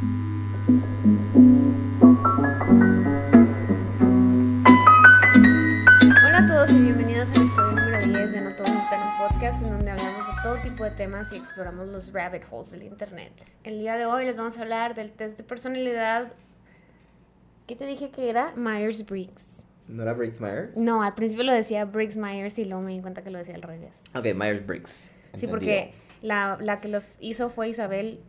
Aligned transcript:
Hola 0.00 0.48
a 6.38 6.46
todos 6.46 6.70
y 6.70 6.80
bienvenidos 6.80 7.28
al 7.32 7.42
episodio 7.42 7.72
número 7.72 8.06
10 8.06 8.32
de 8.32 8.40
No 8.40 8.56
Todos 8.56 8.70
Están 8.70 9.02
en 9.02 9.18
Podcast, 9.18 9.66
en 9.66 9.72
donde 9.72 9.90
hablamos 9.90 10.26
de 10.26 10.32
todo 10.42 10.62
tipo 10.62 10.84
de 10.84 10.92
temas 10.92 11.30
y 11.34 11.36
exploramos 11.36 11.88
los 11.88 12.14
rabbit 12.14 12.44
holes 12.50 12.70
del 12.70 12.84
internet. 12.84 13.32
El 13.62 13.78
día 13.80 13.98
de 13.98 14.06
hoy 14.06 14.24
les 14.24 14.38
vamos 14.38 14.56
a 14.56 14.62
hablar 14.62 14.94
del 14.94 15.12
test 15.12 15.36
de 15.36 15.44
personalidad. 15.44 16.32
¿Qué 17.66 17.76
te 17.76 17.84
dije 17.84 18.10
que 18.10 18.30
era? 18.30 18.54
Myers-Briggs. 18.56 19.64
¿No 19.86 20.02
era 20.02 20.14
Briggs 20.14 20.40
Myers? 20.40 20.74
No, 20.78 21.02
al 21.02 21.12
principio 21.12 21.44
lo 21.44 21.52
decía 21.52 21.84
Briggs-Myers 21.84 22.58
y 22.58 22.64
luego 22.64 22.80
me 22.80 22.92
di 22.92 23.02
cuenta 23.02 23.22
que 23.22 23.28
lo 23.28 23.36
decía 23.36 23.54
al 23.54 23.62
revés. 23.62 24.00
Ok, 24.14 24.34
Myers 24.34 24.66
Briggs. 24.66 25.12
Sí, 25.34 25.46
porque 25.46 25.92
la, 26.22 26.56
la 26.58 26.80
que 26.80 26.88
los 26.88 27.18
hizo 27.20 27.50
fue 27.50 27.68
Isabel 27.68 28.22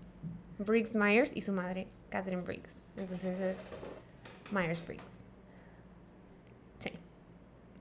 Briggs 0.65 0.95
Myers 0.95 1.31
y 1.35 1.41
su 1.41 1.51
madre, 1.51 1.87
Catherine 2.09 2.41
Briggs. 2.43 2.85
Entonces 2.97 3.39
es 3.39 3.57
Myers 4.51 4.85
Briggs. 4.85 5.03
Sí. 6.79 6.91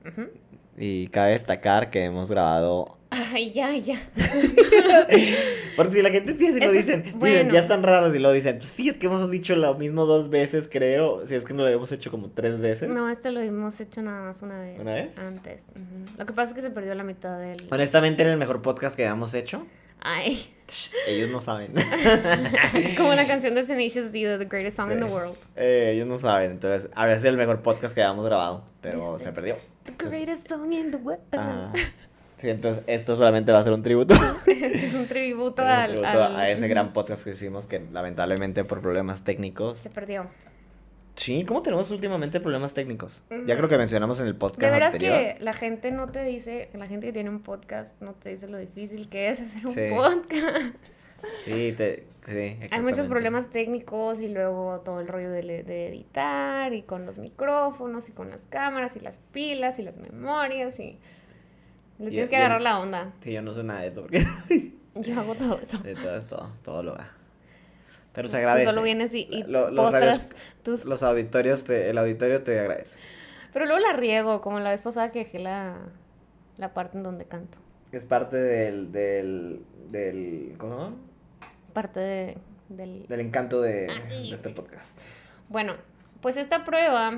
Ujú. 0.07 0.29
Y 0.77 1.07
cabe 1.07 1.31
destacar 1.31 1.89
que 1.89 2.03
hemos 2.03 2.29
grabado. 2.31 2.97
Ay, 3.11 3.51
ya, 3.51 3.75
ya. 3.75 3.99
Porque 5.75 5.91
si 5.93 6.01
la 6.01 6.09
gente 6.11 6.33
piensa 6.33 6.57
y 6.57 6.61
lo 6.61 6.67
es- 6.67 6.85
dicen, 6.85 7.03
dicen, 7.03 7.19
bueno. 7.19 7.53
ya 7.53 7.59
están 7.59 7.83
raros 7.83 8.15
y 8.15 8.19
lo 8.19 8.31
dicen. 8.31 8.57
Pues 8.57 8.69
sí, 8.69 8.89
es 8.89 8.95
que 8.97 9.07
hemos 9.07 9.29
dicho 9.29 9.55
lo 9.55 9.73
mismo 9.75 10.05
dos 10.05 10.29
veces, 10.29 10.69
creo. 10.71 11.25
Si 11.27 11.35
es 11.35 11.43
que 11.43 11.53
no 11.53 11.63
lo 11.63 11.69
hemos 11.69 11.91
hecho 11.91 12.09
como 12.11 12.29
tres 12.29 12.59
veces. 12.61 12.89
No, 12.89 13.09
este 13.09 13.31
lo 13.31 13.41
hemos 13.41 13.79
hecho 13.81 14.01
nada 14.01 14.21
más 14.23 14.41
una 14.41 14.59
vez. 14.59 14.79
¿Una 14.79 14.93
vez? 14.93 15.17
Antes. 15.17 15.65
Lo 16.17 16.25
que 16.25 16.33
pasa 16.33 16.49
es 16.51 16.53
que 16.55 16.61
se 16.61 16.69
perdió 16.71 16.95
la 16.95 17.03
mitad 17.03 17.37
del. 17.39 17.57
Honestamente, 17.69 18.21
era 18.21 18.31
el 18.31 18.37
mejor 18.37 18.61
podcast 18.61 18.95
que 18.95 19.03
habíamos 19.03 19.33
hecho. 19.33 19.65
Ay. 20.01 20.53
Ellos 21.07 21.29
no 21.29 21.41
saben. 21.41 21.73
Como 22.97 23.13
la 23.13 23.27
canción 23.27 23.53
de 23.55 23.63
Tenacious 23.63 24.11
D 24.11 24.37
The 24.37 24.45
Greatest 24.45 24.77
Song 24.77 24.91
in 24.91 24.99
the 24.99 25.05
Sí. 25.07 25.11
World. 25.11 25.35
Eh, 25.55 25.91
ellos 25.95 26.07
no 26.07 26.17
saben. 26.17 26.51
Entonces, 26.51 26.89
había 26.95 27.17
sido 27.17 27.29
el 27.29 27.37
mejor 27.37 27.61
podcast 27.61 27.93
que 27.93 28.01
habíamos 28.01 28.25
grabado, 28.25 28.63
pero 28.81 29.19
se 29.19 29.31
perdió. 29.33 29.57
The 29.97 30.07
Greatest 30.07 30.47
Song 30.47 30.71
in 30.71 30.91
the 30.91 30.97
World. 30.97 31.21
ah, 31.33 31.73
sí, 32.37 32.49
entonces 32.49 32.83
esto 32.87 33.15
solamente 33.15 33.51
va 33.51 33.59
a 33.59 33.63
ser 33.63 33.73
un 33.73 33.83
tributo. 33.83 34.15
Este 34.47 34.85
es 34.85 34.93
un 34.93 35.07
tributo 35.07 35.61
Un 35.61 35.67
al. 35.67 35.89
tributo 35.91 36.07
al- 36.23 36.35
a 36.37 36.49
ese 36.49 36.67
gran 36.69 36.93
podcast 36.93 37.23
que 37.25 37.31
hicimos 37.31 37.67
que 37.67 37.81
lamentablemente 37.91 38.63
por 38.63 38.79
problemas 38.81 39.23
técnicos 39.23 39.77
Se 39.79 39.89
perdió. 39.89 40.27
Sí, 41.15 41.43
¿cómo 41.45 41.61
tenemos 41.61 41.91
últimamente 41.91 42.39
problemas 42.39 42.73
técnicos? 42.73 43.21
Ya 43.45 43.55
creo 43.57 43.67
que 43.69 43.77
mencionamos 43.77 44.19
en 44.19 44.27
el 44.27 44.35
podcast 44.35 44.61
De 44.61 44.69
veras 44.71 44.93
anterior. 44.93 45.17
que 45.37 45.43
la 45.43 45.53
gente 45.53 45.91
no 45.91 46.07
te 46.09 46.23
dice, 46.23 46.69
la 46.73 46.87
gente 46.87 47.07
que 47.07 47.13
tiene 47.13 47.29
un 47.29 47.41
podcast 47.41 47.99
no 48.01 48.13
te 48.13 48.29
dice 48.29 48.47
lo 48.47 48.57
difícil 48.57 49.07
que 49.09 49.29
es 49.29 49.39
hacer 49.41 49.67
un 49.67 49.73
Sí. 49.73 49.81
podcast. 49.93 50.75
Sí, 51.45 51.73
te, 51.77 52.05
sí, 52.25 52.57
Hay 52.71 52.81
muchos 52.81 53.05
problemas 53.07 53.49
técnicos 53.51 54.23
y 54.23 54.29
luego 54.29 54.81
todo 54.83 54.99
el 55.01 55.07
rollo 55.07 55.29
de, 55.29 55.41
de 55.63 55.87
editar 55.89 56.73
y 56.73 56.81
con 56.81 57.05
los 57.05 57.19
micrófonos 57.19 58.09
y 58.09 58.11
con 58.13 58.29
las 58.31 58.43
cámaras 58.49 58.95
y 58.95 59.01
las 59.01 59.19
pilas 59.31 59.77
y 59.77 59.83
las 59.83 59.97
memorias 59.97 60.79
y 60.79 60.97
le 61.99 62.05
Yo- 62.05 62.09
tienes 62.09 62.29
que 62.29 62.35
yo- 62.37 62.39
agarrar 62.41 62.61
la 62.61 62.79
onda. 62.79 63.13
Sí, 63.21 63.33
yo 63.33 63.41
no 63.43 63.53
sé 63.53 63.63
nada 63.63 63.81
de 63.81 63.87
eso 63.89 64.01
porque 64.01 64.25
Yo 64.95 65.19
hago 65.19 65.35
todo 65.35 65.59
eso. 65.61 65.77
de 65.79 65.93
todo 65.93 66.17
esto, 66.17 66.49
todo 66.63 66.81
lo 66.83 66.93
haga. 66.93 67.11
Pero 68.13 68.27
se 68.27 68.33
Tú 68.33 68.37
agradece. 68.39 68.65
solo 68.65 68.81
vienes 68.81 69.13
y, 69.13 69.27
y 69.29 69.43
Lo- 69.43 69.71
los 69.71 69.85
postras 69.85 70.03
radios- 70.31 70.41
tus... 70.63 70.85
Los 70.85 71.01
auditorios, 71.03 71.63
te, 71.63 71.89
el 71.89 71.97
auditorio 71.97 72.43
te 72.43 72.59
agradece. 72.59 72.97
Pero 73.53 73.65
luego 73.65 73.79
la 73.79 73.93
riego, 73.93 74.41
como 74.41 74.59
la 74.59 74.69
vez 74.71 74.81
pasada 74.81 75.11
que 75.11 75.19
dejé 75.19 75.39
la, 75.39 75.77
la 76.57 76.73
parte 76.73 76.97
en 76.97 77.03
donde 77.03 77.25
canto. 77.25 77.57
Es 77.91 78.03
parte 78.05 78.37
del, 78.37 78.91
del, 78.91 79.61
del, 79.89 80.55
¿cómo? 80.57 80.95
Parte 81.73 81.99
de- 81.99 82.37
del... 82.69 83.05
Del 83.07 83.19
encanto 83.19 83.61
de, 83.61 83.87
Ay, 84.09 84.29
de 84.29 84.35
este 84.35 84.49
sí. 84.49 84.55
podcast. 84.55 84.97
Bueno, 85.49 85.75
pues 86.21 86.37
esta 86.37 86.63
prueba 86.65 87.17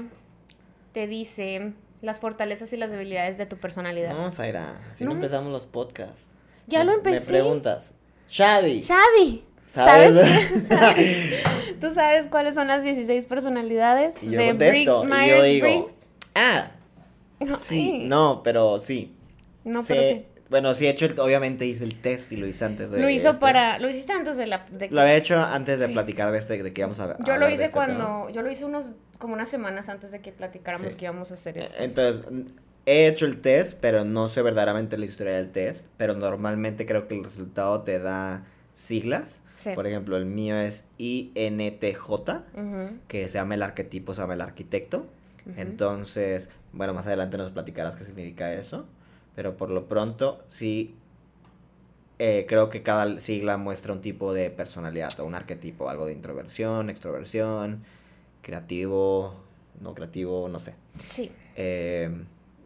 te 0.94 1.08
dice 1.08 1.74
las 2.02 2.20
fortalezas 2.20 2.72
y 2.74 2.78
las 2.78 2.92
debilidades 2.92 3.38
de 3.38 3.46
tu 3.46 3.58
personalidad. 3.58 4.12
No, 4.14 4.30
Zaira, 4.32 4.80
si 4.94 5.04
no, 5.06 5.12
No. 5.12 5.16
empezamos 5.18 5.52
los 5.52 5.66
podcasts. 5.66 6.28
Ya 6.68 6.80
Me- 6.80 6.86
lo 6.86 6.92
empecé. 6.94 7.32
Me 7.32 7.40
preguntas, 7.40 7.96
Shadi. 8.30 8.82
Shadi, 8.82 9.44
¿Sabes? 9.74 10.14
¿sabes? 10.16 10.68
¿Sabes? 10.68 11.44
¿Tú 11.82 11.92
sabes 11.92 12.28
cuáles 12.28 12.56
son 12.56 12.68
las 12.68 12.84
16 12.84 13.26
personalidades 13.26 14.22
Y 14.22 14.30
yo 14.32 14.40
de 14.40 14.48
contesto, 14.50 14.70
Briggs 14.72 14.84
y 14.84 14.86
yo 14.86 15.04
Myers 15.04 15.44
digo, 15.44 15.66
Briggs? 15.68 16.06
Ah, 16.36 16.72
sí, 17.60 17.92
Ay. 18.02 18.08
no, 18.08 18.42
pero 18.44 18.80
sí. 18.80 19.16
No, 19.64 19.82
Sé- 19.82 19.94
pero 19.96 20.08
sí. 20.08 20.26
Bueno, 20.50 20.76
sí 20.76 20.86
he 20.86 20.90
hecho, 20.90 21.06
el- 21.06 21.20
obviamente 21.20 21.66
hice 21.66 21.84
el 21.84 22.00
test 22.00 22.32
y 22.32 22.36
lo 22.38 22.46
hice 22.46 22.64
antes 22.66 22.92
de 22.92 23.02
Lo 23.02 23.10
hizo 23.10 23.30
este. 23.30 23.40
para, 23.42 23.80
lo 23.80 23.90
hiciste 23.90 24.14
antes 24.14 24.38
de 24.38 24.46
la 24.46 24.66
de 24.72 24.90
que- 24.90 24.94
Lo 24.94 25.02
había 25.02 25.16
hecho 25.16 25.40
antes 25.42 25.80
de 25.80 25.88
Sí. 25.88 25.94
platicar 25.94 26.32
de 26.32 26.38
este, 26.38 26.62
de 26.62 26.72
que 26.74 26.82
íbamos 26.82 27.00
a 27.00 27.18
Yo 27.26 27.38
lo 27.38 27.50
hice 27.50 27.64
este 27.66 27.74
cuando, 27.74 28.04
tema. 28.06 28.32
yo 28.32 28.42
lo 28.44 28.52
hice 28.52 28.66
unos 28.66 28.92
como 29.18 29.34
unas 29.34 29.50
semanas 29.50 29.90
antes 29.90 30.12
de 30.12 30.20
que 30.22 30.32
platicáramos 30.32 30.94
Sí. 30.94 31.00
que 31.00 31.06
íbamos 31.06 31.32
a 31.32 31.34
hacer 31.36 31.58
esto. 31.58 31.76
Entonces, 31.82 32.22
he 32.86 33.08
hecho 33.08 33.26
el 33.26 33.42
test, 33.42 33.78
pero 33.80 34.04
no 34.06 34.28
sé 34.28 34.42
verdaderamente 34.44 34.98
la 34.98 35.06
historia 35.06 35.34
del 35.38 35.50
test, 35.52 35.88
pero 35.98 36.14
normalmente 36.14 36.86
creo 36.86 37.08
que 37.08 37.16
el 37.16 37.24
resultado 37.24 37.82
te 37.82 37.98
da 38.00 38.44
siglas. 38.76 39.40
Sí. 39.56 39.72
Por 39.76 39.88
ejemplo, 39.88 40.18
el 40.18 40.26
mío 40.26 40.58
es 40.58 40.86
INTJ, 40.98 42.08
que 43.08 43.28
se 43.28 43.38
llama 43.38 43.56
el 43.56 43.64
arquetipo, 43.64 44.14
se 44.14 44.22
llama 44.22 44.34
el 44.34 44.42
arquitecto. 44.42 45.06
Entonces, 45.58 46.50
bueno, 46.72 46.94
más 46.94 47.06
adelante 47.08 47.38
nos 47.38 47.52
platicarás 47.52 47.96
qué 47.96 48.04
significa 48.06 48.54
eso. 48.54 48.86
Pero 49.36 49.58
por 49.58 49.70
lo 49.70 49.88
pronto, 49.88 50.44
sí, 50.50 50.96
eh, 52.20 52.46
creo 52.48 52.70
que 52.70 52.84
cada 52.84 53.20
sigla 53.20 53.58
muestra 53.58 53.94
un 53.94 54.02
tipo 54.02 54.34
de 54.34 54.50
personalidad 54.50 55.20
o 55.20 55.26
un 55.26 55.36
arquetipo, 55.36 55.90
algo 55.90 56.06
de 56.06 56.14
introversión, 56.14 56.90
extroversión, 56.90 57.84
creativo, 58.42 59.36
no 59.82 59.94
creativo, 59.96 60.48
no 60.50 60.60
sé. 60.60 60.76
Sí. 61.08 61.32
Eh, 61.56 62.10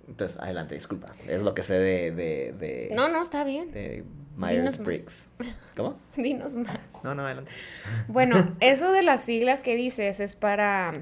entonces, 0.08 0.38
adelante, 0.40 0.76
disculpa. 0.76 1.14
Es 1.28 1.42
lo 1.42 1.54
que 1.54 1.64
sé 1.64 1.74
de, 1.74 2.12
de, 2.12 2.54
de, 2.54 2.92
No, 2.94 3.08
no, 3.08 3.22
está 3.22 3.44
bien. 3.44 3.72
de 3.72 4.04
más. 4.38 4.52
Myers-Briggs. 4.52 5.30
¿Cómo? 5.76 5.98
Dinos 6.16 6.56
más. 6.56 6.80
No, 7.04 7.16
no, 7.16 7.24
adelante. 7.24 7.52
Bueno, 8.08 8.56
eso 8.60 8.92
de 8.92 9.04
las 9.04 9.24
siglas 9.24 9.62
que 9.64 9.76
dices 9.76 10.20
es 10.20 10.36
para. 10.36 11.02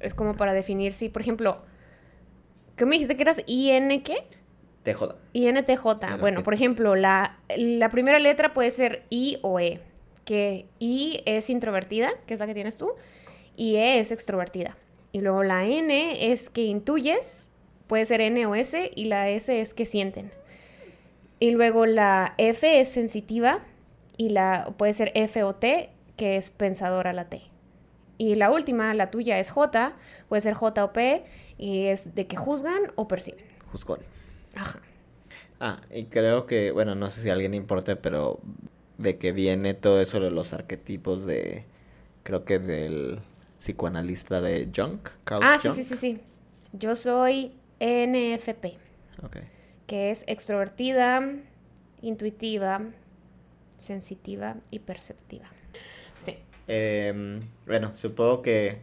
Es 0.00 0.14
como 0.14 0.34
para 0.36 0.52
definir 0.52 0.92
si, 0.92 1.08
por 1.08 1.22
ejemplo. 1.22 1.62
¿Qué 2.76 2.86
me 2.86 2.92
dijiste 2.96 3.14
que 3.16 3.22
eras 3.22 3.40
IN 3.46 4.02
qué? 4.02 4.16
TJ. 4.82 5.14
INTJ. 5.32 6.18
Bueno, 6.20 6.38
que- 6.40 6.44
por 6.44 6.54
ejemplo, 6.54 6.94
la, 6.96 7.38
la 7.56 7.88
primera 7.90 8.18
letra 8.18 8.52
puede 8.52 8.70
ser 8.70 9.04
I 9.10 9.38
o 9.42 9.58
E. 9.60 9.80
Que 10.24 10.66
I 10.80 11.22
es 11.26 11.48
introvertida, 11.50 12.10
que 12.26 12.34
es 12.34 12.40
la 12.40 12.46
que 12.46 12.54
tienes 12.54 12.76
tú, 12.76 12.92
y 13.56 13.76
E 13.76 14.00
es 14.00 14.10
extrovertida. 14.10 14.76
Y 15.12 15.20
luego 15.20 15.42
la 15.44 15.64
N 15.66 16.32
es 16.32 16.50
que 16.50 16.62
intuyes, 16.64 17.48
puede 17.86 18.04
ser 18.06 18.20
N 18.22 18.44
o 18.46 18.54
S, 18.54 18.90
y 18.94 19.04
la 19.04 19.28
S 19.30 19.60
es 19.60 19.72
que 19.74 19.86
sienten. 19.86 20.32
Y 21.40 21.50
luego 21.50 21.86
la 21.86 22.34
F 22.38 22.80
es 22.80 22.88
sensitiva, 22.88 23.60
y 24.16 24.30
la 24.30 24.74
puede 24.76 24.94
ser 24.94 25.12
F 25.14 25.42
o 25.42 25.54
T, 25.54 25.90
que 26.16 26.36
es 26.36 26.50
pensadora 26.50 27.12
la 27.12 27.28
T. 27.28 27.42
Y 28.18 28.36
la 28.36 28.50
última, 28.50 28.94
la 28.94 29.10
tuya, 29.10 29.40
es 29.40 29.50
J, 29.50 29.96
puede 30.28 30.40
ser 30.40 30.54
J 30.54 30.84
o 30.84 30.92
P, 30.92 31.24
y 31.58 31.86
es 31.86 32.14
de 32.14 32.26
que 32.26 32.36
juzgan 32.36 32.92
o 32.94 33.08
perciben. 33.08 33.44
Juzgón. 33.72 34.00
Ajá. 34.54 34.78
Ah, 35.60 35.80
y 35.90 36.04
creo 36.04 36.46
que, 36.46 36.70
bueno, 36.70 36.94
no 36.94 37.10
sé 37.10 37.22
si 37.22 37.30
a 37.30 37.32
alguien 37.32 37.54
importe, 37.54 37.96
pero 37.96 38.40
de 38.98 39.18
que 39.18 39.32
viene 39.32 39.74
todo 39.74 40.00
eso 40.00 40.20
de 40.20 40.30
los 40.30 40.52
arquetipos 40.52 41.26
de, 41.26 41.64
creo 42.22 42.44
que 42.44 42.58
del 42.58 43.20
psicoanalista 43.58 44.40
de 44.40 44.70
Jung, 44.74 44.98
Carl 45.24 45.42
Ah, 45.44 45.58
sí, 45.60 45.70
sí, 45.70 45.82
sí, 45.84 45.96
sí. 45.96 46.20
Yo 46.72 46.94
soy 46.94 47.52
NFP, 47.80 48.76
Ok. 49.22 49.36
Que 49.86 50.10
es 50.10 50.24
extrovertida, 50.26 51.22
intuitiva, 52.02 52.80
sensitiva 53.78 54.56
y 54.70 54.78
perceptiva. 54.80 55.46
Sí. 56.20 56.38
Em, 56.68 57.40
bueno, 57.66 57.92
supongo 57.96 58.42
que, 58.42 58.78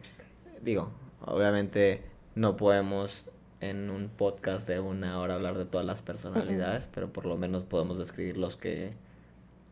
digo, 0.60 0.90
obviamente 1.24 2.02
no 2.34 2.56
podemos 2.56 3.26
en 3.60 3.90
un 3.90 4.08
podcast 4.08 4.66
de 4.66 4.80
una 4.80 5.20
hora 5.20 5.34
hablar 5.34 5.56
de 5.56 5.64
todas 5.64 5.86
las 5.86 6.02
personalidades, 6.02 6.88
pero 6.92 7.12
por 7.12 7.26
lo 7.26 7.36
menos 7.36 7.62
podemos 7.64 7.98
describir 7.98 8.36
los 8.36 8.56
que 8.56 8.92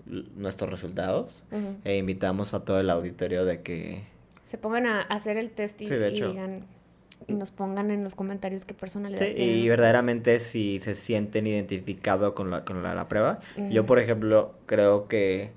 nuestros 0.07 0.71
resultados 0.71 1.43
e 1.85 1.97
invitamos 1.97 2.55
a 2.55 2.65
todo 2.65 2.81
el 2.81 2.89
auditorio 2.91 3.45
de 3.45 3.63
que 3.63 4.05
Se 4.45 4.59
pongan 4.59 4.87
a 4.87 5.03
hacer 5.03 5.37
el 5.37 5.51
test 5.51 5.81
y, 5.83 5.87
Sí, 5.87 5.95
de 5.95 6.11
y 6.11 6.15
hecho. 6.17 6.29
digan 6.31 6.67
y 6.80 6.80
nos 7.29 7.51
pongan 7.51 7.91
en 7.91 8.03
los 8.05 8.15
comentarios 8.15 8.65
qué 8.65 8.75
personalidad 8.75 9.21
Sí, 9.21 9.35
tienen 9.35 9.43
y 9.49 9.51
ustedes. 9.59 9.71
verdaderamente 9.71 10.41
si 10.41 10.81
se 10.81 10.95
sienten 10.95 11.47
identificados 11.47 12.33
con 12.33 12.51
la, 12.51 12.65
con 12.65 12.83
la, 12.83 12.95
la 12.95 13.09
prueba. 13.09 13.41
Yo, 13.71 13.87
por 13.87 13.99
ejemplo, 13.99 14.55
creo 14.67 15.07
que 15.09 15.51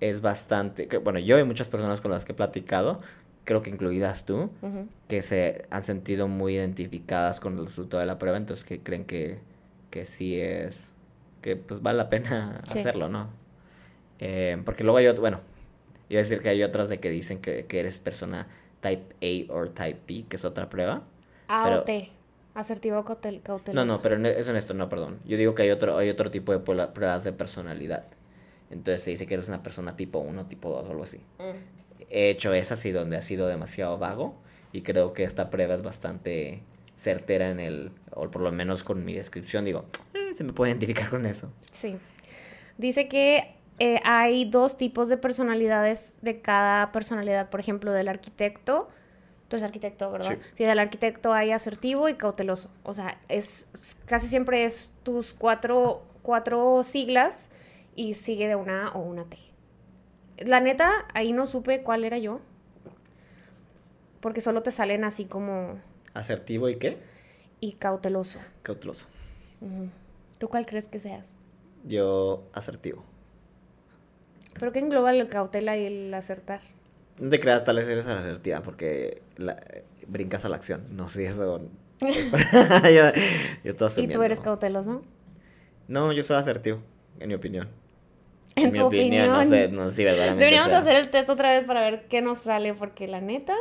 es 0.00 0.20
bastante, 0.20 0.86
que, 0.88 0.98
bueno, 0.98 1.18
yo 1.18 1.38
y 1.38 1.44
muchas 1.44 1.68
personas 1.68 2.00
con 2.00 2.10
las 2.10 2.24
que 2.24 2.32
he 2.32 2.34
platicado, 2.34 3.00
creo 3.44 3.62
que 3.62 3.70
incluidas 3.70 4.24
tú, 4.24 4.50
que 5.08 5.22
se 5.22 5.66
han 5.70 5.82
sentido 5.82 6.28
muy 6.28 6.54
identificadas 6.54 7.40
con 7.40 7.58
el 7.58 7.66
resultado 7.66 8.00
de 8.00 8.06
la 8.06 8.18
prueba, 8.18 8.36
entonces 8.38 8.64
que 8.64 8.80
creen 8.80 9.04
que, 9.04 9.38
que 9.90 10.04
sí 10.04 10.38
es, 10.40 10.92
que 11.42 11.56
pues 11.56 11.82
vale 11.82 11.98
la 11.98 12.10
pena 12.10 12.60
Sí. 12.66 12.78
hacerlo, 12.78 13.08
¿no? 13.08 13.28
Eh, 14.20 14.60
porque 14.64 14.84
luego 14.84 14.98
hay 14.98 15.06
otro, 15.06 15.20
bueno, 15.22 15.40
Iba 16.10 16.20
a 16.20 16.22
decir 16.22 16.40
que 16.40 16.48
hay 16.48 16.62
otras 16.62 16.88
de 16.88 17.00
que 17.00 17.10
dicen 17.10 17.38
que, 17.38 17.66
que 17.66 17.80
eres 17.80 17.98
persona 17.98 18.46
type 18.80 19.14
A 19.48 19.52
o 19.52 19.68
type 19.70 20.00
B, 20.06 20.24
que 20.28 20.36
es 20.36 20.44
otra 20.44 20.68
prueba. 20.68 21.02
A 21.48 21.64
Pero- 21.64 21.80
o 21.80 21.82
T. 21.84 22.10
Asertivo 22.54 23.04
cautel- 23.04 23.40
cauteloso. 23.42 23.72
No, 23.86 23.92
no, 23.92 24.02
pero 24.02 24.16
eso 24.26 24.50
en 24.50 24.56
esto 24.56 24.74
no, 24.74 24.88
perdón. 24.88 25.20
Yo 25.24 25.36
digo 25.36 25.54
que 25.54 25.62
hay 25.62 25.70
otro, 25.70 25.96
hay 25.96 26.08
otro 26.10 26.30
tipo 26.32 26.50
de 26.52 26.58
pruebas 26.58 27.22
de 27.22 27.32
personalidad. 27.32 28.06
Entonces 28.70 29.04
se 29.04 29.10
dice 29.12 29.26
que 29.26 29.34
eres 29.34 29.46
una 29.48 29.62
persona 29.62 29.94
tipo 29.96 30.18
1, 30.18 30.46
tipo 30.46 30.68
2 30.70 30.86
o 30.86 30.90
algo 30.90 31.04
así. 31.04 31.18
Mm. 31.38 32.02
He 32.10 32.30
hecho 32.30 32.52
esas 32.54 32.84
y 32.84 32.90
donde 32.90 33.16
ha 33.16 33.22
sido 33.22 33.46
demasiado 33.46 33.96
vago 33.98 34.34
y 34.72 34.82
creo 34.82 35.12
que 35.12 35.22
esta 35.24 35.50
prueba 35.50 35.74
es 35.74 35.82
bastante 35.82 36.62
certera 36.96 37.50
en 37.50 37.60
el, 37.60 37.92
o 38.10 38.28
por 38.30 38.42
lo 38.42 38.50
menos 38.50 38.82
con 38.82 39.04
mi 39.04 39.14
descripción, 39.14 39.64
digo, 39.64 39.84
"Eh, 40.14 40.34
se 40.34 40.42
me 40.42 40.52
puede 40.52 40.72
identificar 40.72 41.10
con 41.10 41.26
eso. 41.26 41.50
Sí. 41.70 41.96
Dice 42.76 43.06
que 43.08 43.54
eh, 43.78 44.00
hay 44.04 44.44
dos 44.44 44.76
tipos 44.76 45.08
de 45.08 45.16
personalidades 45.16 46.18
de 46.22 46.40
cada 46.40 46.92
personalidad. 46.92 47.50
Por 47.50 47.60
ejemplo, 47.60 47.92
del 47.92 48.08
arquitecto. 48.08 48.88
Tú 49.48 49.56
eres 49.56 49.64
arquitecto, 49.64 50.10
¿verdad? 50.10 50.36
Sí. 50.40 50.50
Sí, 50.56 50.64
del 50.64 50.78
arquitecto 50.78 51.32
hay 51.32 51.52
asertivo 51.52 52.08
y 52.08 52.14
cauteloso. 52.14 52.70
O 52.82 52.92
sea, 52.92 53.18
es 53.28 53.66
casi 54.04 54.26
siempre 54.26 54.64
es 54.64 54.90
tus 55.04 55.32
cuatro, 55.32 56.02
cuatro 56.22 56.82
siglas 56.84 57.48
y 57.94 58.14
sigue 58.14 58.46
de 58.48 58.56
una 58.56 58.88
A 58.88 58.90
o 58.92 59.00
una 59.00 59.24
T. 59.24 59.38
La 60.38 60.60
neta, 60.60 61.06
ahí 61.14 61.32
no 61.32 61.46
supe 61.46 61.82
cuál 61.82 62.04
era 62.04 62.18
yo. 62.18 62.40
Porque 64.20 64.40
solo 64.40 64.62
te 64.62 64.70
salen 64.70 65.04
así 65.04 65.24
como 65.24 65.78
¿Asertivo 66.14 66.68
y 66.68 66.76
qué? 66.76 66.98
y 67.60 67.72
cauteloso. 67.72 68.38
Cauteloso. 68.62 69.06
¿Tú 70.38 70.48
cuál 70.48 70.66
crees 70.66 70.88
que 70.88 70.98
seas? 70.98 71.36
Yo 71.84 72.44
asertivo. 72.52 73.04
¿Pero 74.58 74.72
qué 74.72 74.78
engloba 74.80 75.12
el 75.12 75.26
cautela 75.28 75.76
y 75.76 75.86
el 75.86 76.14
acertar? 76.14 76.60
No 77.18 77.28
te 77.30 77.40
creas, 77.40 77.64
tal 77.64 77.76
vez 77.76 77.88
eres 77.88 78.06
asertiva 78.06 78.60
porque 78.62 79.22
la- 79.36 79.60
brincas 80.06 80.44
a 80.44 80.48
la 80.48 80.56
acción. 80.56 80.84
No 80.90 81.08
sé 81.08 81.26
eso. 81.26 81.60
yo, 82.00 83.02
yo 83.64 83.76
todo 83.76 83.90
¿Y 84.00 84.06
tú 84.08 84.22
eres 84.22 84.40
cauteloso? 84.40 85.02
No, 85.88 86.12
yo 86.12 86.22
soy 86.22 86.36
asertivo, 86.36 86.80
en 87.18 87.28
mi 87.28 87.34
opinión. 87.34 87.68
En 88.56 88.72
mi 88.72 88.78
tu 88.78 88.86
opinión. 88.86 89.28
no 89.28 89.44
sé, 89.46 89.68
no 89.68 89.88
sé 89.90 89.96
si 89.96 90.04
verdaderamente 90.04 90.44
Deberíamos 90.44 90.70
sea. 90.70 90.78
hacer 90.78 90.96
el 90.96 91.10
test 91.10 91.30
otra 91.30 91.50
vez 91.50 91.64
para 91.64 91.80
ver 91.80 92.06
qué 92.08 92.20
nos 92.22 92.38
sale, 92.38 92.74
porque 92.74 93.06
la 93.08 93.20
neta, 93.20 93.54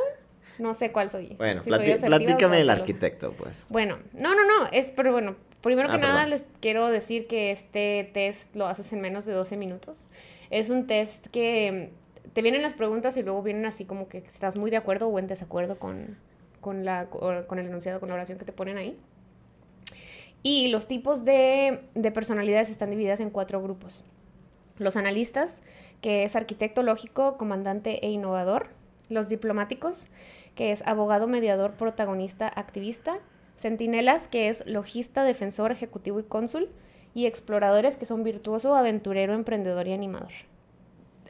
no 0.60 0.74
sé 0.74 0.92
cuál 0.92 1.10
soy. 1.10 1.36
Bueno, 1.38 1.64
si 1.64 1.70
soy 1.72 1.96
platícame 1.96 2.62
el 2.62 2.70
arquitecto, 2.70 3.32
pues. 3.34 3.68
Bueno, 3.70 3.98
no, 4.14 4.36
no, 4.36 4.46
no, 4.46 4.68
es, 4.72 4.92
pero 4.96 5.12
bueno, 5.12 5.36
primero 5.62 5.90
Ah, 5.90 5.96
que 5.96 6.02
nada 6.02 6.14
perdón. 6.26 6.30
les 6.32 6.46
quiero 6.62 6.88
decir 6.88 7.28
que 7.28 7.52
este 7.52 8.10
test 8.14 8.56
lo 8.56 8.68
haces 8.68 8.92
en 8.94 9.02
menos 9.02 9.26
de 9.26 9.34
12 9.34 9.56
minutos. 9.58 10.06
Es 10.50 10.70
un 10.70 10.88
test 10.88 11.28
que 11.28 11.92
te 12.34 12.42
vienen 12.42 12.62
las 12.62 12.74
preguntas 12.74 13.18
y 13.18 13.24
luego 13.24 13.42
vienen 13.42 13.66
así 13.66 13.86
como 13.86 14.08
que 14.08 14.20
estás 14.20 14.56
muy 14.56 14.72
de 14.72 14.78
acuerdo 14.78 15.08
o 15.08 15.20
en 15.20 15.28
desacuerdo 15.28 15.80
con, 15.80 16.18
con, 16.62 16.86
la, 16.86 17.08
con 17.08 17.60
el 17.60 17.66
enunciado, 17.66 18.00
con 18.00 18.10
la 18.10 18.16
oración 18.16 18.38
que 18.38 18.46
te 18.46 18.52
ponen 18.54 18.78
ahí. 18.78 18.98
Y 20.44 20.68
los 20.70 20.88
tipos 20.88 21.26
de, 21.26 21.82
de 21.96 22.12
personalidades 22.12 22.70
están 22.70 22.90
divididas 22.90 23.20
en 23.20 23.30
cuatro 23.30 23.62
grupos. 23.62 24.04
Los 24.78 24.96
analistas, 24.96 25.62
que 26.02 26.24
es 26.24 26.36
arquitecto 26.36 26.84
lógico, 26.84 27.38
comandante 27.38 28.06
e 28.06 28.12
innovador. 28.12 28.70
Los 29.10 29.30
diplomáticos, 29.30 30.08
que 30.56 30.72
es 30.72 30.86
abogado, 30.86 31.28
mediador, 31.28 31.74
protagonista, 31.74 32.48
activista. 32.48 33.20
Centinelas, 33.56 34.28
que 34.28 34.50
es 34.50 34.66
logista, 34.68 35.24
defensor, 35.24 35.72
ejecutivo 35.72 36.20
y 36.20 36.24
cónsul. 36.24 36.70
Y 37.18 37.26
exploradores, 37.26 37.98
que 37.98 38.06
son 38.06 38.24
virtuoso, 38.24 38.76
aventurero, 38.76 39.34
emprendedor 39.34 39.88
y 39.88 39.94
animador. 39.94 40.32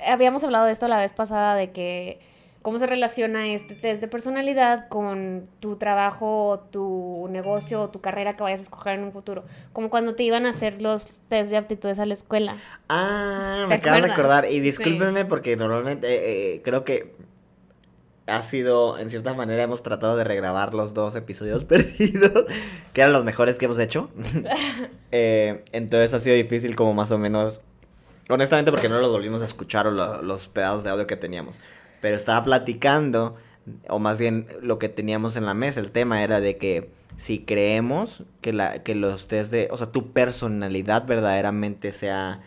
Habíamos 0.06 0.44
hablado 0.44 0.66
de 0.66 0.74
esto 0.74 0.90
la 0.90 0.98
vez 0.98 1.14
pasada, 1.14 1.56
de 1.56 1.72
que 1.72 2.20
cómo 2.62 2.78
se 2.78 2.88
relaciona 2.88 3.48
este 3.54 3.74
test 3.74 4.02
de 4.02 4.10
personalidad 4.10 4.90
con 4.90 5.48
tu 5.62 5.78
trabajo, 5.78 6.68
tu 6.72 7.30
negocio 7.32 7.84
o 7.84 7.90
tu 7.90 8.02
carrera 8.02 8.36
que 8.36 8.44
vayas 8.44 8.60
a 8.60 8.64
escoger 8.64 8.96
en 8.96 9.06
un 9.06 9.14
futuro. 9.14 9.46
Como 9.72 9.90
cuando 9.90 10.14
te 10.16 10.24
iban 10.24 10.46
a 10.46 10.50
hacer 10.50 10.82
los 10.82 11.22
test 11.30 11.52
de 11.52 11.56
aptitudes 11.56 12.00
a 12.00 12.06
la 12.06 12.16
escuela. 12.16 12.58
Ah, 12.90 13.60
¿Te 13.62 13.68
me 13.68 13.76
acabas 13.76 14.04
de 14.04 14.12
acordar. 14.12 14.52
Y 14.52 14.60
discúlpenme 14.60 15.24
porque 15.24 15.56
normalmente 15.56 16.08
eh, 16.08 16.56
eh, 16.56 16.62
creo 16.62 16.84
que 16.84 17.16
ha 18.28 18.42
sido, 18.44 18.98
en 19.00 19.10
cierta 19.10 19.34
manera, 19.34 19.64
hemos 19.64 19.82
tratado 19.84 20.16
de 20.18 20.24
regrabar 20.24 20.74
los 20.74 20.94
dos 20.94 21.16
episodios 21.16 21.66
perdidos, 21.66 22.46
que 22.94 23.02
eran 23.02 23.14
los 23.14 23.24
mejores 23.24 23.58
que 23.58 23.66
hemos 23.66 23.80
hecho. 23.80 24.10
Eh, 25.12 25.64
entonces 25.72 26.14
ha 26.14 26.20
sido 26.20 26.36
difícil 26.36 26.76
como 26.76 26.94
más 26.94 27.12
o 27.12 27.18
menos, 27.18 27.62
honestamente 28.30 28.72
porque 28.72 28.90
no 28.90 29.00
los 29.00 29.10
volvimos 29.10 29.42
a 29.42 29.46
escuchar 29.46 29.88
o 29.88 29.92
lo- 29.92 30.22
los 30.22 30.50
pedazos 30.50 30.84
de 30.84 30.90
audio 30.90 31.08
que 31.08 31.16
teníamos. 31.16 31.56
Pero 32.02 32.18
estaba 32.18 32.44
platicando, 32.44 33.36
o 33.88 34.00
más 34.00 34.20
bien 34.20 34.48
lo 34.62 34.80
que 34.80 34.90
teníamos 34.90 35.38
en 35.38 35.46
la 35.46 35.54
mesa, 35.54 35.80
el 35.80 35.92
tema 35.92 36.24
era 36.24 36.42
de 36.42 36.58
que 36.58 36.90
si 37.16 37.40
creemos 37.40 38.24
que, 38.42 38.52
la, 38.54 38.84
que 38.84 38.96
los 38.96 39.28
test 39.28 39.50
de, 39.50 39.70
o 39.72 39.78
sea, 39.78 39.88
tu 39.88 40.12
personalidad 40.12 41.06
verdaderamente 41.08 41.94
sea 41.94 42.42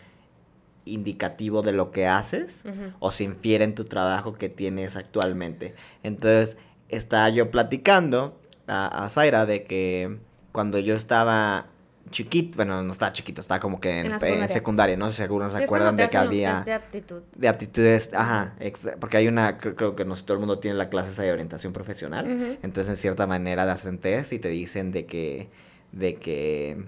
indicativo 0.85 1.61
de 1.61 1.71
lo 1.73 1.91
que 1.91 2.07
haces 2.07 2.63
o 2.99 3.11
se 3.11 3.23
infiere 3.23 3.63
en 3.63 3.75
tu 3.75 3.85
trabajo 3.85 4.33
que 4.33 4.49
tienes 4.49 4.95
actualmente. 4.95 5.75
Entonces, 6.03 6.57
estaba 6.89 7.29
yo 7.29 7.51
platicando 7.51 8.39
a, 8.67 9.05
a 9.05 9.09
Zaira 9.09 9.45
de 9.45 9.63
que 9.63 10.17
cuando 10.51 10.79
yo 10.79 10.95
estaba 10.95 11.67
chiquito, 12.09 12.57
bueno, 12.57 12.81
no 12.83 12.91
estaba 12.91 13.13
chiquito, 13.13 13.39
estaba 13.41 13.59
como 13.61 13.79
que 13.79 13.99
en, 13.99 14.05
En 14.07 14.11
la 14.11 14.27
en 14.27 14.49
secundaria. 14.49 14.97
no 14.97 15.09
sé 15.09 15.17
si 15.17 15.21
algunos 15.21 15.53
Sí, 15.53 15.59
se 15.59 15.63
acuerdan 15.63 15.95
de 15.95 16.07
que 16.07 16.17
había 16.17 16.61
de 16.61 16.73
aptitud. 16.73 17.21
de 17.37 17.47
aptitudes, 17.47 18.09
ajá, 18.13 18.55
porque 18.99 19.17
hay 19.17 19.27
una, 19.29 19.57
cre- 19.59 19.75
creo 19.75 19.95
que 19.95 20.03
no 20.03 20.15
sé, 20.17 20.23
todo 20.23 20.33
el 20.33 20.39
mundo 20.39 20.59
tiene 20.59 20.75
la 20.77 20.89
clase 20.89 21.11
esa 21.11 21.21
de 21.23 21.31
orientación 21.31 21.71
profesional, 21.71 22.25
entonces 22.63 22.89
en 22.89 22.95
cierta 22.97 23.27
manera 23.27 23.63
te 23.65 23.71
hacen 23.71 23.97
test 23.99 24.33
y 24.33 24.39
te 24.39 24.49
dicen 24.49 24.91
de 24.91 25.05
que, 25.05 25.49
de 25.93 26.15
que, 26.15 26.83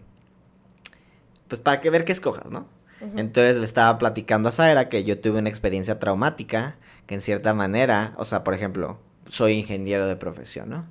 pues 1.48 1.62
para 1.62 1.80
que 1.82 1.90
ver 1.90 2.06
qué 2.06 2.12
escojas, 2.12 2.50
¿no? 2.50 2.68
Entonces 3.16 3.58
le 3.58 3.66
estaba 3.66 3.98
platicando 3.98 4.50
a 4.50 4.52
Zaira 4.52 4.90
que 4.90 5.04
yo 5.04 5.20
tuve 5.20 5.40
una 5.40 5.50
experiencia 5.50 6.00
traumática, 6.00 6.78
que 7.06 7.16
en 7.16 7.22
cierta 7.22 7.54
manera, 7.54 8.14
o 8.18 8.26
sea, 8.26 8.44
por 8.44 8.54
ejemplo, 8.54 9.00
soy 9.28 9.54
ingeniero 9.54 10.08
de 10.08 10.16
profesión, 10.16 10.70
¿no? 10.70 10.86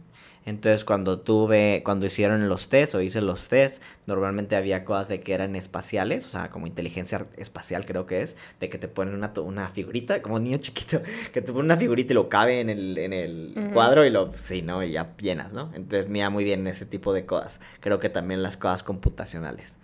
Entonces 0.45 0.85
cuando 0.85 1.21
tuve, 1.21 1.83
cuando 1.85 2.05
hicieron 2.05 2.49
los 2.49 2.69
test 2.69 2.97
o 2.97 3.01
hice 3.01 3.21
los 3.21 3.49
test, 3.49 3.81
normalmente 4.07 4.57
había 4.57 4.85
cosas 4.85 5.09
de 5.09 5.21
que 5.21 5.35
eran 5.35 5.55
espaciales, 5.55 6.27
o 6.27 6.29
sea, 6.29 6.51
como 6.51 6.67
inteligencia 6.67 7.27
espacial 7.37 7.87
creo 7.87 8.07
que 8.07 8.23
es, 8.23 8.37
de 8.59 8.69
que 8.69 8.79
te 8.79 8.89
ponen 8.89 9.15
una, 9.15 9.33
una 9.37 9.69
figurita, 9.69 10.21
como 10.21 10.37
un 10.37 10.45
niño 10.45 10.59
chiquito, 10.59 11.01
que 11.33 11.43
te 11.43 11.53
ponen 11.53 11.67
una 11.67 11.77
figurita 11.77 12.13
y 12.13 12.15
lo 12.15 12.29
cabe 12.29 12.61
en 12.61 12.71
el, 12.71 12.99
en 12.99 13.13
el 13.13 13.71
cuadro 13.73 14.05
y 14.05 14.11
lo, 14.11 14.33
sí, 14.35 14.63
¿no? 14.63 14.83
Y 14.83 14.91
ya 14.93 15.15
llenas, 15.17 15.53
¿no? 15.53 15.71
Entonces 15.75 16.09
me 16.09 16.19
iba 16.19 16.31
muy 16.31 16.43
bien 16.43 16.67
ese 16.67 16.87
tipo 16.87 17.13
de 17.13 17.25
cosas. 17.25 17.61
Creo 17.81 18.01
que 18.01 18.09
también 18.09 18.43
las 18.43 18.57
cosas 18.57 18.83
computacionales 18.83 19.77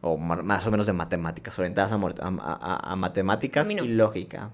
o 0.00 0.16
más 0.16 0.66
o 0.66 0.70
menos 0.70 0.86
de 0.86 0.92
matemáticas, 0.92 1.58
orientadas 1.58 1.92
a, 1.92 2.96
matemáticas 2.96 3.68
no. 3.68 3.84
y 3.84 3.88
lógica. 3.88 4.50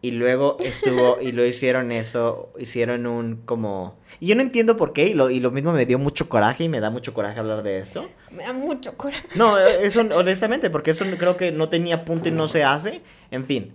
Y 0.00 0.12
luego 0.12 0.56
estuvo, 0.60 1.18
y 1.20 1.32
lo 1.32 1.44
hicieron 1.44 1.90
eso, 1.90 2.52
hicieron 2.58 3.06
un 3.06 3.42
como... 3.44 3.98
Y 4.20 4.28
yo 4.28 4.36
no 4.36 4.42
entiendo 4.42 4.76
por 4.76 4.92
qué, 4.92 5.08
y 5.08 5.14
lo, 5.14 5.28
y 5.28 5.40
lo 5.40 5.50
mismo 5.50 5.72
me 5.72 5.86
dio 5.86 5.98
mucho 5.98 6.28
coraje, 6.28 6.64
y 6.64 6.68
me 6.68 6.78
da 6.78 6.90
mucho 6.90 7.12
coraje 7.12 7.40
hablar 7.40 7.62
de 7.62 7.78
esto. 7.78 8.08
Me 8.30 8.44
da 8.44 8.52
mucho 8.52 8.96
coraje. 8.96 9.26
No, 9.34 9.58
eh, 9.58 9.78
eso 9.82 10.00
honestamente, 10.00 10.70
porque 10.70 10.92
eso 10.92 11.04
creo 11.18 11.36
que 11.36 11.50
no 11.50 11.68
tenía 11.68 12.04
punto 12.04 12.28
y 12.28 12.32
no 12.32 12.46
se 12.46 12.62
hace. 12.62 13.02
En 13.30 13.44
fin, 13.44 13.72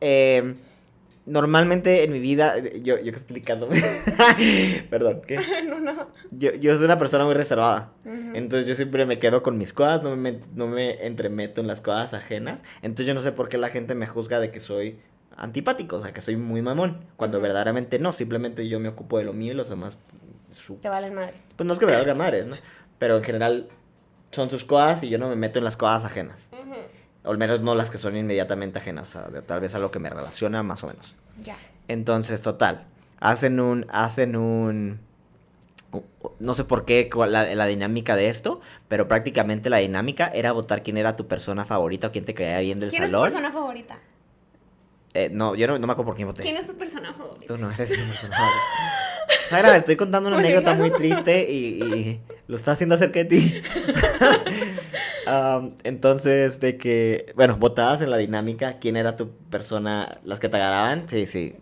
eh, 0.00 0.54
normalmente 1.26 2.04
en 2.04 2.12
mi 2.12 2.20
vida, 2.20 2.58
yo, 2.58 2.98
yo 2.98 3.10
explicándome, 3.10 3.80
perdón, 4.90 5.22
¿qué? 5.26 5.38
no, 5.68 5.80
no. 5.80 6.08
Yo, 6.30 6.52
yo 6.54 6.74
soy 6.76 6.84
una 6.84 6.98
persona 6.98 7.24
muy 7.24 7.34
reservada. 7.34 7.92
Entonces 8.34 8.68
yo 8.68 8.74
siempre 8.74 9.06
me 9.06 9.18
quedo 9.18 9.42
con 9.42 9.56
mis 9.58 9.72
cosas, 9.72 10.02
no 10.02 10.16
me, 10.16 10.40
no 10.54 10.66
me 10.66 11.06
entremeto 11.06 11.60
en 11.60 11.66
las 11.66 11.80
cosas 11.80 12.14
ajenas. 12.14 12.62
Entonces 12.82 13.06
yo 13.06 13.14
no 13.14 13.20
sé 13.22 13.32
por 13.32 13.48
qué 13.48 13.58
la 13.58 13.68
gente 13.68 13.94
me 13.94 14.06
juzga 14.06 14.40
de 14.40 14.50
que 14.50 14.60
soy 14.60 14.98
antipático, 15.36 15.96
o 15.96 16.02
sea, 16.02 16.12
que 16.12 16.20
soy 16.20 16.36
muy 16.36 16.62
mamón, 16.62 17.04
cuando 17.16 17.40
verdaderamente 17.40 17.98
no, 17.98 18.12
simplemente 18.12 18.68
yo 18.68 18.78
me 18.80 18.88
ocupo 18.88 19.18
de 19.18 19.24
lo 19.24 19.32
mío 19.32 19.52
y 19.52 19.56
los 19.56 19.68
demás, 19.68 19.96
su- 20.54 20.76
Te 20.76 20.88
valen 20.88 21.14
madre. 21.14 21.34
pues 21.56 21.66
no 21.66 21.72
es 21.72 21.78
que 21.78 21.86
me 21.86 21.92
valga 21.92 22.14
madres, 22.14 22.46
¿no? 22.46 22.56
Pero 22.98 23.16
en 23.16 23.24
general 23.24 23.68
son 24.30 24.48
sus 24.50 24.64
cosas 24.64 25.02
y 25.02 25.08
yo 25.08 25.18
no 25.18 25.28
me 25.28 25.36
meto 25.36 25.58
en 25.58 25.64
las 25.64 25.76
cosas 25.76 26.04
ajenas. 26.04 26.48
O 27.24 27.30
al 27.30 27.38
menos 27.38 27.60
no 27.62 27.74
las 27.74 27.90
que 27.90 27.98
son 27.98 28.16
inmediatamente 28.16 28.78
ajenas, 28.78 29.16
de- 29.32 29.42
tal 29.42 29.60
vez 29.60 29.74
a 29.74 29.78
lo 29.78 29.90
que 29.90 29.98
me 29.98 30.10
relaciona 30.10 30.62
más 30.62 30.84
o 30.84 30.88
menos. 30.88 31.14
Ya. 31.42 31.56
Entonces, 31.88 32.42
total, 32.42 32.84
hacen 33.20 33.60
un, 33.60 33.86
hacen 33.90 34.36
un, 34.36 35.00
no 36.40 36.54
sé 36.54 36.64
por 36.64 36.84
qué 36.84 37.08
la, 37.28 37.54
la 37.54 37.66
dinámica 37.66 38.16
de 38.16 38.28
esto, 38.28 38.60
pero 38.88 39.08
prácticamente 39.08 39.70
la 39.70 39.78
dinámica 39.78 40.26
era 40.26 40.52
votar 40.52 40.82
quién 40.82 40.96
era 40.98 41.16
tu 41.16 41.26
persona 41.26 41.64
favorita 41.64 42.08
o 42.08 42.12
quién 42.12 42.24
te 42.24 42.34
caía 42.34 42.60
bien 42.60 42.80
del 42.80 42.90
¿Quién 42.90 43.04
es 43.04 43.10
tu 43.10 43.12
salón. 43.16 43.26
persona 43.30 43.52
favorita? 43.52 43.98
Eh, 45.14 45.30
no, 45.32 45.54
yo 45.54 45.66
no, 45.68 45.78
no 45.78 45.86
me 45.86 45.92
acuerdo 45.92 46.06
por 46.06 46.16
quién 46.16 46.28
voté. 46.28 46.42
¿Quién 46.42 46.56
es 46.56 46.66
tu 46.66 46.76
persona 46.76 47.12
favorita? 47.12 47.46
Tú 47.46 47.56
no 47.56 47.70
eres 47.70 47.90
mi 47.90 47.96
persona 48.08 48.36
favorita. 48.36 49.48
Zaira, 49.48 49.76
estoy 49.76 49.96
contando 49.96 50.28
una 50.28 50.38
anécdota 50.38 50.74
muy 50.74 50.90
triste 50.90 51.50
y, 51.50 51.82
y 51.82 52.20
lo 52.48 52.56
está 52.56 52.72
haciendo 52.72 52.96
acerca 52.96 53.20
de 53.20 53.24
ti. 53.24 53.62
Um, 55.26 55.76
entonces, 55.84 56.60
de 56.60 56.76
que, 56.76 57.32
bueno, 57.34 57.56
votabas 57.56 58.02
en 58.02 58.10
la 58.10 58.18
dinámica, 58.18 58.78
¿quién 58.78 58.96
era 58.96 59.16
tu 59.16 59.30
persona, 59.50 60.18
las 60.24 60.38
que 60.38 60.48
te 60.48 60.58
agarraban? 60.58 61.08
Sí, 61.08 61.24
sí. 61.26 61.56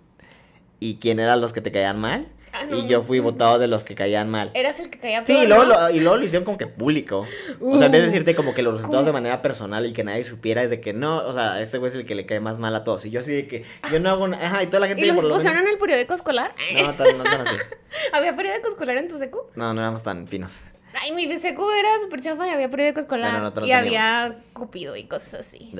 ¿Y 0.81 0.97
quién 0.97 1.21
eran 1.21 1.41
los 1.41 1.53
que 1.53 1.61
te 1.61 1.71
caían 1.71 2.01
mal? 2.01 2.27
Ah, 2.55 2.67
no. 2.69 2.77
Y 2.79 2.87
yo 2.87 3.03
fui 3.03 3.19
votado 3.19 3.59
de 3.59 3.67
los 3.67 3.83
que 3.83 3.95
caían 3.95 4.29
mal. 4.29 4.51
Eras 4.53 4.79
el 4.79 4.91
que 4.91 4.99
caía 4.99 5.25
Sí, 5.25 5.33
y 5.35 5.47
luego, 5.47 5.65
¿no? 5.65 5.71
lo, 5.89 5.91
y 5.91 6.01
luego 6.01 6.17
lo 6.19 6.25
hicieron 6.25 6.45
como 6.45 6.59
que 6.59 6.67
público. 6.67 7.27
o 7.61 7.79
sea, 7.79 7.87
en 7.87 7.93
vez 7.93 8.03
de 8.03 8.09
Uh, 8.09 8.11
decirte 8.11 8.35
como 8.35 8.53
que 8.55 8.63
los 8.63 8.75
resultados 8.75 9.03
¿cómo? 9.05 9.07
de 9.07 9.13
manera 9.13 9.41
personal 9.41 9.87
y 9.87 9.93
que 9.95 10.05
nadie 10.05 10.25
supiera, 10.25 10.63
es 10.63 10.69
de 10.71 10.81
que 10.81 10.93
no, 10.93 11.17
o 11.25 11.33
sea, 11.33 11.63
este 11.63 11.79
güey 11.79 11.89
es 11.91 11.95
el 11.95 12.05
que 12.05 12.15
le 12.15 12.27
cae 12.27 12.41
más 12.41 12.59
mal 12.59 12.75
a 12.77 12.85
todos. 12.85 13.07
Y 13.07 13.11
yo 13.11 13.21
así 13.21 13.33
de 13.33 13.47
que 13.47 13.65
yo 13.91 14.01
no 14.01 14.11
hago 14.11 14.29
nada. 14.29 14.47
Ajá, 14.47 14.63
y 14.63 14.67
toda 14.67 14.81
la 14.81 14.89
gente 14.89 15.03
¿Y 15.03 15.07
lo 15.07 15.15
pusieron 15.15 15.43
menos- 15.43 15.63
en 15.63 15.69
el 15.69 15.79
periódico 15.79 16.13
escolar? 16.15 16.55
No, 16.75 16.93
tan, 16.93 17.19
no 17.19 17.25
tan 17.25 17.41
así. 17.47 17.57
¿Había 18.13 18.37
periódico 18.37 18.69
escolar 18.69 18.97
en 18.99 19.09
tu 19.09 19.19
secu? 19.19 19.39
No, 19.55 19.73
no 19.73 19.81
éramos 19.81 20.03
tan 20.03 20.29
finos. 20.29 20.53
Ay, 21.01 21.13
mi 21.13 21.39
secu 21.39 21.71
era 21.71 21.99
súper 22.01 22.21
chafa 22.21 22.47
y 22.47 22.51
había 22.51 22.69
periódico 22.69 23.01
escolar. 23.01 23.31
Bueno, 23.31 23.45
nosotros 23.45 23.67
y 23.67 23.71
no 23.71 23.77
había 23.79 24.37
cupido 24.53 24.95
y 24.95 25.05
cosas 25.05 25.41
así. 25.41 25.73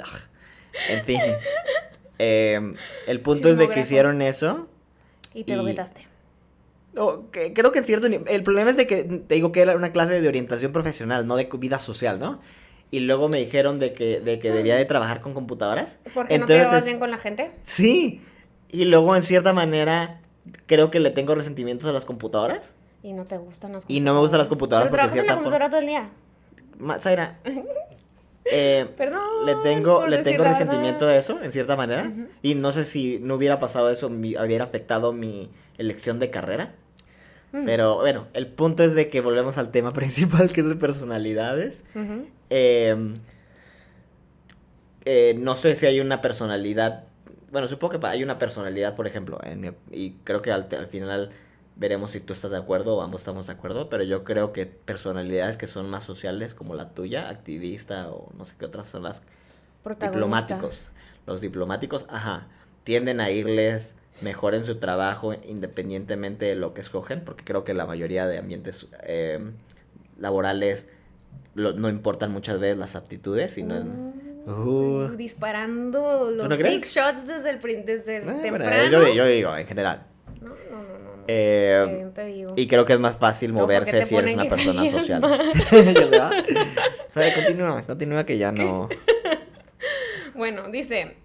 En 0.89 1.05
fin. 1.05 1.21
Em, 2.19 2.77
el 3.07 3.21
punto 3.21 3.49
es 3.49 3.59
de 3.59 3.69
que 3.69 3.81
hicieron 3.81 4.23
eso. 4.23 4.69
Y 5.35 5.45
te 5.45 5.57
lo 5.57 5.65
vetaste. 5.65 6.07
No, 6.95 7.31
que- 7.31 7.53
creo 7.55 7.73
que 7.73 7.79
en 7.81 7.85
cierto. 7.85 8.07
El 8.07 8.43
problema 8.43 8.71
es 8.71 8.77
de 8.77 8.87
que 8.87 9.05
te 9.05 9.35
digo 9.35 9.51
que 9.53 9.63
era 9.63 9.75
una 9.77 9.93
clase 9.93 10.21
de 10.21 10.29
orientación 10.29 10.73
profesional, 10.73 11.27
no 11.27 11.37
de 11.37 11.49
vida 11.59 11.79
social, 11.79 12.19
¿no? 12.19 12.41
Y 12.91 13.01
luego 13.01 13.29
me 13.31 13.39
dijeron 13.39 13.79
de 13.79 13.95
que, 13.95 14.21
de 14.21 14.39
que 14.39 14.51
debía 14.51 14.77
de 14.77 14.85
trabajar 14.85 15.23
con 15.23 15.33
computadoras. 15.33 15.99
Porque 16.13 16.37
no 16.37 16.45
Entonces, 16.45 16.59
te 16.59 16.65
llevas 16.69 16.85
bien 16.85 16.99
con 16.99 17.11
la 17.11 17.17
gente. 17.19 17.51
Sí. 17.65 18.21
Y 18.69 18.85
luego, 18.85 19.17
en 19.17 19.23
cierta 19.23 19.55
manera, 19.55 20.21
creo 20.67 20.91
que 20.91 21.01
le 21.01 21.11
tengo 21.11 21.35
resentimientos 21.35 21.89
a 21.89 21.93
las 21.93 22.05
computadoras. 22.05 22.75
Y 23.03 23.15
no 23.15 23.25
te 23.25 23.39
gustan 23.39 23.73
las 23.73 23.85
Y 23.89 24.01
no 24.01 24.13
me 24.13 24.21
gustan 24.21 24.39
las 24.41 24.49
computadoras 24.49 24.89
Pero 24.91 24.97
trabajas 24.97 25.19
en 25.19 25.27
la 25.27 25.35
computadora 25.35 25.71
todo 25.71 25.81
el 25.81 25.87
día. 25.87 26.11
Zaira, 27.01 27.39
eh, 28.45 28.87
Perdón. 28.97 29.47
le 29.47 29.55
tengo, 29.63 30.01
por 30.01 30.11
le 30.11 30.19
tengo 30.19 30.45
resentimiento 30.45 31.07
a 31.07 31.17
eso, 31.17 31.41
en 31.43 31.53
cierta 31.53 31.77
manera. 31.77 32.05
Ujú. 32.13 32.27
Y 32.43 32.55
no 32.57 32.73
sé 32.73 32.85
si 32.85 33.19
no 33.21 33.37
hubiera 33.37 33.59
pasado 33.61 33.91
eso, 33.91 34.11
mi- 34.11 34.37
hubiera 34.37 34.65
afectado 34.65 35.13
mi 35.13 35.51
elección 35.79 36.19
de 36.19 36.31
carrera. 36.31 36.75
Mm. 37.53 37.65
Pero 37.67 37.97
bueno, 37.97 38.27
el 38.33 38.47
punto 38.47 38.83
es 38.83 38.95
de 38.95 39.09
que 39.09 39.21
volvemos 39.21 39.59
al 39.59 39.71
tema 39.71 39.93
principal, 39.95 40.53
que 40.53 40.63
es 40.63 40.69
de 40.69 40.77
personalidades. 40.77 41.85
Ujú. 41.95 42.27
Eh, 42.51 43.13
eh, 45.05 45.35
no 45.39 45.57
sé 45.57 45.75
si 45.75 45.87
hay 45.87 46.01
una 46.01 46.21
personalidad. 46.21 47.05
Bueno, 47.51 47.69
supongo 47.69 48.01
que 48.01 48.07
hay 48.07 48.23
una 48.23 48.39
personalidad, 48.39 48.97
por 48.97 49.07
ejemplo, 49.07 49.39
en 49.43 49.77
y 49.91 50.13
creo 50.25 50.41
que 50.41 50.53
al, 50.53 50.69
al 50.71 50.87
final 50.87 51.31
veremos 51.77 52.13
si 52.13 52.21
tú 52.21 52.33
estás 52.33 52.51
de 52.51 52.57
acuerdo 52.57 52.97
o 52.97 53.03
ambos 53.03 53.23
estamos 53.23 53.47
de 53.47 53.53
acuerdo, 53.53 53.89
pero 53.89 54.05
yo 54.05 54.25
creo 54.25 54.53
que 54.53 54.67
personalidades 54.67 55.57
que 55.57 55.67
son 55.67 55.89
más 55.91 56.05
sociales, 56.05 56.55
como 56.55 56.75
la 56.75 56.91
tuya, 56.91 57.29
activista 57.29 58.11
o 58.11 58.31
no 58.37 58.47
sé 58.47 58.55
qué 58.59 58.67
otras 58.67 58.87
son 58.87 59.03
las 59.03 59.23
diplomáticos. 60.01 60.81
Los 61.27 61.41
diplomáticos, 61.41 62.07
ajá, 62.09 62.49
tienden 62.85 63.21
a 63.21 63.31
irles 63.31 63.95
mejor 64.21 64.55
en 64.55 64.65
su 64.67 64.77
trabajo 64.77 65.35
independientemente 65.49 66.45
de 66.45 66.55
lo 66.55 66.75
que 66.75 66.81
escogen, 66.83 67.23
porque 67.25 67.45
creo 67.45 67.65
que 67.65 67.73
la 67.75 67.87
mayoría 67.87 68.27
de 68.27 68.39
ambientes 68.39 68.89
eh, 69.05 69.41
laborales 70.19 70.89
lo- 71.55 71.73
no 71.73 71.89
importan 71.89 72.31
muchas 72.31 72.61
veces 72.61 72.77
las 72.79 72.95
aptitudes, 72.97 73.53
sino... 73.53 73.77
Uh, 73.81 74.13
Uh. 74.45 75.09
disparando 75.17 76.29
los 76.33 76.49
no 76.49 76.57
big 76.57 76.85
shots 76.85 77.29
desde 77.29 77.51
el 77.51 77.61
desde 77.87 78.17
Eh, 78.17 78.21
bueno, 78.25 78.41
temprano. 78.43 78.91
yo, 78.91 79.13
yo 79.15 79.25
digo, 79.27 79.57
en 79.57 79.67
general. 79.69 80.03
No, 80.41 80.49
no, 80.49 80.55
no, 80.83 80.83
no. 80.99 80.99
no. 80.99 81.25
Eh, 81.29 82.09
te 82.13 82.25
digo. 82.27 82.49
y 82.57 82.67
creo 82.67 82.85
que 82.85 82.93
es 82.95 82.99
más 82.99 83.15
fácil 83.15 83.53
Luego, 83.53 83.69
¿por 83.69 83.85
qué 83.85 83.93
moverse 83.93 84.05
si 84.05 84.17
eres 84.17 84.35
una 84.35 84.49
persona 84.49 84.91
social. 84.91 85.25
O 87.09 87.13
sea, 87.21 87.35
continúa, 87.37 87.83
continúa 87.83 88.27
que 88.27 88.37
ya 88.39 88.51
no... 88.51 88.89
Bueno, 90.35 90.69
dice, 90.71 91.17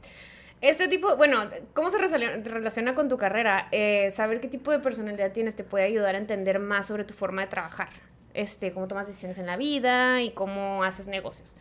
este 0.61 0.87
tipo, 0.87 1.15
bueno, 1.17 1.39
¿cómo 1.73 1.89
se 1.89 1.97
relaciona 1.99 2.95
con 2.95 3.09
tu 3.09 3.17
carrera? 3.17 3.67
Eh, 3.71 4.09
saber 4.11 4.41
qué 4.41 4.47
tipo 4.47 4.71
de 4.71 4.79
personalidad 4.79 5.31
tienes 5.31 5.55
te 5.55 5.63
puede 5.63 5.85
ayudar 5.85 6.15
a 6.15 6.17
entender 6.17 6.59
más 6.59 6.87
sobre 6.87 7.03
tu 7.03 7.13
forma 7.13 7.41
de 7.41 7.47
trabajar, 7.47 7.89
este, 8.33 8.71
cómo 8.71 8.87
tomas 8.87 9.07
decisiones 9.07 9.37
en 9.37 9.45
la 9.45 9.57
vida 9.57 10.21
y 10.23 10.31
cómo 10.31 10.83
haces 10.83 11.07
negocios. 11.07 11.55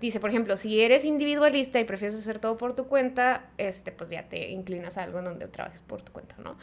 Dice, 0.00 0.18
por 0.18 0.30
ejemplo, 0.30 0.56
si 0.56 0.82
eres 0.82 1.04
individualista 1.04 1.78
y 1.78 1.84
prefieres 1.84 2.18
hacer 2.18 2.40
todo 2.40 2.56
por 2.56 2.74
tu 2.74 2.88
cuenta, 2.88 3.44
este, 3.58 3.92
pues 3.92 4.10
ya 4.10 4.28
te 4.28 4.50
inclinas 4.50 4.98
a 4.98 5.04
algo 5.04 5.20
en 5.20 5.26
donde 5.26 5.46
trabajes 5.46 5.80
por 5.80 6.02
tu 6.02 6.10
cuenta, 6.10 6.34
¿no? 6.38 6.56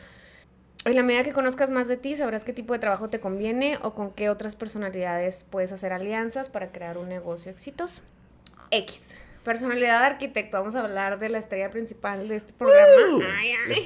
En 0.83 0.95
la 0.95 1.03
medida 1.03 1.23
que 1.23 1.31
conozcas 1.31 1.69
más 1.69 1.87
de 1.87 1.95
ti, 1.95 2.15
sabrás 2.17 2.43
qué 2.43 2.51
tipo 2.51 2.73
de 2.73 2.79
trabajo 2.79 3.09
te 3.09 3.21
conviene 3.21 3.77
o 3.81 3.93
con 3.93 4.11
qué 4.11 4.29
otras 4.29 4.55
personalidades 4.55 5.45
puedes 5.49 5.71
hacer 5.71 5.93
alianzas 5.93 6.49
para 6.49 6.71
crear 6.73 6.97
un 6.97 7.07
negocio 7.07 7.51
exitoso. 7.51 8.01
X. 8.71 9.01
Personalidad 9.43 10.01
de 10.01 10.05
arquitecto. 10.05 10.57
Vamos 10.57 10.75
a 10.75 10.81
hablar 10.81 11.19
de 11.19 11.29
la 11.29 11.39
estrella 11.39 11.69
principal 11.69 12.27
de 12.27 12.35
este 12.35 12.53
programa. 12.53 13.17
Uh, 13.17 13.21
ay, 13.37 13.51
ay. 13.69 13.85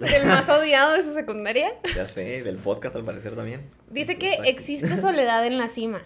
Del 0.00 0.26
más 0.26 0.48
odiado 0.48 0.94
de 0.94 1.02
su 1.02 1.14
secundaria. 1.14 1.72
Ya 1.94 2.06
sé, 2.08 2.42
del 2.42 2.56
podcast 2.56 2.96
al 2.96 3.04
parecer 3.04 3.34
también. 3.36 3.70
Dice 3.88 4.16
que 4.16 4.34
existe 4.44 4.96
soledad 5.00 5.46
en 5.46 5.56
la 5.56 5.68
cima, 5.68 6.02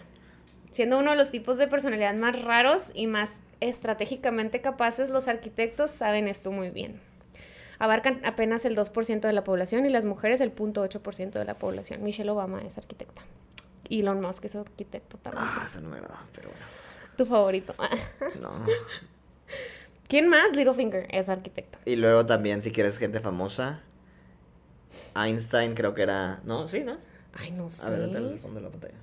siendo 0.69 0.99
uno 0.99 1.11
de 1.11 1.17
los 1.17 1.29
tipos 1.29 1.57
de 1.57 1.67
personalidad 1.67 2.13
más 2.15 2.41
raros 2.41 2.91
y 2.93 3.07
más 3.07 3.41
estratégicamente 3.59 4.61
capaces, 4.61 5.09
los 5.09 5.27
arquitectos 5.27 5.91
saben 5.91 6.27
esto 6.27 6.51
muy 6.51 6.69
bien. 6.69 7.01
Abarcan 7.79 8.21
apenas 8.23 8.63
el 8.65 8.77
2% 8.77 9.21
de 9.21 9.33
la 9.33 9.43
población 9.43 9.85
y 9.85 9.89
las 9.89 10.05
mujeres 10.05 10.39
el 10.39 10.53
0.8% 10.55 11.31
de 11.31 11.45
la 11.45 11.55
población. 11.55 12.03
Michelle 12.03 12.29
Obama 12.29 12.61
es 12.61 12.77
arquitecta. 12.77 13.23
Elon 13.89 14.21
Musk 14.21 14.45
es 14.45 14.55
arquitecto 14.55 15.17
también. 15.17 15.45
Ah, 15.47 15.67
eso 15.69 15.81
no 15.81 15.89
me 15.89 15.97
agrada, 15.97 16.23
pero 16.33 16.49
bueno. 16.49 16.80
Tu 17.17 17.25
favorito. 17.25 17.75
No. 18.41 18.65
¿Quién 20.07 20.27
más? 20.27 20.55
Littlefinger 20.55 21.07
es 21.09 21.29
arquitecto. 21.29 21.79
Y 21.85 21.95
luego 21.95 22.25
también, 22.25 22.61
si 22.61 22.71
quieres 22.71 22.97
gente 22.97 23.19
famosa, 23.21 23.81
Einstein 25.15 25.73
creo 25.73 25.93
que 25.93 26.01
era... 26.01 26.41
No, 26.43 26.67
sí, 26.67 26.81
¿no? 26.81 26.97
Ay, 27.33 27.51
no 27.51 27.69
sé. 27.69 27.85
A 27.85 27.89
ver, 27.91 28.39
fondo 28.39 28.59
de 28.59 28.65
la 28.65 28.69
pantalla. 28.69 28.95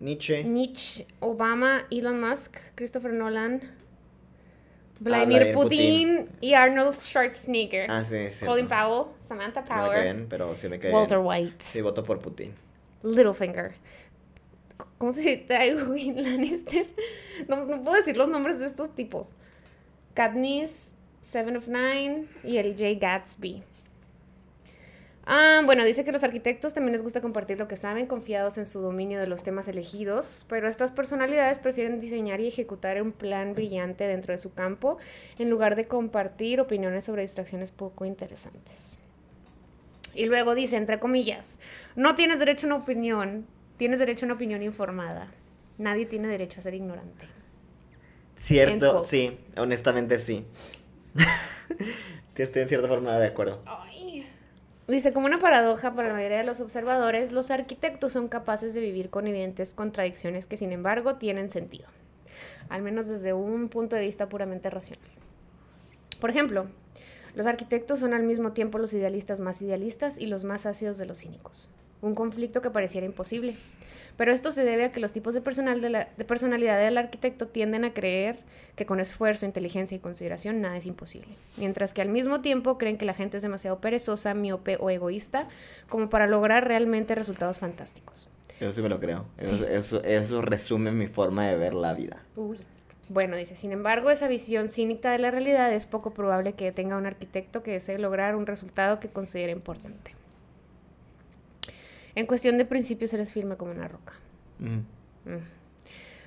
Nietzsche. 0.00 0.44
Nietzsche, 0.44 1.06
Obama, 1.20 1.86
Elon 1.90 2.20
Musk, 2.20 2.56
Christopher 2.76 3.12
Nolan, 3.12 3.60
Vladimir 5.00 5.38
Vladimir 5.38 5.54
Putin, 5.54 6.28
y 6.40 6.54
Arnold 6.54 6.94
Schwarzenegger. 6.94 7.90
Ah, 7.90 8.04
sí, 8.04 8.28
sí. 8.30 8.46
Colin 8.46 8.68
Powell, 8.68 9.06
Samantha 9.22 9.60
No 9.60 9.66
me 9.66 9.68
cae 9.68 9.78
Power, 9.84 10.02
bien, 10.02 10.26
pero 10.28 10.54
sí 10.54 10.68
me 10.68 10.78
Walter. 10.92 11.18
White, 11.18 11.56
Sí, 11.58 11.80
voto 11.80 12.04
por 12.04 12.20
Putin. 12.20 12.54
Littlefinger. 13.02 13.74
¿Cómo 14.98 15.12
se 15.12 15.20
dice? 15.20 15.36
Tywin 15.48 16.22
Lannister. 16.22 16.86
No, 17.48 17.64
no 17.64 17.84
puedo 17.84 17.96
decir 17.96 18.16
los 18.16 18.28
nombres 18.28 18.58
de 18.58 18.66
estos 18.66 18.94
tipos. 18.96 19.28
Katniss, 20.14 20.90
Seven 21.20 21.56
of 21.56 21.68
Nine 21.68 22.26
y 22.42 22.56
el. 22.56 22.74
Gatsby. 22.98 23.62
Ah, 25.30 25.60
bueno, 25.64 25.84
dice 25.84 26.04
que 26.04 26.10
los 26.10 26.24
arquitectos 26.24 26.72
también 26.72 26.94
les 26.94 27.02
gusta 27.02 27.20
compartir 27.20 27.58
lo 27.58 27.68
que 27.68 27.76
saben, 27.76 28.06
confiados 28.06 28.56
en 28.56 28.64
su 28.64 28.80
dominio 28.80 29.20
de 29.20 29.26
los 29.26 29.42
temas 29.42 29.68
elegidos, 29.68 30.46
pero 30.48 30.68
estas 30.68 30.90
personalidades 30.90 31.58
prefieren 31.58 32.00
diseñar 32.00 32.40
y 32.40 32.48
ejecutar 32.48 33.00
un 33.02 33.12
plan 33.12 33.52
brillante 33.52 34.08
dentro 34.08 34.32
de 34.32 34.38
su 34.38 34.54
campo 34.54 34.96
en 35.38 35.50
lugar 35.50 35.76
de 35.76 35.84
compartir 35.84 36.62
opiniones 36.62 37.04
sobre 37.04 37.22
distracciones 37.22 37.72
poco 37.72 38.06
interesantes. 38.06 38.98
Y 40.14 40.24
luego 40.24 40.54
dice, 40.54 40.76
entre 40.76 40.98
comillas, 40.98 41.58
no 41.94 42.16
tienes 42.16 42.38
derecho 42.38 42.66
a 42.66 42.68
una 42.68 42.76
opinión, 42.76 43.46
tienes 43.78 43.98
derecho 43.98 44.26
a 44.26 44.28
una 44.28 44.34
opinión 44.34 44.62
informada. 44.62 45.28
Nadie 45.78 46.04
tiene 46.04 46.28
derecho 46.28 46.60
a 46.60 46.62
ser 46.62 46.74
ignorante. 46.74 47.26
Cierto, 48.36 49.04
sí, 49.04 49.38
honestamente 49.56 50.20
sí. 50.20 50.44
Estoy 52.36 52.62
en 52.62 52.68
cierta 52.68 52.86
forma 52.86 53.18
de 53.18 53.26
acuerdo. 53.26 53.62
Ay. 53.66 54.24
Dice, 54.86 55.12
como 55.12 55.26
una 55.26 55.40
paradoja 55.40 55.94
para 55.94 56.08
la 56.08 56.14
mayoría 56.14 56.38
de 56.38 56.44
los 56.44 56.60
observadores, 56.60 57.32
los 57.32 57.50
arquitectos 57.50 58.12
son 58.12 58.28
capaces 58.28 58.74
de 58.74 58.80
vivir 58.80 59.10
con 59.10 59.26
evidentes 59.26 59.74
contradicciones 59.74 60.46
que 60.46 60.56
sin 60.56 60.72
embargo 60.72 61.16
tienen 61.16 61.50
sentido, 61.50 61.88
al 62.70 62.82
menos 62.82 63.06
desde 63.08 63.32
un 63.32 63.68
punto 63.68 63.96
de 63.96 64.02
vista 64.02 64.28
puramente 64.28 64.70
racional. 64.70 65.04
Por 66.20 66.30
ejemplo, 66.30 66.68
los 67.34 67.46
arquitectos 67.46 67.98
son 67.98 68.14
al 68.14 68.22
mismo 68.22 68.52
tiempo 68.52 68.78
los 68.78 68.94
idealistas 68.94 69.40
más 69.40 69.60
idealistas 69.60 70.16
y 70.16 70.26
los 70.26 70.44
más 70.44 70.64
ácidos 70.64 70.96
de 70.96 71.06
los 71.06 71.18
cínicos, 71.18 71.68
un 72.02 72.14
conflicto 72.14 72.60
que 72.62 72.70
pareciera 72.70 73.06
imposible. 73.06 73.56
Pero 74.16 74.32
esto 74.32 74.50
se 74.50 74.64
debe 74.64 74.84
a 74.84 74.92
que 74.92 74.98
los 74.98 75.12
tipos 75.12 75.32
de, 75.34 75.40
personal 75.40 75.80
de, 75.80 75.90
la- 75.90 76.08
de 76.16 76.24
personalidad 76.24 76.78
del 76.78 76.98
arquitecto 76.98 77.46
tienden 77.46 77.84
a 77.84 77.92
creer 77.94 78.40
que 78.74 78.84
con 78.84 78.98
esfuerzo, 78.98 79.46
inteligencia 79.46 79.96
y 79.96 80.00
consideración 80.00 80.60
nada 80.60 80.76
es 80.76 80.86
imposible. 80.86 81.28
Mientras 81.56 81.92
que 81.92 82.02
al 82.02 82.08
mismo 82.08 82.40
tiempo 82.40 82.78
creen 82.78 82.98
que 82.98 83.04
la 83.04 83.14
gente 83.14 83.36
es 83.36 83.42
demasiado 83.44 83.78
perezosa, 83.80 84.34
miope 84.34 84.76
o 84.80 84.90
egoísta 84.90 85.46
como 85.88 86.10
para 86.10 86.26
lograr 86.26 86.66
realmente 86.66 87.14
resultados 87.14 87.60
fantásticos. 87.60 88.28
Eso 88.58 88.72
sí 88.72 88.80
me 88.82 88.88
lo 88.88 88.98
creo. 88.98 89.24
Sí. 89.34 89.44
Eso, 89.54 89.66
eso, 89.68 90.02
eso 90.04 90.42
resume 90.42 90.90
mi 90.90 91.06
forma 91.06 91.46
de 91.46 91.56
ver 91.56 91.74
la 91.74 91.94
vida. 91.94 92.20
Uy. 92.34 92.58
Bueno, 93.08 93.36
dice, 93.36 93.54
sin 93.54 93.70
embargo, 93.72 94.10
esa 94.10 94.26
visión 94.26 94.68
cínica 94.68 95.12
de 95.12 95.18
la 95.18 95.30
realidad 95.30 95.72
es 95.72 95.86
poco 95.86 96.10
probable 96.12 96.54
que 96.54 96.72
tenga 96.72 96.96
un 96.96 97.06
arquitecto 97.06 97.62
que 97.62 97.70
desee 97.70 97.98
lograr 97.98 98.34
un 98.34 98.46
resultado 98.46 98.98
que 99.00 99.08
considere 99.08 99.52
importante. 99.52 100.12
En 102.18 102.26
cuestión 102.26 102.58
de 102.58 102.64
principios 102.64 103.14
eres 103.14 103.32
firme 103.32 103.56
como 103.56 103.70
una 103.70 103.86
roca. 103.86 104.14
Mm. 104.58 104.80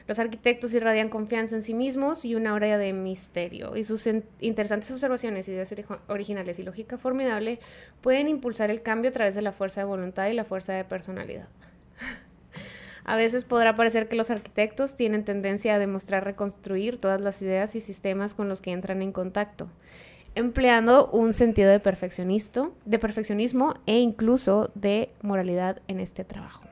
Los 0.08 0.20
arquitectos 0.20 0.74
irradian 0.74 1.10
confianza 1.10 1.54
en 1.58 1.62
sí 1.62 1.74
mismos 1.74 2.24
y 2.24 2.36
una 2.36 2.52
aura 2.52 2.78
de 2.78 2.94
misterio, 2.94 3.76
y 3.76 3.84
sus 3.84 4.08
interesantes 4.40 4.90
observaciones, 4.90 5.50
ideas 5.50 5.70
ori- 5.74 6.00
originales 6.08 6.60
y 6.60 6.64
lógica 6.64 6.98
formidable 6.98 7.60
pueden 8.00 8.30
impulsar 8.30 8.72
el 8.72 8.82
cambio 8.82 9.10
a 9.10 9.12
través 9.12 9.36
de 9.36 9.42
la 9.42 9.52
fuerza 9.52 9.82
de 9.82 9.86
voluntad 9.86 10.28
y 10.28 10.34
la 10.34 10.46
fuerza 10.46 10.72
de 10.72 10.86
personalidad. 10.86 11.50
A 13.04 13.18
veces 13.18 13.44
podrá 13.44 13.76
parecer 13.76 14.08
que 14.08 14.16
los 14.16 14.30
arquitectos 14.30 14.96
tienen 14.96 15.26
tendencia 15.26 15.76
a 15.76 15.80
demostrar 15.80 16.24
reconstruir 16.24 17.02
todas 17.02 17.20
las 17.20 17.42
ideas 17.42 17.76
y 17.76 17.82
sistemas 17.82 18.34
con 18.34 18.48
los 18.48 18.62
que 18.62 18.72
entran 18.72 19.02
en 19.02 19.12
contacto, 19.12 19.68
empleando 20.36 21.08
un 21.08 21.34
sentido 21.34 21.70
de 21.70 21.80
de 21.80 23.00
perfeccionismo 23.00 23.74
e 23.86 24.00
incluso 24.00 24.72
de 24.76 25.10
moralidad 25.22 25.82
en 25.88 26.00
este 26.00 26.24
trabajo. 26.24 26.64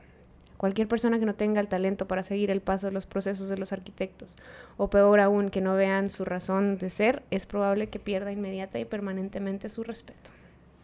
Cualquier 0.56 0.88
persona 0.88 1.18
que 1.18 1.24
no 1.24 1.34
tenga 1.34 1.60
el 1.60 1.68
talento 1.68 2.06
para 2.06 2.22
seguir 2.22 2.50
el 2.50 2.60
paso 2.60 2.88
de 2.88 2.92
los 2.92 3.06
procesos 3.06 3.48
de 3.48 3.56
los 3.56 3.72
arquitectos, 3.72 4.36
o 4.76 4.90
peor 4.90 5.20
aún, 5.20 5.50
que 5.50 5.62
no 5.62 5.74
vean 5.74 6.10
su 6.10 6.24
razón 6.24 6.76
de 6.76 6.90
ser, 6.90 7.22
es 7.30 7.46
probable 7.46 7.88
que 7.88 7.98
pierda 7.98 8.30
inmediata 8.30 8.78
y 8.78 8.84
permanentemente 8.84 9.70
su 9.70 9.84
respeto. 9.84 10.30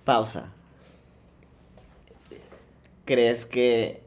Pausa. 0.05 0.53
¿Crees 3.05 3.45
que 3.45 4.07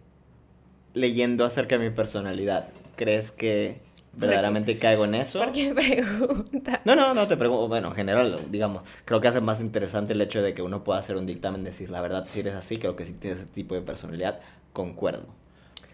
leyendo 0.93 1.45
acerca 1.45 1.77
de 1.77 1.89
mi 1.89 1.95
personalidad, 1.95 2.67
crees 2.95 3.31
que 3.31 3.79
verdaderamente 4.13 4.77
caigo 4.79 5.05
en 5.05 5.15
eso? 5.15 5.39
¿Por 5.39 5.51
qué 5.51 5.73
pregunta? 5.73 6.81
No, 6.85 6.95
no, 6.95 7.13
no 7.13 7.27
te 7.27 7.37
pregunto. 7.37 7.67
Bueno, 7.67 7.89
en 7.89 7.95
general, 7.95 8.37
digamos, 8.49 8.83
creo 9.05 9.21
que 9.21 9.27
hace 9.27 9.41
más 9.41 9.59
interesante 9.61 10.13
el 10.13 10.21
hecho 10.21 10.41
de 10.41 10.53
que 10.53 10.61
uno 10.61 10.83
pueda 10.83 10.99
hacer 10.99 11.15
un 11.15 11.25
dictamen, 11.25 11.63
decir 11.63 11.89
la 11.89 12.01
verdad, 12.01 12.25
si 12.25 12.39
eres 12.41 12.55
así, 12.55 12.77
creo 12.77 12.95
que 12.95 13.05
si 13.05 13.13
tienes 13.13 13.41
ese 13.41 13.51
tipo 13.51 13.75
de 13.75 13.81
personalidad, 13.81 14.39
concuerdo. 14.73 15.25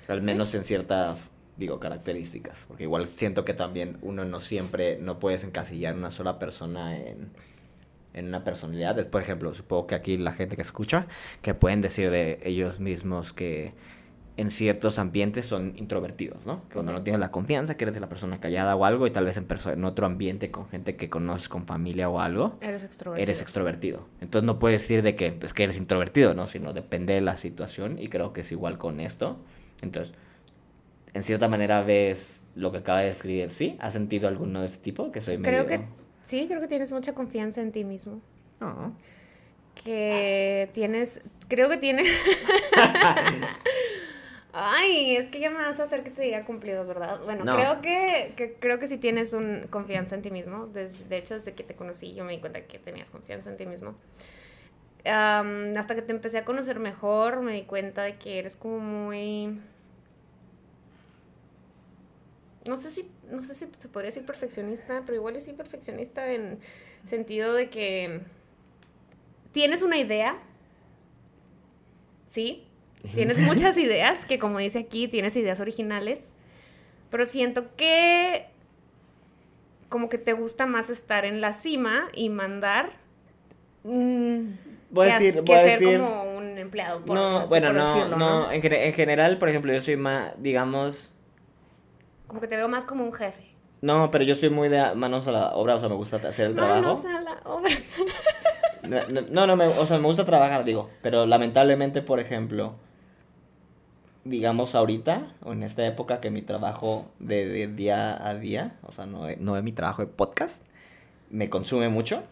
Al 0.08 0.20
Sí. 0.22 0.26
menos 0.26 0.54
en 0.54 0.64
ciertas, 0.66 1.30
digo, 1.58 1.80
características. 1.80 2.58
Porque 2.68 2.84
igual 2.84 3.08
siento 3.18 3.44
que 3.46 3.54
también 3.54 3.98
uno 4.02 4.24
no 4.26 4.40
siempre, 4.40 4.98
no 5.00 5.20
puedes 5.20 5.44
encasillar 5.44 5.96
una 5.96 6.12
sola 6.12 6.38
persona 6.40 6.96
en, 6.98 7.30
en 8.14 8.28
una 8.28 8.44
personalidad. 8.44 8.98
Es, 9.00 9.08
por 9.08 9.22
ejemplo, 9.22 9.54
supongo 9.54 9.88
que 9.88 9.96
aquí 9.96 10.18
la 10.18 10.32
gente 10.34 10.56
que 10.56 10.62
escucha, 10.62 11.08
que 11.42 11.54
pueden 11.54 11.82
decir 11.82 12.10
de 12.12 12.40
ellos 12.44 12.80
mismos 12.80 13.34
que 13.34 13.74
en 14.38 14.51
ciertos 14.51 15.00
ambientes 15.00 15.46
son 15.46 15.74
introvertidos, 15.77 16.46
¿no? 16.46 16.62
Cuando 16.74 16.92
no 16.92 17.04
tienes 17.04 17.22
la 17.22 17.32
confianza, 17.32 17.77
que 17.77 17.86
eres 17.86 17.94
de 17.94 18.01
la 18.01 18.10
persona 18.10 18.39
callada 18.42 18.75
o 18.75 18.84
algo, 18.84 19.08
y 19.08 19.12
tal 19.12 19.24
vez 19.25 19.38
en, 19.38 19.48
en 19.74 19.86
otro 19.86 20.06
ambiente 20.06 20.51
con 20.51 20.68
gente 20.68 20.98
que 20.98 21.10
conoces, 21.10 21.48
con 21.48 21.65
familia 21.65 22.10
o 22.10 22.20
algo, 22.20 22.54
Eres 22.60 22.84
extrovertido. 22.84 23.24
eres 23.24 23.42
extrovertido. 23.42 24.08
Entonces 24.20 24.46
no 24.46 24.60
puedes 24.60 24.82
decir 24.82 25.04
de 25.04 25.15
que, 25.15 25.38
es 25.42 25.54
que 25.54 25.63
eres 25.63 25.77
introvertido, 25.77 26.34
¿no? 26.34 26.48
Sino 26.48 26.74
depende 26.74 27.13
de 27.13 27.22
la 27.22 27.38
situación, 27.38 27.98
y 27.98 28.10
creo 28.10 28.34
que 28.34 28.42
es 28.42 28.51
igual 28.51 28.77
con 28.77 29.00
esto. 29.00 29.38
Entonces, 29.82 30.13
en 31.13 31.24
cierta 31.24 31.48
manera 31.48 31.82
ves 31.84 32.42
lo 32.56 32.74
que 32.74 32.80
acaba 32.80 33.00
de 33.01 33.10
escribir, 33.10 33.51
¿sí? 33.51 33.77
¿Has 33.80 33.94
sentido 33.94 34.27
alguno 34.27 34.60
de 34.62 34.65
este 34.68 34.80
tipo? 34.80 35.12
Que 35.13 35.22
soy 35.22 35.38
Creo 35.38 35.63
medio... 35.63 35.80
que 35.80 35.86
sí, 36.24 36.46
creo 36.48 36.60
que 36.60 36.68
tienes 36.68 36.92
mucha 36.92 37.13
confianza 37.13 37.62
en 37.62 37.72
ti 37.72 37.86
mismo. 37.86 38.20
No. 38.60 38.94
Que 39.82 40.70
tienes, 40.74 41.22
creo 41.48 41.70
que 41.70 41.77
tienes... 41.77 42.08
Ay, 44.58 45.18
es 45.18 45.28
que 45.28 45.42
ya 45.42 45.50
me 45.50 45.58
vas 45.58 45.82
a 45.82 45.84
hacer 45.84 46.02
que 46.04 46.12
te 46.12 46.22
diga 46.22 46.46
cumplidos, 46.46 46.88
¿verdad? 46.88 47.20
Bueno, 47.26 47.44
No. 47.44 47.56
creo 47.58 47.82
que, 47.82 48.34
que 48.38 48.54
creo 48.54 48.80
que 48.80 48.88
sí 48.88 48.98
tienes 48.98 49.34
un 49.34 49.68
confianza 49.70 50.16
en 50.16 50.22
ti 50.22 50.32
mismo. 50.32 50.68
Des- 50.68 51.10
de 51.10 51.18
hecho, 51.18 51.34
desde 51.34 51.54
que 51.54 51.64
te 51.64 51.76
conocí, 51.76 52.14
yo 52.14 52.24
me 52.24 52.32
di 52.34 52.40
cuenta 52.40 52.62
que 52.62 52.80
tenías 52.80 53.10
confianza 53.10 53.50
en 53.50 53.58
ti 53.58 53.66
mismo. 53.66 53.96
Hasta 55.04 55.94
que 55.94 56.02
te 56.02 56.12
empecé 56.14 56.38
a 56.40 56.46
conocer 56.46 56.80
mejor, 56.80 57.42
me 57.42 57.54
di 57.54 57.64
cuenta 57.64 58.04
de 58.04 58.16
que 58.18 58.40
eres 58.40 58.56
como 58.56 58.80
muy. 58.80 59.60
No 62.66 62.78
sé 62.78 62.90
si, 62.90 63.12
no 63.30 63.42
sé 63.44 63.54
si 63.54 63.68
se 63.78 63.90
podría 63.90 64.08
decir 64.08 64.26
perfeccionista, 64.26 65.04
pero 65.06 65.16
igual 65.18 65.36
es 65.36 65.44
sí 65.44 65.54
perfeccionista 65.54 66.32
en 66.32 66.60
sentido 67.04 67.54
de 67.54 67.70
que 67.70 68.22
tienes 69.52 69.84
una 69.84 69.98
idea, 70.00 70.40
sí, 72.27 72.65
tienes 73.13 73.39
muchas 73.39 73.77
ideas, 73.77 74.25
que 74.25 74.39
como 74.39 74.59
dice 74.59 74.79
aquí, 74.79 75.07
tienes 75.07 75.35
ideas 75.35 75.59
originales, 75.59 76.35
pero 77.09 77.25
siento 77.25 77.75
que 77.75 78.48
como 79.89 80.09
que 80.09 80.18
te 80.18 80.33
gusta 80.33 80.65
más 80.65 80.89
estar 80.89 81.25
en 81.25 81.41
la 81.41 81.53
cima 81.53 82.07
y 82.13 82.29
mandar 82.29 82.94
voy 83.83 85.07
que, 85.07 85.11
a 85.13 85.20
decir, 85.20 85.33
que 85.44 85.51
voy 85.51 85.55
a 85.55 85.63
ser 85.63 85.79
decir... 85.79 86.00
como 86.00 86.24
un 86.37 86.57
empleado. 86.57 87.01
por- 87.05 87.15
no, 87.15 87.48
bueno, 87.48 87.68
por 87.68 87.75
no, 87.75 87.85
decirlo, 87.94 88.18
no, 88.18 88.51
En, 88.51 88.61
gene- 88.61 88.87
en 88.87 88.94
general, 88.94 89.37
por 89.37 89.50
ejemplo, 89.50 89.74
yo 89.74 89.81
soy 89.81 89.96
más, 89.98 90.33
digamos... 90.41 91.13
Como 92.27 92.41
que 92.41 92.48
te 92.48 92.55
veo 92.55 92.68
más 92.68 92.85
como 92.85 93.03
un 93.03 93.13
jefe. 93.13 93.51
No, 93.81 94.09
pero 94.09 94.24
yo 94.24 94.33
soy 94.35 94.50
muy 94.50 94.68
de 94.70 94.96
manos 94.96 95.27
a 95.27 95.31
la 95.31 95.51
obra, 95.53 95.75
o 95.75 95.79
sea, 95.79 95.89
me 95.89 95.96
gusta 95.96 96.15
hacer 96.18 96.48
el 96.48 96.55
trabajo. 96.55 96.81
Manos 96.81 97.05
a 97.05 97.22
la 97.22 97.39
obra. 97.46 97.70
No, 98.81 99.07
no, 99.09 99.22
no, 99.29 99.48
no, 99.48 99.55
me, 99.55 99.65
o 99.65 99.85
sea, 99.85 99.98
me 100.00 100.05
gusta 100.07 100.25
trabajar, 100.25 100.63
digo, 100.63 100.89
pero 101.01 101.25
lamentablemente, 101.27 102.01
por 102.01 102.20
ejemplo, 102.20 102.75
digamos 104.25 104.75
ahorita, 104.75 105.33
o 105.44 105.53
en 105.53 105.64
esta 105.64 105.85
época 105.85 106.20
que 106.20 106.29
mi 106.31 106.42
trabajo 106.42 107.09
de, 107.20 107.46
de 107.48 107.68
día 107.68 108.27
a 108.27 108.35
día, 108.35 108.75
o 108.83 108.92
sea, 108.92 109.05
no, 109.05 109.29
es- 109.29 109.40
no 109.40 109.55
es 109.55 109.64
mi 109.64 109.72
trabajo 109.72 110.03
de 110.03 110.11
podcast, 110.11 110.61
me 111.29 111.50
consume 111.50 111.90
mucho. 111.90 112.24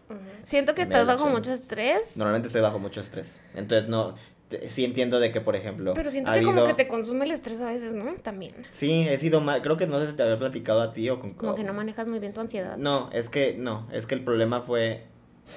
Siento 0.41 0.75
que 0.75 0.82
estás 0.82 1.06
bajo 1.08 1.29
mucho 1.29 1.51
estrés. 1.51 2.17
Normalmente 2.17 2.47
estoy 2.47 2.62
bajo 2.62 2.79
mucho 2.79 2.99
estrés. 2.99 3.39
Entonces, 3.56 3.89
no, 3.89 4.15
te- 4.49 4.69
sí 4.69 4.84
entiendo 4.86 5.19
de 5.19 5.32
que, 5.32 5.39
por 5.41 5.56
ejemplo, 5.56 5.93
Pero 5.93 6.10
siento 6.10 6.32
ha 6.32 6.36
que 6.36 6.43
como 6.43 6.65
que 6.65 6.73
te 6.73 6.88
consume 6.88 7.25
el 7.25 7.32
estrés 7.32 7.62
a 7.62 7.67
veces, 7.67 7.93
¿no? 7.93 8.13
También. 8.15 8.53
Sí, 8.71 9.06
he 9.08 9.17
sido 9.17 9.39
mal, 9.41 9.62
creo 9.62 9.77
que 9.77 9.88
no 9.88 9.99
sé 9.99 10.10
si 10.10 10.13
te 10.13 10.23
había 10.23 10.38
platicado 10.39 10.82
a 10.82 10.93
ti 10.93 11.10
o 11.10 11.19
con... 11.19 11.32
Como 11.34 11.56
que 11.56 11.63
no 11.63 11.73
manejas 11.73 12.08
muy 12.08 12.19
bien 12.19 12.34
tu 12.34 12.41
ansiedad. 12.41 12.75
No, 12.77 13.10
es 13.12 13.29
que, 13.29 13.56
no, 13.58 13.88
es 13.91 14.06
que 14.08 14.15
el 14.15 14.23
problema 14.23 14.62
fue, 14.62 15.06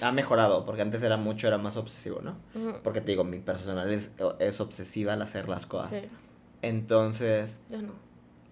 ha 0.02 0.12
mejorado, 0.12 0.64
porque 0.64 0.82
antes 0.82 1.02
era 1.02 1.16
mucho, 1.16 1.46
era 1.46 1.58
más 1.58 1.76
obsesivo, 1.76 2.20
¿no? 2.22 2.36
Porque 2.82 3.00
te 3.00 3.12
digo, 3.12 3.24
mi 3.24 3.38
personalidad 3.38 3.92
es, 3.92 4.12
es 4.38 4.60
obsesiva 4.60 5.12
al 5.14 5.22
hacer 5.22 5.48
las 5.48 5.66
cosas. 5.66 5.90
Sí, 5.90 6.08
Entonces, 6.62 7.60
yo 7.70 7.82
no. 7.82 7.92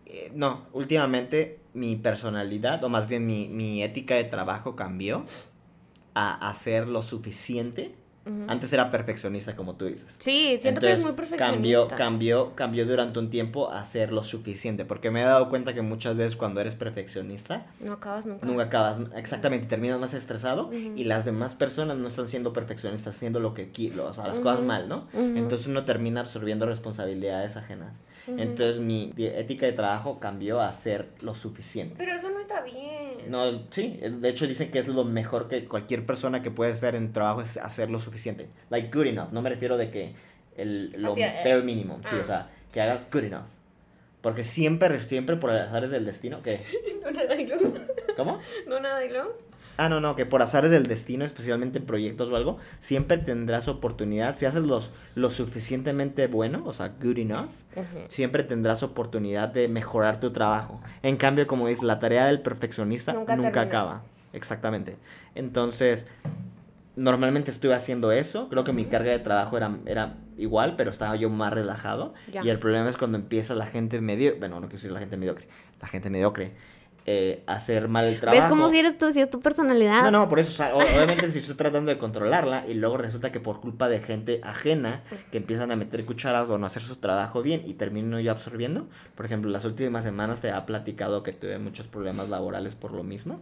eh, 0.07 0.31
no, 0.35 0.67
últimamente 0.73 1.61
mi 1.75 1.97
personalidad, 1.97 2.83
o 2.85 2.89
más 2.89 3.09
bien 3.09 3.27
mi, 3.27 3.49
mi 3.49 3.83
ética 3.83 4.15
de 4.15 4.25
trabajo 4.25 4.77
cambió 4.77 5.25
a 6.15 6.49
hacer 6.49 6.87
lo 6.87 7.03
suficiente. 7.03 7.95
Antes 8.49 8.73
era 8.73 8.91
perfeccionista, 8.91 9.55
como 9.55 9.75
tú 9.75 9.85
dices. 9.85 10.15
Sí, 10.19 10.57
siento 10.61 10.81
que 10.81 10.87
eres 10.89 11.03
muy 11.03 11.13
perfeccionista. 11.13 11.53
Cambió, 11.53 11.89
cambió, 11.89 12.55
cambió 12.55 12.87
durante 12.87 13.19
un 13.19 13.29
tiempo 13.31 13.71
a 13.71 13.81
hacer 13.81 14.13
lo 14.13 14.23
suficiente, 14.23 14.85
porque 14.85 15.11
me 15.11 15.21
he 15.21 15.25
dado 15.25 15.49
cuenta 15.51 15.75
que 15.75 15.83
muchas 15.83 16.17
veces 16.17 16.37
cuando 16.37 16.61
eres 16.61 16.75
perfeccionista, 16.75 17.67
No 17.81 17.93
acabas 17.95 18.25
nunca. 18.27 18.47
nunca 18.47 18.63
acabas, 18.65 18.97
exactamente, 19.17 19.67
terminas 19.67 20.01
más 20.01 20.15
estresado 20.15 20.73
y 20.73 21.05
las 21.05 21.25
demás 21.25 21.55
personas 21.55 21.97
no 21.99 22.09
están 22.09 22.29
siendo 22.29 22.53
perfeccionistas, 22.53 23.15
haciendo 23.17 23.41
lo 23.41 23.53
que 23.55 23.71
quieren, 23.73 24.01
o 24.01 24.15
sea, 24.15 24.27
las 24.27 24.39
cosas 24.41 24.61
mal, 24.63 24.89
¿no? 24.89 25.07
Entonces 25.13 25.67
uno 25.67 25.85
termina 25.85 26.21
absorbiendo 26.21 26.67
responsabilidades 26.67 27.57
ajenas. 27.57 27.93
Ujú. 28.27 28.41
Entonces 28.41 28.81
mi 28.81 29.13
ética 29.17 29.67
de 29.67 29.73
trabajo 29.73 30.19
cambió 30.19 30.61
a 30.61 30.69
hacer 30.69 31.09
lo 31.21 31.35
suficiente. 31.35 31.95
Pero 31.99 32.13
eso 32.13 32.31
no 32.31 32.41
está 32.41 32.63
bien. 32.63 33.31
No, 33.31 33.63
sí, 33.71 33.99
de 34.01 34.29
hecho 34.29 34.47
dicen 34.47 34.71
que 34.71 34.79
es 34.79 34.89
lo 34.89 35.05
mejor 35.05 35.49
que 35.49 35.67
cualquier 35.67 36.07
persona 36.07 36.43
que 36.43 36.51
puede 36.51 36.73
hacer 36.73 36.95
en 36.95 37.13
trabajo 37.13 37.43
es 37.43 37.57
hacer 37.57 37.91
lo 37.91 37.99
suficiente. 37.99 38.49
Like 38.71 38.91
good 38.97 39.07
enough, 39.07 39.33
no 39.33 39.43
me 39.43 39.51
refiero 39.51 39.77
de 39.77 39.91
que 39.91 40.15
el, 40.57 40.93
lo 40.99 41.13
Así, 41.13 41.23
eh, 41.23 41.35
bare 41.45 41.63
minimum, 41.63 42.01
sí, 42.03 42.11
ah. 42.13 42.21
o 42.23 42.27
sea, 42.27 42.51
que 42.73 42.81
hagas 42.81 43.01
good 43.13 43.25
enough. 43.25 43.47
Porque 44.21 44.43
siempre, 44.43 44.99
siempre 45.01 45.37
por 45.37 45.51
azares 45.51 45.91
del 45.91 46.07
destino, 46.07 46.43
que 46.43 46.63
No 47.05 47.11
nada. 47.11 47.37
¿Cómo? 48.17 48.41
No 48.67 48.81
nada. 48.81 49.01
Ah, 49.77 49.89
no, 49.89 50.01
no, 50.01 50.15
que 50.15 50.27
por 50.27 50.43
azares 50.43 50.71
del 50.71 50.85
destino, 50.85 51.25
especialmente 51.25 51.79
en 51.79 51.87
proyectos 51.87 52.31
o 52.31 52.37
algo, 52.37 52.59
siempre 52.79 53.19
tendrás 53.19 53.69
oportunidad, 53.69 54.37
si 54.37 54.47
haces 54.47 54.63
los, 54.63 54.91
lo 55.15 55.31
suficientemente 55.31 56.27
bueno, 56.27 56.63
o 56.65 56.73
sea, 56.73 56.95
good 57.01 57.19
enough, 57.19 57.51
siempre 58.09 58.45
tendrás 58.45 58.83
oportunidad 58.83 59.49
de 59.49 59.69
mejorar 59.69 60.21
tu 60.21 60.33
trabajo. 60.33 60.81
En 61.03 61.17
cambio, 61.17 61.47
como 61.47 61.69
dices, 61.69 61.83
la 61.83 61.99
tarea 61.99 62.27
del 62.27 62.41
perfeccionista 62.41 63.13
Nunca 63.13 63.61
acaba. 63.61 64.05
Exactamente. 64.33 64.97
Entonces, 65.35 66.07
normalmente 66.97 67.51
estuve 67.51 67.75
haciendo 67.75 68.13
eso. 68.13 68.49
Creo 68.49 68.65
que 68.65 68.73
mi 68.73 68.85
carga 68.85 69.13
de 69.13 69.19
trabajo 69.19 69.57
era, 69.57 69.77
era 69.87 70.17
igual, 70.37 70.77
pero 70.77 70.91
estaba 70.91 71.17
yo 71.17 71.31
más 71.31 71.53
relajado. 71.53 72.15
Ya. 72.33 72.45
Y 72.45 72.51
el 72.51 72.59
problema 72.59 72.89
es 72.89 72.97
cuando 72.97 73.19
empieza 73.19 73.55
la 73.55 73.67
gente 73.67 74.01
mediocre, 74.01 74.39
bueno, 74.39 74.57
no 74.57 74.63
quiero 74.63 74.77
decir 74.77 74.93
la 74.93 75.01
gente 75.01 75.17
mediocre, 75.17 75.49
la 75.81 75.89
gente 75.89 76.11
mediocre, 76.11 76.53
eh, 77.07 77.43
hacer 77.47 77.89
mal 77.89 78.07
el 78.07 78.19
trabajo. 78.21 78.43
¿Ves 78.43 78.49
cómo 78.49 78.69
si 78.69 78.79
eres 78.79 78.97
tú, 78.97 79.13
si 79.13 79.21
es 79.21 79.29
tu 79.29 79.41
personalidad? 79.41 80.03
No, 80.05 80.11
no, 80.11 80.29
por 80.29 80.39
eso, 80.39 80.51
o 80.51 80.55
sea, 80.55 80.75
o- 80.75 80.79
obviamente 80.79 81.29
si 81.29 81.41
estoy 81.41 81.55
tratando 81.55 81.91
de 81.91 81.99
controlarla 81.99 82.65
y 82.67 82.75
luego 82.75 82.97
resulta 82.97 83.31
que 83.31 83.41
por 83.41 83.61
culpa 83.61 83.89
de 83.89 84.01
gente 84.01 84.41
ajena 84.43 85.03
que 85.31 85.37
empiezan 85.39 85.71
a 85.71 85.77
meter 85.77 86.05
cucharas 86.05 86.49
o 86.49 86.57
no 86.59 86.65
hacer 86.67 86.83
su 86.83 86.97
trabajo 86.97 87.43
bien 87.43 87.61
y 87.65 87.75
termino 87.75 88.19
yo 88.21 88.31
absorbiendo. 88.33 88.87
Por 89.17 89.27
ejemplo, 89.27 89.51
las 89.51 89.65
últimas 89.65 90.03
semanas 90.05 90.41
te 90.41 90.51
ha 90.51 90.65
platicado 90.67 91.23
que 91.23 91.33
tuve 91.33 91.59
muchos 91.59 91.87
problemas 91.87 92.31
laborales 92.31 92.75
por 92.75 92.93
lo 92.93 93.03
mismo. 93.03 93.41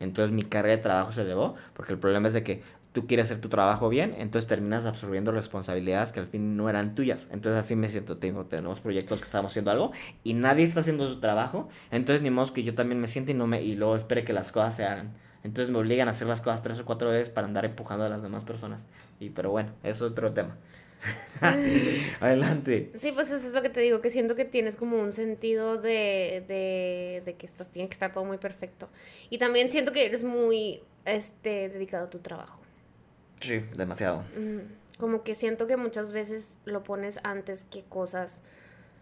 Entonces 0.00 0.30
mi 0.32 0.42
carga 0.42 0.72
de 0.72 0.78
trabajo 0.78 1.12
se 1.12 1.22
elevó 1.22 1.54
porque 1.74 1.92
el 1.92 1.98
problema 1.98 2.28
es 2.28 2.34
de 2.34 2.42
que 2.42 2.62
tú 2.96 3.06
quieres 3.06 3.26
hacer 3.26 3.42
tu 3.42 3.50
trabajo 3.50 3.90
bien, 3.90 4.14
entonces 4.16 4.48
terminas 4.48 4.86
absorbiendo 4.86 5.30
responsabilidades 5.30 6.12
que 6.12 6.20
al 6.20 6.28
fin 6.28 6.56
no 6.56 6.70
eran 6.70 6.94
tuyas. 6.94 7.28
Entonces 7.30 7.62
así 7.62 7.76
me 7.76 7.90
siento, 7.90 8.16
tengo, 8.16 8.46
tenemos 8.46 8.80
proyectos 8.80 9.18
que 9.18 9.26
estamos 9.26 9.52
haciendo 9.52 9.70
algo 9.70 9.92
y 10.24 10.32
nadie 10.32 10.64
está 10.64 10.80
haciendo 10.80 11.06
su 11.06 11.20
trabajo, 11.20 11.68
entonces 11.90 12.22
ni 12.22 12.30
modo 12.30 12.54
que 12.54 12.62
yo 12.62 12.74
también 12.74 12.98
me 12.98 13.06
siente 13.06 13.32
y, 13.32 13.34
no 13.34 13.46
me, 13.46 13.62
y 13.62 13.74
luego 13.74 13.96
espere 13.96 14.24
que 14.24 14.32
las 14.32 14.50
cosas 14.50 14.76
se 14.76 14.86
hagan. 14.86 15.12
Entonces 15.44 15.70
me 15.70 15.78
obligan 15.78 16.08
a 16.08 16.12
hacer 16.12 16.26
las 16.26 16.40
cosas 16.40 16.62
tres 16.62 16.80
o 16.80 16.86
cuatro 16.86 17.10
veces 17.10 17.28
para 17.28 17.46
andar 17.46 17.66
empujando 17.66 18.02
a 18.06 18.08
las 18.08 18.22
demás 18.22 18.44
personas. 18.44 18.80
Y 19.20 19.28
pero 19.28 19.50
bueno, 19.50 19.72
es 19.82 20.00
otro 20.00 20.32
tema. 20.32 20.56
Adelante. 22.20 22.92
Sí, 22.94 23.12
pues 23.12 23.30
eso 23.30 23.46
es 23.46 23.52
lo 23.52 23.60
que 23.60 23.68
te 23.68 23.80
digo, 23.80 24.00
que 24.00 24.10
siento 24.10 24.36
que 24.36 24.46
tienes 24.46 24.76
como 24.76 24.96
un 24.96 25.12
sentido 25.12 25.76
de, 25.76 26.46
de, 26.48 27.22
de 27.26 27.34
que 27.34 27.44
estás, 27.44 27.68
tiene 27.68 27.90
que 27.90 27.92
estar 27.92 28.10
todo 28.14 28.24
muy 28.24 28.38
perfecto. 28.38 28.88
Y 29.28 29.36
también 29.36 29.70
siento 29.70 29.92
que 29.92 30.06
eres 30.06 30.24
muy 30.24 30.80
este, 31.04 31.68
dedicado 31.68 32.06
a 32.06 32.10
tu 32.10 32.20
trabajo. 32.20 32.65
Sí, 33.46 33.64
demasiado. 33.76 34.24
Como 34.98 35.22
que 35.22 35.34
siento 35.34 35.66
que 35.66 35.76
muchas 35.76 36.12
veces 36.12 36.58
lo 36.64 36.82
pones 36.82 37.18
antes 37.22 37.66
que 37.70 37.84
cosas 37.84 38.40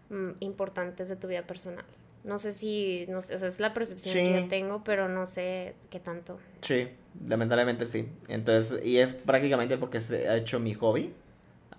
mm, 0.09 0.31
importantes 0.39 1.09
de 1.09 1.15
tu 1.15 1.27
vida 1.27 1.43
personal. 1.43 1.85
No 2.23 2.39
sé 2.39 2.51
si, 2.51 3.05
no 3.07 3.21
sé, 3.21 3.35
o 3.35 3.37
sea, 3.37 3.47
es 3.47 3.59
la 3.59 3.73
percepción 3.73 4.15
que 4.15 4.41
yo 4.41 4.47
tengo, 4.47 4.83
pero 4.83 5.07
no 5.07 5.25
sé 5.27 5.75
qué 5.91 5.99
tanto. 5.99 6.39
Sí, 6.61 6.89
lamentablemente 7.27 7.85
sí. 7.85 8.09
Entonces, 8.29 8.83
y 8.83 8.97
es 8.97 9.13
prácticamente 9.13 9.77
porque 9.77 10.01
se 10.01 10.27
ha 10.27 10.35
hecho 10.35 10.59
mi 10.59 10.73
hobby. 10.73 11.13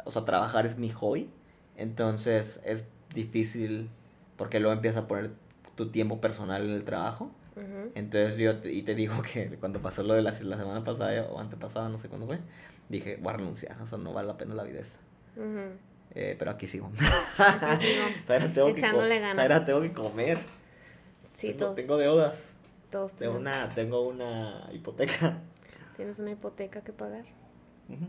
O 0.05 0.13
sea, 0.13 0.25
trabajar 0.25 0.65
es 0.65 0.79
mi 0.79 0.91
hobby. 0.91 1.29
Entonces 1.77 2.61
es 2.65 2.85
difícil 3.13 3.91
porque 4.37 4.61
luego 4.61 4.73
empiezas 4.73 5.03
a 5.05 5.09
poner 5.09 5.33
tu 5.75 5.91
tiempo 5.91 6.21
personal 6.21 6.65
en 6.65 6.71
el 6.71 6.85
trabajo. 6.85 7.31
Entonces 7.95 8.37
yo 8.37 8.59
te, 8.59 8.71
y 8.73 8.83
te 8.83 8.95
digo 8.95 9.23
que 9.23 9.57
cuando 9.59 9.81
pasó 9.81 10.03
lo 10.03 10.15
de 10.15 10.23
la, 10.23 10.33
la 10.33 10.57
semana 10.57 10.85
pasada 10.85 11.23
o 11.31 11.39
antepasada, 11.41 11.89
no 11.89 11.99
sé 11.99 12.09
cuándo 12.09 12.27
fue, 12.27 12.39
dije, 12.89 13.17
voy 13.21 13.33
a 13.33 13.37
renunciar, 13.39 13.81
o 13.81 13.87
sea, 13.87 13.99
no 13.99 14.13
vale 14.13 14.29
la 14.29 14.37
pena 14.37 14.55
la 14.55 14.65
vida 14.65 14.81
esta. 14.81 14.99
Ujú. 15.37 15.73
Eh, 16.15 16.37
pero 16.39 16.51
aquí 16.51 16.67
sigo. 16.67 16.91
sigo. 16.95 17.11
Zaira, 18.27 18.53
tengo 18.53 18.67
que 18.69 18.73
Echándole 18.73 19.17
co- 19.17 19.21
ganas. 19.21 19.37
Zaira, 19.37 19.65
tengo 19.65 19.83
que 19.83 19.93
comer. 19.93 20.39
Sí, 21.33 21.49
tengo, 21.49 21.59
todos, 21.59 21.77
tengo 21.77 21.97
deudas. 21.99 22.43
todos 22.91 23.15
Tengo 23.17 23.37
una, 23.37 23.75
tengo 23.75 24.07
una 24.07 24.69
hipoteca. 24.73 25.41
Tienes 25.97 26.19
una 26.19 26.31
hipoteca 26.33 26.83
que 26.83 26.93
pagar. 26.93 27.25
Ujú. 27.89 28.07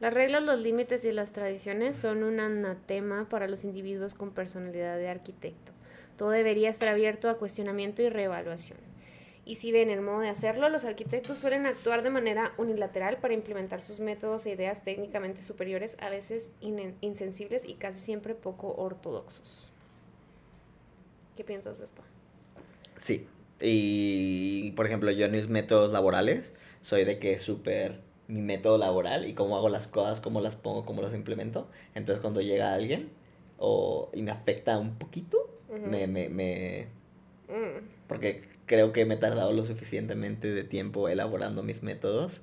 Las 0.00 0.14
reglas, 0.14 0.42
los 0.42 0.58
límites 0.58 1.04
y 1.04 1.12
las 1.12 1.32
tradiciones 1.32 1.94
son 1.96 2.22
un 2.22 2.40
anatema 2.40 3.28
para 3.28 3.46
los 3.48 3.64
individuos 3.64 4.14
con 4.14 4.30
personalidad 4.32 4.96
de 4.96 5.08
arquitecto. 5.08 5.72
Todo 6.20 6.32
debería 6.32 6.68
estar 6.68 6.90
abierto 6.90 7.30
a 7.30 7.38
cuestionamiento 7.38 8.02
y 8.02 8.10
reevaluación. 8.10 8.76
Y 9.46 9.54
si 9.54 9.72
ven 9.72 9.88
el 9.88 10.02
modo 10.02 10.20
de 10.20 10.28
hacerlo, 10.28 10.68
los 10.68 10.84
arquitectos 10.84 11.38
suelen 11.38 11.64
actuar 11.64 12.02
de 12.02 12.10
manera 12.10 12.52
unilateral 12.58 13.16
para 13.16 13.32
implementar 13.32 13.80
sus 13.80 14.00
métodos 14.00 14.44
e 14.44 14.50
ideas 14.50 14.84
técnicamente 14.84 15.40
superiores, 15.40 15.96
a 15.98 16.10
veces 16.10 16.50
insensibles 17.00 17.64
y 17.64 17.72
casi 17.76 18.00
siempre 18.00 18.34
poco 18.34 18.74
ortodoxos. 18.76 19.72
¿Qué 21.38 21.42
piensas 21.42 21.78
de 21.78 21.86
esto? 21.86 22.02
Sí. 22.98 23.26
Y, 23.58 24.72
por 24.72 24.84
ejemplo, 24.84 25.10
yo 25.12 25.24
en 25.24 25.32
mis 25.32 25.48
métodos 25.48 25.90
laborales 25.90 26.52
soy 26.82 27.06
de 27.06 27.18
que 27.18 27.32
es 27.32 27.40
súper 27.40 28.02
mi 28.28 28.42
método 28.42 28.76
laboral 28.76 29.26
y 29.26 29.32
cómo 29.32 29.56
hago 29.56 29.70
las 29.70 29.86
cosas, 29.86 30.20
cómo 30.20 30.42
las 30.42 30.54
pongo, 30.54 30.84
cómo 30.84 31.00
las 31.00 31.14
implemento. 31.14 31.70
Entonces, 31.94 32.20
cuando 32.20 32.42
llega 32.42 32.74
alguien 32.74 33.08
o, 33.56 34.10
y 34.12 34.20
me 34.20 34.32
afecta 34.32 34.76
un 34.76 34.98
poquito, 34.98 35.38
Me, 35.78 36.06
me, 36.06 36.28
me... 36.28 36.86
Mm, 37.48 37.84
Porque 38.08 38.42
creo 38.66 38.92
que 38.92 39.04
me 39.04 39.14
he 39.14 39.18
tardado 39.18 39.52
lo 39.52 39.64
suficientemente 39.64 40.48
de 40.50 40.64
tiempo 40.64 41.08
elaborando 41.08 41.62
mis 41.62 41.82
métodos 41.82 42.40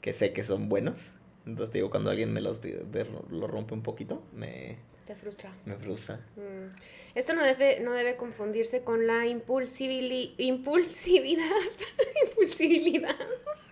que 0.00 0.12
sé 0.12 0.32
que 0.32 0.44
son 0.44 0.68
buenos. 0.68 1.12
Entonces, 1.46 1.72
digo, 1.72 1.90
cuando 1.90 2.10
alguien 2.10 2.32
me 2.32 2.40
los 2.40 2.60
de- 2.60 2.84
de- 2.90 3.06
lo 3.30 3.46
rompe 3.46 3.74
un 3.74 3.82
poquito, 3.82 4.22
me, 4.32 4.76
te 5.06 5.14
frustra. 5.14 5.50
me 5.64 5.76
frustra. 5.76 6.16
Mm. 6.36 6.70
Esto 7.14 7.32
no 7.34 7.42
debe, 7.42 7.80
no 7.80 7.92
debe 7.92 8.16
confundirse 8.16 8.82
con 8.82 9.06
la 9.06 9.26
impulsividad. 9.26 10.36
impulsibilidad. 12.28 13.16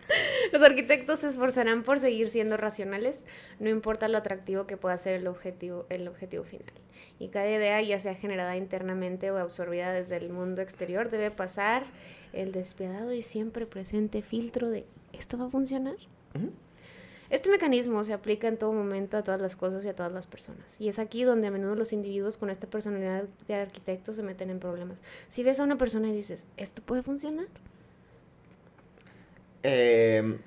Los 0.52 0.62
arquitectos 0.62 1.20
se 1.20 1.28
esforzarán 1.28 1.82
por 1.82 1.98
seguir 1.98 2.28
siendo 2.28 2.56
racionales, 2.56 3.26
no 3.58 3.68
importa 3.68 4.08
lo 4.08 4.18
atractivo 4.18 4.66
que 4.66 4.76
pueda 4.76 4.96
ser 4.96 5.14
el 5.20 5.26
objetivo, 5.26 5.86
el 5.88 6.08
objetivo 6.08 6.44
final. 6.44 6.72
Y 7.18 7.28
cada 7.28 7.48
idea, 7.48 7.80
ya 7.82 7.98
sea 7.98 8.14
generada 8.14 8.56
internamente 8.56 9.30
o 9.30 9.38
absorbida 9.38 9.92
desde 9.92 10.16
el 10.16 10.30
mundo 10.30 10.62
exterior, 10.62 11.10
debe 11.10 11.30
pasar 11.30 11.84
el 12.32 12.52
despiadado 12.52 13.12
y 13.12 13.22
siempre 13.22 13.66
presente 13.66 14.22
filtro 14.22 14.68
de 14.68 14.84
¿esto 15.12 15.38
va 15.38 15.46
a 15.46 15.50
funcionar? 15.50 15.96
Este 17.28 17.50
mecanismo 17.50 18.04
se 18.04 18.12
aplica 18.12 18.46
en 18.46 18.56
todo 18.56 18.72
momento 18.72 19.16
a 19.16 19.22
todas 19.22 19.40
las 19.40 19.56
cosas 19.56 19.84
y 19.84 19.88
a 19.88 19.96
todas 19.96 20.12
las 20.12 20.28
personas. 20.28 20.80
Y 20.80 20.88
es 20.88 20.98
aquí 20.98 21.24
donde 21.24 21.48
a 21.48 21.50
menudo 21.50 21.74
los 21.74 21.92
individuos 21.92 22.36
con 22.36 22.50
esta 22.50 22.68
personalidad 22.68 23.24
de 23.48 23.54
arquitecto 23.54 24.12
se 24.12 24.22
meten 24.22 24.50
en 24.50 24.60
problemas. 24.60 24.98
Si 25.28 25.42
ves 25.42 25.58
a 25.58 25.64
una 25.64 25.76
persona 25.76 26.08
y 26.08 26.12
dices, 26.12 26.46
¿esto 26.56 26.82
puede 26.82 27.02
funcionar? 27.02 27.48
Em, 29.68 30.38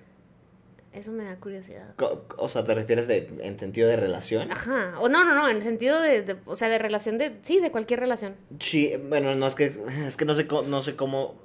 Eso 0.93 1.11
me 1.11 1.23
da 1.25 1.35
curiosidad. 1.37 1.93
o 2.37 2.49
sea, 2.49 2.63
¿te 2.63 2.73
refieres 2.73 3.07
de, 3.07 3.29
en 3.41 3.59
sentido 3.59 3.87
de 3.89 3.95
relación? 3.97 4.51
Ajá. 4.51 4.95
O 4.99 5.09
no, 5.09 5.23
no, 5.25 5.35
no, 5.35 5.49
en 5.49 5.61
sentido 5.61 6.01
de, 6.01 6.21
de- 6.23 6.37
o 6.45 6.55
sea, 6.55 6.69
de 6.69 6.77
relación 6.79 7.17
de, 7.17 7.37
sí, 7.41 7.59
de 7.59 7.69
cualquier 7.71 7.99
relación. 7.99 8.35
Sí, 8.59 8.93
bueno, 9.09 9.35
no 9.35 9.47
es 9.47 9.55
que 9.55 9.73
es 10.07 10.15
que 10.17 10.25
no 10.25 10.35
sé 10.35 10.47
cómo, 10.47 10.61
no 10.63 10.81
sé 10.83 10.95
cómo 10.95 11.35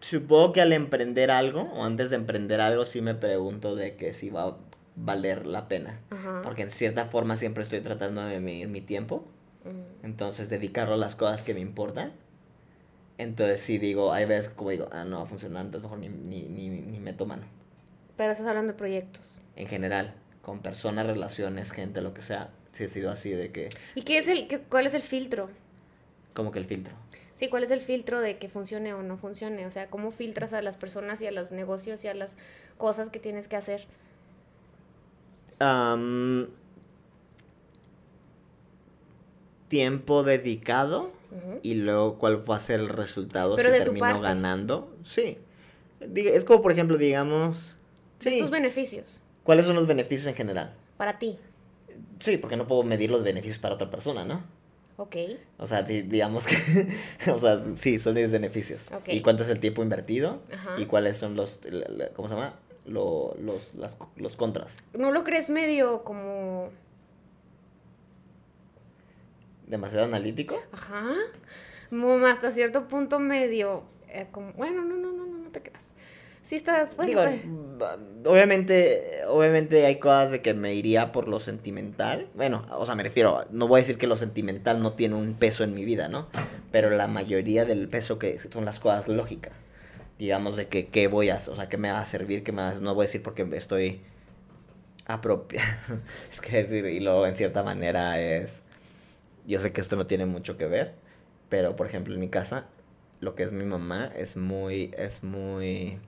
supongo 0.00 0.52
que 0.52 0.60
al 0.60 0.72
emprender 0.72 1.30
algo 1.30 1.62
o 1.62 1.84
antes 1.84 2.08
de 2.10 2.16
emprender 2.16 2.60
algo 2.60 2.84
sí 2.84 3.00
me 3.02 3.14
pregunto 3.14 3.74
de 3.74 3.96
que 3.96 4.12
si 4.12 4.30
va 4.30 4.44
a 4.44 4.56
valer 4.96 5.46
la 5.46 5.68
pena, 5.68 6.00
Ajá. 6.10 6.40
porque 6.44 6.62
en 6.62 6.70
cierta 6.70 7.06
forma 7.06 7.36
siempre 7.36 7.62
estoy 7.64 7.80
tratando 7.80 8.22
de 8.24 8.40
medir 8.40 8.68
mi 8.68 8.80
tiempo, 8.80 9.24
entonces 10.02 10.48
dedicarlo 10.48 10.94
a 10.94 10.96
las 10.96 11.14
cosas 11.16 11.42
que 11.42 11.52
me 11.52 11.60
importan. 11.60 12.12
Entonces 13.18 13.60
sí 13.60 13.78
digo, 13.78 14.12
hay 14.12 14.24
veces 14.24 14.48
como 14.50 14.70
digo, 14.70 14.88
ah, 14.92 15.04
no 15.04 15.18
va 15.18 15.22
a 15.24 15.26
funcionar, 15.26 15.64
entonces 15.66 15.82
mejor 15.90 15.98
ni, 15.98 16.08
ni, 16.08 16.42
ni, 16.48 16.68
ni 16.80 17.00
meto 17.00 17.26
mano. 17.26 17.42
Pero 18.16 18.32
estás 18.32 18.46
hablando 18.46 18.72
de 18.72 18.78
proyectos. 18.78 19.40
En 19.56 19.66
general, 19.66 20.14
con 20.42 20.60
personas, 20.60 21.06
relaciones, 21.06 21.72
gente, 21.72 22.00
lo 22.00 22.14
que 22.14 22.22
sea, 22.22 22.50
sí 22.72 22.84
he 22.84 22.88
sido 22.88 23.10
así 23.10 23.30
de 23.30 23.50
que, 23.52 23.68
¿Y 23.94 24.02
qué 24.02 24.18
es 24.18 24.28
el, 24.28 24.46
qué- 24.48 24.60
cuál 24.60 24.86
es 24.86 24.94
el 24.94 25.02
filtro? 25.02 25.50
como 26.32 26.52
que 26.52 26.60
el 26.60 26.66
filtro. 26.66 26.94
Sí, 27.34 27.48
¿cuál 27.48 27.64
es 27.64 27.70
el 27.72 27.80
filtro 27.80 28.20
de 28.20 28.38
que 28.38 28.48
funcione 28.48 28.94
o 28.94 29.02
no 29.02 29.16
funcione? 29.16 29.66
O 29.66 29.70
sea, 29.72 29.88
¿cómo 29.88 30.10
filtras 30.12 30.52
a 30.52 30.62
las 30.62 30.76
personas 30.76 31.20
y 31.20 31.26
a 31.26 31.32
los 31.32 31.50
negocios 31.52 32.04
y 32.04 32.08
a 32.08 32.14
las 32.14 32.36
cosas 32.76 33.10
que 33.10 33.18
tienes 33.18 33.48
que 33.48 33.56
hacer? 33.56 33.86
Am, 35.60 36.48
tiempo 39.68 40.22
dedicado 40.22 41.10
y 41.62 41.74
luego 41.74 42.18
cuál 42.18 42.48
va 42.50 42.56
a 42.56 42.60
ser 42.60 42.80
el 42.80 42.88
resultado 42.88 43.54
Pero 43.56 43.68
si 43.68 43.72
de 43.74 43.80
tu 43.80 43.84
termino 43.86 44.06
parte. 44.06 44.22
ganando. 44.22 44.94
Sí. 45.04 45.38
Es 46.00 46.44
como, 46.44 46.62
por 46.62 46.72
ejemplo, 46.72 46.96
digamos... 46.96 47.74
Sí. 48.20 48.30
Estos 48.30 48.50
beneficios 48.50 49.20
¿Cuáles 49.44 49.66
son 49.66 49.76
los 49.76 49.86
beneficios 49.86 50.26
en 50.26 50.34
general? 50.34 50.74
para 50.96 51.18
ti. 51.18 51.38
Sí, 52.20 52.36
porque 52.38 52.56
no 52.56 52.66
puedo 52.66 52.82
medir 52.82 53.10
los 53.10 53.22
beneficios 53.22 53.58
para 53.58 53.74
otra 53.76 53.88
persona, 53.90 54.24
¿no? 54.24 54.42
Ok. 54.96 55.16
O 55.58 55.66
sea, 55.68 55.82
di- 55.82 56.02
digamos 56.02 56.44
que... 56.46 56.88
o 57.30 57.38
sea, 57.38 57.62
sí, 57.76 57.98
son 58.00 58.14
mis 58.14 58.30
beneficios. 58.32 58.90
Ok. 58.92 59.08
¿Y 59.10 59.20
cuánto 59.22 59.44
es 59.44 59.48
el 59.48 59.60
tiempo 59.60 59.82
invertido? 59.82 60.40
Ajá. 60.52 60.80
¿Y 60.80 60.86
cuáles 60.86 61.16
son 61.18 61.36
los... 61.36 61.60
¿Cómo 62.16 62.28
se 62.28 62.34
llama? 62.34 62.54
Lo- 62.86 63.36
los, 63.40 63.72
las- 63.74 63.96
los 64.16 64.36
contras. 64.36 64.76
¿No 64.94 65.12
lo 65.12 65.22
crees 65.24 65.50
medio 65.50 66.02
como... 66.02 66.70
¿Demasiado 69.68 70.04
analítico? 70.06 70.60
Ajá. 70.72 71.14
Como 71.90 72.26
hasta 72.26 72.50
cierto 72.50 72.88
punto 72.88 73.18
medio... 73.18 73.84
eh, 74.08 74.26
como... 74.30 74.52
Bueno, 74.54 74.82
no, 74.82 74.96
no, 74.96 75.12
no, 75.12 75.26
no, 75.26 75.38
no 75.38 75.50
te 75.50 75.62
creas. 75.62 75.92
Sí 76.42 76.56
estás... 76.56 76.96
Bueno, 76.96 77.22
Digo, 77.26 77.86
obviamente, 78.24 79.20
obviamente 79.28 79.84
hay 79.84 79.98
cosas 79.98 80.30
de 80.30 80.40
que 80.40 80.54
me 80.54 80.74
iría 80.74 81.12
por 81.12 81.28
lo 81.28 81.40
sentimental. 81.40 82.28
Bueno, 82.34 82.66
o 82.70 82.86
sea, 82.86 82.94
me 82.94 83.02
refiero, 83.02 83.44
no 83.50 83.68
voy 83.68 83.80
a 83.80 83.82
decir 83.82 83.98
que 83.98 84.06
lo 84.06 84.16
sentimental 84.16 84.80
no 84.82 84.94
tiene 84.94 85.14
un 85.14 85.34
peso 85.34 85.62
en 85.64 85.74
mi 85.74 85.84
vida, 85.84 86.08
¿no? 86.08 86.28
Pero 86.72 86.88
la 86.88 87.06
mayoría 87.06 87.66
del 87.66 87.88
peso 87.88 88.18
que 88.18 88.38
son 88.50 88.64
las 88.64 88.80
cosas 88.80 89.08
lógicas. 89.08 89.52
Digamos 90.18 90.56
de 90.56 90.68
que 90.68 90.86
qué 90.86 91.06
voy 91.06 91.28
a, 91.28 91.36
o 91.36 91.54
sea, 91.54 91.68
qué 91.68 91.76
me 91.76 91.92
va 91.92 92.00
a 92.00 92.06
servir, 92.06 92.42
qué 92.42 92.52
me 92.52 92.62
va 92.62 92.70
a, 92.70 92.74
no 92.74 92.94
voy 92.94 93.04
a 93.04 93.06
decir 93.06 93.22
porque 93.22 93.46
estoy 93.52 94.00
apropia. 95.06 95.80
es 96.32 96.40
que 96.40 96.64
decir, 96.64 96.86
y 96.86 97.00
luego 97.00 97.26
en 97.26 97.34
cierta 97.34 97.62
manera 97.62 98.18
es, 98.20 98.62
yo 99.48 99.60
sé 99.60 99.72
que 99.72 99.80
esto 99.80 99.96
no 99.96 100.06
tiene 100.06 100.26
mucho 100.26 100.56
que 100.56 100.66
ver, 100.66 100.94
pero 101.48 101.74
por 101.74 101.86
ejemplo 101.86 102.14
en 102.14 102.20
mi 102.20 102.28
casa, 102.28 102.66
lo 103.20 103.34
que 103.34 103.42
es 103.42 103.52
mi 103.52 103.64
mamá 103.64 104.12
es 104.14 104.36
muy, 104.36 104.94
es 104.96 105.24
muy 105.24 105.98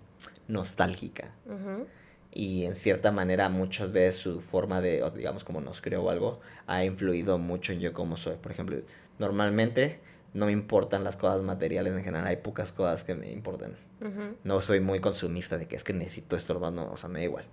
nostálgica. 0.46 1.33
Ujú. 1.46 1.87
Y 2.33 2.64
en 2.64 2.74
cierta 2.74 3.11
manera 3.11 3.48
muchas 3.48 3.90
veces 3.92 4.20
su 4.20 4.40
forma 4.40 4.81
de, 4.81 5.03
o 5.03 5.11
digamos 5.11 5.42
como 5.42 5.61
nos 5.61 5.81
creo 5.81 6.05
o 6.05 6.11
algo, 6.11 6.40
ha 6.66 6.85
influido 6.85 7.38
mucho 7.38 7.72
en 7.72 7.81
yo 7.81 7.92
como 7.92 8.16
soy. 8.16 8.37
Por 8.37 8.53
ejemplo, 8.53 8.76
normalmente 9.18 10.00
no 10.35 10.46
me 10.46 10.53
importan 10.53 11.03
las 11.03 11.16
cosas 11.16 11.42
materiales 11.42 11.94
en 11.94 12.05
general, 12.05 12.26
hay 12.26 12.37
pocas 12.37 12.70
cosas 12.70 13.05
que 13.05 13.14
me 13.14 13.33
importan. 13.33 13.72
Ujú. 14.00 14.37
No 14.44 14.61
soy 14.61 14.81
muy 14.81 15.00
consumista 15.00 15.59
de 15.59 15.66
que 15.66 15.76
es 15.76 15.83
que 15.83 15.92
necesito 15.92 16.37
esto, 16.37 16.70
no, 16.70 16.92
o 16.92 16.96
sea, 16.96 17.09
me 17.09 17.20
da 17.20 17.24
igual. 17.24 17.46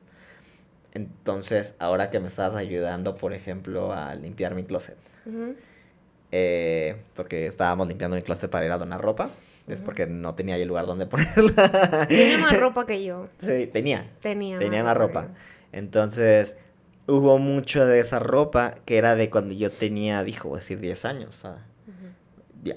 Entonces, 0.93 1.75
ahora 1.79 2.09
que 2.09 2.19
me 2.19 2.27
estás 2.27 2.55
ayudando, 2.55 3.15
por 3.15 3.33
ejemplo, 3.33 3.93
a 3.93 4.13
limpiar 4.15 4.53
mi 4.53 4.63
closet. 4.63 4.97
Eh, 6.31 6.97
porque 7.15 7.45
estábamos 7.47 7.87
limpiando 7.87 8.15
mi 8.15 8.21
closet 8.23 8.49
para 8.49 8.65
ir 8.65 8.71
a 8.71 8.77
donar 8.77 9.01
ropa, 9.01 9.29
es 9.67 9.81
porque 9.81 10.07
no 10.07 10.35
tenía 10.35 10.55
ahí 10.55 10.65
lugar 10.65 10.85
donde 10.85 11.05
ponerla. 11.07 12.07
Tiene 12.07 12.37
más 12.37 12.57
ropa 12.57 12.85
que 12.85 13.03
yo. 13.03 13.27
Sí, 13.39 13.67
tenía, 13.67 14.09
Tenía. 14.21 14.59
tenía 14.59 14.83
más 14.83 14.95
ropa. 14.97 15.29
Entonces, 15.71 16.55
hubo 17.07 17.37
mucho 17.37 17.85
de 17.85 17.99
esa 17.99 18.19
ropa 18.19 18.75
que 18.85 18.97
era 18.97 19.15
de 19.15 19.29
cuando 19.29 19.53
yo 19.53 19.69
tenía, 19.69 20.23
dijo, 20.23 20.55
decir, 20.55 20.79
10 20.79 21.05
años, 21.05 21.35
o 21.37 21.41
sea, 21.41 21.51
Ujú. 21.87 22.63
ya, 22.63 22.75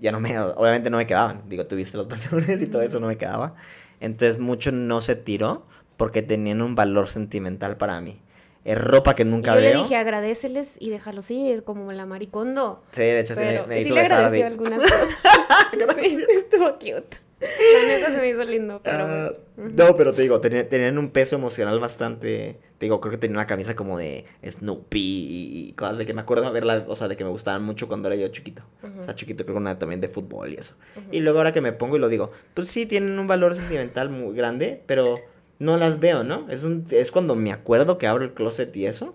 ya 0.00 0.12
no 0.12 0.20
me, 0.20 0.38
obviamente 0.38 0.90
no 0.90 0.96
me 0.96 1.06
quedaban. 1.06 1.42
Digo, 1.48 1.64
tuviste 1.66 1.96
los 1.96 2.06
pantalones 2.08 2.62
y 2.62 2.66
todo 2.66 2.82
eso 2.82 3.00
no 3.00 3.06
me 3.08 3.16
quedaba. 3.18 3.54
Entonces 4.00 4.38
mucho 4.38 4.70
no 4.70 5.00
se 5.00 5.16
tiró 5.16 5.66
porque 5.96 6.22
tenían 6.22 6.62
un 6.62 6.74
valor 6.76 7.08
sentimental 7.08 7.76
para 7.76 8.00
mí. 8.00 8.20
Es 8.64 8.76
ropa 8.76 9.14
que 9.14 9.22
Y 9.22 9.26
nunca 9.26 9.54
yo 9.54 9.60
le 9.60 9.70
veo. 9.72 9.82
dije, 9.82 9.96
agradeceles 9.96 10.76
y 10.80 10.90
déjalos 10.90 11.30
ir, 11.30 11.62
como 11.64 11.90
la 11.92 12.04
maricondo. 12.06 12.82
Sí, 12.92 13.02
de 13.02 13.20
hecho 13.20 13.34
sí 13.34 13.40
Pero 13.42 13.66
me, 13.66 13.76
me 13.76 13.82
sí 13.84 13.90
le 13.90 14.00
agradeció 14.00 14.40
de- 14.40 14.44
algunas 14.46 14.78
cosas. 14.82 15.96
sí, 15.96 16.18
estuvo 16.36 16.72
cute. 16.74 17.18
La 17.40 17.86
neta 17.86 18.10
se 18.10 18.18
me 18.18 18.28
hizo 18.30 18.42
lindo, 18.42 18.80
pero 18.82 19.04
Ah, 19.04 19.30
pues, 19.54 19.68
ujú. 19.68 19.76
No, 19.76 19.96
pero 19.96 20.12
te 20.12 20.22
digo, 20.22 20.40
tenía- 20.40 20.68
tenían 20.68 20.98
un 20.98 21.10
peso 21.10 21.36
emocional 21.36 21.78
bastante. 21.78 22.58
Te 22.78 22.86
digo, 22.86 23.00
creo 23.00 23.12
que 23.12 23.18
tenía 23.18 23.36
una 23.36 23.46
camisa 23.46 23.76
como 23.76 23.96
de 23.96 24.24
Snoopy 24.44 24.98
y, 25.00 25.68
y 25.68 25.72
cosas 25.74 25.98
de 25.98 26.06
que 26.06 26.14
me 26.14 26.20
acuerdo 26.20 26.44
de 26.46 26.50
verla, 26.50 26.84
o 26.88 26.96
sea, 26.96 27.06
de 27.06 27.16
que 27.16 27.22
me 27.24 27.30
gustaban 27.30 27.62
mucho 27.62 27.86
cuando 27.86 28.08
era 28.08 28.16
yo 28.16 28.26
chiquito. 28.28 28.62
Ujú. 28.82 29.02
O 29.02 29.04
sea, 29.04 29.14
chiquito, 29.14 29.44
creo 29.44 29.54
que 29.54 29.60
una 29.60 29.78
también 29.78 30.00
de 30.00 30.08
fútbol 30.08 30.52
y 30.52 30.56
eso. 30.56 30.74
Ujú. 30.96 31.06
Y 31.12 31.20
luego 31.20 31.38
ahora 31.38 31.52
que 31.52 31.60
me 31.60 31.72
pongo 31.72 31.96
y 31.96 32.00
lo 32.00 32.08
digo, 32.08 32.32
pues 32.54 32.68
sí, 32.68 32.86
tienen 32.86 33.16
un 33.20 33.28
valor 33.28 33.54
sentimental 33.54 34.10
muy 34.10 34.34
grande, 34.36 34.82
pero 34.86 35.14
no 35.58 35.76
las 35.76 36.00
veo, 36.00 36.24
¿no? 36.24 36.48
Es, 36.50 36.62
un, 36.62 36.86
es 36.90 37.10
cuando 37.10 37.34
me 37.34 37.52
acuerdo 37.52 37.98
que 37.98 38.06
abro 38.06 38.24
el 38.24 38.32
closet 38.32 38.74
y 38.76 38.86
eso. 38.86 39.14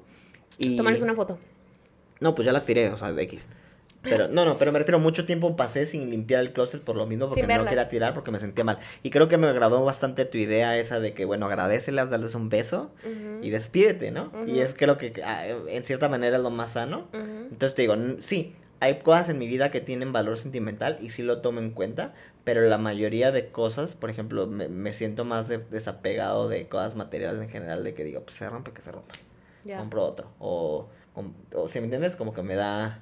Y... 0.58 0.76
Tómales 0.76 1.02
una 1.02 1.16
foto. 1.16 1.40
No, 2.20 2.36
pues 2.36 2.46
ya 2.46 2.52
las 2.52 2.66
tiré, 2.66 2.90
o 2.90 2.98
sea, 2.98 3.12
de 3.12 3.24
X. 3.24 3.46
Pero, 4.04 4.28
no, 4.28 4.44
no, 4.44 4.56
pero 4.56 4.74
me 4.74 4.80
refiero, 4.80 5.00
mucho 5.00 5.26
tiempo 5.26 5.56
pasé 5.56 5.86
sin 5.86 6.10
limpiar 6.10 6.42
el 6.42 6.52
closet 6.52 6.82
por 6.82 6.98
lo 6.98 7.06
mismo, 7.06 7.30
porque 7.30 7.48
no 7.48 7.66
quería 7.66 7.88
tirar, 7.88 8.14
porque 8.14 8.32
me 8.32 8.40
sentía 8.40 8.66
mal. 8.66 8.80
Y 9.02 9.12
creo 9.12 9.30
que 9.30 9.38
me 9.38 9.48
agradó 9.48 9.84
bastante 9.86 10.26
tu 10.26 10.38
idea 10.38 10.78
esa 10.78 11.00
de 11.00 11.14
que, 11.14 11.24
bueno, 11.24 11.46
agradecelas, 11.46 12.10
darles 12.10 12.36
un 12.36 12.50
beso 12.50 12.92
y 13.42 13.50
despídete, 13.50 14.12
¿no? 14.12 14.32
Y 14.46 14.60
es 14.60 14.74
creo 14.74 14.98
que 14.98 15.14
ah, 15.24 15.48
en 15.48 15.84
cierta 15.86 16.10
manera 16.10 16.36
es 16.36 16.44
lo 16.44 16.50
más 16.50 16.74
sano. 16.74 17.08
Entonces 17.14 17.76
te 17.76 17.84
digo, 17.84 17.96
sí, 18.22 18.54
hay 18.82 19.00
cosas 19.00 19.30
en 19.30 19.38
mi 19.38 19.48
vida 19.48 19.72
que 19.72 19.80
tienen 19.80 20.12
valor 20.12 20.38
sentimental 20.38 20.98
y 21.00 21.10
sí 21.10 21.24
lo 21.24 21.40
tomo 21.40 21.60
en 21.60 21.72
cuenta, 21.72 22.14
pero 22.44 22.62
la 22.62 22.78
mayoría 22.78 23.32
de 23.32 23.50
cosas, 23.52 23.92
por 23.92 24.10
ejemplo, 24.10 24.48
me, 24.48 24.68
me 24.68 24.92
siento 24.94 25.24
más 25.26 25.48
de- 25.48 25.60
desapegado 25.60 26.50
de 26.50 26.68
cosas 26.68 26.96
materiales 26.96 27.42
en 27.42 27.50
general, 27.50 27.84
de 27.84 27.94
que 27.94 28.04
digo, 28.04 28.22
pues 28.22 28.36
se 28.36 28.50
rompe, 28.50 28.72
que 28.72 28.82
se 28.82 28.92
rompa, 28.92 29.14
Ya. 29.64 29.78
compro 29.78 30.04
otro. 30.04 30.30
O, 30.40 30.88
o 31.56 31.70
si 31.70 31.80
me 31.80 31.86
entiendes, 31.86 32.16
como 32.16 32.34
que 32.34 32.42
me 32.44 32.56
da, 32.56 33.00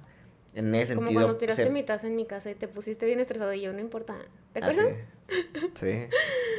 en 0.53 0.75
ese 0.75 0.95
Como 0.95 1.07
sentido... 1.07 1.23
cuando 1.25 1.37
tiraste 1.39 1.63
se- 1.65 1.69
mi 1.69 1.83
taza 1.83 2.07
en 2.07 2.15
mi 2.15 2.25
casa 2.25 2.51
y 2.51 2.55
te 2.55 2.67
pusiste 2.67 3.05
bien 3.05 3.19
estresado 3.19 3.51
y 3.53 3.61
yo, 3.61 3.73
no 3.73 3.79
importa. 3.79 4.17
¿Te 4.53 4.59
Ah, 4.61 4.67
acuerdas? 4.67 4.95
Sí, 5.29 5.37
sí, 5.75 6.03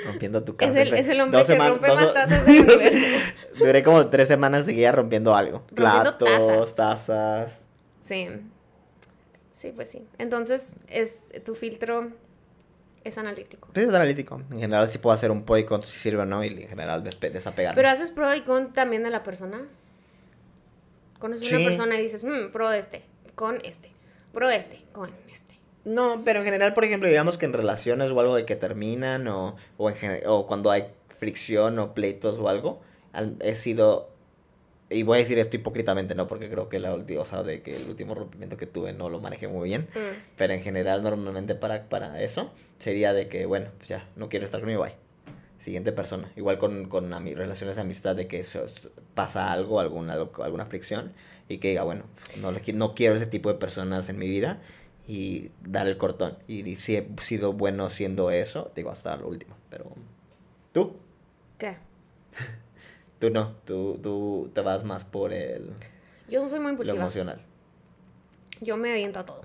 rompiendo 0.07 0.43
tu 0.45 0.57
casa. 0.57 0.71
Es 0.73 0.77
el, 0.79 0.83
siempre. 0.89 1.01
es 1.01 1.09
el 1.09 1.21
hombre 1.21 1.45
que 1.45 1.55
rompe 1.59 1.87
dos- 1.89 2.01
más 2.01 2.15
tazas 2.15 2.47
del 2.47 2.61
universo. 2.65 3.07
Duré 3.59 3.83
como 3.83 4.07
tres 4.09 4.29
semanas 4.29 4.65
seguía 4.65 4.91
rompiendo 4.93 5.35
algo. 5.37 5.59
Rompiendo 5.71 6.19
Platos, 6.19 6.75
tazas. 6.75 6.75
tazas. 6.75 7.53
Sí. 8.01 8.29
Sí, 9.51 9.73
pues 9.77 9.91
sí. 9.91 10.05
Entonces, 10.19 10.75
es 10.89 11.25
tu 11.45 11.55
filtro 11.55 12.11
es 13.05 13.19
analítico. 13.19 13.69
Sí, 13.75 13.81
es 13.81 13.89
analítico. 13.89 14.41
En 14.51 14.61
general 14.61 14.89
sí 14.89 14.99
puedo 14.99 15.15
hacer 15.15 15.31
un 15.31 15.45
pro 15.45 15.59
y 15.59 15.65
con 15.65 15.83
si 15.83 15.99
sirve 15.99 16.23
o 16.23 16.27
no 16.27 16.43
y 16.45 16.49
en 16.49 16.69
general 16.69 17.03
desapegarme. 17.05 17.77
Pero 17.77 17.89
haces 17.89 18.11
pro 18.11 18.35
y 18.35 18.43
con 18.43 18.73
también 18.73 19.03
de 19.03 19.11
la 19.11 19.23
persona. 19.23 19.63
Conoces 21.19 21.49
Sí. 21.49 21.55
una 21.55 21.65
persona 21.65 21.97
y 21.99 22.03
dices, 22.03 22.25
"Mm, 22.25 22.51
pro 22.53 22.71
de 22.71 22.79
este, 22.79 23.03
con 23.35 23.59
este, 23.65 23.91
pro 24.33 24.49
de 24.49 24.57
este, 24.57 24.83
con 24.93 25.11
este. 25.31 25.55
No, 25.85 26.21
pero 26.25 26.41
en 26.41 26.45
general, 26.45 26.75
por 26.75 26.85
ejemplo, 26.85 27.09
digamos 27.09 27.39
que 27.39 27.47
en 27.47 27.53
relaciones 27.53 28.11
o 28.11 28.21
algo 28.21 28.37
de 28.37 28.45
que 28.47 28.57
terminan 28.57 29.27
o, 29.29 29.57
o, 29.79 29.91
en 29.91 29.97
o 30.27 30.47
cuando 30.47 30.71
hay 30.71 30.87
fricción 31.19 31.79
o 31.79 31.95
pleitos 31.95 32.39
o 32.39 32.49
algo, 32.49 32.81
al- 33.13 33.37
he 33.41 33.55
sido, 33.55 34.11
y 34.93 35.03
voy 35.03 35.17
a 35.17 35.19
decir 35.21 35.39
esto 35.39 35.57
hipócritamente, 35.57 36.15
¿no? 36.15 36.27
Porque 36.27 36.49
creo 36.51 36.69
que 36.69 36.79
la 36.79 36.95
última, 36.95 37.23
o 37.23 37.25
sea, 37.25 37.43
de 37.43 37.63
que 37.63 37.75
el 37.77 37.89
último 37.89 38.15
rompimiento 38.15 38.57
que 38.57 38.67
tuve 38.67 38.93
no 38.93 39.09
lo 39.09 39.21
manejé 39.21 39.49
muy 39.49 39.69
bien, 39.69 39.89
Mm. 39.95 40.17
pero 40.37 40.53
en 40.53 40.63
general 40.63 41.03
normalmente 41.03 41.55
para, 41.55 41.89
para 41.89 42.21
eso 42.23 42.51
sería 42.79 43.13
de 43.13 43.29
que, 43.29 43.47
bueno, 43.47 43.71
pues 43.79 43.89
ya, 43.89 44.09
no 44.17 44.29
quiero 44.29 44.45
estar 44.45 44.61
conmigo, 44.61 44.83
bye. 44.83 44.95
Siguiente 45.59 45.93
persona. 45.93 46.33
Igual 46.37 46.59
con, 46.59 46.89
con 46.89 47.11
ami- 47.13 47.35
relaciones 47.37 47.77
de 47.77 47.83
amistad 47.83 48.17
de 48.17 48.27
que 48.27 48.41
eso- 48.41 48.67
pasa 49.15 49.53
algo, 49.53 49.79
alguna, 49.79 50.15
alguna 50.15 50.67
fricción 50.67 51.13
y 51.49 51.59
que 51.59 51.69
diga, 51.69 51.85
bueno, 51.85 52.03
no, 52.41 52.51
no 52.53 52.95
quiero 52.95 53.15
ese 53.15 53.27
tipo 53.27 53.49
de 53.49 53.55
personas 53.59 54.09
en 54.09 54.19
mi 54.19 54.29
vida 54.29 54.61
y 55.07 55.51
dar 55.63 55.87
el 55.87 55.97
cortón. 55.99 56.37
Y, 56.49 56.69
y 56.69 56.77
si 56.77 56.97
he 56.97 57.07
sido 57.21 57.53
bueno 57.53 57.91
siendo 57.91 58.31
eso, 58.33 58.73
digo 58.75 58.91
hasta 58.91 59.17
lo 59.17 59.29
último. 59.29 59.55
Pero 59.71 59.93
tú, 60.73 60.97
¿Qué? 61.59 61.77
tú 63.23 63.31
no, 63.31 63.55
tú, 63.65 64.01
tú 64.03 64.51
te 64.53 64.61
vas 64.63 64.83
más 64.83 65.05
por 65.05 65.33
el, 65.33 65.71
Yo 66.29 66.41
soy 66.49 66.59
muy 66.59 66.67
lo 66.67 66.71
impulsiva. 66.73 66.99
emocional. 66.99 67.41
Yo 68.61 68.77
me 68.77 68.91
aviento 68.91 69.21
a 69.21 69.25
todo. 69.25 69.43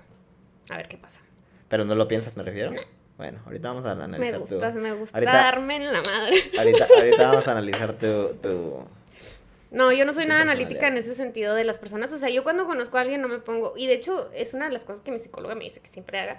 A 0.70 0.76
ver 0.78 0.88
qué 0.88 0.96
pasa. 0.98 1.20
Pero 1.68 1.84
no 1.84 1.94
lo 1.94 2.08
piensas, 2.08 2.36
me 2.36 2.42
refiero. 2.42 2.72
Bueno, 3.16 3.38
ahorita 3.46 3.68
vamos 3.68 3.86
a 3.86 3.92
analizar 3.92 4.20
Me 4.40 4.46
tu- 4.46 4.54
gusta, 4.54 4.70
me 4.72 4.92
gusta 4.94 5.16
ahorita- 5.16 5.32
darme 5.32 5.76
en 5.76 5.92
la 5.92 6.02
madre. 6.02 6.42
Ahorita, 6.58 6.86
ahorita 6.96 7.28
vamos 7.30 7.46
a 7.46 7.52
analizar 7.52 7.92
tu, 7.94 8.34
tu... 8.42 8.78
No, 9.70 9.92
yo 9.92 10.04
no 10.04 10.12
soy 10.12 10.26
nada 10.26 10.42
analítica 10.42 10.88
en 10.88 10.96
ese 10.96 11.14
sentido 11.14 11.54
de 11.54 11.62
las 11.62 11.78
personas. 11.78 12.12
O 12.12 12.18
sea, 12.18 12.30
yo 12.30 12.42
cuando 12.42 12.66
conozco 12.66 12.96
a 12.98 13.02
alguien 13.02 13.20
no 13.20 13.28
me 13.28 13.38
pongo. 13.38 13.74
Y 13.76 13.86
de 13.86 13.92
hecho, 13.94 14.28
es 14.34 14.54
una 14.54 14.64
de 14.66 14.72
las 14.72 14.84
cosas 14.84 15.02
que 15.02 15.12
mi 15.12 15.18
psicóloga 15.20 15.54
me 15.54 15.64
dice 15.64 15.78
que 15.80 15.88
siempre 15.90 16.18
haga. 16.18 16.38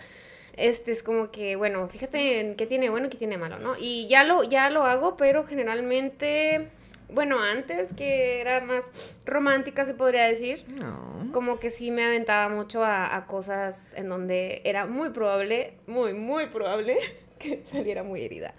Este 0.58 0.92
es 0.92 1.04
como 1.04 1.32
que, 1.32 1.56
bueno, 1.56 1.88
fíjate 1.88 2.40
en 2.42 2.56
qué 2.56 2.66
tiene 2.66 2.90
bueno 2.90 3.06
y 3.08 3.10
qué 3.10 3.18
tiene 3.18 3.38
malo, 3.38 3.60
¿no? 3.60 3.76
Y 3.80 4.08
ya 4.10 4.24
lo, 4.26 4.44
ya 4.44 4.70
lo 4.70 4.84
hago, 4.84 5.16
pero 5.16 5.46
generalmente. 5.46 6.70
Bueno, 7.12 7.40
antes 7.40 7.94
que 7.94 8.40
era 8.40 8.62
más 8.62 9.20
romántica, 9.26 9.86
se 9.86 9.94
podría 9.94 10.26
decir. 10.26 10.66
No. 10.68 11.32
Como 11.32 11.60
que 11.60 11.70
sí 11.70 11.92
me 11.92 12.06
aventaba 12.06 12.50
mucho 12.50 12.84
a, 12.84 13.16
a 13.16 13.26
cosas 13.26 13.94
en 13.96 14.10
donde 14.10 14.62
era 14.66 14.86
muy 14.86 15.10
probable, 15.10 15.74
muy, 15.88 16.14
muy 16.14 16.48
probable 16.48 16.98
que 17.40 17.66
saliera 17.66 18.04
muy 18.04 18.24
herida. 18.24 18.54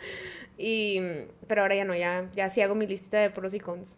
Y, 0.59 1.01
pero 1.47 1.63
ahora 1.63 1.75
ya 1.77 1.85
no, 1.85 1.95
ya, 1.95 2.29
ya 2.35 2.51
sí 2.51 2.61
hago 2.61 2.75
mi 2.75 2.87
lista 2.87 3.19
de 3.19 3.31
pros 3.31 3.55
y 3.55 3.61
cons. 3.61 3.97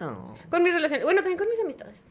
No. 0.00 0.34
Con 0.50 0.62
mis 0.62 0.74
relaciones, 0.74 1.04
bueno, 1.04 1.20
también 1.20 1.38
con 1.38 1.48
mis 1.48 1.60
amistades. 1.60 2.02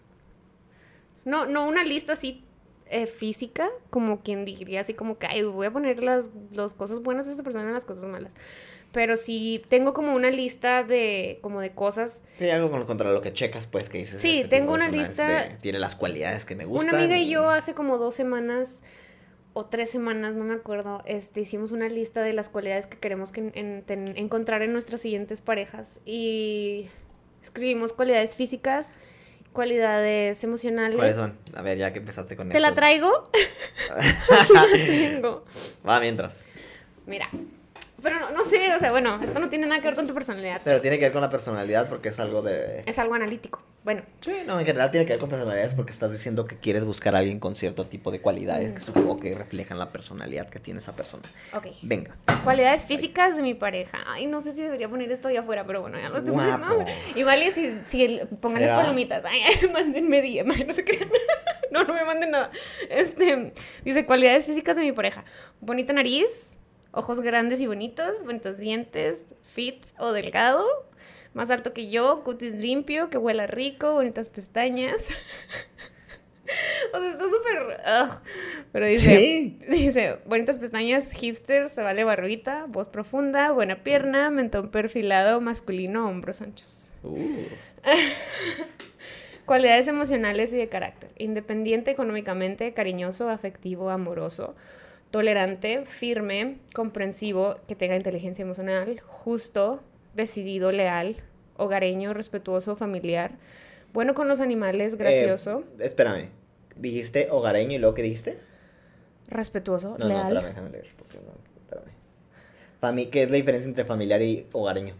No, 1.25 1.45
no 1.45 1.67
una 1.67 1.83
lista 1.83 2.13
así 2.13 2.45
eh, 2.89 3.05
física, 3.05 3.69
como 3.89 4.21
quien 4.21 4.45
diría 4.45 4.79
así 4.79 4.93
como 4.93 5.17
que, 5.17 5.27
ay, 5.27 5.43
voy 5.43 5.67
a 5.67 5.71
poner 5.71 6.03
las, 6.03 6.29
las 6.53 6.73
cosas 6.73 7.01
buenas 7.01 7.25
de 7.25 7.33
esta 7.33 7.43
persona 7.43 7.69
y 7.69 7.73
las 7.73 7.83
cosas 7.85 8.05
malas. 8.05 8.33
Pero 8.93 9.17
sí 9.17 9.61
tengo 9.69 9.93
como 9.93 10.13
una 10.15 10.29
lista 10.31 10.83
de, 10.83 11.39
como 11.41 11.59
de 11.61 11.71
cosas. 11.71 12.23
Sí, 12.39 12.49
algo 12.49 12.71
con- 12.71 12.85
contra 12.85 13.11
lo 13.11 13.21
que 13.21 13.33
checas, 13.33 13.67
pues, 13.67 13.89
que 13.89 13.99
dices. 13.99 14.21
Sí, 14.21 14.37
este 14.37 14.47
tengo 14.47 14.73
una 14.73 14.89
lista- 14.89 15.27
de- 15.49 15.55
tiene 15.61 15.77
las 15.79 15.95
cualidades 15.95 16.45
que 16.45 16.55
me 16.55 16.65
gustan. 16.65 16.89
Una 16.89 16.97
amiga 17.03 17.17
y 17.17 17.29
yo 17.29 17.49
hace 17.49 17.73
como 17.73 17.97
dos 17.97 18.15
semanas 18.15 18.81
o 19.53 19.65
tres 19.65 19.89
semanas, 19.89 20.35
no 20.35 20.45
me 20.45 20.53
acuerdo, 20.53 21.01
este, 21.05 21.41
hicimos 21.41 21.71
una 21.73 21.89
lista 21.89 22.21
de 22.21 22.31
las 22.33 22.47
cualidades 22.49 22.87
que 22.87 22.97
queremos 22.97 23.31
que 23.31 23.41
en- 23.41 23.51
en- 23.55 23.83
ten- 23.83 24.13
encontrar 24.17 24.61
en 24.61 24.71
nuestras 24.71 25.01
siguientes 25.01 25.41
parejas. 25.41 25.99
Y 26.05 26.87
escribimos 27.43 27.91
cualidades 27.93 28.35
físicas, 28.35 28.89
cualidades 29.53 30.43
emocionales. 30.43 30.95
¿Cuáles 30.97 31.15
son? 31.15 31.37
A 31.55 31.61
ver, 31.61 31.77
ya 31.77 31.91
que 31.91 31.99
empezaste 31.99 32.35
con 32.37 32.49
¿Te 32.49 32.59
la 32.59 32.73
traigo? 32.73 33.29
La 34.53 34.65
tengo. 34.71 35.43
Va 35.87 35.99
mientras. 35.99 36.35
Mira. 37.05 37.29
Pero 38.07 38.19
no, 38.21 38.31
no 38.31 38.43
sé, 38.45 38.73
o 38.73 38.79
sea, 38.79 38.91
bueno, 38.91 39.19
esto 39.21 39.39
no 39.39 39.49
tiene 39.49 39.67
nada 39.67 39.81
que 39.81 39.87
ver 39.87 39.95
con 39.95 40.07
tu 40.07 40.13
personalidad. 40.13 40.61
Pero 40.63 40.79
tiene 40.81 40.97
que 40.97 41.05
ver 41.05 41.11
con 41.11 41.21
la 41.21 41.29
personalidad 41.29 41.89
porque 41.89 42.09
es 42.09 42.19
algo 42.19 42.41
de... 42.41 42.81
Es 42.85 42.97
algo 42.99 43.15
analítico. 43.15 43.61
Bueno, 43.83 44.03
Sí, 44.21 44.33
no, 44.45 44.59
en 44.59 44.65
general 44.65 44.91
tiene 44.91 45.05
que 45.05 45.13
ver 45.13 45.19
con 45.19 45.29
personalidades 45.29 45.73
porque 45.73 45.91
estás 45.91 46.11
diciendo 46.11 46.45
que 46.45 46.57
quieres 46.57 46.83
buscar 46.83 47.15
a 47.15 47.19
alguien 47.19 47.39
con 47.39 47.55
cierto 47.55 47.85
tipo 47.85 48.11
de 48.11 48.19
cualidades 48.21 48.73
que 48.73 48.79
supongo 48.79 49.15
que 49.17 49.33
reflejan 49.35 49.79
la 49.79 49.91
personalidad 49.91 50.49
que 50.49 50.59
tiene 50.59 50.79
esa 50.79 50.95
persona. 50.95 51.23
ok. 51.53 51.67
Venga. 51.83 52.15
Cualidades 52.43 52.85
físicas 52.85 53.35
de 53.37 53.43
mi 53.43 53.53
pareja. 53.53 53.99
Ay, 54.07 54.25
no 54.27 54.41
sé 54.41 54.53
si 54.53 54.61
debería 54.61 54.89
poner 54.89 55.11
esto 55.11 55.27
allá 55.29 55.39
afuera, 55.41 55.65
pero 55.65 55.81
bueno, 55.81 55.97
ya 55.99 56.09
lo 56.09 56.17
estoy 56.17 56.33
poniendo. 56.33 56.85
Igual 57.15 57.43
y 57.43 57.51
si, 57.51 57.79
si 57.85 58.19
pongan 58.41 58.61
las 58.61 58.71
palomitas. 58.73 59.23
Ay, 59.25 59.41
ay, 59.45 59.69
mándenme 59.73 60.21
DM, 60.21 60.47
no 60.67 60.73
se 60.73 60.83
crean. 60.83 61.09
No, 61.69 61.83
no 61.83 61.93
me 61.93 62.05
manden 62.05 62.31
nada. 62.31 62.49
Este, 62.89 63.51
dice, 63.83 64.05
cualidades 64.05 64.45
físicas 64.45 64.77
de 64.77 64.83
mi 64.83 64.93
pareja. 64.93 65.25
Bonita 65.59 65.91
nariz, 65.91 66.56
ojos 66.91 67.21
grandes 67.21 67.61
y 67.61 67.67
bonitos, 67.67 68.23
bonitos 68.25 68.57
dientes, 68.57 69.25
fit 69.43 69.85
o 69.97 70.11
delgado, 70.11 70.65
más 71.33 71.49
alto 71.49 71.73
que 71.73 71.89
yo, 71.89 72.23
cutis 72.23 72.53
limpio, 72.53 73.09
que 73.09 73.17
huela 73.17 73.47
rico, 73.47 73.93
bonitas 73.93 74.29
pestañas. 74.29 75.07
O 76.93 76.99
sea, 76.99 77.09
está 77.09 77.25
súper... 77.25 77.81
Pero 78.71 78.85
dice... 78.85 79.17
Sí. 79.17 79.59
Dice, 79.67 80.19
bonitas 80.25 80.57
pestañas, 80.57 81.11
hipster, 81.11 81.67
se 81.67 81.81
vale 81.81 82.05
barbita, 82.05 82.65
voz 82.69 82.87
profunda, 82.87 83.51
buena 83.51 83.83
pierna, 83.83 84.29
mentón 84.29 84.69
perfilado, 84.69 85.41
masculino, 85.41 86.07
hombros 86.07 86.41
anchos. 86.41 86.91
Uh. 87.03 87.19
Cualidades 89.45 89.87
emocionales 89.87 90.53
y 90.53 90.57
de 90.57 90.67
carácter. 90.67 91.11
Independiente 91.17 91.91
económicamente, 91.91 92.73
cariñoso, 92.73 93.29
afectivo, 93.29 93.89
amoroso, 93.89 94.55
tolerante, 95.11 95.85
firme, 95.85 96.57
comprensivo, 96.73 97.55
que 97.67 97.75
tenga 97.75 97.95
inteligencia 97.95 98.41
emocional, 98.43 98.99
justo, 99.05 99.81
decidido, 100.13 100.71
leal, 100.71 101.17
hogareño, 101.57 102.13
respetuoso, 102.13 102.75
familiar, 102.75 103.31
bueno 103.93 104.13
con 104.13 104.27
los 104.27 104.39
animales, 104.39 104.95
gracioso, 104.95 105.63
Eh, 105.79 105.85
espérame. 105.85 106.29
¿Dijiste 106.75 107.29
hogareño 107.31 107.75
y 107.75 107.77
luego 107.79 107.95
qué 107.95 108.03
dijiste? 108.03 108.37
respetuoso, 109.29 109.97
No, 109.97 110.05
no, 110.05 110.07
leal. 110.07 110.21
espérame, 110.27 110.45
déjame 110.49 110.69
leer. 110.69 110.87
porque 110.97 111.17
no, 111.17 111.33
espérame. 111.61 111.91
Fami- 112.81 113.09
¿Qué 113.09 113.23
es 113.23 113.29
la 113.31 113.35
diferencia 113.37 113.67
entre 113.67 113.83
familiar 113.85 114.21
y 114.21 114.45
hogareño? 114.51 114.93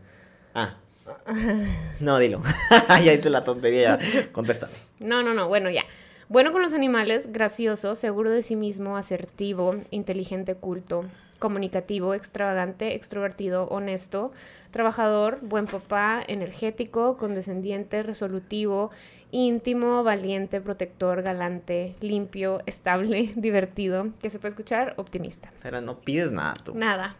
Ah. 0.54 0.78
No, 2.02 2.20
dilo. 2.20 2.42
ya 3.04 3.14
hice 3.14 3.30
la 3.30 3.44
tontería. 3.46 3.98
Contéstame. 4.34 4.74
No, 5.00 5.24
no, 5.24 5.34
no, 5.34 5.48
bueno, 5.48 5.70
ya. 5.70 5.84
Bueno 6.30 6.52
con 6.52 6.62
los 6.62 6.74
animales, 6.74 7.32
gracioso, 7.32 7.96
seguro 7.96 8.30
de 8.30 8.44
sí 8.44 8.58
mismo, 8.58 8.98
asertivo, 8.98 9.78
inteligente, 9.92 10.56
culto, 10.56 11.06
comunicativo, 11.40 12.14
extravagante, 12.14 12.96
extrovertido, 12.96 13.66
honesto, 13.70 14.34
trabajador, 14.72 15.40
buen 15.42 15.68
papá, 15.68 16.22
energético, 16.28 17.16
condescendiente, 17.16 18.04
resolutivo, 18.04 18.92
íntimo, 19.32 20.04
valiente, 20.04 20.60
protector, 20.60 21.22
galante, 21.22 21.96
limpio, 22.02 22.60
estable, 22.66 23.32
divertido, 23.38 24.08
que 24.22 24.30
se 24.30 24.38
puede 24.38 24.50
escuchar, 24.50 24.96
optimista. 24.98 25.54
Sara, 25.62 25.80
no 25.80 26.02
pides 26.02 26.30
nada 26.32 26.56
tú. 26.62 26.76
Nada. 26.76 27.12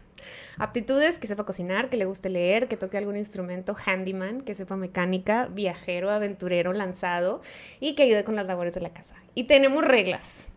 Aptitudes, 0.58 1.18
que 1.18 1.26
sepa 1.26 1.44
cocinar, 1.44 1.88
que 1.88 1.96
le 1.96 2.04
guste 2.04 2.28
leer, 2.28 2.68
que 2.68 2.76
toque 2.76 2.98
algún 2.98 3.16
instrumento, 3.16 3.76
handyman, 3.84 4.40
que 4.40 4.54
sepa 4.54 4.76
mecánica, 4.76 5.46
viajero, 5.46 6.10
aventurero, 6.10 6.72
lanzado 6.72 7.40
y 7.80 7.94
que 7.94 8.04
ayude 8.04 8.24
con 8.24 8.36
las 8.36 8.46
labores 8.46 8.74
de 8.74 8.80
la 8.80 8.90
casa. 8.90 9.16
Y 9.34 9.44
tenemos 9.44 9.84
reglas. 9.84 10.48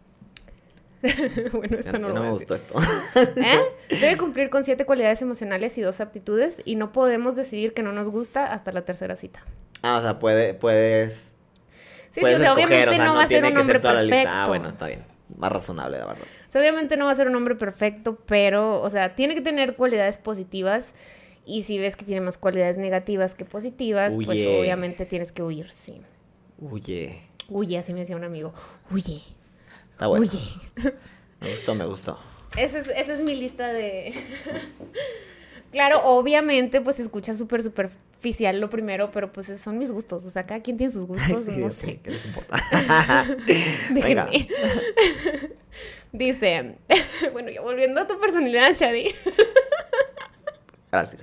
bueno, 1.52 1.80
ya 1.80 1.92
no, 1.94 2.00
no, 2.00 2.10
lo 2.10 2.22
me 2.22 2.30
gustó 2.30 2.56
esto. 2.56 2.76
¿Eh? 3.36 3.60
Debe 3.90 4.18
cumplir 4.18 4.50
con 4.50 4.64
siete 4.64 4.86
cualidades 4.86 5.22
emocionales 5.22 5.78
y 5.78 5.82
dos 5.82 6.00
aptitudes 6.00 6.62
y 6.64 6.76
no 6.76 6.92
podemos 6.92 7.36
decidir 7.36 7.74
que 7.74 7.82
no 7.82 7.92
nos 7.92 8.10
gusta 8.10 8.52
hasta 8.54 8.72
la 8.72 8.84
tercera 8.84 9.16
cita. 9.16 9.44
ah, 9.82 9.98
o 9.98 10.02
sea, 10.02 10.20
puede, 10.20 10.54
puedes. 10.54 11.34
Sí, 12.10 12.20
sí, 12.20 12.22
puedes 12.22 12.38
o 12.38 12.42
sea, 12.42 12.50
escoger, 12.50 12.68
obviamente 12.68 12.90
o 12.90 12.94
sea, 12.94 13.06
no 13.06 13.16
va 13.16 13.24
a 13.24 13.28
ser 13.28 13.44
un 13.44 13.58
hombre 13.58 13.74
lista. 13.80 13.94
perfecto. 13.94 14.30
Ah, 14.32 14.46
bueno, 14.48 14.70
está 14.70 14.88
bien. 14.88 15.11
Más 15.38 15.52
razonable, 15.52 15.98
la 15.98 16.06
verdad. 16.08 16.24
O 16.48 16.52
sea, 16.52 16.62
obviamente 16.62 16.98
no 16.98 17.06
va 17.06 17.12
a 17.12 17.16
ser 17.16 17.28
un 17.28 17.36
hombre 17.36 17.56
perfecto, 17.56 18.18
pero, 18.26 18.82
o 18.82 18.90
sea, 18.90 19.16
tiene 19.16 19.36
que 19.36 19.42
tener 19.42 19.76
cualidades 19.76 20.18
positivas. 20.18 20.96
Y 21.46 21.64
si 21.64 21.80
ves 21.80 21.96
que 21.96 22.06
tiene 22.06 22.22
más 22.22 22.38
cualidades 22.38 22.78
negativas 22.78 23.34
que 23.34 23.46
positivas, 23.46 24.16
pues 24.16 24.46
obviamente 24.48 25.06
tienes 25.06 25.32
que 25.32 25.42
huir, 25.42 25.72
sí. 25.72 26.02
Huye. 26.60 27.22
Huye, 27.50 27.78
así 27.80 27.94
me 27.94 28.02
decía 28.02 28.16
un 28.16 28.24
amigo. 28.24 28.54
Huye, 28.92 29.22
Está 29.92 30.08
bueno. 30.08 30.26
huye. 30.26 30.40
Me 31.40 31.50
gustó, 31.50 31.76
me 31.76 31.86
gustó. 31.86 32.20
Esa 32.56 32.78
es, 32.78 32.88
esa 32.90 33.14
es 33.14 33.22
mi 33.22 33.36
lista 33.36 33.74
de... 33.74 34.14
claro, 35.72 36.02
obviamente, 36.04 36.82
pues 36.82 36.98
se 36.98 37.04
escucha 37.04 37.34
súper 37.34 37.64
superficial 37.64 38.60
lo 38.60 38.70
primero, 38.70 39.12
pero 39.12 39.32
pues 39.32 39.48
son 39.60 39.78
mis 39.78 39.92
gustos. 39.92 40.26
O 40.26 40.30
sea, 40.30 40.46
cada 40.46 40.62
quien 40.62 40.78
tiene 40.78 40.92
sus 40.92 41.06
gustos, 41.08 41.46
Sí, 41.46 41.52
no 41.58 41.70
sí, 41.70 41.86
sé. 41.86 42.00
¿Qué 42.04 42.12
les 42.12 42.26
importa? 42.26 42.58
Déjenme. 43.92 44.48
Dice, 46.12 46.76
bueno, 47.32 47.50
ya 47.50 47.62
volviendo 47.62 48.02
a 48.02 48.08
tu 48.08 48.20
personalidad, 48.20 48.74
Shadi. 48.74 49.06
Gracias. 50.92 51.22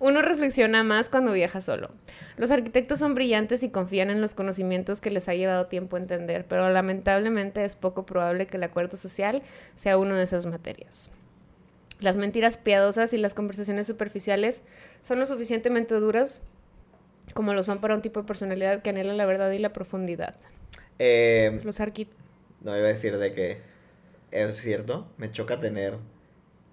Uno 0.00 0.20
reflexiona 0.20 0.82
más 0.82 1.08
cuando 1.08 1.30
viaja 1.30 1.60
solo. 1.60 1.90
Los 2.36 2.50
arquitectos 2.50 2.98
son 2.98 3.14
brillantes 3.14 3.62
y 3.62 3.68
confían 3.68 4.10
en 4.10 4.20
los 4.20 4.34
conocimientos 4.34 5.00
que 5.00 5.10
les 5.10 5.28
ha 5.28 5.34
llevado 5.34 5.66
tiempo 5.66 5.96
entender, 5.96 6.44
pero 6.48 6.68
lamentablemente 6.70 7.64
es 7.64 7.76
poco 7.76 8.04
probable 8.04 8.48
que 8.48 8.56
el 8.56 8.64
acuerdo 8.64 8.96
social 8.96 9.42
sea 9.76 9.96
una 9.96 10.16
de 10.16 10.24
esas 10.24 10.44
materias. 10.46 11.12
Las 12.04 12.18
mentiras 12.18 12.58
piadosas 12.58 13.14
y 13.14 13.16
las 13.16 13.32
conversaciones 13.32 13.86
superficiales 13.86 14.62
son 15.00 15.18
lo 15.20 15.24
suficientemente 15.26 15.94
duras 15.94 16.42
como 17.32 17.54
lo 17.54 17.62
son 17.62 17.78
para 17.80 17.94
un 17.94 18.02
tipo 18.02 18.20
de 18.20 18.26
personalidad 18.26 18.82
que 18.82 18.90
anhela 18.90 19.14
la 19.14 19.24
verdad 19.24 19.50
y 19.52 19.58
la 19.58 19.72
profundidad. 19.72 20.36
Eh, 20.98 21.58
Los 21.64 21.80
arqui 21.80 22.06
no 22.60 22.76
iba 22.76 22.84
a 22.86 22.92
decir 22.92 23.16
de 23.16 23.32
que 23.32 23.62
es 24.30 24.60
cierto, 24.60 25.08
me 25.16 25.30
choca 25.32 25.58
tener. 25.60 25.96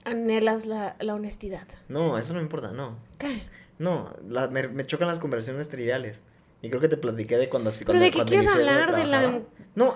anhelas 0.04 0.66
la, 0.66 0.98
la 1.00 1.16
honestidad. 1.16 1.66
No, 1.88 2.18
eso 2.18 2.34
no 2.34 2.40
me 2.40 2.44
importa, 2.44 2.72
no. 2.74 2.98
¿Qué? 3.18 3.42
No, 3.80 4.14
la- 4.28 4.50
me, 4.50 4.68
me 4.68 4.84
chocan 4.86 5.08
las 5.08 5.20
conversaciones 5.20 5.70
triviales. 5.70 6.18
Y 6.62 6.68
creo 6.70 6.82
que 6.82 6.90
te 6.90 6.98
platiqué 6.98 7.38
de 7.38 7.48
cuando... 7.48 7.72
¿Pero 7.72 7.86
cuando- 7.86 8.04
de 8.04 8.10
qué 8.12 8.16
cuando 8.18 8.30
quieres 8.32 8.48
hablar? 8.48 8.94
¿De 8.94 9.06
la- 9.06 9.20
trabajaba. 9.22 9.44
No, 9.76 9.96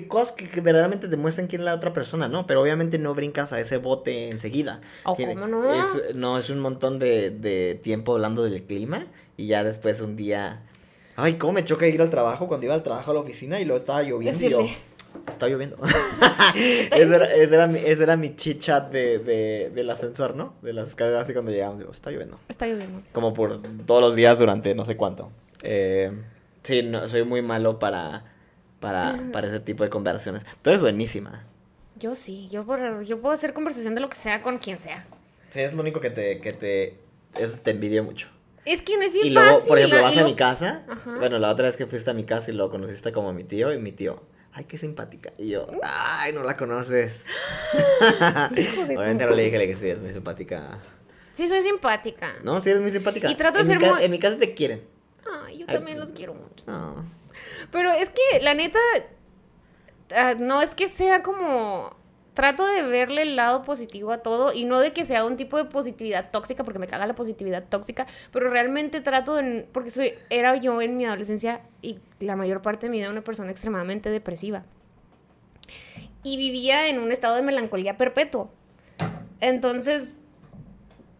de 0.00 0.08
cosas 0.08 0.32
que, 0.32 0.48
que 0.48 0.60
verdaderamente 0.60 1.08
te 1.08 1.16
muestran 1.16 1.46
quién 1.46 1.62
es 1.62 1.64
la 1.66 1.74
otra 1.74 1.92
persona, 1.92 2.28
¿no? 2.28 2.46
Pero 2.46 2.62
obviamente 2.62 2.98
no 2.98 3.14
brincas 3.14 3.52
a 3.52 3.60
ese 3.60 3.78
bote 3.78 4.30
enseguida. 4.30 4.80
Oh, 5.04 5.14
Tiene- 5.16 5.34
¿cómo 5.34 5.46
no? 5.46 5.72
Es, 5.72 6.14
no, 6.14 6.38
es 6.38 6.50
un 6.50 6.60
montón 6.60 6.98
de, 6.98 7.30
de 7.30 7.80
tiempo 7.82 8.12
hablando 8.12 8.42
del 8.44 8.62
clima 8.62 9.06
y 9.36 9.46
ya 9.46 9.64
después 9.64 10.00
un 10.00 10.16
día... 10.16 10.62
Ay, 11.16 11.34
cómo 11.34 11.54
me 11.54 11.64
choca 11.64 11.86
ir 11.86 12.00
al 12.02 12.10
trabajo 12.10 12.46
cuando 12.46 12.66
iba 12.66 12.74
al 12.74 12.82
trabajo 12.82 13.10
a 13.10 13.14
la 13.14 13.20
oficina 13.20 13.58
y 13.60 13.64
luego 13.64 13.80
estaba 13.80 14.02
lloviendo 14.02 14.38
y 14.44 14.50
yo... 14.50 14.58
Decirle. 14.58 14.78
Está 15.28 15.48
lloviendo. 15.48 15.78
ese, 16.54 17.02
era, 17.14 17.34
ese, 17.34 17.54
era 17.54 17.66
mi, 17.66 17.76
ese 17.78 18.02
era 18.02 18.16
mi 18.16 18.36
chit 18.36 18.60
chat 18.60 18.90
de, 18.92 19.18
de, 19.18 19.70
del 19.74 19.88
ascensor, 19.90 20.36
¿no? 20.36 20.54
De 20.62 20.72
las 20.74 20.88
escaleras 20.88 21.22
así 21.22 21.32
cuando 21.32 21.50
llegamos. 21.52 21.78
Digo, 21.78 21.90
está 21.90 22.10
lloviendo. 22.10 22.38
Está 22.48 22.66
lloviendo. 22.66 23.00
Como 23.12 23.32
por 23.32 23.60
todos 23.86 24.00
los 24.02 24.14
días 24.14 24.38
durante 24.38 24.74
no 24.74 24.84
sé 24.84 24.96
cuánto. 24.96 25.30
Eh, 25.62 26.12
sí, 26.62 26.82
no, 26.82 27.08
soy 27.08 27.24
muy 27.24 27.40
malo 27.40 27.78
para, 27.78 28.24
para, 28.80 29.14
para 29.32 29.48
ese 29.48 29.60
tipo 29.60 29.84
de 29.84 29.90
conversaciones. 29.90 30.42
Tú 30.62 30.70
eres 30.70 30.82
buenísima. 30.82 31.44
Yo 31.98 32.14
sí, 32.14 32.48
yo, 32.50 32.64
por- 32.64 33.02
yo 33.04 33.20
puedo 33.20 33.32
hacer 33.34 33.52
conversación 33.52 33.94
de 33.94 34.00
lo 34.02 34.08
que 34.08 34.16
sea 34.16 34.42
con 34.42 34.58
quien 34.58 34.78
sea. 34.78 35.06
Sí, 35.50 35.60
es 35.60 35.72
lo 35.72 35.80
único 35.80 36.00
que 36.00 36.10
te, 36.10 36.40
que 36.40 36.50
te, 36.50 36.98
te 37.62 37.70
envidio 37.70 38.04
mucho. 38.04 38.28
Es 38.64 38.82
que 38.82 38.96
no 38.98 39.02
es 39.04 39.12
bien 39.12 39.26
Y 39.28 39.30
luego, 39.30 39.54
fácil. 39.54 39.68
por 39.68 39.78
ejemplo, 39.78 39.98
la- 39.98 40.04
vas 40.04 40.16
a 40.16 40.20
lo- 40.22 40.26
mi 40.28 40.34
casa. 40.36 40.82
Ajá. 40.88 41.16
Bueno, 41.18 41.38
la 41.38 41.50
otra 41.50 41.66
vez 41.66 41.76
que 41.76 41.86
fuiste 41.86 42.10
a 42.10 42.14
mi 42.14 42.24
casa 42.24 42.50
y 42.50 42.54
lo 42.54 42.68
conociste 42.70 43.12
como 43.12 43.32
mi 43.32 43.44
tío 43.44 43.72
y 43.72 43.78
mi 43.78 43.92
tío. 43.92 44.22
Ay, 44.52 44.64
qué 44.64 44.76
simpática. 44.78 45.32
Y 45.38 45.48
yo, 45.48 45.68
ay, 45.82 46.32
no 46.32 46.42
la 46.42 46.56
conoces. 46.56 47.24
Hijo 48.56 48.86
de 48.86 48.96
Obviamente 48.96 49.24
no 49.26 49.30
le 49.34 49.44
dije 49.44 49.66
que 49.66 49.76
sí, 49.76 49.88
es 49.88 50.00
muy 50.00 50.12
simpática. 50.12 50.78
Sí, 51.32 51.46
soy 51.48 51.62
simpática. 51.62 52.34
No, 52.42 52.60
sí, 52.62 52.70
es 52.70 52.80
muy 52.80 52.90
simpática. 52.90 53.30
Y 53.30 53.34
trato 53.34 53.58
de 53.58 53.64
En 53.64 53.80
ser 53.80 53.90
muy- 53.90 54.02
En 54.02 54.10
mi 54.10 54.18
casa 54.18 54.38
te 54.38 54.54
quieren. 54.54 54.82
Ay, 55.46 55.58
yo 55.58 55.66
Ay, 55.68 55.74
también 55.74 55.98
pues- 55.98 56.08
los 56.08 56.16
quiero 56.16 56.34
mucho. 56.34 56.64
No. 56.66 57.04
Pero 57.70 57.90
es 57.92 58.10
que, 58.10 58.40
la 58.40 58.54
neta, 58.54 58.78
ah, 60.14 60.34
no 60.38 60.62
es 60.62 60.74
que 60.74 60.88
sea 60.88 61.22
como... 61.22 61.94
Trato 62.34 62.66
de 62.66 62.82
verle 62.82 63.22
el 63.22 63.34
lado 63.34 63.62
positivo 63.62 64.12
a 64.12 64.18
todo 64.18 64.52
y 64.52 64.64
no 64.66 64.78
de 64.78 64.92
que 64.92 65.06
sea 65.06 65.24
un 65.24 65.38
tipo 65.38 65.56
de 65.56 65.64
positividad 65.64 66.30
tóxica, 66.30 66.64
porque 66.64 66.78
me 66.78 66.86
caga 66.86 67.06
la 67.06 67.14
positividad 67.14 67.64
tóxica, 67.66 68.06
pero 68.30 68.50
realmente 68.50 69.00
trato 69.00 69.36
de... 69.36 69.66
Porque 69.72 69.90
soy, 69.90 70.12
era 70.28 70.54
yo 70.56 70.82
en 70.82 70.98
mi 70.98 71.06
adolescencia 71.06 71.62
y 71.80 71.98
la 72.20 72.36
mayor 72.36 72.60
parte 72.60 72.86
de 72.86 72.90
mi 72.90 72.98
vida 72.98 73.08
una 73.08 73.24
persona 73.24 73.50
extremadamente 73.50 74.10
depresiva. 74.10 74.64
Y 76.22 76.36
vivía 76.36 76.88
en 76.88 76.98
un 76.98 77.10
estado 77.10 77.36
de 77.36 77.42
melancolía 77.42 77.96
perpetuo. 77.96 78.50
Entonces, 79.40 80.16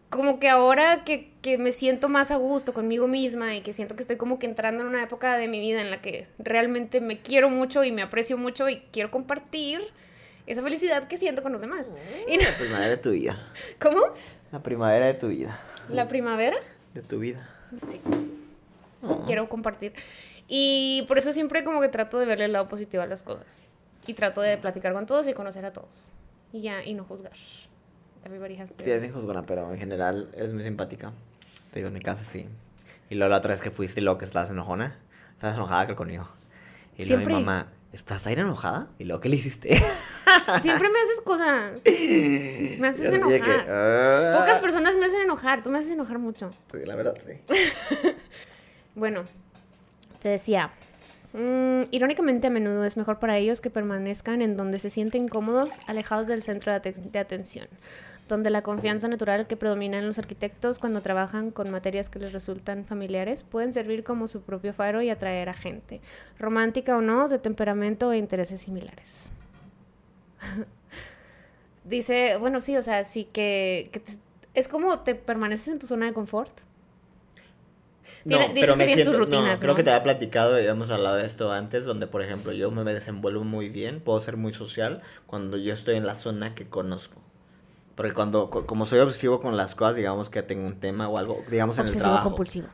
como 0.09 0.39
que 0.39 0.47
ahora 0.49 1.03
que, 1.03 1.31
que 1.41 1.57
me 1.57 1.71
siento 1.71 2.07
más 2.09 2.31
a 2.31 2.37
gusto 2.37 2.73
conmigo 2.73 3.07
misma 3.07 3.55
y 3.55 3.61
que 3.61 3.73
siento 3.73 3.95
que 3.95 4.01
estoy 4.01 4.15
como 4.17 4.39
que 4.39 4.45
entrando 4.45 4.81
en 4.83 4.89
una 4.89 5.03
época 5.03 5.37
de 5.37 5.47
mi 5.47 5.59
vida 5.59 5.81
en 5.81 5.91
la 5.91 6.01
que 6.01 6.27
realmente 6.39 7.01
me 7.01 7.17
quiero 7.19 7.49
mucho 7.49 7.83
y 7.83 7.91
me 7.91 8.01
aprecio 8.01 8.37
mucho 8.37 8.69
y 8.69 8.77
quiero 8.91 9.11
compartir 9.11 9.81
esa 10.45 10.61
felicidad 10.63 11.07
que 11.07 11.17
siento 11.17 11.43
con 11.43 11.51
los 11.51 11.59
demás. 11.61 11.87
Y 12.27 12.37
no- 12.37 12.43
La 12.43 12.55
primavera 12.57 12.89
de 12.89 12.97
tu 12.97 13.11
vida. 13.11 13.37
¿Cómo? 13.79 14.01
La 14.51 14.63
primavera 14.63 15.07
de 15.07 15.13
tu 15.13 15.27
vida. 15.27 15.59
¿La 15.89 16.07
primavera? 16.07 16.57
De 16.93 17.01
tu 17.01 17.19
vida. 17.19 17.49
Sí, 17.89 17.99
Oh. 19.03 19.23
quiero 19.25 19.47
compartir. 19.47 19.93
Y 20.47 21.03
por 21.07 21.17
eso 21.17 21.31
siempre 21.33 21.63
como 21.63 21.81
que 21.81 21.87
trato 21.89 22.17
de 22.17 22.25
verle 22.25 22.45
el 22.45 22.53
lado 22.53 22.67
positivo 22.67 23.03
a 23.03 23.05
las 23.07 23.21
cosas. 23.23 23.63
Y 24.07 24.13
trato 24.13 24.41
de 24.41 24.57
platicar 24.57 24.93
con 24.93 25.05
todos 25.05 25.27
y 25.27 25.33
conocer 25.33 25.65
a 25.65 25.73
todos. 25.73 26.07
Y 26.53 26.61
ya, 26.61 26.81
y 26.83 26.93
no 26.93 27.03
juzgar. 27.03 27.33
Everybody 28.25 28.57
has 28.59 28.71
Sí, 28.71 28.89
es 28.91 29.03
injuzgona, 29.03 29.43
pero 29.45 29.71
en 29.71 29.79
general 29.79 30.29
eres 30.35 30.53
muy 30.53 30.63
simpática. 30.63 31.11
Te 31.71 31.79
digo, 31.79 31.87
en 31.87 31.93
mi 31.93 32.01
casa 32.01 32.23
sí. 32.23 32.47
Y 33.09 33.15
luego 33.15 33.31
la 33.31 33.37
otra 33.37 33.51
vez 33.51 33.61
que 33.61 33.71
fuiste 33.71 34.01
y 34.01 34.03
luego 34.03 34.17
que 34.17 34.25
estabas 34.25 34.49
enojona. 34.49 34.97
Estabas 35.33 35.55
enojada 35.55 35.85
creo 35.85 35.95
conmigo. 35.95 36.27
Y 36.97 37.05
luego 37.05 37.23
Siempre. 37.23 37.33
mi 37.35 37.39
mamá, 37.41 37.67
¿estás 37.93 38.25
ahí 38.27 38.33
enojada? 38.33 38.87
Y 38.99 39.05
luego, 39.05 39.21
¿qué 39.21 39.29
le 39.29 39.35
hiciste? 39.37 39.69
Siempre 40.61 40.89
me 40.89 40.99
haces 40.99 41.21
cosas. 41.23 41.81
Me 42.79 42.87
haces 42.87 43.11
Yo 43.11 43.15
enojar. 43.17 43.65
"Ah". 43.69 44.37
Pocas 44.39 44.59
personas 44.61 44.95
me 44.97 45.05
hacen 45.05 45.21
enojar. 45.21 45.63
Tú 45.63 45.69
me 45.69 45.79
haces 45.79 45.91
enojar 45.91 46.19
mucho. 46.19 46.51
Sí, 46.71 46.79
la 46.85 46.95
verdad, 46.95 47.15
sí. 47.25 47.33
Bueno, 48.95 49.23
te 50.21 50.29
decía, 50.29 50.71
Mm, 51.33 51.83
irónicamente, 51.91 52.47
a 52.47 52.49
menudo 52.49 52.85
es 52.85 52.97
mejor 52.97 53.19
para 53.19 53.37
ellos 53.37 53.61
que 53.61 53.69
permanezcan 53.69 54.41
en 54.41 54.57
donde 54.57 54.79
se 54.79 54.89
sienten 54.89 55.27
cómodos, 55.27 55.73
alejados 55.87 56.27
del 56.27 56.41
centro 56.41 56.71
de, 56.71 56.81
aten- 56.81 57.11
de 57.11 57.19
atención, 57.19 57.67
donde 58.29 58.49
la 58.49 58.61
confianza 58.61 59.07
natural 59.07 59.45
que 59.45 59.57
predomina 59.57 59.99
en 59.99 60.07
los 60.07 60.19
arquitectos 60.19 60.79
cuando 60.79 61.01
trabajan 61.01 61.51
con 61.51 61.69
materias 61.69 62.09
que 62.09 62.19
les 62.19 62.31
resultan 62.33 62.85
familiares 62.85 63.43
pueden 63.43 63.73
servir 63.73 64.03
como 64.03 64.27
su 64.27 64.41
propio 64.41 64.73
faro 64.73 65.01
y 65.01 65.09
atraer 65.09 65.49
a 65.49 65.53
gente, 65.53 66.01
romántica 66.39 66.95
o 66.97 67.01
no, 67.01 67.27
de 67.27 67.39
temperamento 67.39 68.11
e 68.13 68.17
intereses 68.17 68.61
similares. 68.61 69.31
Dice, 71.83 72.37
bueno, 72.37 72.59
sí, 72.61 72.75
o 72.77 72.83
sea, 72.83 73.05
sí 73.05 73.25
que, 73.25 73.89
que 73.91 73.99
te- 73.99 74.17
es 74.53 74.67
como 74.67 74.99
te 74.99 75.15
permaneces 75.15 75.67
en 75.69 75.79
tu 75.79 75.87
zona 75.87 76.07
de 76.07 76.13
confort. 76.13 76.51
Tiene- 78.27 78.53
dices 78.53 78.77
que 78.77 78.85
tienes 78.85 79.05
tus 79.05 79.17
rutinas, 79.17 79.59
creo 79.59 79.71
¿no? 79.71 79.75
que 79.77 79.83
te 79.83 79.89
había 79.91 80.03
platicado 80.03 80.55
y 80.57 80.59
habíamos 80.61 80.89
hablado 80.89 81.15
de 81.17 81.25
esto 81.25 81.51
antes, 81.51 81.85
donde 81.85 82.07
por 82.07 82.21
ejemplo 82.21 82.51
yo 82.51 82.71
me 82.71 82.83
desenvuelvo 82.93 83.43
muy 83.43 83.69
bien, 83.69 83.99
puedo 84.01 84.19
ser 84.21 84.37
muy 84.37 84.53
social 84.53 85.01
cuando 85.25 85.57
yo 85.57 85.73
estoy 85.73 85.95
en 85.95 86.05
la 86.05 86.15
zona 86.15 86.55
que 86.55 86.67
conozco. 86.67 87.21
Porque 87.95 88.13
cuando, 88.13 88.49
co- 88.49 88.65
como 88.65 88.85
soy 88.85 88.99
obsesivo 88.99 89.41
con 89.41 89.57
las 89.57 89.73
cosas, 89.75 89.95
digamos 89.95 90.29
que 90.29 90.43
tengo 90.43 90.67
un 90.67 90.79
tema 90.79 91.07
o 91.09 91.17
algo, 91.17 91.43
digamos 91.49 91.77
en 91.77 91.85
el 91.85 91.89
Obsesivo 91.89 92.03
trabajo. 92.05 92.29
compulsivo. 92.29 92.67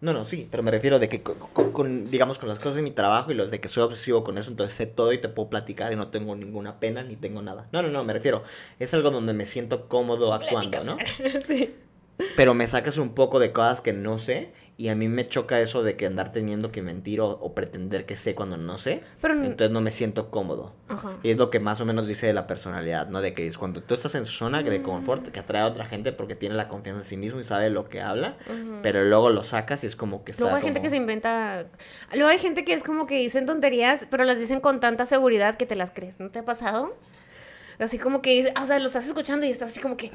No, 0.00 0.12
no, 0.12 0.24
sí, 0.24 0.48
pero 0.50 0.64
me 0.64 0.72
refiero 0.72 0.98
de 0.98 1.08
que 1.08 1.22
con, 1.22 2.10
digamos, 2.10 2.38
con 2.38 2.48
las 2.48 2.58
cosas 2.58 2.74
de 2.74 2.82
mi 2.82 2.90
trabajo 2.90 3.30
y 3.30 3.34
los 3.34 3.52
de 3.52 3.60
que 3.60 3.68
soy 3.68 3.84
obsesivo 3.84 4.24
con 4.24 4.36
eso, 4.36 4.50
entonces 4.50 4.76
sé 4.76 4.86
todo 4.86 5.12
y 5.12 5.20
te 5.20 5.28
puedo 5.28 5.48
platicar 5.48 5.92
y 5.92 5.96
no 5.96 6.08
tengo 6.08 6.34
ninguna 6.34 6.80
pena 6.80 7.04
ni 7.04 7.14
tengo 7.14 7.40
nada. 7.40 7.68
No, 7.72 7.82
no, 7.82 7.88
no, 7.88 8.02
me 8.02 8.12
refiero, 8.12 8.42
es 8.80 8.92
algo 8.94 9.12
donde 9.12 9.32
me 9.32 9.46
siento 9.46 9.86
cómodo 9.88 10.34
actuando, 10.34 10.82
¿no? 10.82 10.98
sí. 11.46 11.72
Pero 12.36 12.54
me 12.54 12.66
sacas 12.66 12.98
un 12.98 13.14
poco 13.14 13.38
de 13.38 13.52
cosas 13.52 13.80
que 13.80 13.92
no 13.92 14.18
sé 14.18 14.52
y 14.78 14.88
a 14.88 14.94
mí 14.94 15.06
me 15.06 15.28
choca 15.28 15.60
eso 15.60 15.82
de 15.82 15.96
que 15.96 16.06
andar 16.06 16.32
teniendo 16.32 16.72
que 16.72 16.82
mentir 16.82 17.20
o, 17.20 17.28
o 17.28 17.54
pretender 17.54 18.06
que 18.06 18.16
sé 18.16 18.34
cuando 18.34 18.56
no 18.56 18.78
sé, 18.78 19.02
Pero, 19.20 19.34
entonces 19.34 19.70
no 19.70 19.80
me 19.80 19.90
siento 19.90 20.30
cómodo. 20.30 20.72
ajá. 20.88 21.18
Y 21.22 21.30
es 21.30 21.36
lo 21.36 21.50
que 21.50 21.60
más 21.60 21.80
o 21.80 21.84
menos 21.84 22.06
dice 22.06 22.26
de 22.26 22.32
la 22.32 22.46
personalidad, 22.46 23.08
¿no? 23.08 23.20
De 23.20 23.34
que 23.34 23.46
es 23.46 23.58
cuando 23.58 23.82
tú 23.82 23.94
estás 23.94 24.14
en 24.14 24.26
su 24.26 24.32
zona 24.32 24.62
de 24.62 24.82
confort, 24.82 25.28
que 25.28 25.40
atrae 25.40 25.62
a 25.62 25.66
otra 25.66 25.84
gente 25.84 26.12
porque 26.12 26.34
tiene 26.34 26.54
la 26.54 26.68
confianza 26.68 27.02
en 27.02 27.08
sí 27.08 27.16
mismo 27.16 27.40
y 27.40 27.44
sabe 27.44 27.70
lo 27.70 27.88
que 27.88 28.00
habla, 28.00 28.36
pero 28.82 29.04
luego 29.04 29.30
lo 29.30 29.44
sacas 29.44 29.84
y 29.84 29.86
es 29.86 29.94
como 29.94 30.24
que 30.24 30.32
está 30.32 30.42
Luego 30.42 30.56
hay 30.56 30.62
gente 30.62 30.80
que 30.80 30.90
se 30.90 30.96
inventa. 30.96 31.66
Luego 32.14 32.28
hay 32.28 32.38
gente 32.38 32.64
que 32.64 32.72
es 32.72 32.82
como 32.82 33.06
que 33.06 33.18
dicen 33.18 33.46
tonterías, 33.46 34.06
pero 34.10 34.24
las 34.24 34.38
dicen 34.38 34.60
con 34.60 34.80
tanta 34.80 35.06
seguridad 35.06 35.56
que 35.56 35.66
te 35.66 35.76
las 35.76 35.90
crees. 35.90 36.18
¿No 36.18 36.30
te 36.30 36.38
ha 36.38 36.44
pasado? 36.44 36.96
Así 37.78 37.98
como 37.98 38.22
que, 38.22 38.52
o 38.60 38.66
sea, 38.66 38.78
lo 38.78 38.86
estás 38.86 39.06
escuchando 39.06 39.46
y 39.46 39.50
estás 39.50 39.70
así 39.70 39.80
como 39.80 39.96
que. 39.96 40.10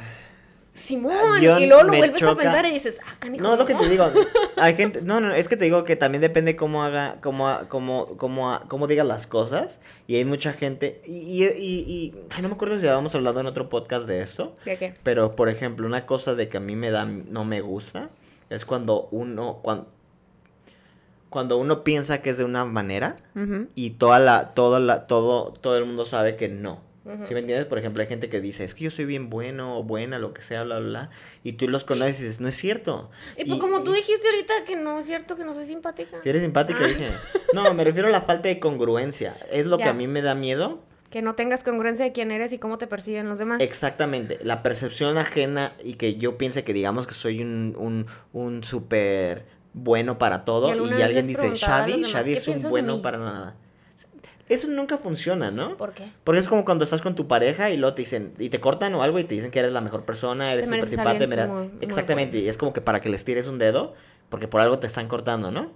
Simón. 0.78 1.41
Yo 1.41 1.57
y 1.57 1.65
luego 1.65 1.84
lo 1.84 1.93
vuelves 1.97 2.21
a 2.21 2.25
choca- 2.28 2.43
pensar 2.43 2.65
y 2.67 2.71
dices, 2.71 2.99
ah, 3.05 3.15
canijo. 3.19 3.43
No, 3.43 3.53
es 3.53 3.59
lo 3.59 3.65
que 3.65 3.73
te 3.73 3.89
digo. 3.89 4.05
Hay 4.57 4.75
gente, 4.75 5.01
no, 5.01 5.19
no, 5.19 5.34
es 5.34 5.47
que 5.47 5.57
te 5.57 5.65
digo 5.65 5.84
que 5.84 5.95
también 5.95 6.21
depende 6.21 6.55
cómo 6.55 6.84
haga, 6.84 7.17
cómo, 7.21 7.57
cómo, 7.67 8.15
cómo, 8.17 8.59
cómo 8.67 8.86
digas 8.88 9.05
las 9.07 9.25
cosas. 9.28 9.80
Y 10.05 10.15
hay 10.15 10.23
mucha 10.25 10.53
gente, 10.53 11.01
y, 11.05 11.43
y, 11.43 11.43
y, 11.45 11.80
y- 11.88 12.15
ay, 12.30 12.41
no 12.43 12.49
me 12.49 12.55
acuerdo 12.55 12.80
si 12.80 12.86
habíamos 12.88 13.13
hablado 13.15 13.39
en 13.39 13.47
otro 13.47 13.69
podcast 13.69 14.07
de 14.07 14.21
esto. 14.21 14.55
¿Qué, 14.63 14.78
qué? 14.78 14.93
Pero, 15.03 15.36
por 15.36 15.49
ejemplo, 15.49 15.86
una 15.88 16.05
cosa 16.05 16.36
de 16.36 16.47
que 16.47 16.57
a 16.57 16.61
mí 16.61 16.75
me 16.75 16.91
da, 16.91 17.05
no 17.05 17.43
me 17.43 17.61
gusta, 17.61 18.09
es 18.49 18.63
cuando 18.63 19.07
uno, 19.11 19.59
cuando, 19.63 19.88
cuando 21.30 21.57
uno 21.57 21.84
piensa 21.84 22.21
que 22.21 22.30
es 22.30 22.38
de 22.38 22.45
una 22.45 22.63
manera 22.65 23.17
Ujú, 23.36 23.67
y 23.75 23.91
toda 23.91 24.19
la, 24.19 24.53
toda 24.53 24.80
la, 24.80 25.07
todo, 25.07 25.51
todo 25.59 25.78
el 25.78 25.86
mundo 25.86 26.05
sabe 26.05 26.36
que 26.38 26.47
no. 26.47 26.82
Ujú. 27.13 27.27
¿Sí 27.27 27.33
me 27.33 27.39
entiendes? 27.41 27.65
Por 27.67 27.77
ejemplo, 27.79 28.01
hay 28.01 28.07
gente 28.07 28.29
que 28.29 28.41
dice, 28.41 28.63
es 28.63 28.73
que 28.75 28.83
yo 28.85 28.91
soy 28.91 29.05
bien 29.05 29.29
bueno 29.29 29.77
o 29.79 29.83
buena, 29.83 30.19
lo 30.19 30.33
que 30.33 30.41
sea, 30.41 30.63
bla, 30.63 30.79
bla, 30.79 30.87
bla. 30.89 31.09
Y 31.43 31.53
tú 31.53 31.67
los 31.67 31.83
conoces 31.83 32.19
y 32.19 32.23
dices, 32.23 32.39
no 32.39 32.47
es 32.47 32.55
cierto. 32.57 33.09
Y 33.37 33.45
pues 33.45 33.57
Y- 33.57 33.59
como 33.59 33.83
tú 33.83 33.91
dijiste 33.93 34.27
ahorita 34.27 34.53
que 34.65 34.75
no 34.75 34.99
es 34.99 35.05
cierto 35.05 35.35
que 35.35 35.43
no 35.45 35.53
soy 35.53 35.65
simpática. 35.65 36.21
Si 36.21 36.29
eres 36.29 36.41
simpática, 36.41 36.79
Ah. 36.83 36.87
dije. 36.87 37.09
No, 37.53 37.73
me 37.73 37.83
refiero 37.83 38.07
a 38.09 38.11
la 38.11 38.21
falta 38.21 38.47
de 38.49 38.59
congruencia. 38.59 39.35
Es 39.51 39.65
lo 39.65 39.77
que 39.77 39.85
a 39.85 39.93
mí 39.93 40.07
me 40.07 40.21
da 40.21 40.35
miedo. 40.35 40.83
Que 41.09 41.21
no 41.21 41.35
tengas 41.35 41.63
congruencia 41.63 42.03
de 42.03 42.11
quién 42.11 42.31
eres 42.31 42.51
y 42.51 42.57
cómo 42.59 42.77
te 42.77 42.85
perciben 42.85 43.29
los 43.29 43.37
demás. 43.39 43.61
Exactamente. 43.61 44.39
La 44.43 44.61
percepción 44.61 45.17
ajena 45.17 45.71
y 45.81 45.93
que 45.93 46.15
yo 46.17 46.37
piense 46.37 46.65
que 46.65 46.73
digamos 46.73 47.07
que 47.07 47.13
soy 47.13 47.41
un, 47.41 47.75
un, 47.79 48.07
un 48.33 48.63
súper 48.65 49.45
bueno 49.73 50.17
para 50.17 50.43
todo. 50.43 50.67
¿Y 50.67 50.99
Y, 50.99 51.01
alguien 51.01 51.27
dice, 51.27 51.51
Shadi, 51.55 52.03
Shadi 52.03 52.33
"¿Qué 52.33 52.37
es 52.39 52.47
un 52.49 52.69
bueno 52.69 52.97
mí?" 52.97 53.01
para 53.01 53.19
nada. 53.19 53.55
Eso 54.49 54.67
nunca 54.67 54.97
funciona, 54.97 55.51
¿no? 55.51 55.75
¿Por 55.77 55.91
qué? 55.93 56.09
Porque 56.23 56.39
es 56.39 56.47
como 56.47 56.63
cuando 56.63 56.83
estás 56.85 57.01
con 57.01 57.15
tu 57.15 57.27
pareja 57.27 57.69
y 57.69 57.77
luego 57.77 57.95
te 57.95 58.01
dicen, 58.03 58.33
y 58.39 58.49
te 58.49 58.59
cortan 58.61 58.95
o 58.95 59.03
algo 59.03 59.19
y 59.19 59.23
te 59.25 59.35
dicen 59.35 59.51
que 59.51 59.59
eres 59.59 59.73
la 59.73 59.81
mejor 59.81 60.05
persona, 60.05 60.53
eres 60.53 60.65
súper 60.77 60.89
simpática. 60.89 61.19
muy- 61.53 61.71
Exactamente, 61.81 62.37
bueno. 62.37 62.45
y 62.45 62.49
es 62.49 62.57
como 62.57 62.71
que 62.73 62.79
para 62.81 63.01
que 63.01 63.09
les 63.09 63.25
tires 63.25 63.47
un 63.47 63.57
dedo, 63.59 63.93
porque 64.29 64.47
por 64.47 64.61
algo 64.61 64.79
te 64.79 64.87
están 64.87 65.07
cortando, 65.09 65.51
¿no? 65.51 65.71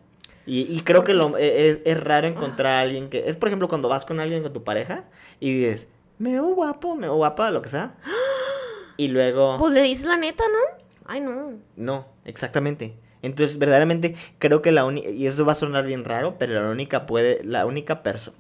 Y, 0.46 0.62
y 0.74 0.80
creo 0.82 1.04
que 1.04 1.14
lo, 1.14 1.38
e- 1.38 1.68
es, 1.70 1.80
es 1.86 2.02
raro 2.04 2.28
encontrar 2.28 2.74
a 2.76 2.80
alguien 2.82 3.10
que... 3.10 3.30
Es 3.30 3.36
por 3.38 3.50
ejemplo 3.50 3.68
cuando 3.68 3.90
vas 3.90 4.06
con 4.06 4.20
alguien, 4.20 4.42
con 4.42 4.54
tu 4.54 4.64
pareja, 4.64 5.04
y 5.40 5.54
dices, 5.54 5.88
me 6.18 6.32
veo 6.32 6.46
guapo, 6.56 6.96
me 6.96 7.02
veo 7.08 7.16
guapa, 7.16 7.52
lo 7.52 7.62
que 7.62 7.70
sea. 7.70 7.96
Y 8.98 9.08
luego... 9.08 9.58
Pues 9.58 9.74
le 9.74 9.82
dices 9.82 10.06
la 10.06 10.18
neta, 10.18 10.44
¿no? 10.48 10.84
Ay, 11.06 11.22
no. 11.22 11.54
No, 11.76 12.06
exactamente. 12.26 12.94
Entonces, 13.24 13.58
verdaderamente, 13.60 14.16
creo 14.40 14.62
que 14.62 14.72
la 14.72 14.86
única, 14.86 15.10
y 15.10 15.28
eso 15.28 15.46
va 15.46 15.54
a 15.54 15.56
sonar 15.56 15.86
bien 15.86 16.06
raro, 16.06 16.38
pero 16.40 16.54
la 16.64 16.70
única 16.72 17.06
puede, 17.06 17.44
la 17.44 17.66
única 17.66 18.02
persona... 18.04 18.36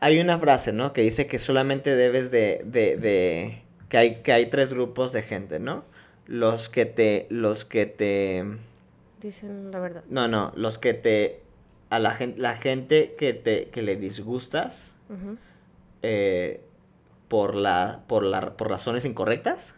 hay 0.00 0.18
una 0.20 0.38
frase, 0.38 0.72
¿no? 0.72 0.92
Que 0.92 1.02
dice 1.02 1.26
que 1.26 1.38
solamente 1.38 1.94
debes 1.94 2.30
de, 2.30 2.62
de, 2.64 2.96
de, 2.96 3.62
que 3.88 3.98
hay, 3.98 4.14
que 4.22 4.32
hay 4.32 4.46
tres 4.46 4.70
grupos 4.72 5.12
de 5.12 5.22
gente, 5.22 5.60
¿no? 5.60 5.84
Los 6.26 6.68
que 6.68 6.86
te, 6.86 7.26
los 7.30 7.64
que 7.64 7.86
te, 7.86 8.44
Dicen 9.20 9.70
la 9.72 9.80
verdad. 9.80 10.04
no, 10.08 10.28
no, 10.28 10.52
los 10.56 10.78
que 10.78 10.94
te, 10.94 11.40
a 11.90 11.98
la 11.98 12.12
gente, 12.14 12.40
la 12.40 12.56
gente 12.56 13.14
que 13.18 13.32
te, 13.34 13.68
que 13.70 13.82
le 13.82 13.96
disgustas, 13.96 14.92
Ujú, 15.08 15.38
eh, 16.02 16.60
por 17.28 17.54
la, 17.54 18.00
por 18.06 18.22
la, 18.24 18.56
por 18.56 18.68
razones 18.70 19.04
incorrectas, 19.04 19.74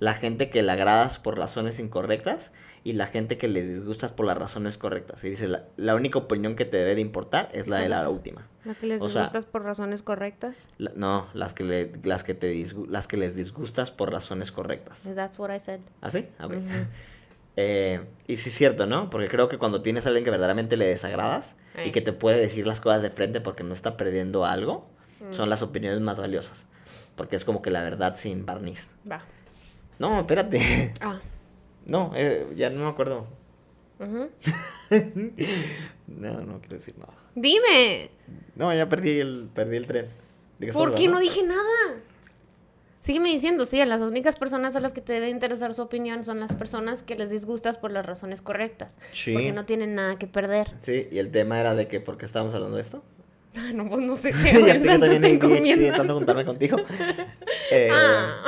la 0.00 0.14
gente 0.14 0.50
que 0.50 0.62
le 0.62 0.72
agradas 0.72 1.18
por 1.18 1.38
razones 1.38 1.78
incorrectas 1.78 2.50
y 2.84 2.92
la 2.94 3.06
gente 3.06 3.38
que 3.38 3.46
le 3.48 3.62
disgustas 3.62 4.10
por 4.12 4.26
las 4.26 4.36
razones 4.36 4.78
correctas. 4.78 5.22
Y 5.24 5.30
dice, 5.30 5.46
la, 5.46 5.64
la 5.76 5.94
única 5.94 6.18
opinión 6.18 6.56
que 6.56 6.64
te 6.64 6.76
debe 6.76 6.94
de 6.96 7.00
importar 7.00 7.50
es 7.52 7.66
la 7.68 7.78
de 7.78 7.88
la 7.88 8.08
última. 8.08 8.46
¿No 8.64 8.74
que 8.74 8.86
les 8.86 9.00
O 9.00 9.08
sea- 9.08 9.22
disgustas 9.22 9.46
por 9.46 9.62
razones 9.64 10.02
correctas? 10.02 10.68
La- 10.78 10.92
no, 10.96 11.28
las 11.34 11.54
que, 11.54 11.64
le, 11.64 11.92
las, 12.02 12.24
que 12.24 12.34
te 12.34 12.52
disgu- 12.52 12.88
las 12.88 13.06
que 13.06 13.16
les 13.16 13.36
disgustas 13.36 13.90
por 13.90 14.10
razones 14.12 14.50
correctas. 14.52 15.00
That's 15.14 15.38
what 15.38 15.54
I 15.54 15.60
said. 15.60 15.80
¿Ah, 16.00 16.10
sí? 16.10 16.26
Ah, 16.38 16.46
ok. 16.46 16.52
Ujú. 16.54 16.62
Eh, 17.60 18.00
y 18.28 18.36
sí 18.36 18.50
es 18.50 18.54
cierto, 18.54 18.86
¿no? 18.86 19.10
Porque 19.10 19.26
creo 19.28 19.48
que 19.48 19.58
cuando 19.58 19.82
tienes 19.82 20.06
a 20.06 20.10
alguien 20.10 20.24
que 20.24 20.30
verdaderamente 20.30 20.76
le 20.76 20.86
desagradas 20.86 21.56
y 21.84 21.90
que 21.90 22.00
te 22.00 22.12
puede 22.12 22.38
decir 22.38 22.68
las 22.68 22.80
cosas 22.80 23.02
de 23.02 23.10
frente 23.10 23.40
porque 23.40 23.64
no 23.64 23.74
está 23.74 23.96
perdiendo 23.96 24.44
algo, 24.44 24.86
Mm. 25.20 25.32
son 25.32 25.50
las 25.50 25.60
opiniones 25.62 26.00
más 26.00 26.16
valiosas. 26.16 26.64
Porque 27.18 27.36
es 27.36 27.44
como 27.44 27.60
que 27.60 27.70
la 27.70 27.82
verdad 27.82 28.16
sin 28.16 28.46
barniz. 28.46 28.88
Va. 29.10 29.22
No, 29.98 30.20
espérate. 30.20 30.94
Ah. 31.02 31.20
No, 31.84 32.12
eh, 32.14 32.46
ya 32.54 32.70
no 32.70 32.84
me 32.84 32.88
acuerdo. 32.88 33.26
ujú. 33.98 34.30
No, 36.06 36.40
no 36.40 36.60
quiero 36.60 36.76
decir 36.76 36.96
nada. 36.98 37.12
Dime. 37.34 38.10
No, 38.56 38.72
ya 38.74 38.88
perdí 38.88 39.20
el, 39.20 39.50
perdí 39.54 39.76
el 39.76 39.86
tren. 39.86 40.06
¿De 40.58 40.66
qué 40.66 40.72
¿Por 40.72 40.94
qué 40.94 41.08
no 41.08 41.20
dije 41.20 41.42
nada? 41.42 42.00
Sígueme 43.00 43.28
diciendo, 43.30 43.64
sí, 43.66 43.80
a 43.80 43.86
las 43.86 44.02
únicas 44.02 44.36
personas 44.36 44.74
a 44.76 44.80
las 44.80 44.92
que 44.92 45.00
te 45.00 45.12
debe 45.12 45.28
interesar 45.28 45.72
su 45.74 45.82
opinión 45.82 46.24
son 46.24 46.40
las 46.40 46.54
personas 46.54 47.02
que 47.02 47.14
les 47.16 47.30
disgustas 47.30 47.78
por 47.78 47.90
las 47.90 48.04
razones 48.04 48.42
correctas. 48.42 48.98
Sí. 49.12 49.32
Porque 49.34 49.52
no 49.52 49.64
tienen 49.66 49.94
nada 49.94 50.18
que 50.18 50.26
perder. 50.26 50.74
Sí, 50.82 51.08
y 51.10 51.18
el 51.18 51.30
tema 51.30 51.60
era 51.60 51.74
de 51.74 51.86
que, 51.88 52.00
¿por 52.00 52.16
qué 52.18 52.24
estábamos 52.26 52.54
hablando 52.54 52.76
de 52.76 52.82
esto? 52.82 53.02
Ah, 53.56 53.72
no, 53.74 53.88
pues 53.88 54.00
no 54.00 54.16
sé 54.16 54.32
ya 54.42 54.42
qué. 54.42 54.52
sé 54.78 54.98
que 54.98 54.98
pensando, 54.98 55.06
también 55.06 55.66
intentando 55.66 56.14
juntarme 56.14 56.44
contigo. 56.44 56.76
Eh, 57.70 57.88
Ah. 57.90 58.44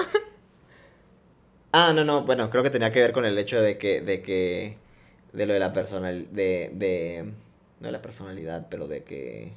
Ah, 1.73 1.93
no, 1.95 2.05
no, 2.05 2.25
bueno, 2.25 2.51
creo 2.51 2.63
que 2.65 2.71
tenía 2.71 2.91
que 2.93 3.01
ver 3.01 3.13
con 3.13 3.25
el 3.25 3.39
hecho 3.39 3.61
de 3.61 3.79
que, 3.79 4.01
de 4.01 4.23
que, 4.23 4.77
de 5.33 5.47
lo 5.47 5.53
de 5.55 5.61
la 5.61 5.73
personal, 5.73 6.27
de, 6.33 6.71
de, 6.75 7.25
no 7.81 7.87
de 7.87 7.93
la 7.93 8.03
personalidad, 8.03 8.67
pero 8.71 8.89
de 8.89 9.05
que 9.05 9.53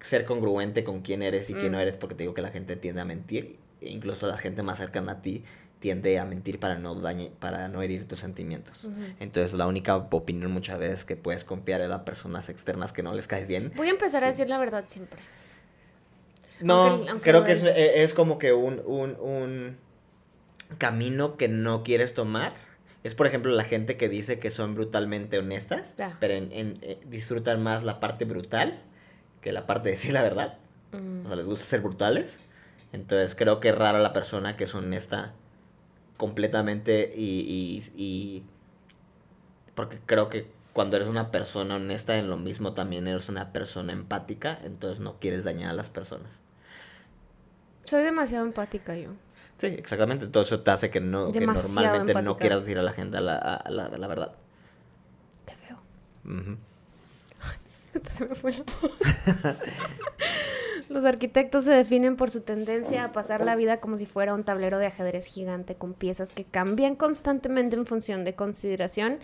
ser 0.00 0.24
congruente 0.24 0.84
con 0.84 1.00
quién 1.02 1.22
eres 1.22 1.48
y 1.50 1.54
quién 1.54 1.72
Mm. 1.72 1.72
no 1.72 1.80
eres, 1.80 1.96
porque 1.96 2.14
te 2.14 2.24
digo 2.24 2.34
que 2.34 2.42
la 2.42 2.50
gente 2.50 2.76
tiende 2.76 3.00
a 3.00 3.04
mentir, 3.04 3.56
e 3.80 3.90
incluso 3.90 4.26
la 4.26 4.36
gente 4.38 4.62
más 4.62 4.78
cercana 4.78 5.12
a 5.12 5.22
ti 5.22 5.44
tiende 5.82 6.18
a 6.18 6.24
mentir 6.24 6.58
para 6.60 6.78
no 6.78 6.94
dañe, 6.94 7.32
para 7.40 7.66
no 7.68 7.82
herir 7.82 8.06
tus 8.08 8.20
sentimientos. 8.20 8.82
Ujú. 8.84 8.94
Entonces 9.20 9.52
la 9.52 9.66
única 9.66 9.96
opinión 9.96 10.50
muchas 10.52 10.78
veces 10.78 11.04
que 11.04 11.16
puedes 11.16 11.42
confiar 11.44 11.80
es 11.82 11.90
a 11.90 12.04
personas 12.04 12.48
externas 12.48 12.92
que 12.92 13.02
no 13.02 13.12
les 13.12 13.26
caes 13.26 13.48
bien. 13.48 13.72
Voy 13.76 13.88
a 13.88 13.90
empezar 13.90 14.22
a 14.24 14.28
decir 14.28 14.48
la 14.48 14.58
verdad 14.58 14.84
siempre. 14.86 15.18
No, 16.60 16.84
Aunque- 16.84 17.10
aunque 17.10 17.30
creo 17.30 17.44
que 17.44 17.52
es, 17.52 17.62
del- 17.62 17.76
e- 17.76 18.04
es 18.04 18.14
como 18.14 18.38
que 18.38 18.52
un, 18.52 18.80
un, 18.86 19.16
un 19.20 19.76
camino 20.78 21.36
que 21.36 21.48
no 21.48 21.82
quieres 21.82 22.14
tomar. 22.14 22.54
Es, 23.02 23.16
por 23.16 23.26
ejemplo, 23.26 23.50
la 23.52 23.64
gente 23.64 23.96
que 23.96 24.08
dice 24.08 24.38
que 24.38 24.52
son 24.52 24.76
brutalmente 24.76 25.38
honestas, 25.38 25.96
Ya. 25.98 26.16
pero 26.20 26.34
en, 26.34 26.52
en- 26.52 26.78
eh, 26.82 27.00
disfrutan 27.06 27.60
más 27.60 27.82
la 27.82 27.98
parte 27.98 28.24
brutal 28.24 28.78
que 29.40 29.50
la 29.50 29.66
parte 29.66 29.88
de 29.88 29.96
decir 29.96 30.12
la 30.12 30.22
verdad. 30.22 30.58
Mm. 30.92 31.24
O 31.24 31.26
sea, 31.26 31.36
les 31.36 31.46
gusta 31.46 31.66
ser 31.66 31.80
brutales. 31.80 32.38
Entonces, 32.92 33.34
creo 33.34 33.58
que 33.58 33.70
es 33.70 33.74
rara 33.74 33.98
la 33.98 34.12
persona 34.12 34.56
que 34.56 34.64
es 34.64 34.74
honesta 34.74 35.32
completamente 36.22 37.12
y, 37.16 37.82
y, 37.96 38.02
y- 38.02 38.44
Porque 39.74 39.98
creo 40.06 40.28
que 40.28 40.50
cuando 40.72 40.96
eres 40.96 41.08
una 41.08 41.30
persona 41.30 41.76
honesta, 41.76 42.16
en 42.18 42.30
lo 42.30 42.36
mismo 42.36 42.74
también 42.74 43.06
eres 43.08 43.28
una 43.28 43.52
persona 43.52 43.92
empática, 43.92 44.58
entonces 44.64 45.00
no 45.00 45.18
quieres 45.18 45.44
dañar 45.44 45.70
a 45.70 45.74
las 45.74 45.88
personas. 45.90 46.30
Soy 47.84 48.02
demasiado 48.02 48.44
empática 48.46 48.96
yo. 48.96 49.10
Sí, 49.58 49.66
exactamente. 49.66 50.26
Todo 50.26 50.42
eso 50.42 50.60
te 50.60 50.70
hace 50.70 50.90
que, 50.90 51.00
no, 51.00 51.36
que 51.36 51.46
normalmente 51.46 52.14
no 52.14 52.36
quieras 52.36 52.60
decir 52.60 52.78
a 52.78 52.82
la 52.82 52.92
gente 52.92 53.20
la, 53.20 53.36
a- 53.36 53.70
la, 53.70 53.88
la 53.88 54.06
verdad. 54.08 54.32
Qué 55.46 55.54
feo. 55.54 55.78
Ujú. 56.24 56.56
Se 58.10 58.26
me 58.26 58.34
fue 58.34 58.52
la. 58.52 59.56
Los 60.88 61.04
arquitectos 61.06 61.64
se 61.64 61.72
definen 61.72 62.16
por 62.16 62.30
su 62.30 62.42
tendencia 62.42 63.04
a 63.04 63.12
pasar 63.12 63.42
la 63.44 63.56
vida 63.56 63.78
como 63.78 63.96
si 63.96 64.04
fuera 64.04 64.34
un 64.34 64.44
tablero 64.44 64.78
de 64.78 64.86
ajedrez 64.86 65.26
gigante 65.26 65.74
con 65.74 65.94
piezas 65.94 66.32
que 66.32 66.44
cambian 66.44 66.96
constantemente 66.96 67.76
en 67.76 67.86
función 67.86 68.24
de 68.24 68.34
consideración 68.34 69.18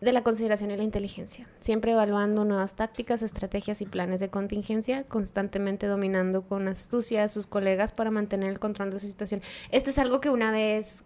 de 0.00 0.12
la 0.12 0.22
consideración 0.22 0.70
y 0.70 0.78
la 0.78 0.82
inteligencia, 0.82 1.46
siempre 1.58 1.92
evaluando 1.92 2.46
nuevas 2.46 2.74
tácticas, 2.74 3.20
estrategias 3.20 3.82
y 3.82 3.86
planes 3.86 4.18
de 4.18 4.30
contingencia, 4.30 5.04
constantemente 5.04 5.86
dominando 5.86 6.42
con 6.42 6.68
astucia 6.68 7.22
a 7.22 7.28
sus 7.28 7.46
colegas 7.46 7.92
para 7.92 8.10
mantener 8.10 8.48
el 8.48 8.58
control 8.58 8.88
de 8.88 8.94
la 8.94 9.00
situación. 9.00 9.42
Esto 9.70 9.90
es 9.90 9.98
algo 9.98 10.22
que 10.22 10.30
una 10.30 10.52
vez, 10.52 11.04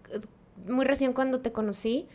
muy 0.69 0.85
recién 0.85 1.13
cuando 1.13 1.41
te 1.41 1.51
conocí, 1.51 2.07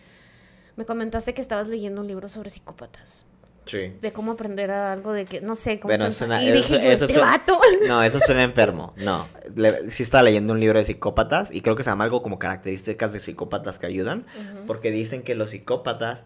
me 0.77 0.85
comentaste 0.85 1.33
que 1.33 1.41
estabas 1.41 1.67
leyendo 1.67 1.99
un 1.99 2.07
libro 2.07 2.29
sobre 2.29 2.49
psicópatas 2.49 3.25
Sí. 3.69 3.93
de 4.01 4.11
cómo 4.11 4.31
aprender 4.33 4.71
a 4.71 4.91
algo 4.93 5.13
de 5.13 5.25
que 5.25 5.41
no 5.41 5.53
sé 5.55 5.79
cómo 5.79 5.89
Bueno, 5.93 6.05
y 6.07 6.09
eso- 6.09 6.25
dije 6.27 6.91
eso 6.91 7.05
este 7.05 7.13
suena- 7.13 7.31
vato 7.31 7.59
No, 7.87 8.01
eso 8.03 8.19
suena 8.19 8.43
enfermo. 8.43 8.93
No. 8.97 9.25
Le- 9.55 9.91
sí 9.91 10.03
estaba 10.03 10.23
leyendo 10.23 10.53
un 10.53 10.59
libro 10.59 10.79
de 10.79 10.85
psicópatas 10.85 11.49
y 11.53 11.61
creo 11.61 11.75
que 11.75 11.83
se 11.83 11.89
llama 11.89 12.03
algo 12.05 12.21
como 12.23 12.39
características 12.39 13.13
de 13.13 13.19
psicópatas 13.19 13.79
que 13.79 13.85
ayudan. 13.87 14.25
Porque 14.67 14.91
dicen 14.91 15.21
que 15.23 15.35
los 15.35 15.51
psicópatas 15.51 16.25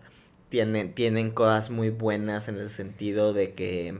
tienen, 0.50 0.94
tienen 0.94 1.32
cosas 1.32 1.70
muy 1.70 1.90
buenas 1.90 2.48
en 2.48 2.58
el 2.60 2.70
sentido 2.70 3.34
de 3.34 3.54
que... 3.54 3.98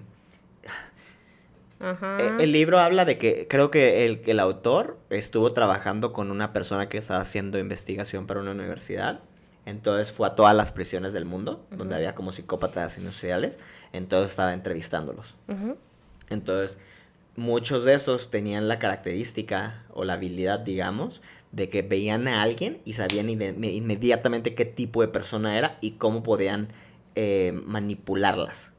Ajá. 1.80 2.18
Eh, 2.20 2.32
El 2.40 2.52
libro 2.54 2.80
habla 2.80 3.04
de 3.06 3.18
que 3.18 3.48
creo 3.50 3.70
que 3.70 4.06
el, 4.06 4.22
el 4.26 4.40
autor 4.40 4.98
estuvo 5.10 5.52
trabajando 5.54 6.14
con 6.14 6.32
una 6.32 6.54
persona 6.54 6.88
que 6.88 6.98
estaba 6.98 7.20
haciendo 7.20 7.60
investigación 7.60 8.26
para 8.26 8.40
una 8.40 8.52
universidad. 8.52 9.20
Entonces 9.66 10.12
fue 10.12 10.28
a 10.28 10.36
todas 10.36 10.56
las 10.56 10.72
prisiones 10.72 11.14
del 11.14 11.26
mundo, 11.26 11.66
donde 11.72 11.96
había 11.96 12.16
como 12.16 12.32
psicópatas 12.32 12.98
industriales. 12.98 13.58
Entonces 13.94 14.32
estaba 14.32 14.54
entrevistándolos. 14.54 15.36
Entonces, 16.30 16.78
muchos 17.36 17.86
de 17.86 17.94
esos 17.94 18.30
tenían 18.30 18.68
la 18.68 18.80
característica 18.80 19.84
o 19.94 20.04
la 20.04 20.14
habilidad, 20.14 20.60
digamos, 20.60 21.22
de 21.52 21.70
que 21.70 21.82
veían 21.82 22.28
a 22.28 22.42
alguien 22.42 22.82
y 22.84 22.94
sabían 22.94 23.30
inmediatamente 23.30 24.56
qué 24.56 24.66
tipo 24.66 25.02
de 25.02 25.08
persona 25.08 25.58
era 25.58 25.78
y 25.82 25.92
cómo 25.92 26.24
podían 26.24 26.70
eh, 27.16 27.54
manipularlas. 27.66 28.72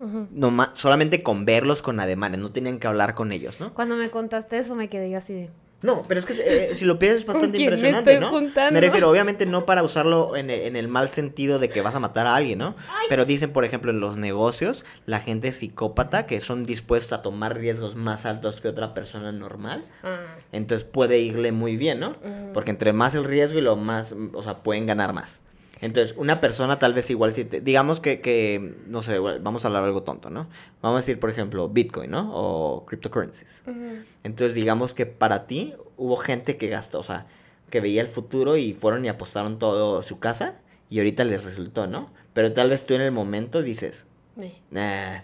Solamente 0.74 1.22
con 1.22 1.44
verlos 1.44 1.82
con 1.82 2.00
ademanes, 2.00 2.40
no 2.40 2.50
tenían 2.50 2.80
que 2.80 2.88
hablar 2.88 3.14
con 3.14 3.30
ellos, 3.30 3.60
¿no? 3.60 3.72
Cuando 3.72 3.96
me 3.96 4.10
contaste 4.10 4.58
eso 4.58 4.74
me 4.74 4.88
quedé 4.88 5.08
yo 5.10 5.18
así 5.18 5.34
de... 5.34 5.50
No, 5.84 6.02
pero 6.08 6.18
es 6.20 6.26
que 6.26 6.32
eh, 6.32 6.74
si 6.74 6.86
lo 6.86 6.98
piensas 6.98 7.20
es 7.20 7.26
bastante 7.26 7.58
quién 7.58 7.68
me 7.68 7.76
impresionante, 7.76 8.14
estoy 8.14 8.24
¿no? 8.26 8.30
juntando? 8.30 8.72
Me 8.72 8.80
refiero, 8.80 9.10
obviamente, 9.10 9.44
no 9.44 9.66
para 9.66 9.82
usarlo 9.82 10.34
en 10.34 10.48
el, 10.48 10.62
en 10.62 10.76
el 10.76 10.88
mal 10.88 11.10
sentido 11.10 11.58
de 11.58 11.68
que 11.68 11.82
vas 11.82 11.94
a 11.94 12.00
matar 12.00 12.26
a 12.26 12.34
alguien, 12.34 12.58
¿no? 12.58 12.74
Pero 13.10 13.26
dicen, 13.26 13.52
por 13.52 13.66
ejemplo, 13.66 13.90
en 13.90 14.00
los 14.00 14.16
negocios, 14.16 14.82
la 15.04 15.20
gente 15.20 15.52
psicópata 15.52 16.24
que 16.26 16.40
son 16.40 16.64
dispuestos 16.64 17.12
a 17.18 17.20
tomar 17.22 17.56
riesgos 17.58 17.96
más 17.96 18.24
altos 18.24 18.62
que 18.62 18.68
otra 18.68 18.94
persona 18.94 19.30
normal, 19.30 19.84
Ah. 20.02 20.36
entonces 20.52 20.88
puede 20.88 21.18
irle 21.18 21.52
muy 21.52 21.76
bien, 21.76 22.00
¿no? 22.00 22.16
Porque 22.54 22.70
entre 22.70 22.94
más 22.94 23.14
el 23.14 23.24
riesgo 23.24 23.58
y 23.58 23.62
lo 23.62 23.76
más, 23.76 24.14
o 24.32 24.42
sea, 24.42 24.62
pueden 24.62 24.86
ganar 24.86 25.12
más. 25.12 25.42
Entonces, 25.80 26.16
una 26.16 26.40
persona 26.40 26.78
tal 26.78 26.94
vez 26.94 27.10
igual, 27.10 27.32
si 27.32 27.44
te- 27.44 27.60
digamos 27.60 28.00
que, 28.00 28.20
que, 28.20 28.74
no 28.86 29.02
sé, 29.02 29.18
vamos 29.18 29.64
a 29.64 29.68
hablar 29.68 29.84
algo 29.84 30.02
tonto, 30.02 30.30
¿no? 30.30 30.48
Vamos 30.80 30.98
a 30.98 31.00
decir, 31.00 31.18
por 31.20 31.30
ejemplo, 31.30 31.68
Bitcoin, 31.68 32.10
¿no? 32.10 32.30
O 32.34 32.86
cryptocurrencies. 32.86 33.62
Ujú. 33.66 34.04
Entonces, 34.22 34.54
digamos 34.54 34.94
que 34.94 35.04
para 35.06 35.46
ti 35.46 35.74
hubo 35.96 36.16
gente 36.16 36.56
que 36.56 36.68
gastó, 36.68 37.00
o 37.00 37.02
sea, 37.02 37.26
que 37.70 37.80
veía 37.80 38.00
el 38.02 38.08
futuro 38.08 38.56
y 38.56 38.72
fueron 38.72 39.04
y 39.04 39.08
apostaron 39.08 39.58
todo 39.58 40.02
su 40.02 40.18
casa 40.18 40.54
y 40.90 40.98
ahorita 40.98 41.24
les 41.24 41.42
resultó, 41.42 41.86
¿no? 41.86 42.10
Pero 42.32 42.52
tal 42.52 42.70
vez 42.70 42.86
tú 42.86 42.94
en 42.94 43.00
el 43.02 43.12
momento 43.12 43.62
dices, 43.62 44.06
Eh. 44.40 44.54
nah, 44.70 45.18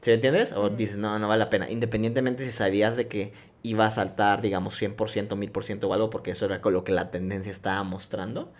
¿sí 0.00 0.10
me 0.10 0.14
entiendes? 0.14 0.52
O 0.52 0.68
dices, 0.70 0.96
no, 0.96 1.18
no 1.18 1.28
vale 1.28 1.38
la 1.40 1.50
pena, 1.50 1.70
independientemente 1.70 2.44
si 2.44 2.52
sabías 2.52 2.96
de 2.96 3.08
que 3.08 3.32
iba 3.66 3.86
a 3.86 3.90
saltar, 3.90 4.42
digamos, 4.42 4.76
100%, 4.80 5.36
1000% 5.36 5.88
o 5.88 5.94
algo, 5.94 6.10
porque 6.10 6.30
eso 6.32 6.44
era 6.44 6.60
con 6.60 6.72
lo 6.74 6.84
que 6.84 6.92
la 6.92 7.10
tendencia 7.10 7.50
estaba 7.50 7.82
mostrando 7.82 8.52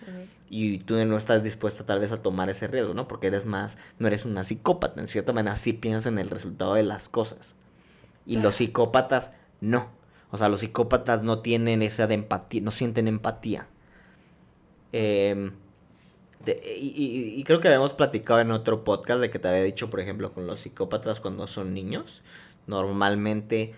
y 0.49 0.79
tú 0.79 0.95
no 1.05 1.15
estás 1.17 1.43
dispuesta 1.43 1.83
tal 1.85 1.99
vez 1.99 2.11
a 2.11 2.21
tomar 2.21 2.49
ese 2.49 2.67
riesgo, 2.67 2.93
¿no? 2.95 3.07
Porque 3.07 3.27
eres 3.27 3.45
más, 3.45 3.77
no 3.99 4.07
eres 4.07 4.25
una 4.25 4.43
psicópata, 4.43 4.99
en 4.99 5.07
cierta 5.07 5.31
manera 5.31 5.55
sí 5.57 5.73
piensas 5.73 6.07
en 6.07 6.17
el 6.19 6.29
resultado 6.29 6.73
de 6.73 6.83
las 6.83 7.07
cosas. 7.07 7.55
Y 8.25 8.37
los 8.37 8.55
psicópatas 8.55 9.31
no. 9.61 9.89
O 10.31 10.37
sea, 10.37 10.49
los 10.49 10.59
psicópatas 10.61 11.21
no 11.21 11.39
tienen 11.39 11.83
esa 11.83 12.07
de 12.07 12.15
empatía, 12.15 12.61
no 12.61 12.71
sienten 12.71 13.07
empatía. 13.07 13.67
Em, 14.91 15.51
de- 16.45 16.61
y, 16.79 16.87
y- 16.95 17.39
y 17.39 17.43
creo 17.43 17.59
que 17.61 17.67
habíamos 17.67 17.93
platicado 17.93 18.39
en 18.39 18.51
otro 18.51 18.83
podcast 18.83 19.19
de 19.21 19.29
que 19.29 19.39
te 19.39 19.47
había 19.47 19.63
dicho, 19.63 19.89
por 19.89 19.99
ejemplo, 19.99 20.33
con 20.33 20.47
los 20.47 20.61
psicópatas 20.61 21.19
cuando 21.19 21.47
son 21.47 21.73
niños, 21.73 22.21
normalmente 22.67 23.73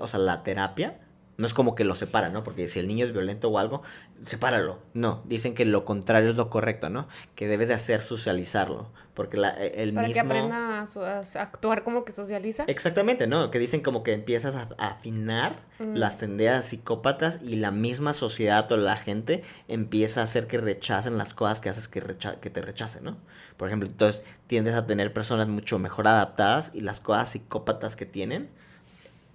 o 0.00 0.08
sea, 0.08 0.18
la 0.20 0.42
terapia 0.42 1.00
no 1.38 1.46
es 1.46 1.52
como 1.52 1.74
que 1.74 1.84
lo 1.84 1.94
separan, 1.94 2.32
¿no? 2.32 2.42
Porque 2.42 2.66
si 2.66 2.78
el 2.78 2.88
niño 2.88 3.04
es 3.04 3.12
violento 3.12 3.50
o 3.50 3.58
algo, 3.58 3.82
sepáralo. 4.26 4.78
No, 4.94 5.22
dicen 5.26 5.54
que 5.54 5.66
lo 5.66 5.84
contrario 5.84 6.30
es 6.30 6.36
lo 6.36 6.48
correcto, 6.48 6.88
¿no? 6.88 7.08
Que 7.34 7.46
debes 7.46 7.68
de 7.68 7.74
hacer 7.74 8.00
socializarlo, 8.02 8.90
porque 9.12 9.36
la, 9.36 9.50
e, 9.50 9.82
el 9.82 9.92
Para 9.92 10.08
mismo... 10.08 10.14
que 10.22 10.26
aprenda 10.26 10.80
a, 10.80 11.42
actuar 11.42 11.84
como 11.84 12.06
que 12.06 12.12
socializa. 12.12 12.64
Exactamente, 12.68 13.26
¿no? 13.26 13.50
Que 13.50 13.58
dicen 13.58 13.82
como 13.82 14.02
que 14.02 14.14
empiezas 14.14 14.54
a, 14.54 14.68
a 14.78 14.88
afinar 14.92 15.66
Mm. 15.78 15.94
las 15.94 16.16
tendencias 16.16 16.64
psicópatas 16.64 17.38
y 17.42 17.56
la 17.56 17.70
misma 17.70 18.14
sociedad 18.14 18.72
o 18.72 18.78
la 18.78 18.96
gente 18.96 19.42
empieza 19.68 20.22
a 20.22 20.24
hacer 20.24 20.46
que 20.46 20.56
rechacen 20.56 21.18
las 21.18 21.34
cosas 21.34 21.60
que 21.60 21.68
haces 21.68 21.86
que, 21.86 22.00
recha- 22.02 22.40
que 22.40 22.48
te 22.48 22.62
rechacen, 22.62 23.04
¿no? 23.04 23.18
Por 23.58 23.68
ejemplo, 23.68 23.86
entonces 23.86 24.24
tiendes 24.46 24.74
a 24.74 24.86
tener 24.86 25.12
personas 25.12 25.48
mucho 25.48 25.78
mejor 25.78 26.08
adaptadas 26.08 26.70
y 26.72 26.80
las 26.80 26.98
cosas 27.00 27.28
psicópatas 27.28 27.94
que 27.94 28.06
tienen 28.06 28.48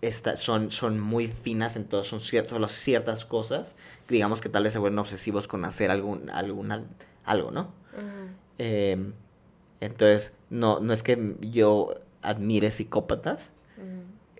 esta- 0.02 0.38
son, 0.38 0.72
son 0.72 1.00
muy 1.00 1.28
finas, 1.28 1.76
entonces 1.76 2.10
son 2.10 2.22
ciertos, 2.22 2.60
las 2.60 2.72
ciertas 2.72 3.26
cosas, 3.26 3.76
digamos 4.10 4.42
que 4.42 4.50
tal 4.50 4.64
vez 4.64 4.74
se 4.74 4.80
vuelven 4.80 5.00
obsesivos 5.00 5.48
con 5.48 5.64
hacer 5.66 5.92
algún, 5.92 6.30
alguna, 6.30 6.84
algo, 7.26 7.52
¿no? 7.52 7.70
Eh, 8.58 9.12
entonces, 9.80 10.32
no, 10.50 10.80
no 10.80 10.94
es 10.94 11.04
que 11.04 11.36
yo 11.42 11.96
admire 12.22 12.70
psicópatas, 12.72 13.50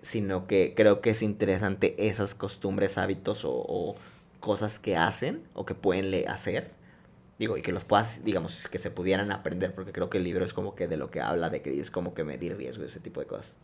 sino 0.02 0.46
que 0.46 0.74
creo 0.76 1.00
que 1.00 1.10
es 1.10 1.22
interesante 1.22 1.94
esas 2.08 2.34
costumbres, 2.34 2.98
hábitos 2.98 3.44
o, 3.44 3.52
o 3.52 3.96
cosas 4.40 4.78
que 4.80 4.96
hacen 4.96 5.42
o 5.54 5.64
que 5.64 5.74
pueden 5.74 6.10
le- 6.10 6.26
hacer. 6.26 6.70
Digo, 7.38 7.56
y 7.56 7.62
que 7.62 7.72
los 7.72 7.84
puedas, 7.84 8.24
digamos, 8.24 8.68
que 8.68 8.78
se 8.78 8.90
pudieran 8.90 9.32
aprender, 9.32 9.74
porque 9.74 9.92
creo 9.92 10.10
que 10.10 10.18
el 10.18 10.24
libro 10.24 10.44
es 10.44 10.52
como 10.54 10.74
que 10.74 10.86
de 10.86 10.96
lo 10.96 11.10
que 11.10 11.20
habla, 11.20 11.50
de 11.50 11.62
que 11.62 11.80
es 11.80 11.90
como 11.90 12.14
que 12.14 12.24
medir 12.24 12.56
riesgo 12.56 12.84
y 12.84 12.86
ese 12.86 13.00
tipo 13.00 13.20
de 13.20 13.26
cosas. 13.26 13.54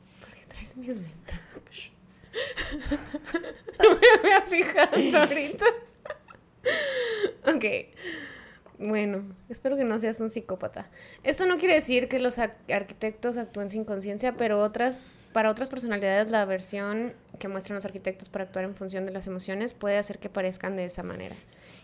¿Por 0.49 0.57
qué 0.57 0.62
traes 0.64 0.76
mis 0.76 0.88
lentes? 0.88 1.92
No 3.82 3.90
me 3.94 4.20
voy 4.22 4.30
a 4.32 4.42
fijar 4.42 4.88
hasta 4.92 5.22
ahorita. 5.22 5.64
ok. 7.46 7.64
Bueno, 8.78 9.24
espero 9.49 9.76
que 9.76 9.84
no 9.84 9.99
seas 9.99 10.20
un 10.20 10.30
psicópata. 10.30 10.88
Esto 11.24 11.46
no 11.46 11.59
quiere 11.59 11.74
decir 11.74 12.09
que 12.09 12.20
los 12.20 12.38
ar- 12.38 12.57
arquitectos 12.72 13.36
actúen 13.36 13.70
sin 13.70 13.84
conciencia, 13.84 14.36
pero 14.36 14.61
otras, 14.62 15.14
para 15.32 15.51
otras 15.51 15.68
personalidades 15.68 16.30
la 16.30 16.44
versión 16.44 17.12
que 17.40 17.49
muestran 17.49 17.74
los 17.76 17.84
arquitectos 17.84 18.28
para 18.28 18.44
actuar 18.44 18.64
en 18.64 18.76
función 18.76 19.05
de 19.05 19.11
las 19.12 19.26
emociones 19.26 19.74
puede 19.74 19.96
hacer 19.99 20.18
que 20.20 20.28
parezcan 20.28 20.76
de 20.76 20.84
esa 20.84 21.03
manera. 21.03 21.34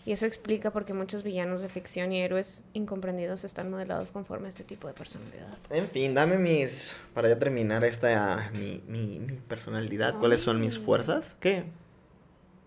Y 0.07 0.13
eso 0.13 0.27
explica 0.27 0.71
por 0.71 0.85
qué 0.85 0.93
muchos 0.93 1.23
villanos 1.23 1.63
de 1.63 1.69
ficción 1.71 2.13
y 2.13 2.21
héroes 2.21 2.63
incomprendidos 2.75 3.45
están 3.45 3.71
modelados 3.71 4.13
conforme 4.13 4.47
a 4.47 4.49
este 4.51 4.63
tipo 4.63 4.87
de 4.87 4.93
personalidad. 4.93 5.57
En 5.71 5.87
fin, 5.87 6.13
dame 6.15 6.37
mis. 6.37 6.95
Para 7.15 7.29
ya 7.29 7.39
terminar 7.39 7.85
esta. 7.85 8.51
Mi, 8.53 8.83
mi, 8.87 9.19
mi 9.19 9.37
personalidad. 9.37 10.19
¿Cuáles 10.19 10.41
son 10.41 10.61
mis 10.61 10.79
fuerzas? 10.79 11.35
¿Qué? 11.41 11.65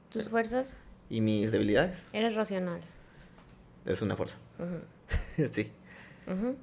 ¿Tus 0.10 0.30
fuerzas? 0.30 0.78
¿Y 1.10 1.22
mis 1.22 1.52
debilidades? 1.52 1.98
Eres 2.12 2.34
racional. 2.36 2.82
Es 3.86 4.02
una 4.02 4.16
fuerza. 4.16 4.38
Sí. 5.52 5.72
Ujú. 6.26 6.56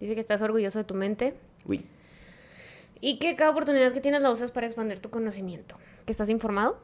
Dice 0.00 0.14
que 0.14 0.20
estás 0.20 0.40
orgulloso 0.40 0.78
de 0.78 0.84
tu 0.84 0.94
mente 0.94 1.34
Uy. 1.66 1.84
y 3.00 3.18
que 3.18 3.36
cada 3.36 3.50
oportunidad 3.50 3.92
que 3.92 4.00
tienes 4.00 4.22
la 4.22 4.30
usas 4.30 4.50
para 4.50 4.66
expandir 4.66 4.98
tu 4.98 5.10
conocimiento. 5.10 5.76
¿Que 6.06 6.12
estás 6.12 6.30
informado? 6.30 6.80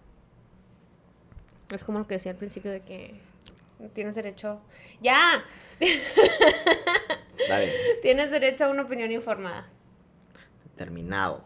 Es 1.72 1.84
como 1.84 1.98
lo 1.98 2.06
que 2.06 2.14
decía 2.14 2.32
al 2.32 2.38
principio 2.38 2.70
de 2.70 2.80
que 2.80 3.14
tienes 3.92 4.14
derecho... 4.14 4.60
¡Ya! 5.00 5.44
Dale. 7.48 7.72
Tienes 8.02 8.30
derecho 8.30 8.64
a 8.64 8.68
una 8.68 8.82
opinión 8.82 9.10
informada. 9.10 9.66
Terminado. 10.76 11.44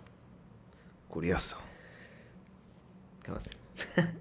Curioso. 1.09 1.57
¿Qué 3.23 3.33
más? 3.33 3.43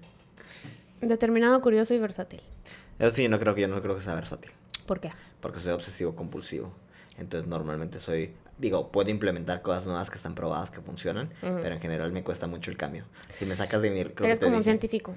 Determinado, 1.00 1.60
curioso 1.60 1.94
y 1.94 1.98
versátil. 1.98 2.40
Eso 2.98 3.16
sí, 3.16 3.28
no 3.28 3.38
creo 3.38 3.54
que 3.54 3.62
yo 3.62 3.68
no 3.68 3.80
creo 3.80 3.94
que 3.94 4.02
sea 4.02 4.14
versátil. 4.14 4.50
¿Por 4.86 5.00
qué? 5.00 5.12
Porque 5.40 5.60
soy 5.60 5.72
obsesivo 5.72 6.14
compulsivo. 6.14 6.72
Entonces 7.16 7.48
normalmente 7.48 8.00
soy, 8.00 8.34
digo, 8.58 8.90
puedo 8.90 9.10
implementar 9.10 9.62
cosas 9.62 9.86
nuevas 9.86 10.10
que 10.10 10.16
están 10.16 10.34
probadas 10.34 10.70
que 10.70 10.80
funcionan, 10.80 11.30
pero 11.40 11.74
en 11.74 11.80
general 11.80 12.12
me 12.12 12.24
cuesta 12.24 12.46
mucho 12.46 12.70
el 12.70 12.76
cambio. 12.76 13.04
Si 13.38 13.46
me 13.46 13.56
sacas 13.56 13.82
de 13.82 13.90
mi... 13.90 14.00
Eres 14.00 14.40
como 14.40 14.56
un 14.56 14.64
científico. 14.64 15.14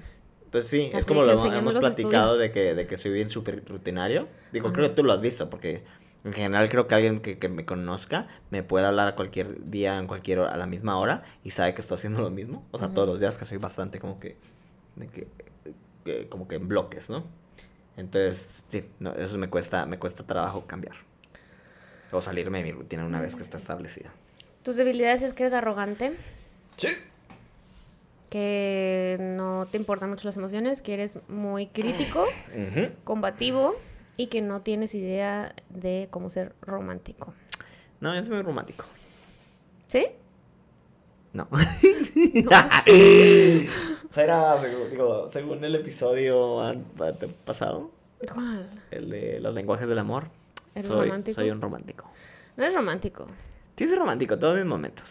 Pues 0.54 0.66
sí, 0.68 0.88
es 0.92 1.04
como 1.04 1.24
lo 1.24 1.32
hemos, 1.32 1.72
platicado 1.80 1.88
estudios. 1.88 2.38
de 2.38 2.52
que, 2.52 2.74
de 2.76 2.86
que 2.86 2.96
soy 2.96 3.10
bien 3.10 3.28
súper 3.28 3.64
rutinario. 3.66 4.28
Digo, 4.52 4.68
Ajá. 4.68 4.76
creo 4.76 4.88
que 4.90 4.94
tú 4.94 5.02
lo 5.02 5.12
has 5.12 5.20
visto, 5.20 5.50
porque 5.50 5.82
en 6.22 6.32
general 6.32 6.68
creo 6.68 6.86
que 6.86 6.94
alguien 6.94 7.18
que, 7.18 7.38
que 7.40 7.48
me 7.48 7.64
conozca 7.64 8.28
me 8.50 8.62
puede 8.62 8.86
hablar 8.86 9.08
a 9.08 9.16
cualquier 9.16 9.68
día, 9.68 9.98
en 9.98 10.06
cualquier 10.06 10.38
hora, 10.38 10.52
a 10.52 10.56
la 10.56 10.66
misma 10.66 10.96
hora, 10.96 11.24
y 11.42 11.50
sabe 11.50 11.74
que 11.74 11.80
estoy 11.80 11.96
haciendo 11.96 12.20
lo 12.22 12.30
mismo. 12.30 12.68
O 12.70 12.78
sea, 12.78 12.90
todos 12.94 13.08
los 13.08 13.18
días 13.18 13.36
que 13.36 13.46
soy 13.46 13.58
bastante 13.58 13.98
como 13.98 14.20
que, 14.20 14.36
de 14.94 15.08
que, 15.08 15.26
que- 16.04 16.28
como 16.28 16.46
que 16.46 16.54
en 16.54 16.68
bloques, 16.68 17.10
¿no? 17.10 17.24
Entonces, 17.96 18.48
sí, 18.70 18.84
no, 19.00 19.12
eso 19.14 19.36
me 19.38 19.50
cuesta, 19.50 19.86
me 19.86 19.98
cuesta 19.98 20.22
trabajo 20.24 20.68
cambiar. 20.68 20.94
O 22.12 22.20
salirme 22.20 22.58
de 22.58 22.64
mi 22.64 22.70
rutina 22.70 23.04
una 23.04 23.20
vez 23.20 23.34
que 23.34 23.42
está 23.42 23.58
establecida. 23.58 24.12
Tus 24.62 24.76
debilidades 24.76 25.22
es 25.22 25.32
que 25.32 25.42
eres 25.42 25.52
arrogante, 25.52 26.12
Sí. 26.76 26.90
Que 28.34 29.16
no 29.20 29.68
te 29.70 29.76
importan 29.76 30.10
mucho 30.10 30.26
las 30.26 30.36
emociones, 30.36 30.82
que 30.82 30.94
eres 30.94 31.20
muy 31.28 31.68
crítico, 31.68 32.24
combativo 33.04 33.76
y 34.16 34.26
que 34.26 34.42
no 34.42 34.60
tienes 34.60 34.92
idea 34.96 35.54
de 35.68 36.08
cómo 36.10 36.28
ser 36.30 36.52
romántico. 36.60 37.32
No, 38.00 38.12
es 38.12 38.28
muy 38.28 38.42
romántico. 38.42 38.86
¿Sí? 39.86 40.08
No. 41.32 41.46
Será, 44.10 44.58
según, 44.60 44.90
digo, 44.90 45.28
según 45.28 45.62
el 45.62 45.76
episodio 45.76 46.60
pasado, 47.44 47.92
¿Cuál? 48.32 48.68
el 48.90 49.10
de 49.10 49.38
los 49.38 49.54
lenguajes 49.54 49.86
del 49.86 50.00
amor, 50.00 50.24
¿Eres 50.74 50.88
soy, 50.88 51.06
romántico? 51.06 51.40
soy 51.40 51.50
un 51.50 51.60
romántico. 51.60 52.10
No 52.56 52.64
eres 52.64 52.74
romántico. 52.74 53.28
Sí, 53.76 53.86
soy 53.86 53.96
romántico, 53.96 54.36
todos 54.40 54.56
mis 54.56 54.66
momentos. 54.66 55.08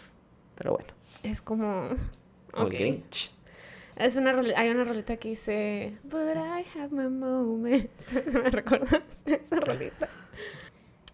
Pero 0.56 0.74
bueno, 0.74 0.90
Es 1.24 1.42
como... 1.42 1.88
como 2.54 2.68
Ok. 2.68 2.74
el 2.74 2.80
Grinch. 2.80 3.32
Es 3.96 4.16
una 4.16 4.32
hay 4.56 4.70
una 4.70 4.86
rolita 4.86 5.18
que 5.18 5.30
dice 5.30 5.94
But 6.04 6.36
I 6.36 6.66
have 6.80 6.90
my 6.92 7.08
moments. 7.10 8.14
¿Me 8.34 8.50
recordaste 8.50 9.42
esa 9.42 9.60
rolita? 9.60 10.08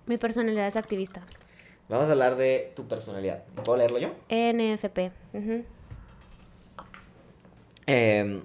Mi 0.05 0.17
personalidad 0.17 0.67
es 0.67 0.75
activista. 0.77 1.21
Vamos 1.89 2.07
a 2.07 2.11
hablar 2.11 2.35
de 2.35 2.71
tu 2.75 2.87
personalidad. 2.87 3.43
¿Puedo 3.63 3.77
leerlo 3.77 3.97
yo? 3.99 4.13
NFP. 4.29 5.11
ujú. 5.33 5.65
Em, 7.87 8.43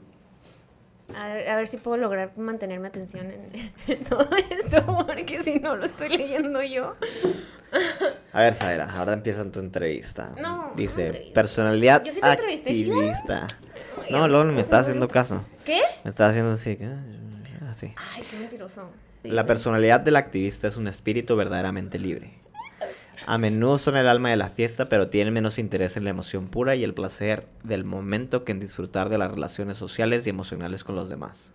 a, 1.17 1.33
ver, 1.35 1.49
a 1.49 1.57
ver 1.57 1.69
si 1.69 1.77
puedo 1.79 1.97
lograr 1.97 2.37
mantener 2.37 2.81
mi 2.81 2.87
atención 2.87 3.31
en, 3.31 3.51
en 3.89 4.05
todo 4.05 4.29
esto, 4.51 4.85
porque 5.07 5.43
si 5.43 5.59
no 5.61 5.77
lo 5.77 5.85
estoy 5.85 6.09
leyendo 6.17 6.63
yo. 6.63 6.93
a 8.33 8.41
ver, 8.41 8.55
Zaira, 8.55 8.89
ahora 8.99 9.13
empieza 9.15 9.45
tu 9.51 9.61
entrevista. 9.61 10.35
No, 10.41 10.57
no 10.69 10.73
Dice, 10.77 11.07
entrevista. 11.07 11.35
personalidad 11.35 12.05
Yo 12.05 12.13
sí 12.13 12.21
te 12.21 12.31
entrevisté, 12.31 12.75
Sheila. 12.75 12.95
activista. 12.95 13.47
No, 14.11 14.29
luego 14.29 14.45
me 14.45 14.61
estás 14.61 14.83
haciendo 14.83 15.09
caso. 15.09 15.45
¿Qué? 15.65 15.81
Me 16.05 16.11
estás 16.11 16.31
haciendo 16.31 16.53
así. 16.53 16.79
Así. 17.71 17.93
Ay, 17.97 18.23
qué 18.31 18.37
mentiroso. 18.39 18.91
La 19.23 19.47
personalidad 19.47 20.01
del 20.01 20.17
activista 20.17 20.69
es 20.69 20.77
un 20.77 20.87
espíritu 20.87 21.35
verdaderamente 21.37 21.99
libre. 21.99 22.35
A 23.27 23.39
menudo 23.39 23.79
son 23.79 23.97
el 23.97 24.07
alma 24.09 24.31
de 24.31 24.37
la 24.37 24.51
fiesta, 24.51 24.89
pero 24.89 25.09
tienen 25.09 25.33
menos 25.33 25.59
interés 25.59 25.97
en 25.97 26.05
la 26.05 26.11
emoción 26.11 26.49
pura 26.49 26.75
y 26.77 26.85
el 26.85 26.93
placer 26.95 27.47
del 27.63 27.85
momento 27.85 28.45
que 28.45 28.53
en 28.53 28.61
disfrutar 28.61 29.09
de 29.09 29.19
las 29.19 29.31
relaciones 29.31 29.79
sociales 29.79 30.27
y 30.27 30.31
emocionales 30.31 30.85
con 30.85 30.95
los 30.95 31.09
demás. 31.09 31.53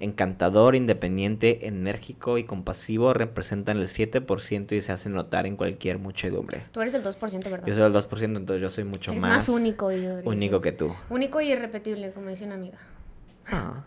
Encantador, 0.00 0.74
independiente, 0.74 1.66
enérgico 1.68 2.38
y 2.38 2.44
compasivo, 2.44 3.12
representan 3.14 3.78
el 3.78 3.88
7% 3.88 4.72
y 4.72 4.80
se 4.80 4.90
hacen 4.90 5.12
notar 5.12 5.46
en 5.46 5.56
cualquier 5.56 5.98
muchedumbre. 5.98 6.62
Tú 6.72 6.80
eres 6.80 6.94
el 6.94 7.04
2%, 7.04 7.50
¿verdad? 7.50 7.66
Yo 7.66 7.74
soy 7.74 7.84
el 7.84 7.92
2%, 7.92 8.36
entonces 8.36 8.60
yo 8.60 8.70
soy 8.70 8.84
mucho 8.84 9.12
Eres 9.12 9.22
más, 9.22 9.30
más 9.32 9.48
único. 9.48 9.92
y 9.92 10.04
único 10.24 10.60
que 10.60 10.72
tú. 10.72 10.92
Único 11.10 11.40
y 11.40 11.52
irrepetible, 11.52 12.10
como 12.12 12.30
dice 12.30 12.46
una 12.46 12.54
amiga. 12.54 12.78
Ah. 13.46 13.84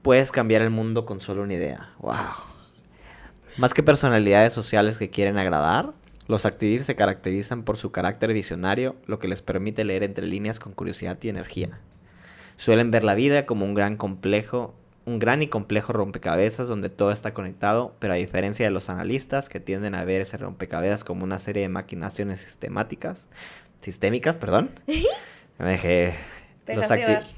Puedes 0.00 0.32
cambiar 0.32 0.62
el 0.62 0.70
mundo 0.70 1.04
con 1.06 1.20
solo 1.20 1.42
una 1.42 1.54
idea. 1.54 1.90
Wow. 2.00 2.14
Más 3.58 3.74
que 3.74 3.82
personalidades 3.82 4.52
sociales 4.52 4.96
que 4.96 5.10
quieren 5.10 5.38
agradar, 5.38 5.92
los 6.32 6.46
activistas 6.46 6.86
se 6.86 6.96
caracterizan 6.96 7.62
por 7.62 7.76
su 7.76 7.92
carácter 7.92 8.32
visionario, 8.32 8.96
lo 9.04 9.18
que 9.18 9.28
les 9.28 9.42
permite 9.42 9.84
leer 9.84 10.02
entre 10.02 10.26
líneas 10.26 10.58
con 10.58 10.72
curiosidad 10.72 11.18
y 11.20 11.28
energía. 11.28 11.78
Suelen 12.56 12.90
ver 12.90 13.04
la 13.04 13.14
vida 13.14 13.44
como 13.44 13.66
un 13.66 13.74
gran 13.74 13.98
complejo, 13.98 14.74
un 15.04 15.18
gran 15.18 15.42
y 15.42 15.48
complejo 15.48 15.92
rompecabezas 15.92 16.68
donde 16.68 16.88
todo 16.88 17.12
está 17.12 17.34
conectado, 17.34 17.94
pero 17.98 18.14
a 18.14 18.16
diferencia 18.16 18.64
de 18.64 18.72
los 18.72 18.88
analistas 18.88 19.50
que 19.50 19.60
tienden 19.60 19.94
a 19.94 20.04
ver 20.04 20.22
ese 20.22 20.38
rompecabezas 20.38 21.04
como 21.04 21.22
una 21.22 21.38
serie 21.38 21.64
de 21.64 21.68
maquinaciones 21.68 22.40
sistemáticas, 22.40 23.26
sistémicas, 23.82 24.38
perdón. 24.38 24.70
Me 25.58 25.66
dejé 25.66 26.14
los. 26.66 26.86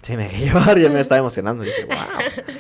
Sí, 0.03 0.17
me 0.17 0.23
dejé 0.23 0.45
llevar, 0.45 0.79
yo 0.79 0.89
me 0.89 1.01
estaba 1.01 1.19
emocionando. 1.19 1.65
Dije, 1.65 1.85
wow. 1.85 1.97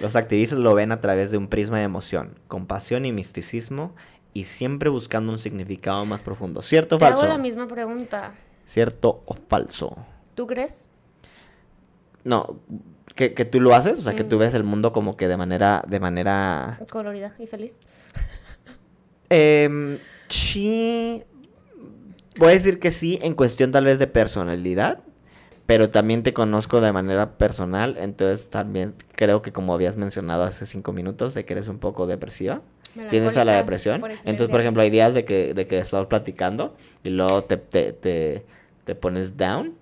Los 0.00 0.16
activistas 0.16 0.58
lo 0.58 0.74
ven 0.74 0.90
a 0.90 1.00
través 1.00 1.30
de 1.30 1.38
un 1.38 1.46
prisma 1.46 1.78
de 1.78 1.84
emoción, 1.84 2.36
compasión 2.48 3.06
y 3.06 3.12
misticismo, 3.12 3.94
y 4.34 4.44
siempre 4.44 4.88
buscando 4.90 5.32
un 5.32 5.38
significado 5.38 6.04
más 6.06 6.20
profundo. 6.20 6.62
¿Cierto 6.62 6.96
o 6.96 6.98
Te 6.98 7.04
falso? 7.06 7.20
hago 7.22 7.28
la 7.28 7.38
misma 7.38 7.66
pregunta. 7.66 8.34
¿Cierto 8.66 9.22
o 9.26 9.34
falso? 9.48 9.96
¿Tú 10.34 10.46
crees? 10.46 10.88
No, 12.24 12.60
que, 13.14 13.34
que 13.34 13.44
tú 13.44 13.60
lo 13.60 13.74
haces, 13.74 13.98
o 13.98 14.02
sea, 14.02 14.14
que 14.14 14.24
tú 14.24 14.36
Mm. 14.36 14.38
ves 14.38 14.54
el 14.54 14.64
mundo 14.64 14.92
como 14.92 15.16
que 15.16 15.28
de 15.28 15.36
manera, 15.36 15.82
de 15.88 15.98
manera... 16.00 16.80
Colorida 16.90 17.34
y 17.38 17.46
feliz. 17.46 17.80
Em, 19.34 19.98
sí, 20.28 21.22
voy 22.38 22.48
a 22.48 22.52
decir 22.52 22.78
que 22.78 22.90
sí, 22.90 23.18
en 23.22 23.34
cuestión 23.34 23.72
tal 23.72 23.84
vez 23.86 23.98
de 23.98 24.06
personalidad, 24.06 24.98
pero 25.64 25.88
también 25.90 26.22
te 26.22 26.34
conozco 26.34 26.80
de 26.82 26.92
manera 26.92 27.38
personal, 27.38 27.96
entonces 27.98 28.50
también 28.50 28.94
creo 29.16 29.40
que 29.40 29.50
como 29.52 29.72
habías 29.72 29.96
mencionado 29.96 30.42
hace 30.42 30.66
cinco 30.66 30.92
minutos, 30.92 31.32
de 31.34 31.44
que 31.46 31.54
eres 31.54 31.68
un 31.68 31.78
poco 31.78 32.06
depresiva. 32.06 32.60
Tienes 33.10 33.36
a 33.36 33.44
la 33.44 33.54
depresión. 33.54 34.00
por 34.00 34.10
Entonces, 34.10 34.48
por 34.48 34.60
ejemplo, 34.60 34.82
hay 34.82 34.90
días 34.90 35.14
de 35.14 35.24
que, 35.24 35.54
de 35.54 35.66
que 35.66 35.78
estás 35.78 36.06
platicando 36.06 36.76
y 37.02 37.10
luego 37.10 37.42
te, 37.44 37.56
te, 37.56 37.92
te, 37.92 38.44
te 38.84 38.94
pones 38.94 39.36
down. 39.36 39.74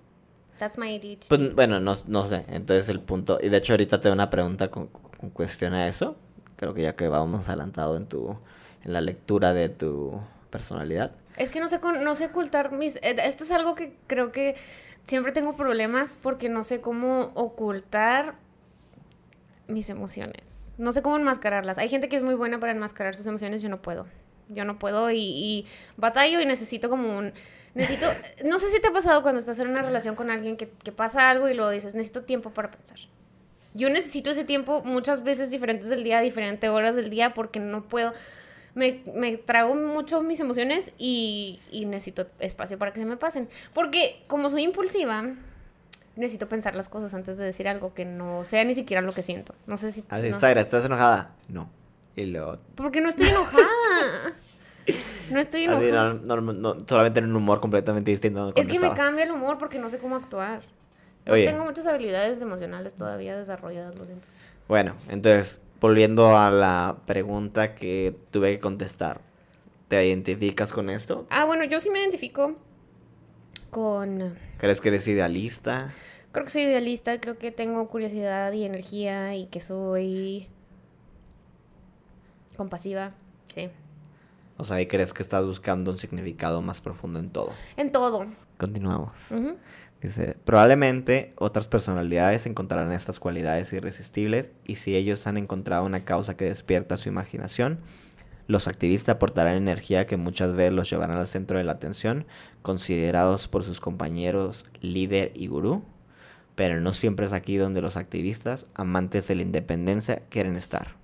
That's 0.59 0.79
my 0.79 0.95
ADHD. 0.97 1.29
Pues, 1.29 1.55
bueno, 1.55 1.81
no, 1.81 1.95
no 2.07 2.29
sé. 2.29 2.45
Entonces 2.49 2.89
el 2.89 3.01
punto... 3.01 3.39
Y 3.43 3.49
de 3.49 3.57
hecho 3.57 3.73
ahorita 3.73 4.01
tengo 4.01 4.15
una 4.15 4.29
pregunta 4.31 4.71
con, 4.71 4.89
con 4.89 5.31
cuestión 5.31 5.73
a 5.75 5.89
eso. 5.89 6.17
Creo 6.57 6.75
que 6.75 6.83
ya 6.83 6.95
que 6.95 7.09
vamos 7.09 7.49
adelantado 7.49 7.97
en 7.97 8.07
tu... 8.07 8.37
En 8.85 8.93
la 8.93 9.01
lectura 9.01 9.53
de 9.53 9.69
tu 9.71 10.21
personalidad. 10.51 11.13
Es 11.37 11.51
que 11.51 11.61
no 11.61 11.69
sé, 11.69 11.81
con- 11.81 12.03
no 12.05 12.15
sé 12.15 12.27
ocultar 12.27 12.73
mis... 12.73 12.97
eh, 12.97 13.17
Esto 13.25 13.45
es 13.45 13.51
algo 13.51 13.75
que 13.75 13.95
creo 14.07 14.33
que 14.33 14.55
siempre 15.07 15.33
tengo 15.33 15.57
problemas 15.57 16.17
porque 16.21 16.49
no 16.49 16.63
sé 16.63 16.81
cómo 16.81 17.33
ocultar 17.35 18.35
mis 19.67 19.89
emociones. 19.91 20.60
No 20.81 20.93
sé 20.93 21.03
cómo 21.03 21.17
enmascararlas. 21.17 21.77
Hay 21.77 21.91
gente 21.91 22.09
que 22.09 22.17
es 22.17 22.23
muy 22.23 22.35
buena 22.35 22.59
para 22.59 22.73
enmascarar 22.73 23.15
sus 23.15 23.27
emociones, 23.27 23.61
yo 23.61 23.69
no 23.69 23.83
puedo. 23.83 24.07
Yo 24.49 24.65
no 24.65 24.79
puedo 24.79 25.11
y, 25.11 25.19
y 25.19 25.67
batallo 25.99 26.41
y 26.41 26.47
necesito 26.47 26.89
como 26.89 27.19
un... 27.19 27.35
Necesito... 27.75 28.07
No 28.47 28.59
sé 28.59 28.71
si 28.71 28.81
te 28.81 28.89
ha 28.89 28.93
pasado 28.93 29.21
cuando 29.23 29.39
estás 29.39 29.61
en 29.61 29.69
una 29.69 29.83
relación 29.83 30.15
con 30.15 30.31
alguien 30.31 30.57
que, 30.57 30.71
que 30.83 30.91
pasa 30.91 31.29
algo 31.29 31.51
y 31.51 31.55
luego 31.55 31.71
dices, 31.71 31.95
necesito 31.95 32.23
tiempo 32.23 32.49
para 32.51 32.71
pensar. 32.71 32.97
Yo 33.75 33.91
necesito 33.91 34.31
ese 34.31 34.45
tiempo 34.45 34.83
muchas 34.83 35.23
veces 35.23 35.51
diferentes 35.51 35.91
del 35.91 36.03
día, 36.03 36.21
diferentes 36.21 36.71
horas 36.71 36.97
del 36.97 37.11
día, 37.11 37.35
porque 37.35 37.61
no 37.61 37.83
puedo. 37.83 38.15
Me, 38.75 39.03
me 39.15 39.37
trago 39.37 39.75
mucho 39.75 40.23
mis 40.23 40.41
emociones 40.41 40.93
y, 40.97 41.61
y 41.71 41.85
necesito 41.85 42.27
espacio 42.39 42.79
para 42.79 42.95
que 42.95 43.01
se 43.01 43.07
me 43.07 43.19
pasen. 43.19 43.51
Porque 43.75 44.23
como 44.29 44.49
soy 44.49 44.63
impulsiva, 44.63 45.35
necesito 46.21 46.49
pensar 46.49 46.77
las 46.77 46.89
cosas 46.89 47.15
antes 47.15 47.37
de 47.39 47.45
decir 47.45 47.67
algo 47.69 47.93
que 47.95 48.05
no 48.05 48.45
sea 48.45 48.65
ni 48.65 48.75
siquiera 48.75 49.03
lo 49.03 49.13
que 49.13 49.23
siento. 49.23 49.55
No 49.67 49.77
sé 49.77 49.91
si... 49.91 50.05
Así, 50.09 50.31
no- 50.31 50.37
¿estás 50.39 50.85
enojada? 50.85 51.35
No. 51.49 51.71
Y 52.15 52.27
luego... 52.27 52.57
Porque 52.75 53.01
no 53.01 53.09
estoy 53.09 53.29
enojada. 53.29 53.67
No 55.31 55.39
estoy 55.39 55.65
enojada. 55.65 56.15
no, 56.15 56.41
no, 56.41 56.53
no, 56.53 56.77
solamente 56.87 57.21
en 57.21 57.27
un 57.27 57.37
humor 57.37 57.61
completamente 57.61 58.11
distinto. 58.11 58.53
Es 58.57 58.67
que 58.67 58.79
me 58.79 58.87
estabas. 58.87 58.99
cambia 58.99 59.25
el 59.25 59.31
humor 59.31 59.59
porque 59.59 59.79
no 59.79 59.89
sé 59.89 59.99
cómo 59.99 60.17
actuar. 60.17 60.63
No 61.27 61.35
Oye. 61.35 61.47
tengo 61.47 61.65
muchas 61.65 61.87
habilidades 61.87 62.41
emocionales 62.43 62.95
todavía 62.95 63.37
desarrolladas, 63.37 63.97
lo 63.99 64.07
siento. 64.07 64.27
Bueno, 64.69 64.95
entonces, 65.09 65.61
volviendo 65.81 66.37
a 66.37 66.51
la 66.51 66.97
pregunta 67.07 67.75
que 67.75 68.17
tuve 68.31 68.53
que 68.55 68.61
contestar. 68.61 69.21
¿Te 69.89 70.07
identificas 70.07 70.73
con 70.73 70.89
esto? 70.89 71.27
Ah, 71.31 71.45
bueno, 71.45 71.65
yo 71.65 71.81
sí 71.81 71.91
me 71.91 72.01
identifico 72.01 72.55
con... 73.71 74.35
¿Crees 74.59 74.81
que 74.81 74.89
eres 74.89 75.09
idealista? 75.09 75.91
Creo 76.33 76.45
que 76.45 76.51
soy 76.51 76.63
idealista, 76.63 77.21
creo 77.21 77.39
que 77.39 77.51
tengo 77.51 77.89
curiosidad 77.89 78.53
y 78.53 78.65
energía 78.65 79.35
y 79.35 79.47
que 79.47 79.61
soy 79.61 80.49
compasiva, 82.57 83.15
sí. 83.49 83.71
O 84.57 84.65
sea, 84.65 84.81
¿y 84.81 84.87
crees 84.87 85.15
que 85.15 85.23
estás 85.23 85.47
buscando 85.47 85.91
un 85.91 85.97
significado 85.97 86.61
más 86.61 86.81
profundo 86.81 87.19
en 87.19 87.31
todo? 87.31 87.53
En 87.77 87.91
todo. 87.91 88.27
Continuamos. 88.59 89.35
Dice, 90.03 90.37
probablemente 90.45 91.31
otras 91.37 91.67
personalidades 91.67 92.47
encontrarán 92.47 92.93
estas 92.93 93.19
cualidades 93.19 93.73
irresistibles 93.73 94.53
y 94.65 94.77
si 94.77 94.97
ellos 94.97 95.27
han 95.27 95.37
encontrado 95.37 95.85
una 95.85 96.05
causa 96.05 96.37
que 96.37 96.45
despierta 96.45 96.97
su 96.97 97.09
imaginación, 97.09 97.81
Los 98.51 98.67
activistas 98.67 99.15
aportarán 99.15 99.57
energía 99.57 100.09
que 100.09 100.17
muchas 100.17 100.53
veces 100.57 100.73
los 100.73 100.91
llevarán 100.91 101.19
al 101.19 101.29
centro 101.29 101.59
de 101.59 101.63
la 101.63 101.71
atención, 101.71 102.27
considerados 102.63 103.47
por 103.47 103.63
sus 103.63 103.79
compañeros 103.79 104.67
líder 104.81 105.31
y 105.37 105.47
gurú. 105.47 105.85
Pero 106.57 106.81
no 106.81 106.93
siempre 106.93 107.27
es 107.27 107.33
aquí 107.33 107.57
donde 107.59 107.81
los 107.81 107.97
activistas, 107.97 108.67
amantes 108.75 109.29
de 109.29 109.37
la 109.37 109.43
independencia, 109.43 110.23
quieren 110.31 110.57
estar. 110.57 110.97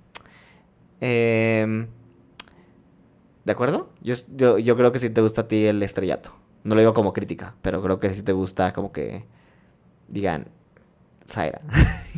Em, 1.01 1.87
¿De 3.45 3.53
acuerdo? 3.53 3.91
Yo, 4.03 4.17
yo, 4.37 4.59
yo 4.59 4.77
creo 4.77 4.91
que 4.91 4.99
sí 4.99 5.09
te 5.09 5.21
gusta 5.21 5.43
a 5.43 5.47
ti 5.47 5.67
el 5.67 5.81
estrellato. 5.85 6.35
No 6.65 6.75
lo 6.75 6.81
digo 6.81 6.95
como 6.95 7.13
crítica, 7.13 7.55
pero 7.63 7.81
creo 7.81 8.01
que 8.01 8.13
sí 8.13 8.23
te 8.25 8.33
gusta 8.33 8.73
como 8.73 8.91
que 8.91 9.25
digan, 10.09 10.49
Zaira. 11.29 11.61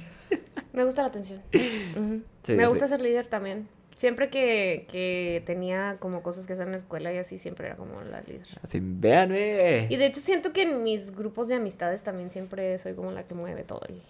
Me 0.72 0.85
gusta 0.85 1.03
la 1.03 1.09
atención. 1.09 1.43
Sí, 2.45 2.55
Me 2.55 2.66
gusta 2.66 2.89
ser 2.89 3.03
líder 3.03 3.26
también. 3.26 3.68
Siempre 3.99 4.30
que, 4.30 4.86
que 4.88 5.42
tenía 5.44 5.96
como 5.99 6.22
cosas 6.22 6.46
que 6.46 6.53
hacer 6.53 6.66
en 6.66 6.70
la 6.70 6.76
escuela 6.78 7.12
y 7.12 7.16
así, 7.18 7.36
siempre 7.36 7.66
era 7.66 7.74
como 7.76 8.01
la 8.03 8.20
líder. 8.20 8.46
Así, 8.62 8.78
véanme. 8.80 9.88
Y 9.90 9.96
de 9.96 10.07
hecho 10.07 10.20
siento 10.20 10.53
que 10.53 10.62
en 10.62 10.84
mis 10.84 11.11
grupos 11.11 11.49
de 11.49 11.57
amistades 11.57 12.05
también 12.05 12.30
siempre 12.30 12.78
soy 12.78 12.94
como 12.94 13.11
la 13.11 13.24
que 13.24 13.34
mueve 13.34 13.64
todo 13.64 13.80
el, 13.88 14.01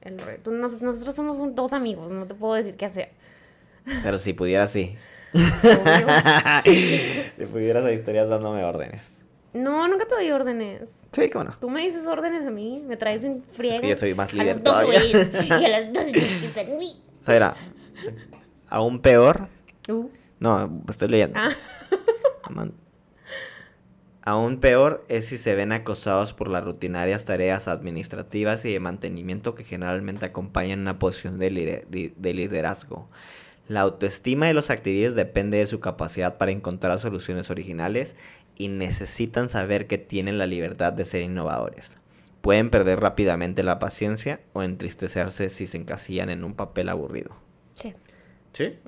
el 0.00 0.16
nos- 0.58 0.80
nosotros 0.80 1.14
somos 1.14 1.38
un- 1.38 1.54
dos 1.54 1.74
amigos, 1.74 2.10
no 2.12 2.24
te 2.26 2.32
puedo 2.34 2.54
decir 2.54 2.76
qué 2.76 2.86
hacer. 2.86 3.10
Pero 4.02 4.18
si 4.18 4.32
pudiera, 4.32 4.66
sí. 4.68 4.96
Si 7.36 7.44
pudieras, 7.46 7.84
ahí 7.84 7.96
estarías 7.96 8.28
dándome 8.28 8.64
órdenes. 8.64 9.22
No, 9.52 9.86
nunca 9.86 10.06
te 10.06 10.14
doy 10.14 10.30
órdenes. 10.30 11.08
Sí, 11.12 11.28
cómo 11.30 11.44
no. 11.44 11.52
Tú 11.60 11.68
me 11.70 11.82
dices 11.82 12.06
órdenes 12.06 12.46
a 12.46 12.50
mí, 12.50 12.82
me 12.86 12.96
traes 12.96 13.22
en 13.24 13.42
friega. 13.52 13.80
que 13.82 13.88
yo 13.90 13.96
soy 13.98 14.14
más 14.14 14.30
A 14.30 14.36
líder 14.36 14.46
las 14.56 14.64
dos 14.64 14.72
todavía. 14.72 14.98
a 15.56 15.60
y 15.60 15.64
a 15.64 15.68
las 15.68 15.92
dos 15.92 16.06
estar 16.06 16.64
en 16.68 16.78
mí. 16.78 17.00
Zaira, 17.22 17.54
aún 18.68 19.00
peor. 19.00 19.48
Uh, 19.88 20.08
No, 20.40 20.82
estoy 20.88 21.08
leyendo. 21.08 21.36
Ah. 21.38 21.50
Aún 24.26 24.58
peor 24.58 25.04
es 25.08 25.26
si 25.26 25.36
se 25.36 25.54
ven 25.54 25.70
acosados 25.72 26.32
por 26.32 26.48
las 26.48 26.64
rutinarias 26.64 27.26
tareas 27.26 27.68
administrativas 27.68 28.64
y 28.64 28.72
de 28.72 28.80
mantenimiento 28.80 29.54
que 29.54 29.64
generalmente 29.64 30.24
acompañan 30.24 30.80
una 30.80 30.98
posición 30.98 31.38
de- 31.38 31.84
de 32.16 32.34
liderazgo. 32.34 33.08
La 33.68 33.80
autoestima 33.82 34.46
de 34.46 34.54
los 34.54 34.70
activistas 34.70 35.14
depende 35.14 35.58
de 35.58 35.66
su 35.66 35.80
capacidad 35.80 36.38
para 36.38 36.52
encontrar 36.52 36.98
soluciones 36.98 37.50
originales 37.50 38.16
y 38.56 38.68
necesitan 38.68 39.50
saber 39.50 39.86
que 39.86 39.98
tienen 39.98 40.38
la 40.38 40.46
libertad 40.46 40.92
de 40.94 41.04
ser 41.04 41.20
innovadores. 41.22 41.98
Pueden 42.40 42.70
perder 42.70 43.00
rápidamente 43.00 43.62
la 43.62 43.78
paciencia 43.78 44.40
o 44.54 44.62
entristecerse 44.62 45.50
si 45.50 45.66
se 45.66 45.76
encasillan 45.78 46.30
en 46.30 46.44
un 46.44 46.54
papel 46.54 46.88
aburrido. 46.88 47.36
sí. 47.74 47.94
¿Sí? 48.54 48.78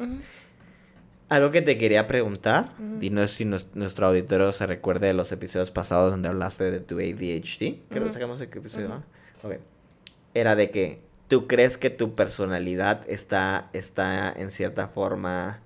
Algo 1.29 1.51
que 1.51 1.61
te 1.61 1.77
quería 1.77 2.07
preguntar, 2.07 2.71
y 3.01 3.11
no 3.11 3.27
sé 3.27 3.35
si 3.39 3.45
nos- 3.45 3.75
nuestro 3.75 4.07
auditorio 4.07 4.53
se 4.53 4.65
recuerde 4.65 5.09
de 5.09 5.15
los 5.15 5.33
episodios 5.33 5.73
pasados 5.73 6.13
donde 6.13 6.29
hablaste 6.29 6.71
de 6.71 6.79
tu 6.79 6.99
ADHD, 7.01 7.81
que 7.91 8.01
Ujú. 8.01 8.13
sacamos 8.13 8.41
el 8.41 8.47
episodio. 8.47 8.89
¿no? 8.89 9.03
Ok. 9.43 9.57
Era 10.35 10.55
de 10.55 10.71
que 10.71 11.01
tú 11.27 11.49
crees 11.49 11.79
que 11.79 11.91
tu 11.91 12.15
personalidad 12.15 13.01
está, 13.09 13.71
está 13.73 14.33
en 14.37 14.53
cierta 14.53 14.87
forma 14.87 15.59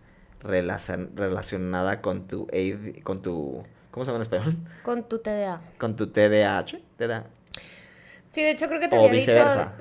relacion- 0.43 1.11
relacionada 1.15 2.01
con 2.01 2.27
tu 2.27 2.47
AD 2.53 3.03
con 3.03 3.21
tu, 3.21 3.63
¿cómo 3.91 4.07
se 4.07 4.13
llama 4.13 4.25
en 4.25 4.33
español? 4.33 4.57
Con 4.83 5.03
tu 5.07 5.19
TDA. 5.19 5.61
Con 5.77 5.95
tu 5.97 6.07
TDAH, 6.07 6.79
TDA. 6.97 7.27
Sí, 8.31 8.43
de 8.43 8.51
hecho 8.53 8.69
creo 8.69 8.79
que 8.81 8.89
te 8.89 8.97
O 8.97 9.07
había 9.07 9.21
dicho 9.21 9.33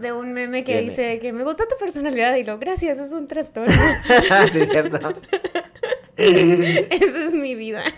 de 0.02 0.12
un 0.12 0.34
meme 0.34 0.64
que 0.64 0.82
dice 0.82 1.20
que 1.20 1.32
me 1.34 1.44
gusta 1.44 1.68
tu 1.68 1.78
personalidad 1.78 2.36
y 2.36 2.44
lo 2.44 2.58
gracias, 2.58 2.98
es 2.98 3.12
un 3.14 3.28
trastorno. 3.28 3.74
sí, 4.52 4.60
es 4.60 4.70
cierto. 4.70 4.98
Esa 6.18 7.24
es 7.24 7.34
mi 7.34 7.56
vida. 7.56 7.84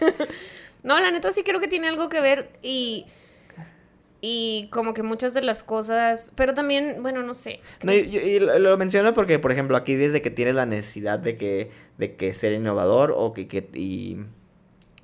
No, 0.84 1.00
la 1.00 1.12
neta 1.12 1.32
sí 1.32 1.44
creo 1.44 1.60
que 1.60 1.68
tiene 1.68 1.88
algo 1.90 2.10
que 2.10 2.22
ver 2.22 2.50
y 2.64 3.06
y 4.24 4.68
como 4.72 4.94
que 4.94 5.02
muchas 5.02 5.34
de 5.34 5.42
las 5.42 5.64
cosas, 5.64 6.32
pero 6.36 6.54
también, 6.54 7.02
bueno, 7.02 7.24
no 7.24 7.34
sé. 7.34 7.60
No, 7.82 7.92
y, 7.92 7.98
y- 7.98 8.18
y 8.18 8.40
lo 8.40 8.60
lo 8.60 8.78
menciono 8.78 9.14
porque, 9.16 9.40
por 9.40 9.52
ejemplo, 9.52 9.76
aquí 9.78 9.96
desde 9.96 10.22
que 10.22 10.30
tienes 10.30 10.54
la 10.54 10.68
necesidad 10.68 11.18
de 11.18 11.38
que, 11.38 11.72
de 11.98 12.16
que 12.16 12.34
ser 12.36 12.54
innovador 12.54 13.14
o 13.16 13.34
que, 13.34 13.48
que, 13.48 13.68
y 13.74 14.18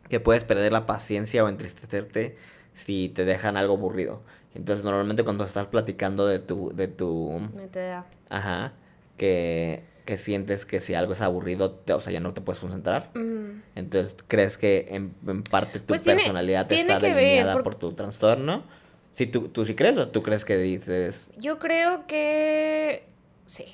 que 0.10 0.20
puedes 0.20 0.44
perder 0.44 0.72
la 0.72 0.86
paciencia 0.86 1.44
o 1.44 1.50
entristecerte 1.50 2.38
si 2.74 3.10
te 3.10 3.26
dejan 3.26 3.58
algo 3.58 3.76
aburrido. 3.76 4.24
Entonces, 4.56 4.84
normalmente 4.84 5.24
cuando 5.24 5.44
estás 5.46 5.68
platicando 5.68 6.26
de 6.28 6.40
tu, 6.40 6.72
de 6.76 6.88
tu, 6.88 7.40
ajá, 8.30 8.74
que, 9.18 9.84
que 10.06 10.18
sientes 10.18 10.66
que 10.66 10.80
si 10.80 10.94
algo 10.96 11.14
es 11.14 11.22
aburrido, 11.22 11.72
te- 11.72 11.94
o 11.94 12.00
sea, 12.00 12.12
ya 12.14 12.20
no 12.20 12.34
te 12.34 12.42
puedes 12.42 12.60
concentrar. 12.60 13.10
Mm. 13.14 13.62
Entonces, 13.76 14.16
¿crees 14.28 14.58
que 14.58 14.88
en, 14.90 15.14
en 15.28 15.44
parte 15.44 15.80
tu 15.80 15.88
Pues 15.88 16.02
tiene- 16.04 16.20
personalidad 16.22 16.68
tiene 16.68 16.82
está 16.94 17.00
ver, 17.00 17.16
delineada 17.16 17.54
por- 17.54 17.64
por 17.64 17.76
tu 17.76 17.92
trastorno? 17.94 18.64
Si 19.16 19.26
tú, 19.28 19.50
tú 19.50 19.66
sí 19.66 19.74
crees 19.76 19.98
o 19.98 20.08
tú 20.10 20.22
crees 20.24 20.46
que 20.46 20.58
dices, 20.58 21.30
Yo 21.38 21.60
creo 21.60 22.06
que 22.08 23.04
sí. 23.48 23.66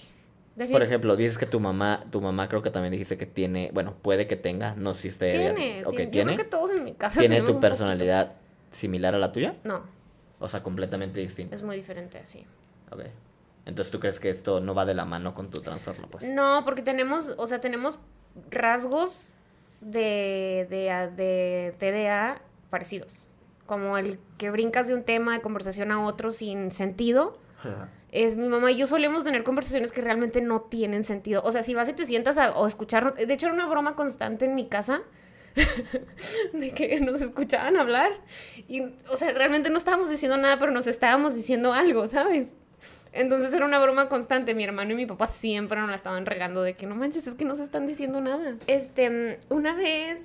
Por 0.71 0.83
ejemplo, 0.83 1.15
dices 1.15 1.37
que 1.39 1.47
tu 1.47 1.59
mamá, 1.59 2.05
tu 2.11 2.21
mamá 2.21 2.47
creo 2.47 2.61
que 2.61 2.69
también 2.69 2.91
dijiste 2.91 3.17
que 3.17 3.25
tiene, 3.25 3.71
bueno, 3.73 3.95
puede 4.01 4.27
que 4.27 4.35
tenga, 4.35 4.75
no 4.75 4.93
sé 4.93 5.01
si 5.03 5.07
esté, 5.09 5.31
tiene, 5.31 5.83
ok, 5.83 5.89
tiene. 5.89 6.05
Yo 6.05 6.11
tiene, 6.11 6.35
creo 6.35 6.45
que 6.45 6.49
todos 6.51 6.69
en 6.71 6.83
mi 6.83 6.93
casa 6.93 7.19
tiene 7.19 7.39
tu 7.39 7.45
poquito. 7.47 7.59
personalidad 7.61 8.33
similar 8.69 9.15
a 9.15 9.17
la 9.17 9.31
tuya, 9.31 9.55
No, 9.63 9.81
o 10.43 10.47
sea, 10.49 10.61
completamente 10.61 11.21
distinta, 11.21 11.55
es 11.55 11.61
muy 11.63 11.75
diferente 11.77 12.17
así. 12.17 12.45
ok. 12.91 13.03
Entonces, 13.65 13.93
¿tú 13.93 13.99
crees 14.01 14.19
que 14.19 14.29
esto 14.29 14.59
no 14.59 14.75
va 14.75 14.83
de 14.85 14.93
la 14.93 15.05
mano 15.05 15.33
con 15.33 15.49
tu 15.49 15.61
trastorno, 15.61 16.07
pues? 16.09 16.29
No, 16.29 16.63
porque 16.65 16.81
tenemos, 16.81 17.33
o 17.37 17.47
sea, 17.47 17.61
tenemos 17.61 18.01
rasgos 18.49 19.31
de, 19.79 20.67
de, 20.69 21.09
de 21.15 21.73
TDA 21.79 22.41
parecidos. 22.69 23.29
Como 23.65 23.97
el 23.97 24.19
que 24.37 24.51
brincas 24.51 24.89
de 24.89 24.95
un 24.95 25.03
tema 25.03 25.33
de 25.33 25.41
conversación 25.41 25.93
a 25.93 26.03
otro 26.05 26.33
sin 26.33 26.71
sentido. 26.71 27.37
Es 28.11 28.35
mi 28.35 28.49
mamá 28.49 28.69
y 28.71 28.75
yo 28.75 28.85
solemos 28.85 29.23
tener 29.23 29.45
conversaciones 29.45 29.93
que 29.93 30.01
realmente 30.01 30.41
no 30.41 30.59
tienen 30.63 31.05
sentido. 31.05 31.41
O 31.45 31.51
sea, 31.53 31.63
si 31.63 31.73
vas 31.73 31.87
y 31.87 31.93
te 31.93 32.05
sientas 32.05 32.37
a, 32.37 32.51
o 32.57 32.67
escuchar, 32.67 33.15
de 33.15 33.33
hecho 33.33 33.45
era 33.45 33.55
una 33.55 33.67
broma 33.67 33.95
constante 33.95 34.43
en 34.43 34.55
mi 34.55 34.67
casa 34.67 35.03
de 36.53 36.71
que 36.71 36.99
nos 36.99 37.21
escuchaban 37.21 37.77
hablar 37.77 38.11
y, 38.67 38.81
o 38.81 39.17
sea, 39.17 39.31
realmente 39.31 39.69
no 39.69 39.77
estábamos 39.77 40.09
diciendo 40.09 40.37
nada, 40.37 40.57
pero 40.59 40.71
nos 40.71 40.87
estábamos 40.87 41.35
diciendo 41.35 41.73
algo, 41.73 42.07
¿sabes? 42.07 42.53
Entonces 43.13 43.53
era 43.53 43.65
una 43.65 43.79
broma 43.79 44.09
constante. 44.09 44.55
Mi 44.55 44.63
hermano 44.63 44.93
y 44.93 44.95
mi 44.95 45.05
papá 45.05 45.27
siempre 45.27 45.79
nos 45.79 45.89
la 45.89 45.95
estaban 45.95 46.25
regando 46.25 46.63
de 46.63 46.73
que 46.73 46.87
no 46.87 46.95
manches, 46.95 47.27
es 47.27 47.35
que 47.35 47.45
no 47.45 47.55
se 47.55 47.63
están 47.63 47.85
diciendo 47.85 48.19
nada. 48.21 48.57
Este, 48.67 49.39
una 49.49 49.75
vez 49.75 50.21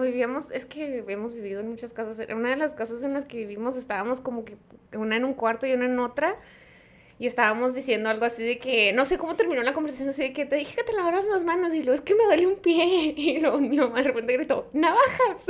vivíamos, 0.00 0.50
es 0.50 0.66
que 0.66 1.04
hemos 1.08 1.32
vivido 1.32 1.60
en 1.60 1.70
muchas 1.70 1.92
casas. 1.92 2.20
En 2.20 2.36
una 2.36 2.50
de 2.50 2.56
las 2.56 2.74
casas 2.74 3.02
en 3.02 3.14
las 3.14 3.24
que 3.24 3.38
vivimos 3.38 3.76
estábamos 3.76 4.20
como 4.20 4.44
que 4.44 4.56
una 4.94 5.16
en 5.16 5.24
un 5.24 5.32
cuarto 5.32 5.66
y 5.66 5.72
una 5.72 5.86
en 5.86 5.98
otra. 5.98 6.36
Y 7.18 7.26
estábamos 7.28 7.74
diciendo 7.74 8.10
algo 8.10 8.24
así 8.24 8.42
de 8.44 8.58
que, 8.58 8.92
no 8.92 9.04
sé 9.04 9.18
cómo 9.18 9.36
terminó 9.36 9.62
la 9.62 9.72
conversación, 9.72 10.08
así 10.08 10.22
de 10.22 10.32
que 10.32 10.46
te 10.46 10.56
dije 10.56 10.74
que 10.74 10.82
te 10.82 10.92
lavaras 10.92 11.26
las 11.26 11.44
manos 11.44 11.72
y 11.72 11.78
luego 11.78 11.94
es 11.94 12.00
que 12.00 12.14
me 12.16 12.24
duele 12.24 12.46
un 12.46 12.56
pie. 12.56 13.14
Y 13.16 13.38
luego 13.40 13.58
mi 13.60 13.76
mamá 13.76 13.98
de 13.98 14.04
repente 14.04 14.32
gritó, 14.32 14.68
navajas. 14.72 15.46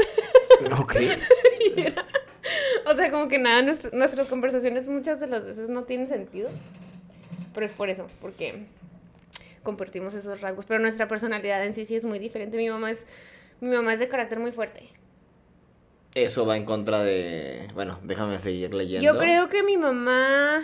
Ok. 0.78 0.94
Y 1.76 1.80
era- 1.80 2.06
o 2.86 2.94
sea, 2.94 3.10
como 3.10 3.28
que 3.28 3.38
nada, 3.38 3.62
nuestro- 3.62 3.90
nuestras 3.96 4.26
conversaciones 4.26 4.88
muchas 4.88 5.18
de 5.20 5.26
las 5.26 5.46
veces 5.46 5.70
no 5.70 5.84
tienen 5.84 6.06
sentido. 6.08 6.50
Pero 7.54 7.64
es 7.64 7.72
por 7.72 7.88
eso, 7.88 8.08
porque 8.20 8.66
compartimos 9.62 10.12
esos 10.14 10.40
rasgos. 10.42 10.66
Pero 10.66 10.80
nuestra 10.80 11.08
personalidad 11.08 11.64
en 11.64 11.72
sí 11.72 11.84
sí 11.86 11.96
es 11.96 12.04
muy 12.04 12.18
diferente. 12.18 12.56
Mi 12.58 12.68
mamá 12.68 12.90
es, 12.90 13.06
mi 13.60 13.70
mamá 13.74 13.94
es 13.94 13.98
de 14.00 14.08
carácter 14.08 14.38
muy 14.38 14.52
fuerte. 14.52 14.88
Eso 16.14 16.44
va 16.46 16.56
en 16.58 16.64
contra 16.64 17.02
de, 17.02 17.68
bueno, 17.74 17.98
déjame 18.02 18.38
seguir 18.38 18.74
leyendo. 18.74 19.04
Yo 19.12 19.18
creo 19.18 19.48
que 19.48 19.62
mi 19.62 19.76
mamá 19.78 20.62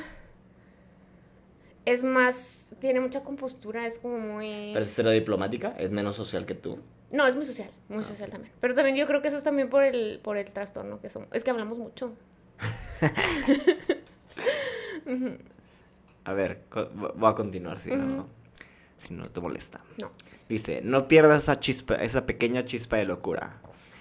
es 1.91 2.05
más, 2.05 2.71
tiene 2.81 3.01
mucha 3.01 3.23
compostura, 3.23 3.87
es 3.87 3.99
como 3.99 4.19
muy... 4.19 4.71
Pero 4.73 4.85
es 4.85 4.93
cero 4.95 5.11
diplomática, 5.11 5.75
es 5.79 5.91
menos 5.91 6.17
social 6.17 6.47
que 6.47 6.55
tú. 6.55 6.79
No, 7.11 7.27
es 7.27 7.35
muy 7.35 7.45
social, 7.45 7.71
muy 7.89 8.05
social 8.05 8.31
también. 8.31 8.53
Pero 8.61 8.75
también 8.75 8.97
yo 8.97 9.07
creo 9.07 9.21
que 9.23 9.29
eso 9.29 9.37
es 9.37 9.43
también 9.43 9.69
por 9.69 9.83
el, 9.83 10.21
por 10.23 10.37
el 10.37 10.49
trastorno 10.51 11.01
que 11.01 11.11
somos. 11.11 11.29
Es 11.33 11.43
que 11.43 11.51
hablamos 11.51 11.79
mucho. 11.79 12.13
A 16.25 16.33
ver, 16.33 16.63
voy 16.95 17.31
a 17.31 17.35
continuar 17.35 17.81
si 17.81 17.91
no, 17.91 18.07
Ujú. 18.07 18.27
si 18.99 19.15
no 19.15 19.29
te 19.29 19.41
molesta. 19.41 19.81
No. 20.01 20.13
Dice, 20.49 20.81
no 20.85 21.09
pierdas 21.09 21.45
esa 21.45 21.59
chispa, 21.59 21.97
esa 21.97 22.27
pequeña 22.27 22.65
chispa 22.65 22.99
de 22.99 23.07
locura. 23.07 23.61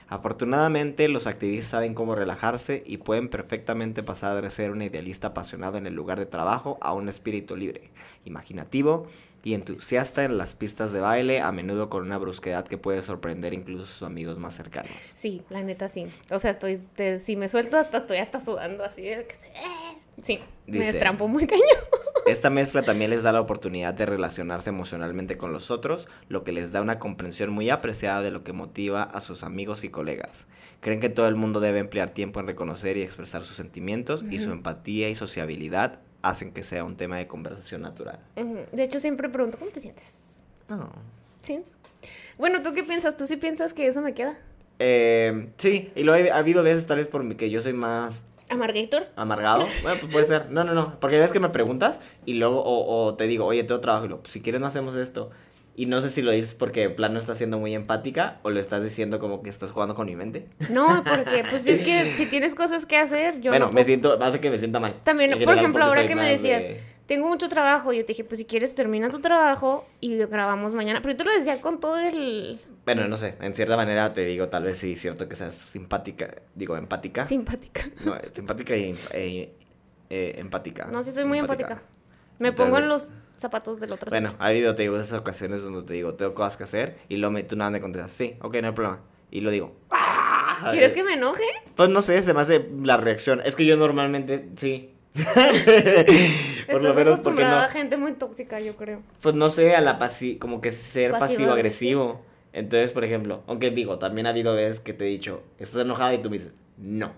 Afortunadamente, 0.10 1.08
los 1.08 1.28
activistas 1.28 1.72
saben 1.72 1.94
cómo 1.94 2.16
relajarse 2.16 2.84
y 2.86 2.98
pueden 2.98 3.30
perfectamente 3.30 4.04
pasar 4.04 4.42
de 4.42 4.50
ser 4.50 4.72
un 4.72 4.82
idealista 4.82 5.28
apasionado 5.28 5.78
en 5.78 5.86
el 5.86 5.94
lugar 5.94 6.20
de 6.20 6.26
trabajo 6.26 6.78
a 6.82 6.94
un 6.94 7.10
espíritu 7.10 7.56
libre, 7.56 7.90
imaginativo 8.26 9.08
y 9.44 9.54
entusiasta 9.54 10.26
en 10.26 10.38
las 10.38 10.56
pistas 10.56 10.92
de 10.92 11.00
baile, 11.00 11.42
a 11.42 11.52
menudo 11.52 11.90
con 11.90 12.04
una 12.04 12.18
brusquedad 12.18 12.68
que 12.68 12.78
puede 12.78 13.04
sorprender 13.04 13.54
incluso 13.54 13.84
a 13.84 13.88
sus 13.88 14.04
amigos 14.04 14.38
más 14.38 14.56
cercanos. 14.56 14.92
Sí, 15.14 15.44
la 15.50 15.62
neta 15.64 15.88
sí. 15.90 16.08
O 16.30 16.40
sea, 16.40 16.52
estoy, 16.52 16.82
si 17.20 17.38
me 17.38 17.48
suelto 17.48 17.78
hasta 17.78 18.00
estoy 18.00 18.18
hasta 18.18 18.40
sudando 18.40 18.84
así. 18.84 19.08
eh. 19.08 19.28
Sí, 20.22 20.40
me 20.68 20.86
destrampo 20.86 21.28
muy 21.28 21.48
cañón. 21.48 21.66
Esta 22.28 22.50
mezcla 22.50 22.84
también 22.84 23.10
les 23.10 23.24
da 23.24 23.32
la 23.32 23.42
oportunidad 23.42 23.94
de 23.94 24.06
relacionarse 24.06 24.70
emocionalmente 24.70 25.38
con 25.38 25.52
los 25.52 25.72
otros, 25.72 26.08
lo 26.28 26.44
que 26.44 26.52
les 26.52 26.72
da 26.72 26.82
una 26.82 27.00
comprensión 27.00 27.50
muy 27.50 27.70
apreciada 27.70 28.22
de 28.22 28.30
lo 28.30 28.44
que 28.44 28.54
motiva 28.54 29.04
a 29.04 29.22
sus 29.22 29.44
amigos 29.44 29.84
y 29.84 29.90
colegas. 29.90 30.46
Creen 30.80 31.00
que 31.00 31.10
todo 31.10 31.28
el 31.28 31.36
mundo 31.36 31.60
debe 31.60 31.80
emplear 31.80 32.12
tiempo 32.12 32.40
en 32.40 32.48
reconocer 32.48 32.98
y 32.98 33.02
expresar 33.02 33.44
sus 33.44 33.58
sentimientos 33.58 34.24
y 34.30 34.40
su 34.40 34.52
empatía 34.52 35.10
y 35.10 35.16
sociabilidad 35.16 36.00
hacen 36.22 36.52
que 36.52 36.64
sea 36.64 36.84
un 36.84 36.96
tema 36.96 37.18
de 37.18 37.28
conversación 37.28 37.82
natural. 37.82 38.20
De 38.36 38.84
hecho, 38.84 39.00
siempre 39.00 39.30
pregunto, 39.30 39.58
¿cómo 39.58 39.72
te 39.72 39.80
sientes? 39.80 40.44
No. 40.70 40.90
Sí. 41.42 41.62
Bueno, 42.38 42.62
¿tú 42.62 42.74
qué 42.74 42.84
piensas? 42.84 43.18
¿Tú 43.18 43.26
sí 43.26 43.38
piensas 43.38 43.74
que 43.74 43.88
eso 43.88 44.02
me 44.02 44.14
queda? 44.14 44.38
Eh, 44.80 45.50
sí, 45.58 45.92
y 45.96 46.04
lo 46.04 46.16
he 46.16 46.32
ha 46.32 46.38
habido 46.38 46.64
veces 46.64 46.86
tal 46.86 47.00
vez 47.00 47.08
por 47.08 47.24
mi 47.24 47.36
que 47.36 47.50
yo 47.50 47.62
soy 47.62 47.74
más 47.74 48.24
¿Amargator? 48.50 49.08
amargado. 49.16 49.66
Bueno, 49.84 49.98
pues 50.02 50.12
puede 50.12 50.26
ser. 50.26 50.50
No, 50.52 50.64
no, 50.64 50.74
no. 50.74 51.00
Porque 51.00 51.20
ves 51.20 51.32
que 51.32 51.40
me 51.40 51.50
preguntas 51.50 52.00
y 52.26 52.34
luego 52.36 52.62
o, 52.64 53.06
o 53.06 53.16
te 53.16 53.26
digo, 53.26 53.46
oye, 53.46 53.64
tengo 53.64 53.80
trabajo 53.82 54.06
y 54.06 54.08
luego, 54.10 54.24
pues, 54.24 54.34
si 54.34 54.42
quieres 54.42 54.60
no 54.62 54.68
hacemos 54.68 54.96
esto. 54.96 55.30
Y 55.76 55.86
no 55.86 56.02
sé 56.02 56.10
si 56.10 56.22
lo 56.22 56.32
dices 56.32 56.56
porque 56.56 56.82
de 56.82 56.90
plano 56.90 57.20
estás 57.20 57.38
siendo 57.38 57.58
muy 57.58 57.74
empática 57.74 58.40
o 58.44 58.50
lo 58.50 58.60
estás 58.60 58.84
diciendo 58.84 59.18
como 59.20 59.42
que 59.44 59.50
estás 59.50 59.72
jugando 59.72 59.96
con 59.96 60.08
mi 60.08 60.16
mente. 60.18 60.48
No, 60.72 61.04
porque 61.06 61.46
pues 61.50 61.66
es 61.68 61.80
que 61.80 62.16
si 62.16 62.26
tienes 62.26 62.54
cosas 62.54 62.86
que 62.86 62.98
hacer, 62.98 63.40
yo 63.40 63.52
bueno, 63.52 63.68
no 63.68 63.72
me 63.72 63.76
puedo- 63.84 63.86
siento, 63.86 64.22
hace 64.22 64.42
que 64.42 64.50
me 64.50 64.58
sienta 64.58 64.82
mal. 64.82 64.96
También, 65.06 65.32
En 65.32 65.44
por 65.44 65.56
ejemplo, 65.56 65.82
ahora 65.86 66.06
que 66.06 66.16
me 66.18 66.28
decías, 66.30 66.64
de- 66.64 66.82
tengo 67.10 67.28
mucho 67.28 67.50
trabajo, 67.50 67.92
yo 67.92 68.06
te 68.06 68.10
dije, 68.10 68.24
pues 68.24 68.38
si 68.38 68.46
quieres 68.46 68.76
termina 68.76 69.10
tu 69.10 69.20
trabajo 69.20 69.88
y 70.00 70.16
grabamos 70.18 70.76
mañana. 70.76 71.02
Pero 71.02 71.14
yo 71.14 71.18
te 71.18 71.24
lo 71.26 71.32
decía 71.32 71.60
con 71.60 71.80
todo 71.80 71.98
el 71.98 72.62
Bueno, 72.86 73.08
no 73.08 73.18
sé, 73.18 73.34
en 73.42 73.56
cierta 73.56 73.76
manera 73.76 74.14
te 74.14 74.24
digo, 74.26 74.48
tal 74.48 74.64
vez 74.64 74.78
sí, 74.78 74.96
cierto 74.96 75.28
que 75.28 75.36
seas 75.36 75.56
simpática, 75.56 76.36
digo, 76.54 76.78
empática. 76.78 77.26
simpática. 77.26 77.90
No, 78.06 78.16
simpática 78.32 78.78
y 78.78 78.94
eh, 79.16 79.52
eh, 80.12 80.36
empática. 80.38 80.86
No, 80.86 81.02
sí 81.02 81.12
soy 81.12 81.26
muy 81.26 81.40
empática. 81.40 81.82
Me 82.38 82.54
pongo 82.54 82.78
en 82.78 82.88
los 82.88 83.12
zapatos 83.38 83.80
del 83.80 83.92
otro. 83.92 84.12
Bueno, 84.12 84.36
ha 84.38 84.46
habido, 84.46 84.76
te 84.76 84.84
digo, 84.84 85.00
esas 85.00 85.20
ocasiones 85.20 85.64
donde 85.64 85.82
te 85.82 85.96
digo, 85.96 86.14
tengo 86.14 86.36
cosas 86.36 86.58
que 86.58 86.66
hacer 86.66 87.00
y 87.10 87.18
luego 87.18 87.34
me, 87.34 87.42
tú 87.42 87.56
nada 87.56 87.72
me 87.72 87.82
contestas, 87.82 88.12
sí, 88.12 88.36
ok, 88.40 88.58
no 88.62 88.68
hay 88.68 88.74
problema. 88.74 89.00
Y 89.32 89.42
lo 89.42 89.50
digo, 89.50 89.76
¡ah! 89.90 90.68
¿Quieres 90.70 90.94
que 90.94 91.04
me 91.04 91.14
enoje? 91.14 91.44
Pues 91.76 91.90
no 91.90 92.04
sé, 92.04 92.22
se 92.22 92.36
me 92.36 92.42
hace 92.42 92.70
la 92.84 92.98
reacción. 92.98 93.42
Es 93.44 93.56
que 93.56 93.66
yo 93.66 93.78
normalmente, 93.78 94.50
sí. 94.58 94.94
Por 96.72 96.84
lo 96.84 96.94
menos 96.94 97.20
porque 97.22 97.42
no. 97.42 97.48
a 97.48 97.68
gente 97.70 97.98
muy 97.98 98.14
tóxica, 98.14 98.60
yo 98.60 98.76
creo. 98.76 99.02
Pues 99.22 99.36
no 99.36 99.50
sé, 99.50 99.76
a 99.76 99.82
la 99.82 99.98
pasi 99.98 100.38
como 100.38 100.62
que 100.62 100.72
ser 100.72 101.12
Pasivo 101.12 101.28
pasivo-agresivo. 101.28 102.22
Entonces, 102.54 102.92
por 102.92 103.04
ejemplo, 103.04 103.44
aunque 103.48 103.72
digo, 103.72 104.00
también 104.00 104.28
ha 104.28 104.32
habido 104.32 104.56
veces 104.56 104.80
que 104.80 104.94
te 104.94 105.06
he 105.06 105.08
dicho, 105.08 105.44
estás 105.60 105.82
enojada 105.82 106.14
y 106.14 106.22
tú 106.22 106.30
me 106.30 106.38
dices, 106.38 106.54
no. 106.78 107.14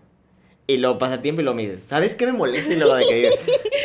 Y 0.67 0.77
luego 0.77 0.97
pasa 0.97 1.21
tiempo 1.21 1.41
y 1.41 1.43
luego 1.43 1.55
me 1.55 1.63
dices, 1.63 1.83
¿sabes 1.83 2.15
qué 2.15 2.25
me 2.25 2.33
molesta? 2.33 2.73
Y 2.73 2.77
luego 2.77 2.95
de 2.95 3.05
que 3.05 3.15
dices, 3.15 3.39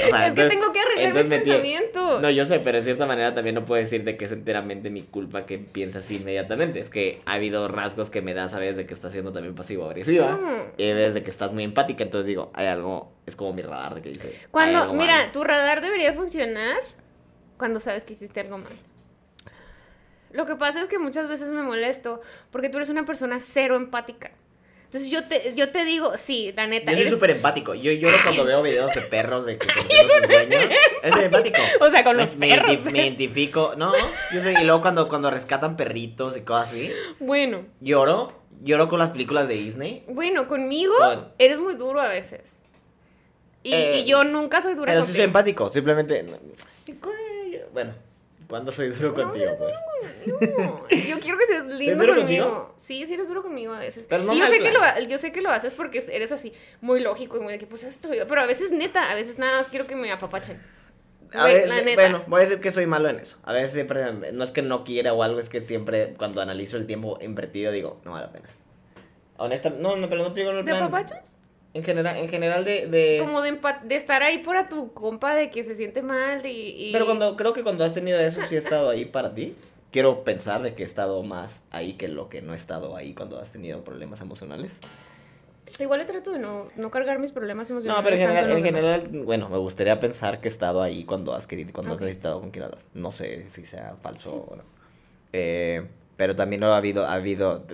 sea, 0.07 0.27
es 0.27 0.35
que 0.35 0.45
tengo 0.45 0.73
que 0.73 0.81
arreglar 0.81 1.15
mis 1.15 1.25
pensamientos. 1.25 2.23
No, 2.23 2.31
yo 2.31 2.47
sé, 2.47 2.61
pero 2.61 2.79
de 2.79 2.85
cierta 2.85 3.07
manera 3.07 3.35
también 3.35 3.55
no 3.55 3.65
puedo 3.65 3.81
decirte 3.81 4.17
que 4.17 4.25
es 4.25 4.33
enteramente 4.33 4.91
mi 4.91 5.03
culpa 5.03 5.47
que 5.47 5.59
piensa 5.59 6.01
así 6.01 6.17
inmediatamente. 6.17 6.81
Es 6.81 6.91
que 6.91 7.21
ha 7.27 7.35
habido 7.35 7.69
rasgos 7.69 8.11
que 8.11 8.23
me 8.23 8.35
da, 8.35 8.49
¿sabes? 8.49 8.77
De 8.77 8.87
que 8.87 8.95
estás 8.95 9.13
siendo 9.13 9.33
también 9.33 9.55
pasivo-agresiva. 9.55 10.39
Y 10.77 10.83
hay 10.85 10.95
veces 10.95 11.15
de 11.15 11.23
que 11.23 11.31
estás 11.31 11.53
muy 11.53 11.65
empática, 11.65 12.05
entonces 12.05 12.27
digo, 12.27 12.51
hay 12.55 12.67
algo, 12.67 13.13
es 13.27 13.37
como 13.37 13.53
mi 13.53 13.63
radar 13.63 13.95
de 13.95 14.03
que 14.03 14.09
dice. 14.11 14.41
Cuando, 14.51 14.93
mira, 14.95 15.17
mal. 15.17 15.33
tu 15.33 15.45
radar 15.45 15.81
debería 15.81 16.13
funcionar 16.13 16.79
cuando 17.57 17.81
sabes 17.81 18.05
que 18.05 18.15
hiciste 18.15 18.41
algo 18.41 18.59
mal. 18.59 18.73
Lo 20.33 20.45
que 20.45 20.57
pasa 20.57 20.83
es 20.83 20.89
que 20.89 20.99
muchas 20.99 21.29
veces 21.29 21.51
me 21.51 21.63
molesto 21.63 22.21
porque 22.51 22.69
tú 22.69 22.77
eres 22.79 22.91
una 22.91 23.05
persona 23.05 23.41
cero 23.41 23.77
empática. 23.77 24.33
Entonces 24.87 25.11
yo 25.11 25.26
te, 25.28 25.53
yo 25.55 25.70
te 25.70 25.84
digo, 25.84 26.16
sí, 26.16 26.53
la 26.57 26.66
neta, 26.66 26.93
Yo 26.93 26.97
soy 26.99 27.01
eres... 27.07 27.14
súper 27.14 27.30
empático. 27.32 27.74
Yo 27.74 27.93
lloro 27.93 28.16
cuando 28.24 28.45
veo 28.47 28.62
videos 28.62 28.95
de 28.95 29.01
perros 29.03 29.45
de 29.45 29.59
que 29.59 29.68
sus 29.68 30.28
dueños. 30.28 30.70
Es 31.03 31.14
ser 31.14 31.24
empático. 31.24 31.61
O 31.80 31.91
sea, 31.91 32.03
con 32.05 32.16
Me- 32.16 32.22
los 32.24 32.37
me, 32.37 32.49
perros, 32.49 32.82
me 32.84 32.99
identifico. 33.03 33.74
No, 33.76 33.93
yo 34.32 34.51
y 34.51 34.64
luego 34.64 34.80
cuando, 34.80 35.09
cuando 35.09 35.30
rescatan 35.30 35.76
perritos 35.76 36.37
y 36.37 36.41
cosas 36.43 36.68
así, 36.70 36.91
Bueno, 37.20 37.64
lloro. 37.80 38.32
Lloro 38.62 38.89
con 38.89 38.99
las 38.99 39.11
películas 39.11 39.49
de 39.49 39.55
Disney. 39.55 40.03
bueno, 40.09 40.49
conmigo 40.49 40.95
Con- 40.99 41.28
eres 41.39 41.59
muy 41.59 41.74
duro 41.74 42.01
a 42.01 42.09
veces. 42.09 42.62
Y, 43.62 43.74
Eh, 43.74 43.99
y 43.99 44.05
yo 44.07 44.24
nunca 44.24 44.62
soy 44.62 44.74
dura 44.74 44.93
Pero 44.93 45.01
sí 45.03 45.07
contigo. 45.09 45.16
soy 45.16 45.24
empático, 45.24 45.70
simplemente. 45.70 46.22
no- 46.22 46.39
Bueno, 47.74 47.93
¿cuándo 48.49 48.72
soy 48.72 48.88
duro 48.90 49.09
No, 49.09 49.14
contigo? 49.14 49.47
seas 49.57 49.59
pues? 50.88 51.07
Yo 51.09 51.20
quiero 51.20 51.38
que 51.38 51.47
seas 51.47 51.66
lindo 51.66 52.05
duro 52.05 52.16
conmigo. 52.16 52.74
Sí, 52.76 53.07
sí 53.07 53.14
eres 53.14 53.28
duro 53.28 53.42
conmigo 53.42 53.72
a 53.74 53.78
veces. 53.78 54.07
Pero 54.09 54.24
no 54.24 54.32
y 54.34 54.38
yo 54.38 54.47
sé, 54.47 54.59
que 54.61 54.70
lo, 54.72 54.80
yo 55.09 55.18
sé 55.18 55.32
que 55.32 55.40
lo 55.40 55.51
haces 55.51 55.74
porque 55.74 56.05
eres 56.11 56.32
así, 56.32 56.53
muy 56.80 57.01
lógico 57.01 57.36
y 57.36 57.40
muy 57.40 57.53
de 57.53 57.59
que 57.59 57.66
pues 57.66 57.84
esto, 57.84 58.09
pero 58.28 58.40
a 58.40 58.47
veces 58.47 58.70
neta, 58.70 59.11
a 59.11 59.14
veces 59.14 59.38
nada 59.38 59.59
más 59.59 59.68
quiero 59.68 59.86
que 59.86 59.97
me 59.97 60.11
apapachen. 60.12 60.61
A 61.32 61.42
Güey, 61.42 61.55
veces- 61.55 61.68
la 61.68 61.80
neta. 61.82 62.01
Bueno, 62.03 62.24
voy 62.28 62.40
a 62.40 62.44
decir 62.44 62.61
que 62.61 62.70
soy 62.70 62.86
malo 62.86 63.09
en 63.09 63.18
eso. 63.18 63.36
A 63.42 63.53
veces 63.53 63.72
siempre, 63.72 64.32
no 64.32 64.44
es 64.44 64.51
que 64.53 64.62
no 64.62 64.84
quiera 64.84 65.12
o 65.12 65.22
algo, 65.22 65.40
es 65.40 65.49
que 65.49 65.61
siempre 65.61 66.14
cuando 66.18 66.40
analizo 66.40 66.76
el 66.76 66.86
tiempo 66.86 67.18
invertido 67.20 67.72
digo, 67.72 68.01
no 68.05 68.12
vale 68.12 68.26
la 68.26 68.32
pena. 68.32 68.49
Honesta, 69.38 69.70
no, 69.70 69.97
no, 69.97 70.09
pero 70.09 70.22
no 70.22 70.32
te 70.32 70.40
digo 70.40 70.53
el 70.53 70.64
¿De 70.64 70.70
plan. 70.70 70.84
apapachos? 70.84 71.36
En 71.77 71.85
general, 71.85 72.16
en 72.16 72.29
general 72.31 72.64
de, 72.64 72.87
de- 72.87 73.18
Como 73.20 73.43
de, 73.43 73.59
de 73.85 73.97
estar 73.97 74.22
ahí 74.22 74.39
para 74.39 74.68
tu 74.70 74.95
compa 74.95 75.35
de 75.35 75.51
que 75.51 75.62
se 75.62 75.77
siente 75.77 76.01
mal 76.03 76.45
y... 76.47 76.89
y- 76.89 76.93
Pero 76.93 77.05
cuando, 77.05 77.37
creo 77.37 77.53
que 77.53 77.62
cuando 77.62 77.85
has 77.85 77.93
tenido 77.93 78.18
eso, 78.18 78.41
sí 78.49 78.55
he 78.55 78.59
estado 78.59 78.89
ahí 78.89 79.05
para 79.05 79.35
ti. 79.35 79.55
Quiero 79.93 80.24
pensar 80.24 80.62
de 80.62 80.74
que 80.74 80.83
he 80.83 80.87
estado 80.87 81.22
más 81.22 81.62
ahí 81.70 81.95
que 81.95 82.09
lo 82.09 82.31
que 82.31 82.41
no 82.41 82.55
he 82.55 82.57
estado 82.57 82.97
ahí 82.97 83.12
cuando 83.14 83.39
has 83.39 83.53
tenido 83.53 83.85
problemas 83.85 84.20
emocionales. 84.22 84.72
Igual 85.79 86.01
yo 86.01 86.07
trato 86.07 86.31
de 86.33 86.39
no, 86.39 86.64
no 86.77 86.91
cargar 86.91 87.18
mis 87.18 87.33
problemas 87.33 87.68
emocionales 87.68 88.03
No, 88.03 88.05
pero 88.09 88.16
en 88.57 88.62
general, 88.62 89.03
en 89.12 89.27
bueno, 89.27 89.49
me 89.51 89.59
gustaría 89.59 89.99
pensar 90.01 90.41
que 90.41 90.49
he 90.49 90.51
estado 90.51 90.81
ahí 90.81 91.05
cuando 91.05 91.35
has 91.35 91.47
querido, 91.47 91.72
cuando 91.74 91.95
has 91.95 92.01
necesitado 92.01 92.41
con 92.41 92.51
quien 92.53 92.64
hablar. 92.64 92.81
No 92.95 93.12
sé 93.12 93.49
si 93.51 93.66
sea 93.66 93.97
falso 94.01 94.47
o 94.51 94.57
no. 94.57 94.62
Eh, 95.33 95.87
pero 96.17 96.35
también 96.37 96.61
no 96.61 96.73
ha 96.73 96.77
habido, 96.79 97.05
ha 97.07 97.14
habido, 97.14 97.67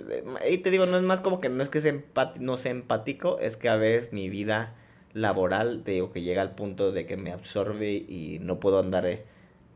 y 0.49 0.57
te 0.59 0.69
digo, 0.69 0.85
no 0.85 0.97
es 0.97 1.03
más 1.03 1.21
como 1.21 1.39
que 1.39 1.49
no 1.49 1.63
es 1.63 1.69
que 1.69 1.79
sea 1.81 1.95
no 2.39 2.57
sea 2.57 2.71
empático, 2.71 3.39
es 3.39 3.55
que 3.57 3.69
a 3.69 3.75
veces 3.75 4.11
mi 4.13 4.29
vida 4.29 4.75
laboral, 5.13 5.83
te 5.83 5.91
digo, 5.91 6.11
que 6.11 6.21
llega 6.21 6.41
al 6.41 6.55
punto 6.55 6.91
de 6.91 7.05
que 7.05 7.17
me 7.17 7.31
absorbe 7.31 7.91
y 7.93 8.39
no 8.41 8.59
puedo 8.59 8.79
andar, 8.79 9.05
eh, 9.05 9.23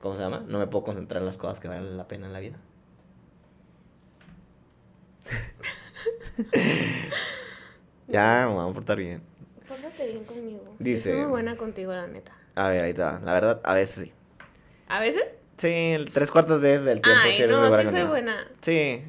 ¿cómo 0.02 0.16
se 0.16 0.22
llama? 0.22 0.44
No 0.48 0.60
me 0.60 0.68
puedo 0.68 0.84
concentrar 0.84 1.22
en 1.22 1.28
las 1.28 1.38
cosas 1.38 1.60
que 1.60 1.68
valen 1.68 1.96
la 1.98 2.08
pena 2.08 2.28
en 2.28 2.34
la 2.34 2.40
vida. 2.40 2.58
ya, 8.08 8.46
me 8.48 8.54
voy 8.54 8.70
a 8.70 8.74
portar 8.74 8.98
bien. 8.98 9.22
Pórtate 9.68 10.08
bien 10.12 10.24
conmigo. 10.24 10.76
Dice- 10.80 11.10
Soy 11.12 11.20
muy 11.22 11.30
buena 11.30 11.56
contigo, 11.58 11.94
la 11.94 12.08
neta. 12.08 12.32
A 12.56 12.70
ver, 12.70 12.84
ahí 12.86 12.92
está. 12.92 13.20
La 13.24 13.34
verdad, 13.34 13.62
a 13.64 13.74
veces 13.74 14.06
sí. 14.06 14.14
¿A 14.88 15.00
veces? 15.00 15.36
Sí, 15.58 15.68
el 15.68 16.10
tres 16.12 16.30
cuartos 16.30 16.62
de 16.62 16.80
del 16.80 17.02
tiempo. 17.02 17.22
Ay, 17.24 17.38
sí 17.38 17.44
no, 17.48 17.68
buena 17.68 17.84
sí 17.84 17.88
soy 17.90 18.04
buena. 18.04 18.48
Sí. 18.62 19.02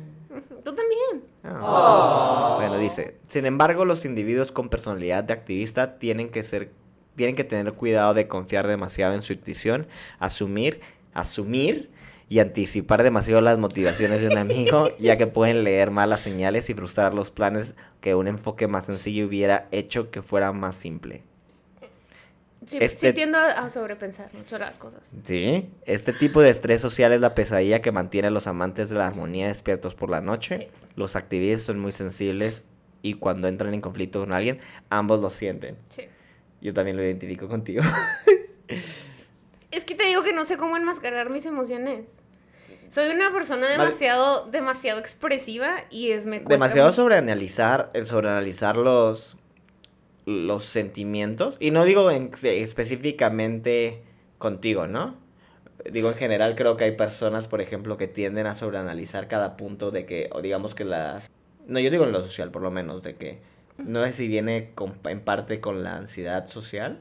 Tú 0.65 0.75
también. 0.75 1.25
Ah. 1.45 2.55
Bueno, 2.59 2.79
dice, 2.79 3.17
sin 3.29 3.47
embargo, 3.47 3.85
los 3.85 4.05
individuos 4.05 4.53
con 4.53 4.69
personalidad 4.69 5.25
de 5.25 5.33
activista 5.33 5.99
tienen 5.99 6.31
que 6.31 6.43
ser, 6.43 6.71
tienen 7.17 7.37
que 7.37 7.45
tener 7.45 7.73
cuidado 7.75 8.15
de 8.15 8.29
confiar 8.29 8.67
demasiado 8.67 9.15
en 9.15 9.23
su 9.23 9.33
intuición, 9.35 9.87
asumir, 10.19 10.81
asumir 11.15 11.91
y 12.29 12.41
anticipar 12.41 13.03
demasiado 13.03 13.41
las 13.41 13.59
motivaciones 13.59 14.21
de 14.21 14.29
un 14.29 14.39
amigo, 14.39 14.91
ya 14.99 15.17
que 15.17 15.27
pueden 15.27 15.65
leer 15.65 15.91
malas 15.91 16.21
señales 16.21 16.69
y 16.71 16.75
frustrar 16.75 17.15
los 17.15 17.31
planes 17.31 17.75
que 18.01 18.15
un 18.15 18.29
enfoque 18.29 18.69
más 18.69 18.87
sencillo 18.87 19.27
hubiera 19.27 19.69
hecho 19.71 20.11
que 20.11 20.23
fuera 20.23 20.53
más 20.53 20.77
simple. 20.77 21.23
Sí, 22.69 22.77
Este- 22.81 23.09
sí 23.09 23.13
tiendo 23.15 23.39
a 23.39 23.71
sobrepensar 23.71 24.29
mucho 24.35 24.59
las 24.59 24.79
cosas. 24.79 25.01
Sí, 25.23 25.71
este 25.87 26.13
tipo 26.13 26.43
de 26.43 26.51
estrés 26.51 26.83
social 26.83 27.13
es 27.13 27.21
la 27.21 27.35
pesadilla 27.35 27.81
que 27.81 27.93
mantiene 27.93 28.29
a 28.29 28.31
los 28.31 28.47
amantes 28.47 28.91
de 28.91 28.97
la 28.97 29.07
armonía 29.07 29.49
despiertos 29.49 29.95
por 29.95 30.11
la 30.11 30.21
noche. 30.21 30.59
Sí. 30.59 30.69
Los 30.95 31.17
activistas 31.17 31.63
son 31.63 31.79
muy 31.79 31.93
sensibles 31.93 32.65
y 33.01 33.15
cuando 33.15 33.49
entran 33.49 33.73
en 33.73 33.81
conflicto 33.81 34.21
con 34.21 34.35
alguien, 34.35 34.59
ambos 34.91 35.21
lo 35.21 35.31
sienten. 35.31 35.79
Sí. 35.89 36.03
Yo 36.61 36.75
también 36.75 36.99
lo 36.99 37.03
identifico 37.03 37.49
contigo. 37.49 37.83
Es 39.71 39.85
que 39.85 39.95
te 39.95 40.05
digo 40.05 40.23
que 40.23 40.33
no 40.33 40.45
sé 40.45 40.57
cómo 40.57 40.77
enmascarar 40.77 41.31
mis 41.31 41.47
emociones. 41.47 42.23
Soy 42.91 43.11
una 43.11 43.31
persona 43.33 43.69
demasiado, 43.69 44.47
demasiado 44.51 44.99
expresiva 44.99 45.85
y 45.91 46.11
es 46.11 46.25
me 46.25 46.39
cuesta 46.43 46.55
Demasiado 46.55 46.93
sobreanalizar, 46.93 47.91
el 47.93 48.07
sobreanalizar 48.07 48.77
los, 48.77 49.37
los 50.29 50.65
sentimientos. 50.65 51.57
Y 51.59 51.71
no 51.71 51.85
digo 51.85 52.11
en- 52.11 52.31
específicamente 52.43 54.03
contigo, 54.37 54.87
¿no? 54.87 55.17
Digo, 55.91 56.11
en 56.11 56.17
general 56.17 56.55
creo 56.55 56.77
que 56.77 56.85
hay 56.85 56.97
personas, 56.97 57.49
por 57.49 57.63
ejemplo, 57.63 57.97
que 57.97 58.09
tienden 58.09 58.47
a 58.47 58.53
sobreanalizar 58.53 59.27
cada 59.27 59.57
punto 59.57 59.91
de 59.91 60.05
que, 60.05 60.29
o 60.33 60.43
digamos 60.43 60.75
que 60.75 60.85
las... 60.85 61.31
No, 61.67 61.81
yo 61.81 61.91
digo 61.91 62.05
en 62.05 62.13
lo 62.13 62.23
social, 62.23 62.51
por 62.51 62.63
lo 62.63 62.71
menos, 62.71 63.03
de 63.03 63.17
que... 63.17 63.39
No 63.79 64.05
sé 64.05 64.13
si 64.13 64.29
viene 64.29 64.73
en 65.05 65.21
parte 65.21 65.61
con 65.61 65.83
la 65.83 65.97
ansiedad 65.97 66.49
social, 66.49 66.99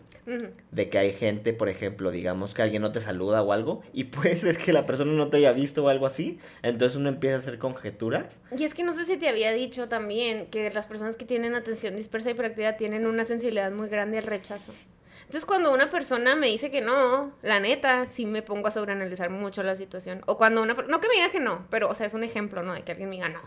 De 0.71 0.89
que 0.89 0.97
hay 0.97 1.13
gente, 1.13 1.53
por 1.53 1.69
ejemplo, 1.69 2.11
digamos 2.11 2.53
que 2.53 2.61
alguien 2.61 2.82
no 2.82 2.91
te 2.91 2.99
saluda 2.99 3.41
o 3.41 3.53
algo, 3.53 3.82
y 3.93 4.03
puede 4.05 4.36
ser 4.36 4.57
que 4.57 4.73
la 4.73 4.86
persona 4.86 5.13
no 5.13 5.30
te 5.30 5.38
haya 5.38 5.53
visto 5.53 5.86
o 5.86 5.89
algo 5.89 6.05
así, 6.05 6.39
entonces 6.63 6.97
uno 6.97 7.09
empieza 7.09 7.38
a 7.38 7.39
hacer 7.39 7.59
conjeturas. 7.59 8.38
Y 8.57 8.63
es 8.63 8.73
que 8.73 8.84
no 8.84 8.93
sé 8.93 9.05
si 9.05 9.17
te 9.17 9.30
había 9.30 9.51
dicho 9.53 9.88
también 9.88 10.47
que 10.47 10.69
las 10.71 10.88
personas 10.88 11.15
que 11.15 11.25
tienen 11.25 11.55
atención 11.55 11.95
dispersa 11.95 12.30
y 12.30 12.34
hiperactividad 12.34 12.78
tienen 12.78 13.07
una 13.07 13.25
sensibilidad 13.25 13.71
muy 13.71 13.88
grande 13.88 14.17
al 14.17 14.25
rechazo. 14.25 14.73
Entonces, 15.21 15.45
cuando 15.45 15.73
una 15.73 15.89
persona 15.89 16.36
me 16.36 16.47
dice 16.47 16.71
que 16.71 16.80
no, 16.80 17.34
la 17.41 17.59
neta, 17.59 18.07
sí 18.07 18.25
me 18.25 18.41
pongo 18.41 18.69
a 18.69 18.71
sobreanalizar 18.71 19.30
mucho 19.30 19.61
la 19.61 19.75
situación. 19.75 20.21
O 20.25 20.38
cuando 20.38 20.61
una... 20.61 20.73
No 20.73 21.01
que 21.01 21.09
me 21.09 21.15
diga 21.15 21.32
que 21.32 21.41
no, 21.41 21.65
pero, 21.69 21.89
o 21.89 21.93
sea, 21.93 22.05
es 22.05 22.13
un 22.13 22.23
ejemplo, 22.23 22.63
¿no? 22.63 22.73
De 22.73 22.84
que 22.84 22.93
alguien 22.93 23.09
me 23.09 23.17
diga 23.17 23.28
no. 23.28 23.41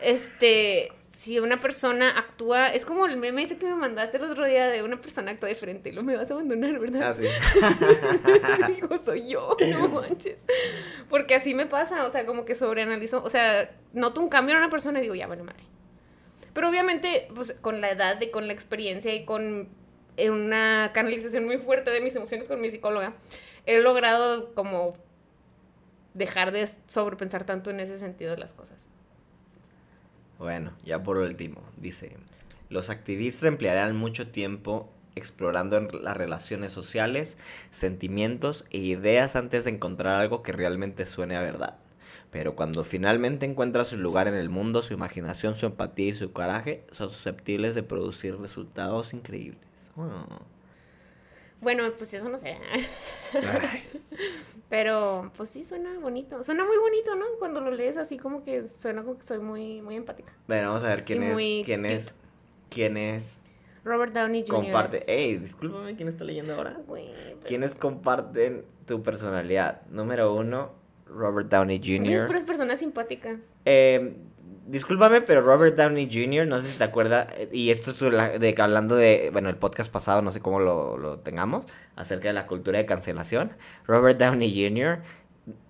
Este, 0.00 0.90
si 1.22 1.38
una 1.38 1.60
persona 1.60 2.18
actúa... 2.18 2.66
Es 2.66 2.84
como 2.84 3.06
el 3.06 3.16
meme 3.16 3.44
ese 3.44 3.56
que 3.56 3.66
me 3.66 3.76
mandaste 3.76 4.16
el 4.16 4.24
otro 4.24 4.44
día 4.44 4.66
de 4.66 4.82
una 4.82 5.00
persona 5.00 5.30
actúa 5.30 5.48
diferente 5.48 5.92
lo 5.92 6.02
me 6.02 6.16
vas 6.16 6.28
a 6.32 6.34
abandonar, 6.34 6.80
¿verdad? 6.80 7.16
Ah, 7.16 8.66
sí. 8.66 8.72
Digo, 8.74 8.98
soy 8.98 9.28
yo, 9.28 9.56
no 9.70 9.88
manches. 10.00 10.44
Porque 11.08 11.36
así 11.36 11.54
me 11.54 11.66
pasa, 11.66 12.04
o 12.06 12.10
sea, 12.10 12.26
como 12.26 12.44
que 12.44 12.56
sobreanalizo, 12.56 13.22
o 13.22 13.28
sea, 13.28 13.70
noto 13.92 14.20
un 14.20 14.28
cambio 14.28 14.56
en 14.56 14.62
una 14.62 14.68
persona 14.70 14.98
y 14.98 15.02
digo, 15.02 15.14
ya, 15.14 15.28
vale, 15.28 15.44
madre. 15.44 15.62
Pero 16.54 16.68
obviamente, 16.68 17.28
pues 17.36 17.54
con 17.60 17.80
la 17.80 17.90
edad 17.92 18.20
y 18.20 18.30
con 18.30 18.48
la 18.48 18.52
experiencia 18.52 19.14
y 19.14 19.24
con 19.24 19.68
una 20.18 20.90
canalización 20.92 21.44
muy 21.44 21.58
fuerte 21.58 21.92
de 21.92 22.00
mis 22.00 22.16
emociones 22.16 22.48
con 22.48 22.60
mi 22.60 22.68
psicóloga, 22.68 23.14
he 23.64 23.78
logrado 23.78 24.52
como 24.54 24.96
dejar 26.14 26.50
de 26.50 26.68
sobrepensar 26.86 27.44
tanto 27.44 27.70
en 27.70 27.78
ese 27.78 27.96
sentido 27.96 28.32
de 28.32 28.38
las 28.38 28.54
cosas. 28.54 28.88
Bueno, 30.42 30.72
ya 30.84 31.04
por 31.04 31.18
último, 31.18 31.62
dice, 31.76 32.16
los 32.68 32.90
activistas 32.90 33.44
emplearán 33.44 33.96
mucho 33.96 34.26
tiempo 34.32 34.90
explorando 35.14 35.78
las 35.78 36.16
relaciones 36.16 36.72
sociales, 36.72 37.36
sentimientos 37.70 38.64
e 38.70 38.78
ideas 38.78 39.36
antes 39.36 39.62
de 39.62 39.70
encontrar 39.70 40.20
algo 40.20 40.42
que 40.42 40.50
realmente 40.50 41.06
suene 41.06 41.36
a 41.36 41.42
verdad. 41.42 41.76
Pero 42.32 42.56
cuando 42.56 42.82
finalmente 42.82 43.46
encuentra 43.46 43.84
su 43.84 43.96
lugar 43.96 44.26
en 44.26 44.34
el 44.34 44.48
mundo, 44.48 44.82
su 44.82 44.94
imaginación, 44.94 45.54
su 45.54 45.66
empatía 45.66 46.08
y 46.08 46.14
su 46.14 46.32
coraje 46.32 46.82
son 46.90 47.12
susceptibles 47.12 47.76
de 47.76 47.84
producir 47.84 48.36
resultados 48.36 49.14
increíbles. 49.14 49.62
Oh. 49.96 50.26
Bueno, 51.62 51.84
pues 51.96 52.12
eso 52.12 52.28
no 52.28 52.38
sé. 52.38 52.58
Pero 54.68 55.30
pues 55.36 55.48
sí 55.50 55.62
suena 55.62 55.98
bonito. 56.00 56.42
Suena 56.42 56.64
muy 56.64 56.76
bonito, 56.76 57.14
¿no? 57.14 57.24
Cuando 57.38 57.60
lo 57.60 57.70
lees 57.70 57.96
así 57.96 58.18
como 58.18 58.42
que 58.44 58.66
suena 58.68 59.02
como 59.02 59.18
que 59.18 59.24
soy 59.24 59.38
muy, 59.38 59.80
muy 59.82 59.96
empática. 59.96 60.32
Bueno, 60.48 60.68
vamos 60.68 60.84
a 60.84 60.88
ver 60.88 61.04
quién 61.04 61.22
Y 61.22 61.60
es. 61.60 61.66
¿Quién 61.66 61.86
es? 61.86 62.14
¿Quién 62.70 62.96
es? 62.96 63.38
Robert 63.84 64.12
Downey 64.14 64.42
Jr. 64.46 64.54
Comparte. 64.64 64.98
es- 64.98 65.08
Ey, 65.08 65.36
discúlpame, 65.36 65.94
¿quién 65.96 66.08
está 66.08 66.24
leyendo 66.24 66.54
ahora? 66.54 66.78
Güey, 66.86 67.10
pero- 67.12 67.40
¿Quiénes 67.46 67.74
comparten 67.74 68.64
tu 68.86 69.02
personalidad? 69.02 69.82
Número 69.88 70.34
uno, 70.34 70.72
Robert 71.06 71.48
Downey 71.48 71.80
Es 71.82 71.86
Jr. 72.20 72.26
puras 72.26 72.44
personas 72.44 72.78
simpáticas. 72.78 73.56
Eh, 73.64 74.16
discúlpame, 74.72 75.20
pero 75.20 75.42
Robert 75.42 75.76
Downey 75.76 76.08
Jr., 76.10 76.46
no 76.46 76.60
sé 76.60 76.66
si 76.66 76.78
te 76.78 76.84
acuerdas, 76.84 77.28
eh, 77.36 77.48
y 77.52 77.70
esto 77.70 77.90
es 77.90 78.40
de 78.40 78.54
que 78.54 78.62
hablando 78.62 78.96
de, 78.96 79.28
bueno, 79.32 79.50
el 79.50 79.56
podcast 79.56 79.92
pasado, 79.92 80.22
no 80.22 80.32
sé 80.32 80.40
cómo 80.40 80.60
lo, 80.60 80.96
lo 80.96 81.18
tengamos, 81.18 81.66
acerca 81.94 82.28
de 82.28 82.34
la 82.34 82.46
cultura 82.46 82.78
de 82.78 82.86
cancelación. 82.86 83.52
Robert 83.86 84.18
Downey 84.18 84.50
Jr., 84.50 85.00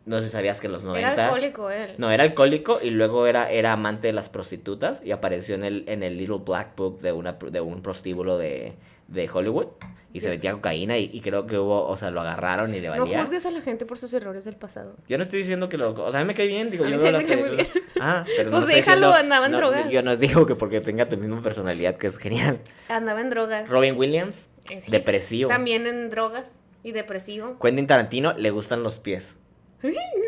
no 0.05 0.19
sé 0.19 0.27
si 0.27 0.31
sabías 0.31 0.61
que 0.61 0.67
en 0.67 0.73
los 0.73 0.83
Era 0.83 0.91
noventas... 0.91 1.19
alcohólico 1.19 1.71
él. 1.71 1.95
No, 1.99 2.11
era 2.11 2.25
alcohólico 2.25 2.79
y 2.83 2.91
luego 2.91 3.27
era, 3.27 3.51
era 3.51 3.73
amante 3.73 4.09
de 4.09 4.13
las 4.13 4.29
prostitutas 4.29 5.03
y 5.05 5.13
apareció 5.13 5.55
en 5.55 5.65
el, 5.65 5.85
en 5.89 6.03
el 6.03 6.17
Little 6.17 6.41
Black 6.45 6.77
Book 6.77 7.01
de, 7.01 7.13
una, 7.13 7.33
de 7.33 7.61
un 7.61 7.83
prostíbulo 7.83 8.39
de, 8.39 8.75
de 9.13 9.29
Hollywood 9.33 9.67
y 10.15 10.21
se 10.21 10.29
metía 10.29 10.53
cocaína 10.53 10.99
y, 10.99 11.09
y 11.13 11.21
creo 11.23 11.47
que 11.47 11.59
hubo, 11.59 11.87
o 11.87 11.97
sea, 11.97 12.11
lo 12.11 12.21
agarraron 12.21 12.75
y 12.75 12.81
le 12.81 12.89
No 12.89 12.99
valía. 13.01 13.23
juzgues 13.23 13.47
a 13.47 13.51
la 13.51 13.61
gente 13.63 13.87
por 13.87 13.99
sus 13.99 14.13
errores 14.13 14.45
del 14.45 14.57
pasado. 14.57 14.97
Yo 15.09 15.17
no 15.17 15.23
estoy 15.23 15.39
diciendo 15.41 15.71
que 15.71 15.79
lo... 15.79 15.93
O 15.93 16.11
sea, 16.11 16.21
a 16.21 16.23
mí 16.23 16.27
me 16.29 16.35
cae 16.35 16.47
bien, 16.49 16.71
digo, 16.71 16.85
A 16.85 16.89
yo 16.91 16.99
mí 16.99 17.03
me 17.03 17.25
cae 17.25 17.37
muy 17.39 17.49
películas. 17.51 17.71
Ah, 17.99 18.25
pero 18.37 18.51
Pues 18.51 18.61
no 18.63 18.67
déjalo, 18.67 19.07
diciendo- 19.09 19.15
andaba 19.15 19.47
en 19.47 19.53
no, 19.53 19.59
drogas. 19.59 19.89
Yo 19.91 20.03
no 20.03 20.17
digo 20.17 20.45
que 20.45 20.55
porque 20.55 20.81
tenga 20.83 21.09
tu 21.09 21.17
misma 21.17 21.43
personalidad, 21.43 21.97
que 21.97 22.09
es 22.09 22.17
genial. 22.19 22.59
Andaba 22.89 23.21
en 23.23 23.31
drogas. 23.31 23.71
Robin 23.71 23.97
Williams, 23.97 24.49
Es- 24.71 24.91
depresivo. 24.91 25.49
También 25.49 25.87
en 25.87 26.11
drogas 26.11 26.61
y 26.83 26.93
depresivo. 26.93 27.59
Quentin 27.59 27.87
Tarantino, 27.87 28.35
le 28.35 28.51
gustan 28.51 28.83
los 28.83 28.99
pies. 28.99 29.35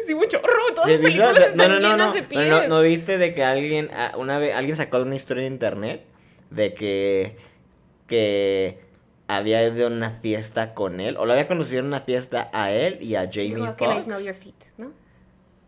Sí, 0.06 0.14
mucho 0.14 0.38
horror. 0.38 0.74
Todas 0.74 0.86
¿Sí 0.90 0.92
las 0.96 1.00
películas 1.02 1.34
no, 1.38 1.44
están 1.46 1.68
no, 1.68 1.74
no, 1.80 1.80
llenas 1.90 2.06
no, 2.08 2.12
de 2.14 2.22
no, 2.22 2.28
pies. 2.28 2.48
no, 2.48 2.68
¿no 2.68 2.80
viste 2.82 3.18
de 3.18 3.34
que 3.34 3.44
alguien, 3.44 3.90
ah, 3.94 4.12
una 4.16 4.38
vez, 4.38 4.54
alguien 4.54 4.76
sacó 4.76 4.98
una 5.02 5.14
historia 5.14 5.46
en 5.46 5.52
internet 5.52 6.04
de 6.50 6.74
que, 6.74 7.36
que 8.06 8.80
había 9.28 9.66
ido 9.66 9.86
a 9.86 9.90
una 9.90 10.10
fiesta 10.10 10.74
con 10.74 11.00
él, 11.00 11.16
o 11.16 11.24
lo 11.26 11.32
había 11.32 11.48
conocido 11.48 11.80
en 11.80 11.86
una 11.86 12.00
fiesta 12.02 12.50
a 12.52 12.70
él 12.72 12.98
y 13.02 13.14
a 13.16 13.22
Jamie 13.32 13.54
Dijo, 13.54 13.76
Can 13.76 13.90
I 13.90 13.92
Foxx. 13.94 14.04
smell 14.04 14.24
your 14.24 14.34
feet? 14.34 14.54
¿No? 14.76 14.92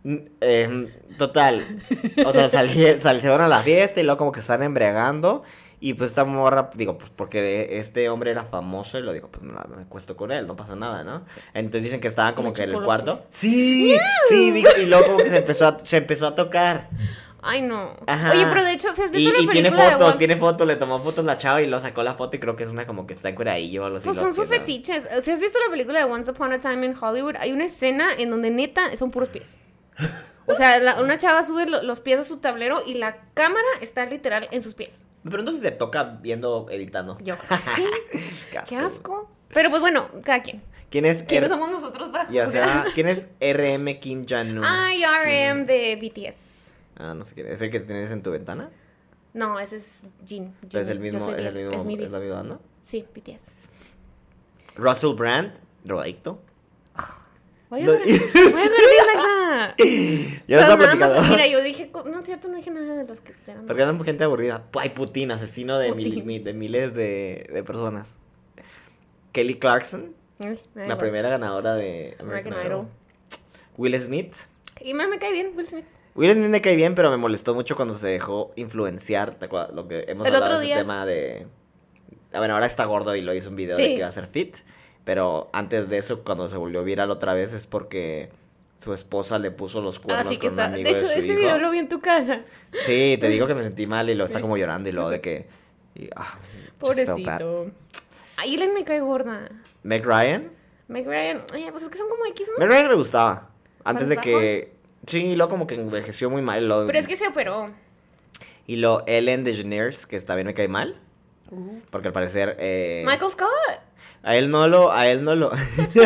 Mm, 0.04 0.16
em, 0.40 0.88
total, 1.18 1.62
o 2.24 2.32
sea, 2.32 2.48
salí- 2.48 2.98
sal- 3.00 3.20
se 3.20 3.28
van 3.28 3.40
a 3.40 3.48
la 3.48 3.60
fiesta 3.60 4.00
y 4.00 4.04
luego 4.04 4.18
como 4.18 4.32
que 4.32 4.40
están 4.40 4.62
embriagando 4.62 5.42
y 5.80 5.94
pues 5.94 6.10
esta 6.10 6.24
morra, 6.24 6.70
digo, 6.74 6.96
pues 6.96 7.10
porque 7.14 7.78
este 7.78 8.08
hombre 8.08 8.30
era 8.30 8.44
famoso 8.44 8.98
y 8.98 9.02
lo 9.02 9.12
digo, 9.12 9.28
pues 9.30 9.42
me, 9.42 9.52
me 9.52 9.82
acuesto 9.82 10.16
con 10.16 10.32
él, 10.32 10.46
no 10.46 10.54
pasa 10.56 10.76
nada, 10.76 11.02
¿no? 11.04 11.24
Entonces 11.54 11.84
dicen 11.84 12.00
que 12.00 12.08
estaban 12.08 12.34
como 12.34 12.52
que 12.52 12.62
en 12.62 12.70
el 12.70 12.82
cuarto. 12.82 13.12
pies. 13.14 13.26
Sí, 13.30 13.96
sí, 14.28 14.64
y 14.82 14.86
luego 14.86 15.04
como 15.06 15.16
que 15.18 15.28
se 15.30 15.36
empezó 15.38 15.66
a, 15.66 15.78
se 15.84 15.96
empezó 15.98 16.26
a 16.28 16.34
tocar. 16.34 16.88
Ay, 17.46 17.62
no. 17.62 17.94
Ajá. 18.06 18.30
Oye, 18.32 18.44
pero 18.48 18.64
de 18.64 18.72
hecho, 18.72 18.92
¿si 18.92 19.02
has 19.02 19.10
Y, 19.10 19.16
visto 19.16 19.32
la 19.32 19.38
y 19.40 19.46
tiene 19.48 19.68
película 19.70 19.84
de 19.84 19.92
fotos, 20.04 20.18
tiene 20.18 20.36
fotos, 20.36 20.66
le 20.66 20.76
tomó 20.76 21.00
fotos 21.00 21.24
la 21.24 21.38
chava 21.38 21.62
y 21.62 21.66
lo 21.66 21.80
sacó 21.80 22.02
la 22.02 22.14
foto 22.14 22.36
y 22.36 22.40
creo 22.40 22.56
que 22.56 22.64
es 22.64 22.70
una 22.70 22.86
como 22.86 23.06
que 23.06 23.14
está 23.14 23.28
en 23.28 23.34
curadillo 23.36 23.82
o 23.82 23.86
algo. 23.86 23.98
Pues 24.00 24.16
son 24.16 24.32
sus 24.32 24.48
fetiches. 24.48 25.06
Si 25.22 25.30
has 25.30 25.40
visto 25.40 25.58
la 25.64 25.70
película 25.70 25.98
de 25.98 26.04
Once 26.10 26.30
Upon 26.30 26.52
a 26.52 26.60
Time 26.60 26.84
in 26.86 26.94
Hollywood, 27.00 27.36
hay 27.38 27.52
una 27.52 27.64
escena 27.66 28.08
en 28.18 28.30
donde 28.30 28.50
neta 28.50 28.94
son 28.96 29.10
puros 29.10 29.28
pies. 29.28 29.58
O 30.46 30.54
sea, 30.54 30.78
la- 30.78 31.00
una 31.00 31.18
chava 31.18 31.42
sube 31.42 31.66
lo- 31.66 31.82
los 31.82 32.00
pies 32.00 32.18
a 32.20 32.24
su 32.24 32.36
tablero 32.38 32.82
y 32.86 32.94
la 32.94 33.16
cámara 33.34 33.66
está 33.80 34.06
literal 34.06 34.48
en 34.52 34.62
sus 34.62 34.74
pies. 34.74 35.04
Pero 35.24 35.40
entonces 35.40 35.60
te 35.62 35.72
toca 35.72 36.04
viendo, 36.22 36.68
editando. 36.70 37.18
Yo, 37.20 37.34
sí, 37.74 37.84
Qué 38.52 38.60
qué 38.68 38.76
asco. 38.76 39.28
Pero 39.52 39.70
pues 39.70 39.80
bueno, 39.80 40.08
cada 40.22 40.42
quien. 40.42 40.62
¿Quién 40.88 41.04
es? 41.04 41.24
¿Quiénes 41.24 41.50
R- 41.50 41.58
somos 41.58 41.70
nosotros 41.72 42.10
para 42.10 42.30
Ya 42.30 42.48
sea, 42.48 42.84
¿quién 42.94 43.08
es 43.08 43.26
RM 43.40 43.98
Kim 43.98 44.24
Jong-un? 44.28 44.62
Ay, 44.64 45.02
RM 45.04 45.66
de 45.66 45.96
BTS. 45.96 46.55
Ah, 46.96 47.14
no 47.14 47.24
sé 47.24 47.34
quién 47.34 47.46
es. 47.46 47.54
¿Es 47.54 47.62
el 47.62 47.70
que 47.70 47.80
tienes 47.80 48.10
en 48.10 48.22
tu 48.22 48.30
ventana? 48.30 48.70
No, 49.34 49.58
ese 49.60 49.76
es 49.76 50.02
Jin. 50.24 50.54
Jin 50.68 50.80
es 50.80 50.88
el 50.88 51.00
mismo, 51.00 51.30
es 51.30 51.46
el 51.46 51.54
mismo, 51.54 51.72
es 51.72 51.84
mi 51.84 51.94
es 52.02 52.10
la 52.10 52.18
misma 52.18 52.36
banda. 52.36 52.60
Sí, 52.82 53.06
BTS. 53.14 53.42
Russell 54.76 55.14
Brand, 55.14 55.52
drogadicto. 55.84 56.40
No- 57.70 57.92
gonna 57.92 58.04
be 58.04 58.12
like 58.12 59.16
that? 59.16 59.74
Ya 60.46 60.68
lo 60.68 60.76
más, 60.76 60.96
platicando. 60.96 61.22
mira, 61.22 61.46
yo 61.48 61.62
dije, 61.62 61.90
no 62.06 62.20
es 62.20 62.26
cierto, 62.26 62.48
no 62.48 62.56
dije 62.56 62.70
nada 62.70 62.96
de 62.96 63.04
los 63.04 63.20
que 63.20 63.34
eran. 63.46 63.66
Porque 63.66 63.82
eran 63.82 64.02
gente 64.04 64.24
aburrida. 64.24 64.64
Ay, 64.78 64.90
Putin, 64.90 65.32
asesino 65.32 65.78
de, 65.78 65.88
Putin. 65.88 66.24
miles 66.24 66.94
de, 66.94 67.48
de 67.52 67.62
personas. 67.64 68.08
Kelly 69.32 69.58
Clarkson, 69.58 70.14
Ay, 70.44 70.60
la 70.74 70.96
primera 70.96 71.28
ganadora 71.28 71.74
de 71.74 72.16
American, 72.20 72.52
American 72.52 72.52
Idol. 72.52 72.66
Idol. 72.66 72.88
Will 73.76 74.00
Smith. 74.00 74.34
Y 74.80 74.94
me, 74.94 75.06
me 75.08 75.18
cae 75.18 75.32
bien, 75.32 75.52
Will 75.54 75.66
Smith. 75.66 75.84
Will 76.16 76.34
me 76.36 76.60
cae 76.60 76.76
bien, 76.76 76.94
pero 76.94 77.10
me 77.10 77.16
molestó 77.16 77.54
mucho 77.54 77.76
cuando 77.76 77.94
se 77.96 78.06
dejó 78.08 78.52
influenciar. 78.56 79.34
¿Te 79.34 79.44
acuerdas? 79.46 79.72
Lo 79.74 79.86
que 79.86 80.04
hemos 80.08 80.26
El 80.26 80.34
hablado 80.34 80.54
otro 80.54 80.60
día. 80.64 80.76
tema 80.78 81.04
de. 81.06 81.46
Ah, 82.32 82.38
bueno, 82.38 82.54
ahora 82.54 82.66
está 82.66 82.84
gordo 82.84 83.14
y 83.14 83.20
lo 83.22 83.34
hizo 83.34 83.48
un 83.50 83.56
video 83.56 83.76
de 83.76 83.82
Sí. 83.82 83.88
que 83.90 83.96
iba 83.98 84.08
a 84.08 84.12
ser 84.12 84.26
fit. 84.26 84.56
Pero 85.04 85.50
antes 85.52 85.88
de 85.88 85.98
eso, 85.98 86.22
cuando 86.24 86.48
se 86.48 86.56
volvió 86.56 86.82
viral 86.84 87.10
otra 87.10 87.34
vez, 87.34 87.52
es 87.52 87.66
porque 87.66 88.30
su 88.74 88.92
esposa 88.92 89.38
le 89.38 89.50
puso 89.50 89.80
los 89.80 90.00
cuernos 90.00 90.26
Ah, 90.26 90.30
que 90.30 90.38
con 90.38 90.48
está. 90.48 90.66
un 90.68 90.74
amigo 90.74 90.88
De 90.90 90.96
hecho, 90.96 91.06
su 91.06 91.12
ese 91.12 91.26
hijo. 91.32 91.38
video 91.40 91.58
lo 91.58 91.70
vi 91.70 91.78
en 91.78 91.88
tu 91.88 92.00
casa. 92.00 92.40
Sí, 92.84 93.16
te 93.20 93.28
digo 93.28 93.46
que 93.46 93.54
me 93.54 93.62
sentí 93.62 93.86
mal 93.86 94.10
y 94.10 94.14
lo 94.14 94.24
está 94.26 94.38
Sí. 94.38 94.42
como 94.42 94.56
llorando 94.56 94.88
y 94.88 94.92
luego 94.92 95.10
de 95.10 95.20
que. 95.20 95.46
y, 95.94 96.08
ah. 96.16 96.38
Pobrecito. 96.78 97.70
A 98.38 98.44
Ellen 98.44 98.74
me 98.74 98.84
cae 98.84 99.00
gorda. 99.00 99.48
Meg 99.82 100.04
Ryan. 100.04 100.50
Meg 100.88 101.06
Ryan, 101.06 101.42
oye, 101.54 101.70
pues 101.70 101.82
es 101.84 101.88
que 101.88 101.98
son 101.98 102.08
como 102.08 102.26
X, 102.26 102.48
¿no? 102.52 102.58
Meg 102.58 102.68
Ryan 102.68 102.88
me 102.88 102.94
gustaba. 102.94 103.50
Antes 103.84 104.08
de 104.08 104.16
¿Para 104.16 104.24
que. 104.24 104.72
Sí, 105.06 105.24
y 105.24 105.36
luego 105.36 105.50
como 105.50 105.66
que 105.66 105.74
envejeció 105.76 106.28
muy 106.30 106.42
mal. 106.42 106.68
lo- 106.68 106.86
Pero 106.86 106.98
es 106.98 107.06
que 107.06 107.16
se 107.16 107.26
operó. 107.28 107.70
Y 108.66 108.76
lo 108.76 109.04
Ellen 109.06 109.44
DeGeneres, 109.44 110.06
que 110.06 110.18
también 110.20 110.46
me 110.48 110.54
cae 110.54 110.68
mal. 110.68 110.96
Porque 111.90 112.08
al 112.08 112.12
parecer. 112.12 112.56
eh, 112.58 113.04
Michael 113.06 113.30
Scott. 113.32 113.50
A 114.24 114.36
él 114.36 114.50
no 114.50 114.66
lo. 114.66 114.90
A 114.92 115.06
él 115.06 115.22
no 115.22 115.36
lo. 115.36 115.52
No, 115.94 116.02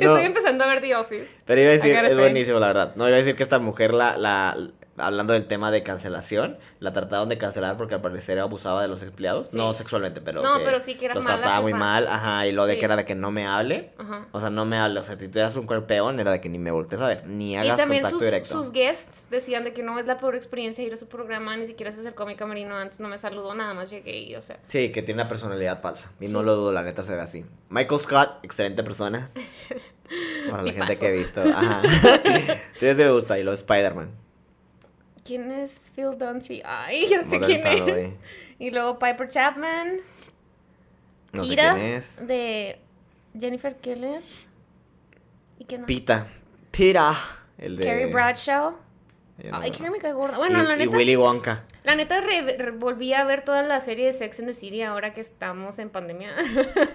Estoy 0.00 0.24
empezando 0.24 0.64
a 0.64 0.66
ver 0.68 0.80
The 0.80 0.96
Office. 0.96 1.30
pero 1.44 1.60
iba 1.60 1.70
a 1.70 1.74
decir. 1.74 1.94
Es 1.94 2.18
buenísimo, 2.18 2.58
la 2.58 2.66
verdad. 2.68 2.92
No, 2.96 3.06
iba 3.06 3.16
a 3.16 3.18
decir 3.18 3.36
que 3.36 3.42
esta 3.42 3.58
mujer 3.58 3.92
la. 3.92 4.16
la 4.16 4.56
hablando 4.96 5.32
del 5.32 5.46
tema 5.46 5.70
de 5.70 5.82
cancelación, 5.82 6.58
la 6.80 6.92
trataron 6.92 7.28
de 7.28 7.38
cancelar 7.38 7.76
porque 7.76 7.94
al 7.94 8.00
parecer 8.00 8.38
abusaba 8.38 8.82
de 8.82 8.88
los 8.88 9.02
empleados. 9.02 9.48
Sí. 9.48 9.56
No 9.56 9.74
sexualmente, 9.74 10.20
pero. 10.20 10.42
No, 10.42 10.58
pero 10.64 10.80
sí 10.80 10.94
que 10.96 11.06
era 11.06 11.14
los 11.14 11.24
mala 11.24 11.38
trataba 11.38 11.60
muy 11.60 11.74
mal. 11.74 12.06
Ajá, 12.06 12.46
y 12.46 12.52
lo 12.52 12.66
de 12.66 12.74
Sí. 12.74 12.78
que 12.78 12.84
era 12.84 12.96
de 12.96 13.04
que 13.04 13.14
no 13.14 13.30
me 13.30 13.46
hable. 13.46 13.92
Ajá. 13.98 14.26
O 14.32 14.40
sea, 14.40 14.50
no 14.50 14.64
me 14.64 14.78
hable. 14.78 15.00
O 15.00 15.04
sea, 15.04 15.18
si 15.18 15.28
te 15.28 15.38
das 15.38 15.56
un 15.56 15.66
cuerpeón, 15.66 16.20
era 16.20 16.30
de 16.32 16.40
que 16.40 16.48
ni 16.48 16.58
me 16.58 16.70
voltees 16.70 17.00
a 17.00 17.08
ver. 17.08 17.26
Ni 17.26 17.52
Y 17.52 17.56
hagas 17.56 17.76
también 17.76 18.02
contacto 18.02 18.18
sus, 18.18 18.26
directo. 18.30 18.48
sus 18.48 18.72
guests 18.72 19.26
decían 19.30 19.64
de 19.64 19.72
que 19.72 19.82
no 19.82 19.98
es 19.98 20.06
la 20.06 20.16
peor 20.18 20.34
experiencia 20.34 20.84
ir 20.84 20.92
a 20.92 20.96
su 20.96 21.08
programa, 21.08 21.56
ni 21.56 21.66
siquiera 21.66 21.90
se 21.90 22.00
acercó 22.00 22.24
a 22.24 22.26
mi 22.26 22.36
camerino 22.36 22.76
antes, 22.76 23.00
no 23.00 23.08
me 23.08 23.18
saludó, 23.18 23.54
nada 23.54 23.74
más 23.74 23.90
llegué 23.90 24.18
y, 24.18 24.36
o 24.36 24.42
sea. 24.42 24.58
Sí, 24.68 24.90
que 24.92 25.02
tiene 25.02 25.22
una 25.22 25.28
personalidad 25.28 25.80
falsa. 25.80 26.12
Y 26.20 26.28
no 26.28 26.42
lo 26.42 26.54
dudo, 26.56 26.72
la 26.72 26.82
neta 26.82 27.02
se 27.02 27.14
ve 27.14 27.20
así. 27.20 27.44
Michael 27.68 28.00
Scott, 28.00 28.30
excelente 28.42 28.82
persona. 28.82 29.30
Para 30.50 30.62
la 30.62 30.72
gente 30.72 30.96
que 30.98 31.08
he 31.08 31.12
visto. 31.12 31.40
Ajá. 31.42 31.80
sí, 32.74 32.86
me 32.94 33.10
gusta. 33.10 33.38
Y 33.38 33.42
luego 33.42 33.54
Spider-Man. 33.54 34.23
¿Quién 35.24 35.50
es 35.50 35.90
Phil 35.94 36.18
Dunphy? 36.18 36.62
Ay, 36.64 37.06
ya 37.10 37.24
sé 37.24 37.38
Modern 37.38 37.44
quién 37.44 37.62
Family. 37.62 38.00
es. 38.02 38.12
Y 38.58 38.70
luego 38.70 38.98
Piper 38.98 39.28
Chapman. 39.28 40.00
No 41.32 41.44
sé 41.44 41.56
quién 41.56 41.76
es. 41.78 42.26
de 42.26 42.78
Jennifer 43.38 43.74
Keller. 43.76 44.22
¿Y 45.58 45.64
quién 45.64 45.82
más? 45.82 45.88
Pita. 45.88 46.28
Pita. 46.70 47.16
El 47.58 47.76
de... 47.76 47.84
Carrie 47.84 48.06
Bradshaw. 48.06 48.70
No- 49.42 49.56
Ay, 49.60 49.70
Carrie 49.72 49.90
me 49.90 49.98
cae 49.98 50.12
gorda. 50.12 50.36
Bueno, 50.36 50.62
y, 50.62 50.66
la 50.66 50.74
y 50.76 50.78
neta. 50.78 50.96
Willy 50.96 51.16
Wonka. 51.16 51.64
La 51.82 51.96
neta, 51.96 52.20
re- 52.20 52.56
re- 52.56 52.70
volví 52.70 53.12
a 53.14 53.24
ver 53.24 53.42
toda 53.44 53.62
la 53.62 53.80
serie 53.80 54.06
de 54.06 54.12
Sex 54.12 54.38
and 54.38 54.48
the 54.48 54.54
City 54.54 54.82
ahora 54.82 55.12
que 55.12 55.20
estamos 55.20 55.78
en 55.80 55.90
pandemia. 55.90 56.32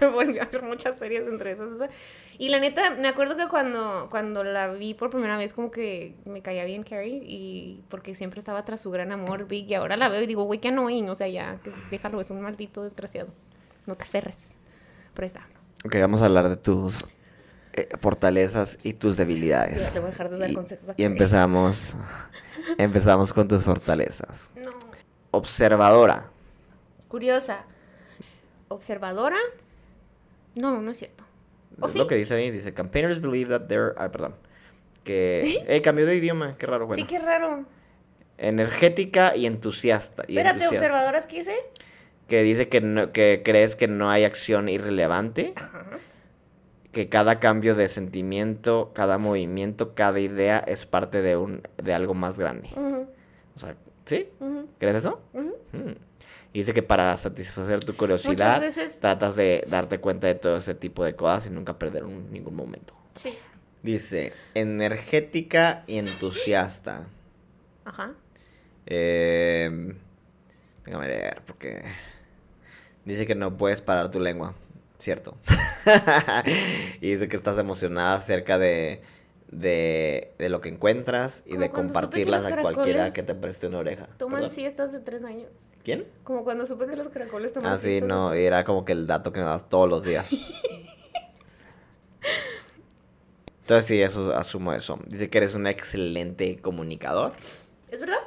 volví 0.12 0.38
a 0.38 0.46
ver 0.46 0.62
muchas 0.62 0.98
series 0.98 1.26
entre 1.26 1.52
esas. 1.52 1.70
esa. 1.70 1.88
Y 2.40 2.48
la 2.48 2.58
neta, 2.58 2.88
me 2.92 3.06
acuerdo 3.06 3.36
que 3.36 3.48
cuando, 3.48 4.08
cuando 4.10 4.42
la 4.44 4.68
vi 4.72 4.94
por 4.94 5.10
primera 5.10 5.36
vez, 5.36 5.52
como 5.52 5.70
que 5.70 6.14
me 6.24 6.40
caía 6.40 6.64
bien 6.64 6.84
Carrie. 6.84 7.22
Y 7.26 7.84
porque 7.90 8.14
siempre 8.14 8.38
estaba 8.38 8.64
tras 8.64 8.80
su 8.80 8.90
gran 8.90 9.12
amor, 9.12 9.46
Big. 9.46 9.68
Y 9.70 9.74
ahora 9.74 9.98
la 9.98 10.08
veo 10.08 10.22
y 10.22 10.26
digo, 10.26 10.44
güey, 10.44 10.58
qué 10.58 10.68
annoying. 10.68 11.10
O 11.10 11.14
sea, 11.14 11.28
ya, 11.28 11.58
que 11.62 11.70
déjalo, 11.90 12.18
es 12.18 12.30
un 12.30 12.40
maldito 12.40 12.82
desgraciado. 12.82 13.28
No 13.84 13.94
te 13.94 14.04
aferres. 14.04 14.54
Pero 15.12 15.24
ahí 15.24 15.26
está. 15.26 15.46
Ok, 15.84 15.96
vamos 16.00 16.22
a 16.22 16.24
hablar 16.24 16.48
de 16.48 16.56
tus 16.56 16.96
eh, 17.74 17.90
fortalezas 18.00 18.78
y 18.82 18.94
tus 18.94 19.18
debilidades. 19.18 19.88
Ya, 19.88 19.94
le 19.94 20.00
voy 20.00 20.08
a 20.08 20.10
dejar 20.12 20.30
de 20.30 20.38
dar 20.38 20.50
Y- 20.50 20.54
consejos 20.54 20.88
a 20.88 20.92
Y 20.92 20.94
Carrie. 20.94 21.06
empezamos, 21.08 21.94
empezamos 22.78 23.32
con 23.34 23.48
tus 23.48 23.62
fortalezas. 23.64 24.50
No. 24.56 24.70
Observadora. 25.30 26.30
Curiosa. 27.08 27.64
Observadora. 28.68 29.36
No, 30.54 30.80
no 30.80 30.90
es 30.90 30.96
cierto. 30.98 31.24
¿O 31.78 31.86
Es 31.86 31.92
sí? 31.92 31.98
lo 31.98 32.06
que 32.06 32.16
dice 32.16 32.34
ahí, 32.34 32.50
dice, 32.50 32.74
campaigners 32.74 33.20
believe 33.20 33.50
that 33.50 33.66
they're... 33.68 33.92
Ah, 33.96 34.10
perdón. 34.10 34.34
Que... 35.04 35.64
Eh, 35.68 35.80
cambió 35.82 36.06
de 36.06 36.16
idioma, 36.16 36.56
qué 36.58 36.66
raro, 36.66 36.86
bueno. 36.86 37.00
Sí, 37.02 37.06
qué 37.06 37.18
raro. 37.18 37.64
Energética 38.38 39.36
y 39.36 39.46
entusiasta. 39.46 40.24
y 40.26 40.32
Espérate, 40.36 40.64
entusiasta. 40.64 40.86
observadoras, 40.86 41.26
¿qué 41.26 41.38
hice? 41.38 41.56
Que 42.28 42.42
dice 42.42 42.68
que, 42.68 42.80
no- 42.80 43.12
que 43.12 43.42
crees 43.44 43.76
que 43.76 43.86
no 43.88 44.10
hay 44.10 44.24
acción 44.24 44.68
irrelevante. 44.68 45.52
Ajá. 45.56 45.84
Que 46.92 47.08
cada 47.08 47.38
cambio 47.38 47.74
de 47.76 47.88
sentimiento, 47.88 48.90
cada 48.94 49.16
movimiento, 49.18 49.94
cada 49.94 50.18
idea 50.20 50.58
es 50.58 50.86
parte 50.86 51.22
de, 51.22 51.36
un, 51.36 51.62
de 51.82 51.94
algo 51.94 52.14
más 52.14 52.36
grande. 52.38 52.68
O 53.54 53.58
sea, 53.60 53.76
¿sí? 54.06 54.28
¿Crees 54.78 54.96
eso? 54.96 55.20
Mm. 55.32 55.90
Y 56.52 56.58
dice 56.60 56.72
que 56.74 56.82
para 56.82 57.16
satisfacer 57.16 57.84
tu 57.84 57.94
curiosidad, 57.96 58.60
veces. 58.60 58.98
tratas 58.98 59.36
de 59.36 59.62
darte 59.68 59.98
cuenta 60.00 60.26
de 60.26 60.34
todo 60.34 60.56
ese 60.56 60.74
tipo 60.74 61.04
de 61.04 61.14
cosas 61.14 61.46
y 61.46 61.50
nunca 61.50 61.78
perder 61.78 62.04
un- 62.04 62.30
ningún 62.32 62.56
momento. 62.56 62.92
Sí. 63.14 63.32
Dice, 63.82 64.32
energética 64.54 65.84
y 65.86 65.98
entusiasta. 65.98 67.06
Ajá. 67.84 68.12
Eh, 68.86 69.94
déjame 70.84 71.06
leer, 71.06 71.42
porque 71.46 71.82
dice 73.04 73.26
que 73.26 73.34
no 73.36 73.56
puedes 73.56 73.80
parar 73.80 74.10
tu 74.10 74.18
lengua, 74.18 74.54
cierto. 74.98 75.36
y 77.00 77.12
dice 77.12 77.28
que 77.28 77.36
estás 77.36 77.58
emocionada 77.58 78.14
acerca 78.14 78.58
de, 78.58 79.02
de, 79.50 80.32
de 80.38 80.48
lo 80.48 80.60
que 80.60 80.68
encuentras 80.68 81.42
y 81.46 81.50
Como 81.50 81.60
de 81.62 81.70
compartirlas 81.70 82.44
a 82.44 82.60
cualquiera 82.60 83.12
que 83.12 83.22
te 83.22 83.34
preste 83.34 83.68
una 83.68 83.78
oreja. 83.78 84.08
Toman 84.18 84.50
siestas 84.50 84.92
de 84.92 84.98
tres 85.00 85.22
años. 85.22 85.50
¿Quién? 85.84 86.06
Como 86.24 86.44
cuando 86.44 86.66
supe 86.66 86.86
que 86.86 86.96
los 86.96 87.08
caracoles 87.08 87.52
toman 87.52 87.72
Ah, 87.72 87.78
sí, 87.78 88.00
no, 88.00 88.32
era 88.32 88.64
como 88.64 88.84
que 88.84 88.92
el 88.92 89.06
dato 89.06 89.32
que 89.32 89.40
me 89.40 89.46
das 89.46 89.68
todos 89.68 89.88
los 89.88 90.04
días. 90.04 90.30
Entonces 93.62 93.86
sí, 93.86 94.02
eso 94.02 94.34
asumo 94.34 94.72
eso. 94.72 94.98
Dice 95.06 95.30
que 95.30 95.38
eres 95.38 95.54
un 95.54 95.66
excelente 95.66 96.60
comunicador. 96.60 97.32
¿Es 97.88 98.00
verdad? 98.00 98.18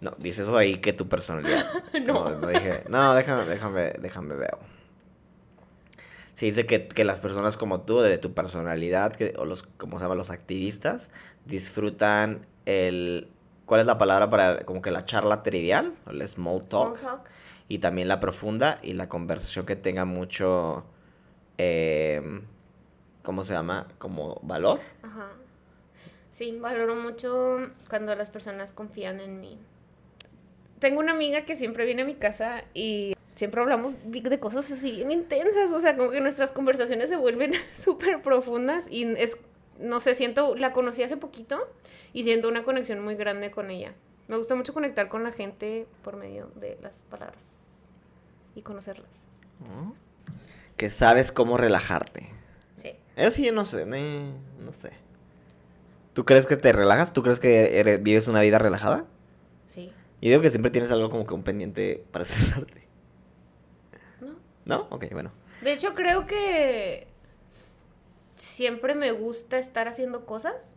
No, 0.00 0.14
dice 0.18 0.42
eso 0.42 0.56
ahí 0.56 0.76
que 0.78 0.92
tu 0.92 1.08
personalidad. 1.08 1.66
No. 2.06 2.28
no. 2.28 2.46
dije, 2.48 2.84
no, 2.88 3.14
déjame, 3.14 3.46
déjame, 3.46 3.92
déjame 3.98 4.34
veo. 4.34 4.58
Sí, 6.34 6.46
dice 6.46 6.66
que, 6.66 6.86
que 6.86 7.04
las 7.04 7.18
personas 7.18 7.56
como 7.56 7.80
tú, 7.80 8.00
de 8.00 8.18
tu 8.18 8.34
personalidad, 8.34 9.14
que, 9.16 9.32
o 9.38 9.46
los, 9.46 9.62
como 9.62 9.98
se 9.98 10.04
llama, 10.04 10.14
los 10.14 10.28
activistas, 10.28 11.10
disfrutan 11.46 12.44
el, 12.66 13.28
¿cuál 13.66 13.80
es 13.80 13.86
la 13.86 13.98
palabra 13.98 14.30
para, 14.30 14.64
como 14.64 14.80
que 14.80 14.90
la 14.90 15.04
charla 15.04 15.42
trivial? 15.42 15.94
El 16.08 16.26
small 16.26 16.64
talk. 16.66 16.98
Small 16.98 17.18
talk. 17.18 17.30
Y 17.68 17.78
también 17.78 18.08
la 18.08 18.20
profunda 18.20 18.78
y 18.82 18.94
la 18.94 19.08
conversación 19.08 19.66
que 19.66 19.74
tenga 19.74 20.04
mucho, 20.04 20.84
eh, 21.58 22.22
¿cómo 23.22 23.44
se 23.44 23.52
llama? 23.52 23.88
Como 23.98 24.40
valor. 24.42 24.80
Ajá. 25.02 25.30
Sí, 26.30 26.56
valoro 26.60 26.94
mucho 26.94 27.70
cuando 27.88 28.14
las 28.14 28.30
personas 28.30 28.72
confían 28.72 29.20
en 29.20 29.40
mí. 29.40 29.58
Tengo 30.78 31.00
una 31.00 31.12
amiga 31.12 31.44
que 31.44 31.56
siempre 31.56 31.86
viene 31.86 32.02
a 32.02 32.04
mi 32.04 32.14
casa 32.14 32.64
y 32.74 33.16
siempre 33.34 33.60
hablamos 33.62 33.96
de 34.04 34.38
cosas 34.38 34.70
así 34.70 34.92
bien 34.92 35.10
intensas, 35.10 35.72
o 35.72 35.80
sea, 35.80 35.96
como 35.96 36.10
que 36.10 36.20
nuestras 36.20 36.52
conversaciones 36.52 37.08
se 37.08 37.16
vuelven 37.16 37.52
súper 37.76 38.22
profundas 38.22 38.86
y 38.90 39.04
es, 39.14 39.38
no 39.80 39.98
sé, 39.98 40.14
siento, 40.14 40.54
la 40.54 40.72
conocí 40.72 41.02
hace 41.02 41.16
poquito 41.16 41.66
y 42.16 42.22
siento 42.24 42.48
una 42.48 42.64
conexión 42.64 43.04
muy 43.04 43.14
grande 43.14 43.50
con 43.50 43.70
ella. 43.70 43.92
Me 44.26 44.36
gusta 44.38 44.54
mucho 44.54 44.72
conectar 44.72 45.08
con 45.08 45.22
la 45.22 45.32
gente 45.32 45.86
por 46.02 46.16
medio 46.16 46.50
de 46.56 46.78
las 46.82 47.02
palabras 47.10 47.58
y 48.54 48.62
conocerlas. 48.62 49.28
Que 50.78 50.88
sabes 50.88 51.30
cómo 51.30 51.58
relajarte. 51.58 52.30
Sí. 52.78 52.92
Eso 53.16 53.30
sí, 53.32 53.44
yo 53.44 53.52
no 53.52 53.66
sé, 53.66 53.84
no 53.84 54.72
sé. 54.72 54.92
¿Tú 56.14 56.24
crees 56.24 56.46
que 56.46 56.56
te 56.56 56.72
relajas? 56.72 57.12
¿Tú 57.12 57.22
crees 57.22 57.38
que 57.38 57.78
eres- 57.78 58.02
vives 58.02 58.28
una 58.28 58.40
vida 58.40 58.58
relajada? 58.58 59.04
Sí. 59.66 59.88
Yo 60.22 60.30
digo 60.30 60.40
que 60.40 60.48
siempre 60.48 60.70
tienes 60.70 60.90
algo 60.90 61.10
como 61.10 61.26
que 61.26 61.34
un 61.34 61.42
pendiente 61.42 62.02
para 62.12 62.22
estresarte. 62.22 62.88
¿No? 64.22 64.36
¿No? 64.64 64.86
Ok, 64.90 65.04
bueno. 65.12 65.32
De 65.60 65.72
hecho, 65.74 65.94
creo 65.94 66.24
que 66.26 67.08
siempre 68.34 68.94
me 68.94 69.12
gusta 69.12 69.58
estar 69.58 69.88
haciendo 69.88 70.24
cosas, 70.26 70.72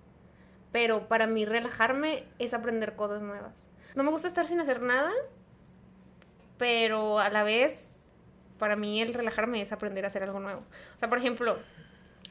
pero 0.71 1.07
para 1.07 1.27
mí 1.27 1.45
relajarme 1.45 2.25
es 2.37 2.53
aprender 2.53 2.95
cosas 2.95 3.21
nuevas. 3.21 3.69
No 3.95 4.03
me 4.03 4.11
gusta 4.11 4.27
estar 4.27 4.45
sin 4.45 4.59
hacer 4.59 4.81
nada, 4.81 5.11
pero 6.57 7.19
a 7.19 7.29
la 7.29 7.43
vez, 7.43 8.01
para 8.57 8.75
mí 8.75 9.01
el 9.01 9.13
relajarme 9.13 9.61
es 9.61 9.71
aprender 9.71 10.03
a 10.03 10.07
hacer 10.07 10.23
algo 10.23 10.39
nuevo. 10.39 10.61
O 10.95 10.99
sea, 10.99 11.09
por 11.09 11.17
ejemplo, 11.17 11.57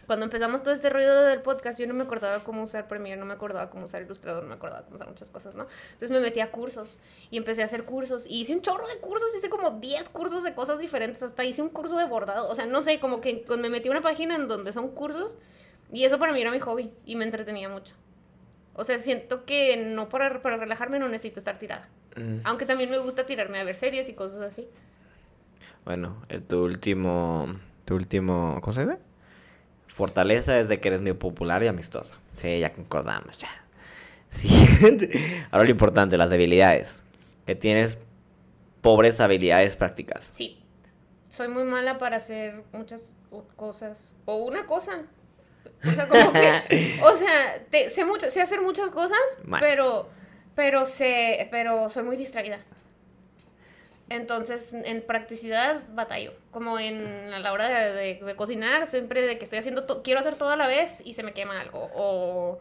cuando 0.06 0.24
empezamos 0.24 0.62
todo 0.62 0.72
este 0.72 0.88
ruido 0.88 1.24
del 1.24 1.42
podcast, 1.42 1.78
yo 1.78 1.86
no 1.86 1.92
me 1.92 2.04
acordaba 2.04 2.38
cómo 2.42 2.62
usar 2.62 2.88
Premiere, 2.88 3.20
no 3.20 3.26
me 3.26 3.34
acordaba 3.34 3.68
cómo 3.68 3.84
usar 3.84 4.00
Illustrator, 4.00 4.42
no 4.42 4.48
me 4.48 4.54
acordaba 4.54 4.84
cómo 4.84 4.96
usar 4.96 5.08
muchas 5.08 5.30
cosas, 5.30 5.54
¿no? 5.54 5.66
Entonces 5.92 6.10
me 6.10 6.20
metí 6.20 6.40
a 6.40 6.50
cursos 6.50 6.98
y 7.30 7.36
empecé 7.36 7.60
a 7.60 7.66
hacer 7.66 7.84
cursos 7.84 8.24
y 8.26 8.40
hice 8.40 8.54
un 8.54 8.62
chorro 8.62 8.88
de 8.88 8.98
cursos, 9.00 9.28
hice 9.36 9.50
como 9.50 9.72
10 9.72 10.08
cursos 10.08 10.44
de 10.44 10.54
cosas 10.54 10.78
diferentes, 10.78 11.22
hasta 11.22 11.44
hice 11.44 11.60
un 11.60 11.68
curso 11.68 11.98
de 11.98 12.06
bordado, 12.06 12.48
o 12.48 12.54
sea, 12.54 12.64
no 12.64 12.80
sé, 12.80 13.00
como 13.00 13.20
que 13.20 13.44
me 13.58 13.68
metí 13.68 13.88
a 13.88 13.90
una 13.90 14.00
página 14.00 14.36
en 14.36 14.48
donde 14.48 14.72
son 14.72 14.88
cursos 14.88 15.36
y 15.92 16.04
eso 16.04 16.18
para 16.18 16.32
mí 16.32 16.40
era 16.40 16.50
mi 16.50 16.60
hobby 16.60 16.90
y 17.04 17.16
me 17.16 17.24
entretenía 17.24 17.68
mucho. 17.68 17.94
O 18.78 18.84
sea, 18.84 19.00
siento 19.00 19.44
que 19.44 19.76
no 19.76 20.08
para, 20.08 20.40
para 20.40 20.56
relajarme 20.56 21.00
no 21.00 21.08
necesito 21.08 21.40
estar 21.40 21.58
tirada. 21.58 21.88
Mm, 22.14 22.42
Aunque 22.44 22.64
también 22.64 22.90
me 22.90 22.98
gusta 22.98 23.26
tirarme 23.26 23.58
a 23.58 23.64
ver 23.64 23.74
series 23.74 24.08
y 24.08 24.14
cosas 24.14 24.40
así. 24.40 24.68
Bueno, 25.84 26.22
tu 26.46 26.62
último, 26.62 27.58
tu 27.84 27.96
último, 27.96 28.60
¿cómo 28.62 28.72
se 28.72 28.82
dice? 28.86 28.98
Fortaleza 29.88 30.60
es 30.60 30.68
de 30.68 30.78
que 30.78 30.86
eres 30.86 31.00
muy 31.00 31.12
popular 31.14 31.60
y 31.64 31.66
amistosa. 31.66 32.14
Sí, 32.36 32.60
ya 32.60 32.72
concordamos, 32.72 33.36
ya. 33.38 33.48
Siguiente. 34.30 35.44
Ahora 35.50 35.64
lo 35.64 35.70
importante, 35.72 36.16
las 36.16 36.30
debilidades. 36.30 37.02
Que 37.46 37.56
tienes 37.56 37.98
pobres 38.80 39.20
habilidades 39.20 39.74
prácticas. 39.74 40.30
Sí. 40.32 40.62
Soy 41.30 41.48
muy 41.48 41.64
mala 41.64 41.98
para 41.98 42.18
hacer 42.18 42.62
muchas 42.72 43.10
cosas. 43.56 44.14
O 44.24 44.36
una 44.36 44.66
cosa. 44.66 45.02
O 45.84 45.90
sea, 45.90 46.08
como 46.08 46.32
que. 46.32 46.98
O 47.02 47.14
sea, 47.16 47.64
te- 47.70 47.90
sé, 47.90 48.04
mucho, 48.04 48.28
sé 48.30 48.40
hacer 48.40 48.60
muchas 48.62 48.90
cosas, 48.90 49.18
Mal. 49.44 49.60
pero. 49.60 50.08
Pero 50.54 50.84
sé. 50.86 51.48
Pero 51.50 51.88
soy 51.88 52.02
muy 52.02 52.16
distraída. 52.16 52.58
Entonces, 54.10 54.72
en 54.72 55.02
practicidad 55.02 55.82
batallo. 55.92 56.32
Como 56.50 56.78
en 56.78 57.32
a 57.32 57.38
la 57.40 57.52
hora 57.52 57.68
de, 57.68 57.92
de- 57.92 58.24
de 58.24 58.36
cocinar, 58.36 58.86
siempre 58.86 59.20
de 59.22 59.36
que 59.38 59.44
estoy 59.44 59.58
haciendo 59.58 59.84
to- 59.84 60.02
quiero 60.02 60.20
hacer 60.20 60.36
todo 60.36 60.48
a 60.50 60.56
la 60.56 60.66
vez 60.66 61.02
y 61.04 61.12
se 61.12 61.22
me 61.22 61.32
quema 61.34 61.60
algo. 61.60 61.90
O 61.94 62.58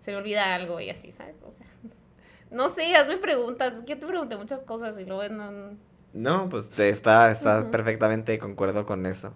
se 0.00 0.10
me 0.10 0.18
olvida 0.18 0.54
algo 0.54 0.80
y 0.80 0.90
así, 0.90 1.10
¿sabes? 1.12 1.36
O 1.42 1.50
sea, 1.50 1.66
no 2.50 2.68
sé, 2.68 2.94
hazme 2.96 3.16
preguntas. 3.16 3.74
Yo 3.86 3.98
te 3.98 4.06
pregunté 4.06 4.36
muchas 4.36 4.60
cosas 4.62 4.98
y 4.98 5.04
luego 5.06 5.26
no. 5.34 5.76
No, 6.12 6.48
pues 6.48 6.78
está, 6.78 7.30
está 7.32 7.70
perfectamente 7.70 8.32
de 8.32 8.38
concuerdo 8.38 8.84
con 8.86 9.04
eso. 9.06 9.34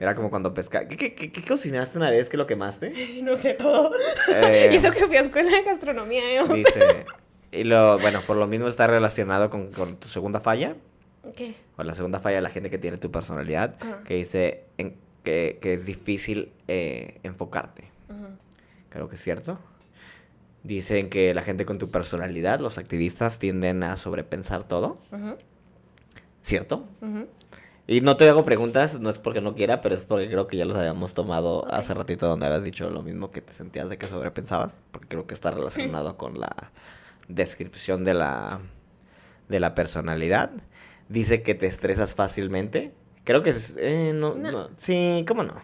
Era 0.00 0.14
como 0.14 0.30
cuando 0.30 0.54
pesca. 0.54 0.88
¿Qué, 0.88 0.96
qué, 0.96 1.14
qué- 1.14 1.30
qué 1.30 1.42
cocinaste 1.44 1.98
una 1.98 2.10
vez 2.10 2.28
que 2.28 2.36
lo 2.36 2.46
quemaste? 2.46 2.92
No 3.22 3.36
sé 3.36 3.54
todo. 3.54 3.92
Eh, 4.34 4.70
y 4.72 4.76
eso 4.76 4.90
que 4.90 5.06
fui 5.06 5.16
a 5.16 5.20
escuela 5.20 5.50
de 5.50 5.62
gastronomía, 5.62 6.22
¿eh? 6.40 6.44
Dice. 6.54 7.04
Y 7.52 7.64
lo, 7.64 7.98
bueno, 7.98 8.20
por 8.26 8.36
lo 8.36 8.46
mismo 8.46 8.66
está 8.68 8.86
relacionado 8.86 9.50
con, 9.50 9.70
con 9.72 9.96
tu 9.96 10.08
segunda 10.08 10.40
falla. 10.40 10.74
¿Qué? 11.36 11.54
O 11.76 11.82
la 11.82 11.92
segunda 11.94 12.20
falla 12.20 12.36
de 12.36 12.42
la 12.42 12.50
gente 12.50 12.70
que 12.70 12.78
tiene 12.78 12.96
tu 12.96 13.10
personalidad. 13.10 13.76
Ajá. 13.80 14.02
Que 14.04 14.14
dice 14.14 14.64
en- 14.78 14.96
que, 15.22 15.58
que 15.60 15.74
es 15.74 15.84
difícil 15.84 16.50
eh, 16.66 17.18
enfocarte. 17.22 17.90
Ujú. 18.08 18.26
Creo 18.88 19.08
que 19.08 19.16
es 19.16 19.22
cierto. 19.22 19.58
Dicen 20.62 21.10
que 21.10 21.34
la 21.34 21.42
gente 21.42 21.64
con 21.66 21.78
tu 21.78 21.90
personalidad, 21.90 22.60
los 22.60 22.78
activistas, 22.78 23.38
tienden 23.38 23.82
a 23.82 23.96
sobrepensar 23.96 24.66
todo. 24.66 24.98
Ujú. 25.12 25.36
¿Cierto? 26.42 26.86
Y 27.90 28.02
no 28.02 28.16
te 28.16 28.28
hago 28.28 28.44
preguntas, 28.44 29.00
no 29.00 29.10
es 29.10 29.18
porque 29.18 29.40
no 29.40 29.56
quiera, 29.56 29.80
pero 29.80 29.96
es 29.96 30.02
porque 30.02 30.28
creo 30.28 30.46
que 30.46 30.56
ya 30.56 30.64
los 30.64 30.76
habíamos 30.76 31.12
tomado 31.12 31.66
hace 31.74 31.92
ratito 31.92 32.28
donde 32.28 32.46
habías 32.46 32.62
dicho 32.62 32.88
lo 32.88 33.02
mismo 33.02 33.32
que 33.32 33.40
te 33.40 33.52
sentías 33.52 33.88
de 33.88 33.98
que 33.98 34.06
sobrepensabas, 34.06 34.80
porque 34.92 35.08
creo 35.08 35.26
que 35.26 35.34
está 35.34 35.50
relacionado 35.50 36.16
con 36.16 36.38
la 36.38 36.70
descripción 37.26 38.04
de 38.04 38.14
la 38.14 38.60
de 39.48 39.58
la 39.58 39.74
personalidad. 39.74 40.52
Dice 41.08 41.42
que 41.42 41.56
te 41.56 41.66
estresas 41.66 42.14
fácilmente. 42.14 42.94
Creo 43.24 43.42
que 43.42 43.50
es, 43.50 43.74
eh, 43.76 44.12
no, 44.14 44.36
No. 44.36 44.52
no. 44.52 44.68
Sí, 44.76 45.24
¿cómo 45.26 45.42
no? 45.42 45.54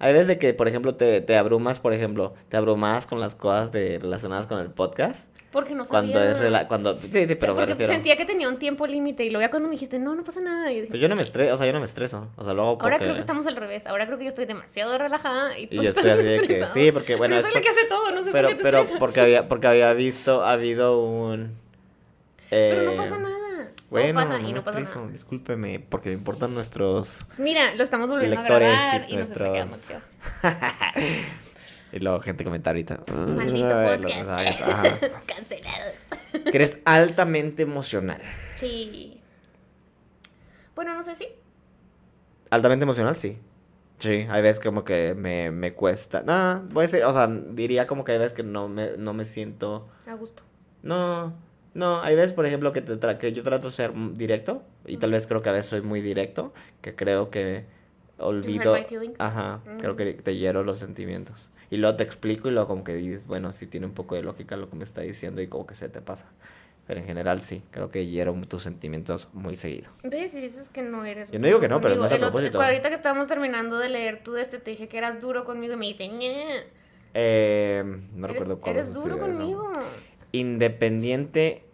Hay 0.00 0.12
veces 0.12 0.26
de 0.26 0.38
que, 0.40 0.54
por 0.54 0.66
ejemplo, 0.66 0.96
te, 0.96 1.20
te 1.20 1.36
abrumas, 1.36 1.78
por 1.78 1.92
ejemplo, 1.92 2.34
te 2.48 2.56
abrumas 2.56 3.06
con 3.06 3.20
las 3.20 3.36
cosas 3.36 3.70
de, 3.70 4.00
relacionadas 4.00 4.48
con 4.48 4.58
el 4.58 4.72
podcast. 4.72 5.28
Porque 5.52 5.74
no 5.74 5.84
sabía. 5.84 6.12
Cuando 6.12 6.24
es 6.30 6.38
rela 6.38 6.66
cuando 6.66 6.94
sí, 6.94 7.08
sí, 7.12 7.18
O 7.24 7.26
sea, 7.26 7.36
pero 7.38 7.54
me 7.54 7.66
porque 7.66 7.86
sentía 7.86 8.16
que 8.16 8.24
tenía 8.24 8.48
un 8.48 8.58
tiempo 8.58 8.86
límite 8.86 9.24
y 9.24 9.30
luego 9.30 9.42
ya 9.42 9.50
cuando 9.50 9.68
me 9.68 9.74
dijiste, 9.74 9.98
no, 9.98 10.14
no 10.14 10.24
pasa 10.24 10.40
nada. 10.40 10.72
Y 10.72 10.76
dije, 10.76 10.86
Pues 10.88 11.00
yo 11.00 11.08
no 11.08 11.14
me 11.16 11.22
estreso, 11.22 11.54
o 11.54 11.58
sea, 11.58 11.66
yo 11.66 11.72
no 11.74 11.78
me 11.80 11.84
estreso. 11.84 12.26
O 12.36 12.44
sea, 12.44 12.54
luego 12.54 12.70
ahora 12.70 12.80
porque- 12.82 12.98
creo 13.04 13.14
que 13.14 13.20
estamos 13.20 13.46
al 13.46 13.56
revés. 13.56 13.86
Ahora 13.86 14.06
creo 14.06 14.16
que 14.18 14.24
yo 14.24 14.30
estoy 14.30 14.46
demasiado 14.46 14.96
relajada 14.98 15.58
y 15.58 15.66
tú 15.66 15.74
Y 15.74 15.76
yo 15.84 15.90
estás 15.90 16.04
estoy 16.06 16.34
así 16.36 16.46
que 16.48 16.66
sí, 16.66 16.90
porque 16.90 17.16
bueno, 17.16 17.36
Pero 17.36 17.46
es 17.46 17.46
es 17.48 17.54
la 17.54 17.60
por- 17.60 17.62
que 17.62 17.68
hace 17.78 17.86
todo, 17.88 18.10
no 18.12 18.22
sé 18.22 18.32
pero 18.32 18.48
por 18.48 18.56
qué 18.56 18.62
te 18.64 18.70
pero 18.70 18.98
porque 18.98 19.20
había 19.20 19.48
porque 19.48 19.66
había 19.68 19.92
visto 19.92 20.42
ha 20.44 20.52
habido 20.52 20.98
un 21.04 21.54
Pero 22.48 22.82
no 22.84 22.92
eh, 22.92 22.96
pasa 22.96 23.18
nada. 23.18 23.38
Bueno, 23.90 24.20
no 24.22 24.26
pasa 24.26 24.40
y 24.40 24.52
no 24.54 24.62
pasa 24.62 24.78
estreso, 24.78 25.00
nada. 25.00 25.12
discúlpeme, 25.12 25.80
porque 25.80 26.08
me 26.08 26.14
importan 26.14 26.54
nuestros 26.54 27.26
Mira, 27.36 27.74
lo 27.74 27.84
estamos 27.84 28.08
volviendo 28.08 28.40
a 28.40 28.42
y 28.42 28.46
grabar 28.46 29.04
y, 29.06 29.16
nos 29.16 29.28
está 29.30 29.44
nuestros- 29.44 29.86
chido. 29.86 30.00
y 31.92 31.98
luego 31.98 32.20
gente 32.20 32.42
comenta 32.44 32.70
ahorita. 32.70 33.00
Maldito 33.14 33.76
Ay, 33.76 33.98
los 34.00 34.12
podcast. 34.12 34.30
ajá. 34.30 34.82
Cancelados. 35.26 35.94
Que 36.32 36.56
eres 36.56 36.78
altamente 36.84 37.62
emocional. 37.62 38.20
Sí. 38.54 39.20
Bueno, 40.74 40.94
no 40.94 41.02
sé 41.02 41.14
si. 41.16 41.26
Altamente 42.50 42.84
emocional, 42.84 43.14
sí. 43.16 43.38
Sí, 43.98 44.26
hay 44.28 44.42
veces 44.42 44.58
como 44.58 44.84
que 44.84 45.14
me, 45.14 45.50
me 45.52 45.74
cuesta. 45.74 46.22
No, 46.22 46.68
puede 46.72 46.88
ser, 46.88 47.04
o 47.04 47.12
sea, 47.12 47.26
diría 47.28 47.86
como 47.86 48.04
que 48.04 48.12
hay 48.12 48.18
veces 48.18 48.32
que 48.32 48.42
no 48.42 48.68
me, 48.68 48.96
no 48.96 49.12
me 49.14 49.24
siento 49.24 49.88
A 50.06 50.14
gusto. 50.14 50.42
No, 50.82 51.32
no, 51.74 52.02
hay 52.02 52.16
veces, 52.16 52.32
por 52.32 52.44
ejemplo, 52.44 52.72
que, 52.72 52.80
te 52.82 52.98
tra- 52.98 53.18
que 53.18 53.32
yo 53.32 53.44
trato 53.44 53.68
de 53.68 53.74
ser 53.74 53.92
directo, 54.14 54.64
y 54.86 54.96
tal 54.96 55.12
vez 55.12 55.26
creo 55.28 55.40
que 55.40 55.50
a 55.50 55.52
veces 55.52 55.68
soy 55.68 55.82
muy 55.82 56.00
directo, 56.00 56.52
que 56.80 56.96
creo 56.96 57.30
que 57.30 57.64
olvido... 58.18 58.74
my 58.74 58.82
feelings? 58.84 59.20
Ajá, 59.20 59.60
creo 59.78 59.94
Mm. 59.94 59.96
que 59.96 60.12
te 60.14 60.36
hiero 60.36 60.64
los 60.64 60.78
sentimientos. 60.78 61.48
Y 61.72 61.78
luego 61.78 61.96
te 61.96 62.02
explico 62.02 62.48
y 62.48 62.50
luego 62.50 62.68
como 62.68 62.84
que 62.84 62.94
dices, 62.94 63.26
bueno, 63.26 63.50
sí 63.54 63.66
tiene 63.66 63.86
un 63.86 63.94
poco 63.94 64.14
de 64.14 64.20
lógica 64.20 64.58
lo 64.58 64.68
que 64.68 64.76
me 64.76 64.84
está 64.84 65.00
diciendo 65.00 65.40
y 65.40 65.46
como 65.46 65.66
que 65.66 65.74
se 65.74 65.88
te 65.88 66.02
pasa. 66.02 66.26
Pero 66.86 67.00
en 67.00 67.06
general 67.06 67.40
sí, 67.40 67.62
creo 67.70 67.90
que 67.90 68.04
hiero 68.06 68.34
tus 68.46 68.62
sentimientos 68.62 69.30
muy 69.32 69.56
seguido. 69.56 69.88
¿Ves? 70.02 70.34
Y 70.34 70.42
dices 70.42 70.68
que 70.68 70.82
no 70.82 71.02
eres. 71.06 71.30
Yo 71.30 71.38
no 71.38 71.46
digo 71.46 71.60
que 71.60 71.68
no, 71.68 71.80
pero 71.80 71.94
no 71.94 72.04
es 72.04 72.12
a 72.12 72.16
El 72.16 72.24
otro-. 72.24 72.60
Ahorita 72.62 72.90
que 72.90 72.94
estábamos 72.94 73.26
terminando 73.26 73.78
de 73.78 73.88
leer 73.88 74.22
tú 74.22 74.34
de 74.34 74.42
este, 74.42 74.58
te 74.58 74.72
dije 74.72 74.86
que 74.86 74.98
eras 74.98 75.22
duro 75.22 75.46
conmigo 75.46 75.72
y 75.72 75.76
me 75.78 75.86
dijiste. 75.86 76.66
Eh, 77.14 77.82
no 77.86 78.26
eres, 78.26 78.36
recuerdo 78.36 78.60
cuál 78.60 78.76
Eres 78.76 78.88
es 78.88 78.94
duro 78.94 79.14
eso. 79.14 79.24
conmigo. 79.24 79.72
Independiente... 80.32 81.64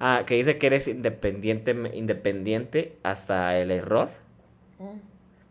Ah, 0.00 0.22
que 0.26 0.36
dice 0.36 0.56
que 0.56 0.66
eres 0.68 0.88
independiente, 0.88 1.76
independiente 1.92 2.96
hasta 3.02 3.58
el 3.58 3.70
error. 3.70 4.08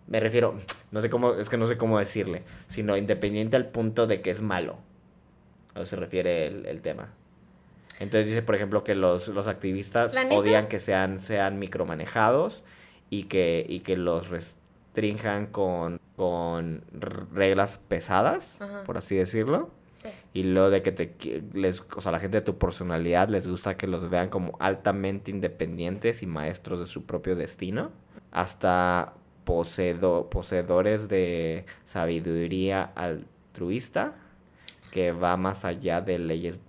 Me 0.07 0.19
refiero, 0.19 0.55
no 0.91 1.01
sé 1.01 1.09
cómo, 1.09 1.33
es 1.33 1.49
que 1.49 1.57
no 1.57 1.67
sé 1.67 1.77
cómo 1.77 1.99
decirle, 1.99 2.43
sino 2.67 2.95
independiente 2.97 3.55
al 3.55 3.67
punto 3.67 4.07
de 4.07 4.21
que 4.21 4.31
es 4.31 4.41
malo. 4.41 4.77
A 5.73 5.81
eso 5.81 5.91
se 5.91 5.95
refiere 5.97 6.47
el, 6.47 6.65
el 6.65 6.81
tema. 6.81 7.09
Entonces 7.99 8.27
dice, 8.27 8.41
por 8.41 8.55
ejemplo, 8.55 8.83
que 8.83 8.95
los, 8.95 9.27
los 9.29 9.47
activistas 9.47 10.15
odian 10.31 10.67
que 10.67 10.79
sean, 10.79 11.19
sean 11.19 11.59
micromanejados 11.59 12.63
y 13.09 13.23
que, 13.23 13.65
y 13.67 13.79
que 13.81 13.95
los 13.95 14.29
restrinjan 14.29 15.47
con, 15.47 15.99
con 16.15 16.83
reglas 16.91 17.79
pesadas, 17.87 18.61
Ajá. 18.61 18.83
por 18.83 18.97
así 18.97 19.15
decirlo. 19.15 19.71
Sí. 19.93 20.09
Y 20.33 20.43
lo 20.43 20.69
de 20.69 20.81
que 20.81 20.91
te 20.91 21.15
les, 21.53 21.81
o 21.95 22.01
sea, 22.01 22.11
la 22.11 22.19
gente 22.19 22.39
de 22.39 22.41
tu 22.41 22.57
personalidad 22.57 23.29
les 23.29 23.47
gusta 23.47 23.77
que 23.77 23.87
los 23.87 24.09
vean 24.09 24.29
como 24.29 24.57
altamente 24.59 25.31
independientes 25.31 26.21
y 26.21 26.25
maestros 26.25 26.79
de 26.79 26.85
su 26.85 27.05
propio 27.05 27.37
destino, 27.37 27.91
hasta 28.31 29.13
poseedo- 29.45 30.29
poseedores 30.29 31.07
de 31.07 31.65
sabiduría 31.85 32.91
altruista 32.95 34.13
que 34.91 35.11
va 35.11 35.37
más 35.37 35.65
allá 35.65 36.01
de 36.01 36.19
leyes 36.19 36.59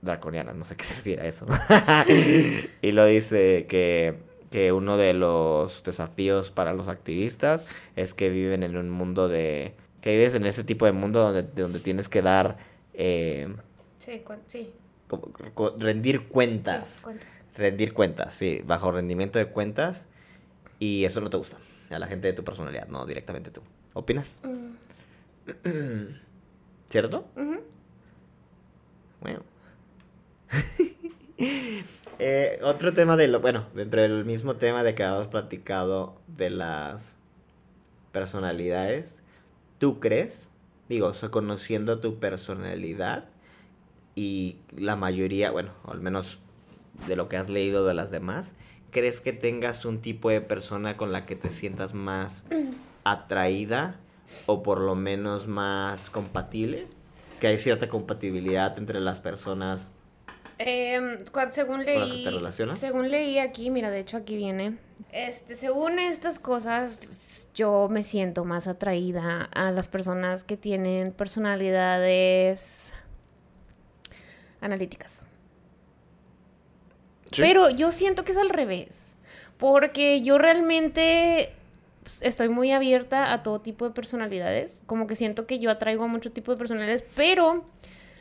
draconianas, 0.00 0.56
no 0.56 0.64
sé 0.64 0.74
qué 0.76 0.84
se 0.84 0.94
refiere 0.94 1.22
a 1.22 1.26
eso. 1.26 1.46
y 2.82 2.92
lo 2.92 3.04
dice 3.06 3.66
que, 3.68 4.16
que 4.50 4.72
uno 4.72 4.96
de 4.96 5.14
los 5.14 5.82
desafíos 5.84 6.50
para 6.50 6.72
los 6.72 6.88
activistas 6.88 7.66
es 7.96 8.14
que 8.14 8.28
viven 8.30 8.62
en 8.62 8.76
un 8.76 8.90
mundo 8.90 9.28
de 9.28 9.74
que 10.00 10.10
vives 10.16 10.34
en 10.34 10.44
ese 10.46 10.64
tipo 10.64 10.84
de 10.86 10.92
mundo 10.92 11.20
donde, 11.20 11.42
de 11.44 11.62
donde 11.62 11.78
tienes 11.78 12.08
que 12.08 12.22
dar 12.22 12.56
eh, 12.94 13.46
Sí, 13.98 14.20
cuen- 14.26 14.40
sí. 14.48 14.72
como- 15.06 15.28
co- 15.54 15.76
rendir 15.78 16.26
cuentas 16.26 16.88
sí, 16.88 17.02
cuentas. 17.04 17.44
rendir 17.56 17.92
cuentas 17.92 18.34
sí 18.34 18.62
bajo 18.66 18.90
rendimiento 18.90 19.38
de 19.38 19.46
cuentas 19.46 20.08
y 20.80 21.04
eso 21.04 21.20
no 21.20 21.30
te 21.30 21.36
gusta 21.36 21.56
a 21.94 21.98
la 21.98 22.06
gente 22.06 22.28
de 22.28 22.32
tu 22.32 22.44
personalidad 22.44 22.88
no 22.88 23.06
directamente 23.06 23.50
tú. 23.50 23.62
Opinas 23.94 24.38
Mm, 25.64 26.14
cierto 26.88 27.26
bueno. 29.20 29.42
Eh, 32.18 32.60
otro 32.62 32.92
tema 32.94 33.16
de 33.16 33.26
lo 33.26 33.40
bueno 33.40 33.66
dentro 33.74 34.00
del 34.00 34.24
mismo 34.24 34.54
tema 34.54 34.84
de 34.84 34.94
que 34.94 35.02
habíamos 35.02 35.26
platicado 35.26 36.20
de 36.28 36.50
las 36.50 37.16
personalidades 38.12 39.22
tú 39.78 39.98
crees 39.98 40.48
digo 40.88 41.08
o 41.08 41.14
sea, 41.14 41.30
conociendo 41.30 41.98
tu 41.98 42.20
personalidad 42.20 43.24
y 44.14 44.58
la 44.76 44.94
mayoría 44.94 45.50
bueno 45.50 45.72
al 45.84 46.00
menos 46.00 46.38
de 47.08 47.16
lo 47.16 47.28
que 47.28 47.38
has 47.38 47.48
leído 47.48 47.84
de 47.86 47.94
las 47.94 48.12
demás 48.12 48.52
crees 48.92 49.20
que 49.20 49.32
tengas 49.32 49.84
un 49.84 50.00
tipo 50.00 50.30
de 50.30 50.40
persona 50.40 50.96
con 50.96 51.10
la 51.10 51.26
que 51.26 51.34
te 51.34 51.50
sientas 51.50 51.94
más 51.94 52.44
atraída 53.04 53.96
o 54.46 54.62
por 54.62 54.80
lo 54.80 54.94
menos 54.94 55.48
más 55.48 56.08
compatible 56.08 56.86
que 57.40 57.48
hay 57.48 57.58
cierta 57.58 57.88
compatibilidad 57.88 58.78
entre 58.78 59.00
las 59.00 59.18
personas 59.18 59.90
Em, 60.64 61.24
según 61.50 61.84
leí, 61.84 62.24
según 62.76 63.10
leí 63.10 63.38
aquí, 63.38 63.70
mira, 63.70 63.90
de 63.90 64.00
hecho 64.00 64.16
aquí 64.16 64.36
viene, 64.36 64.78
este, 65.10 65.56
según 65.56 65.98
estas 65.98 66.38
cosas, 66.38 67.48
yo 67.52 67.88
me 67.90 68.04
siento 68.04 68.44
más 68.44 68.68
atraída 68.68 69.48
a 69.52 69.72
las 69.72 69.88
personas 69.88 70.44
que 70.44 70.56
tienen 70.56 71.12
personalidades 71.12 72.92
analíticas. 74.60 75.26
Pero 77.36 77.70
yo 77.70 77.90
siento 77.90 78.24
que 78.24 78.32
es 78.32 78.38
al 78.38 78.50
revés, 78.50 79.16
porque 79.56 80.22
yo 80.22 80.38
realmente 80.38 81.52
pues, 82.02 82.22
estoy 82.22 82.48
muy 82.48 82.72
abierta 82.72 83.32
a 83.32 83.42
todo 83.42 83.60
tipo 83.60 83.86
de 83.86 83.94
personalidades, 83.94 84.82
como 84.86 85.06
que 85.06 85.16
siento 85.16 85.46
que 85.46 85.58
yo 85.58 85.70
atraigo 85.70 86.04
a 86.04 86.08
mucho 86.08 86.32
tipo 86.32 86.52
de 86.52 86.58
personalidades, 86.58 87.04
pero 87.14 87.64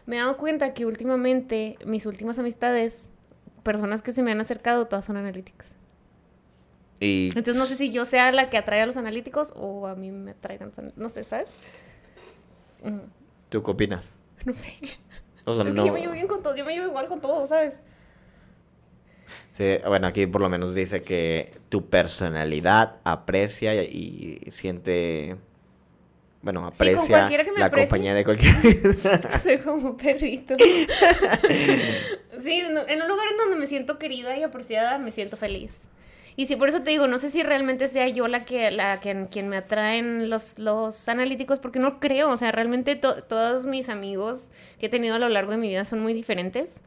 me 0.06 0.18
he 0.18 0.20
dado 0.20 0.38
cuenta 0.38 0.74
que 0.74 0.86
últimamente 0.86 1.78
mis 1.86 2.06
últimas 2.06 2.38
amistades, 2.40 3.12
personas 3.64 4.02
que 4.02 4.12
se 4.12 4.24
me 4.24 4.32
han 4.32 4.42
acercado, 4.42 4.88
todas 4.88 5.06
son 5.06 5.18
analíticas. 5.18 5.76
y 7.00 7.28
Entonces 7.28 7.56
no 7.56 7.66
sé 7.66 7.76
si 7.76 7.90
yo 7.90 8.06
sea 8.06 8.32
la 8.32 8.50
que 8.50 8.58
atrae 8.58 8.82
a 8.82 8.86
los 8.86 8.98
analíticos 8.98 9.54
o 9.56 9.88
a 9.88 9.96
mí 9.96 10.12
me 10.12 10.32
atraigan 10.32 10.72
no 10.96 11.10
sé, 11.10 11.24
¿sabes? 11.24 11.50
Tú 13.50 13.64
qué 13.64 13.72
opinas 13.72 14.16
No 14.46 14.56
sé. 14.56 14.76
o 15.46 15.54
sea, 15.56 15.64
Es 15.64 15.74
que 15.74 15.80
no 15.80 15.86
yo 15.86 15.94
me 15.94 16.02
llevo 16.02 16.14
bien 16.14 16.28
con 16.28 16.42
todo, 16.42 16.56
yo 16.56 16.66
me 16.66 16.74
llevo 16.74 16.88
igual 16.88 17.08
con 17.08 17.22
todo, 17.22 17.48
¿sabes? 17.48 17.76
Sí, 19.52 19.78
bueno 19.86 20.08
aquí 20.08 20.28
por 20.28 20.42
lo 20.42 20.50
menos 20.50 20.74
dice 20.76 21.02
que 21.02 21.54
tu 21.70 21.86
personalidad 21.90 22.98
aprecia 23.04 23.76
y 23.84 24.40
siente 24.52 25.36
bueno 26.42 26.72
Sí, 26.74 26.90
aprecia 26.90 27.28
me 27.54 27.60
la 27.60 27.66
aprecie. 27.68 27.88
compañía 27.90 28.14
de 28.14 28.24
cualquier 28.24 28.54
Soy 29.42 29.58
como 29.60 29.90
un 29.92 29.98
perrito. 29.98 30.56
sí, 32.38 32.60
en 32.60 33.02
un 33.02 33.08
lugar 33.08 33.28
en 33.32 33.38
donde 33.38 33.56
me 33.58 33.68
siento 33.68 33.98
querida 34.00 34.38
y 34.38 34.44
apreciada, 34.44 34.98
me 34.98 35.12
siento 35.12 35.38
feliz. 35.38 35.88
Y 36.38 36.46
sí, 36.46 36.56
por 36.56 36.70
eso 36.70 36.82
te 36.82 36.92
digo, 36.92 37.08
no 37.08 37.20
sé 37.20 37.30
si 37.30 37.44
realmente 37.44 37.88
sea 37.88 38.08
yo 38.08 38.28
la 38.30 38.46
que, 38.46 38.72
la 38.72 39.02
que 39.02 39.28
quien 39.30 39.50
me 39.50 39.58
atraen 39.58 40.30
los, 40.30 40.58
los 40.58 41.10
analíticos, 41.10 41.60
porque 41.60 41.78
no 41.78 42.00
creo, 42.00 42.30
o 42.30 42.38
sea, 42.38 42.52
realmente 42.54 42.96
to- 42.96 43.22
todos 43.24 43.66
mis 43.66 43.90
amigos 43.90 44.50
que 44.80 44.86
he 44.86 44.90
tenido 44.90 45.16
a 45.16 45.20
lo 45.20 45.28
largo 45.28 45.52
de 45.52 45.58
mi 45.58 45.68
vida 45.68 45.84
son 45.84 46.00
muy 46.00 46.14
diferentes, 46.14 46.80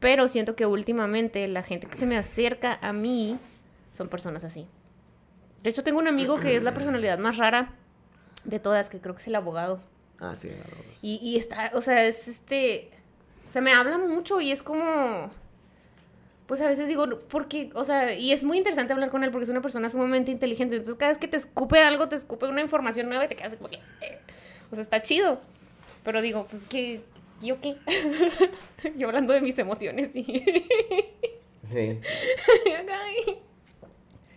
pero 0.00 0.28
siento 0.28 0.54
que 0.56 0.66
últimamente 0.66 1.46
la 1.48 1.62
gente 1.62 1.86
que 1.86 1.96
se 1.96 2.06
me 2.06 2.16
acerca 2.16 2.78
a 2.80 2.92
mí 2.92 3.38
son 3.92 4.08
personas 4.08 4.44
así. 4.44 4.66
De 5.62 5.70
hecho, 5.70 5.82
tengo 5.82 5.98
un 5.98 6.06
amigo 6.06 6.38
que 6.38 6.54
es 6.56 6.62
la 6.62 6.72
personalidad 6.72 7.18
más 7.18 7.36
rara 7.36 7.72
de 8.44 8.60
todas, 8.60 8.90
que 8.90 9.00
creo 9.00 9.14
que 9.14 9.20
es 9.22 9.26
el 9.26 9.34
abogado. 9.34 9.80
ah 10.20 10.34
sí. 10.36 10.50
Y, 11.02 11.18
y 11.22 11.36
está, 11.36 11.72
o 11.74 11.80
sea, 11.80 12.04
es 12.06 12.28
este. 12.28 12.90
O 13.48 13.52
sea, 13.52 13.60
me 13.62 13.72
habla 13.72 13.98
mucho 13.98 14.40
y 14.40 14.52
es 14.52 14.62
como. 14.62 15.30
pues 16.46 16.60
a 16.60 16.66
veces 16.68 16.86
digo, 16.86 17.06
porque, 17.28 17.70
o 17.74 17.84
sea, 17.84 18.14
y 18.14 18.32
es 18.32 18.44
muy 18.44 18.56
interesante 18.58 18.92
hablar 18.92 19.10
con 19.10 19.24
él 19.24 19.30
porque 19.30 19.44
es 19.44 19.50
una 19.50 19.60
persona 19.62 19.90
sumamente 19.90 20.30
inteligente. 20.30 20.76
Entonces, 20.76 20.98
cada 20.98 21.10
vez 21.10 21.18
que 21.18 21.28
te 21.28 21.36
escupe 21.36 21.80
algo, 21.80 22.08
te 22.08 22.14
escupe 22.14 22.46
una 22.46 22.60
información 22.60 23.08
nueva 23.08 23.24
y 23.24 23.28
te 23.28 23.36
quedas 23.36 23.56
como 23.56 23.68
que. 23.68 23.76
eh. 23.76 24.18
O 24.70 24.74
sea, 24.76 24.82
está 24.82 25.02
chido. 25.02 25.40
Pero 26.04 26.22
digo, 26.22 26.46
pues, 26.48 26.62
¿qué? 26.68 27.02
¿Yo 27.40 27.60
qué? 27.60 27.76
Yo 28.96 29.08
hablando 29.08 29.32
de 29.32 29.40
mis 29.40 29.58
emociones 29.58 30.14
y. 30.14 30.24
Sí. 31.72 32.00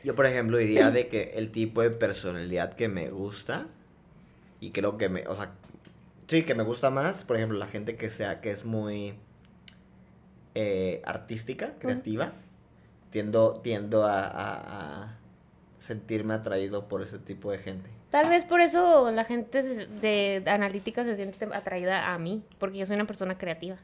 Yo, 0.03 0.15
por 0.15 0.25
ejemplo, 0.25 0.57
diría 0.57 0.89
de 0.91 1.07
que 1.07 1.33
el 1.35 1.51
tipo 1.51 1.81
de 1.81 1.91
personalidad 1.91 2.73
que 2.73 2.87
me 2.87 3.09
gusta 3.09 3.67
y 4.59 4.71
creo 4.71 4.97
que 4.97 5.09
me, 5.09 5.27
o 5.27 5.35
sea, 5.35 5.51
sí, 6.27 6.43
que 6.43 6.55
me 6.55 6.63
gusta 6.63 6.89
más, 6.89 7.23
por 7.23 7.37
ejemplo, 7.37 7.57
la 7.57 7.67
gente 7.67 7.95
que 7.95 8.09
sea, 8.09 8.41
que 8.41 8.51
es 8.51 8.65
muy 8.65 9.13
eh, 10.55 11.01
artística, 11.05 11.73
creativa, 11.79 12.33
tiendo, 13.11 13.61
tiendo 13.63 14.05
a, 14.05 14.21
a- 14.25 15.03
a 15.03 15.17
sentirme 15.79 16.33
atraído 16.33 16.87
por 16.87 17.01
ese 17.01 17.19
tipo 17.19 17.51
de 17.51 17.59
gente. 17.59 17.89
Tal 18.11 18.29
vez 18.29 18.43
por 18.43 18.59
eso 18.61 19.09
la 19.11 19.23
gente 19.23 19.61
de 19.61 20.43
analítica 20.45 21.03
se 21.05 21.15
siente 21.15 21.45
atraída 21.53 22.13
a 22.13 22.17
mí, 22.19 22.43
porque 22.59 22.77
yo 22.77 22.85
soy 22.85 22.95
una 22.95 23.05
persona 23.07 23.37
creativa. 23.37 23.77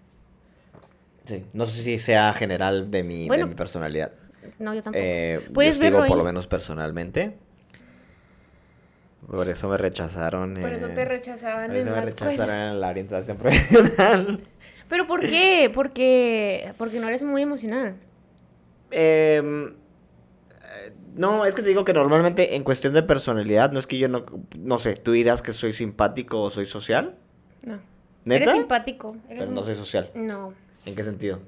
Sí. 1.25 1.45
No 1.53 1.65
sé 1.65 1.81
si 1.81 1.97
sea 1.97 2.31
general 2.33 2.91
de 2.91 3.03
mi, 3.03 3.27
Bueno. 3.27 3.45
de 3.45 3.49
mi 3.49 3.55
personalidad. 3.55 4.11
No, 4.59 4.73
yo 4.73 4.83
tampoco. 4.83 5.03
Eh, 5.05 5.39
Puedes 5.53 5.77
yo 5.77 5.83
digo 5.83 5.97
verlo 5.97 6.07
por 6.07 6.15
ahí. 6.17 6.19
lo 6.19 6.23
menos 6.25 6.47
personalmente. 6.47 7.37
Por 9.29 9.47
eso 9.49 9.67
me 9.67 9.77
rechazaron. 9.77 10.53
Por 10.59 10.71
eso 10.71 10.87
eh, 10.87 10.93
te 10.93 11.03
rechazaban 11.05 11.67
por 11.67 11.75
en 11.75 11.81
eso 11.81 11.89
me 11.91 11.97
la 11.97 12.03
escuela. 12.03 12.31
rechazaron 12.31 12.55
en 12.75 12.81
la 12.81 12.87
orientación 12.89 13.37
profesional. 13.37 14.39
¿Pero 14.87 15.05
por 15.07 15.19
qué? 15.21 15.69
Porque, 15.73 16.73
porque 16.77 16.99
no 16.99 17.07
eres 17.07 17.23
muy 17.23 17.41
emocional. 17.41 17.95
Em, 18.89 19.67
eh, 19.67 19.73
no, 21.17 21.45
es 21.45 21.53
que 21.55 21.61
te 21.61 21.69
digo 21.69 21.83
que 21.83 21.93
normalmente 21.93 22.55
en 22.55 22.63
cuestión 22.63 22.93
de 22.93 23.03
personalidad, 23.03 23.71
no 23.71 23.79
es 23.79 23.87
que 23.87 23.97
yo 23.97 24.07
no, 24.07 24.25
no 24.57 24.77
sé, 24.79 24.95
tú 24.95 25.11
dirás 25.11 25.41
que 25.41 25.53
soy 25.53 25.73
simpático 25.73 26.41
o 26.41 26.49
soy 26.49 26.65
social. 26.65 27.15
No. 27.63 27.79
¿Neta? 28.25 28.43
Eres 28.43 28.51
simpático. 28.55 29.15
eres 29.29 29.39
Pero 29.39 29.51
no 29.51 29.63
soy 29.63 29.75
social. 29.75 30.09
No. 30.15 30.53
¿En 30.85 30.95
qué 30.95 31.03
sentido? 31.03 31.39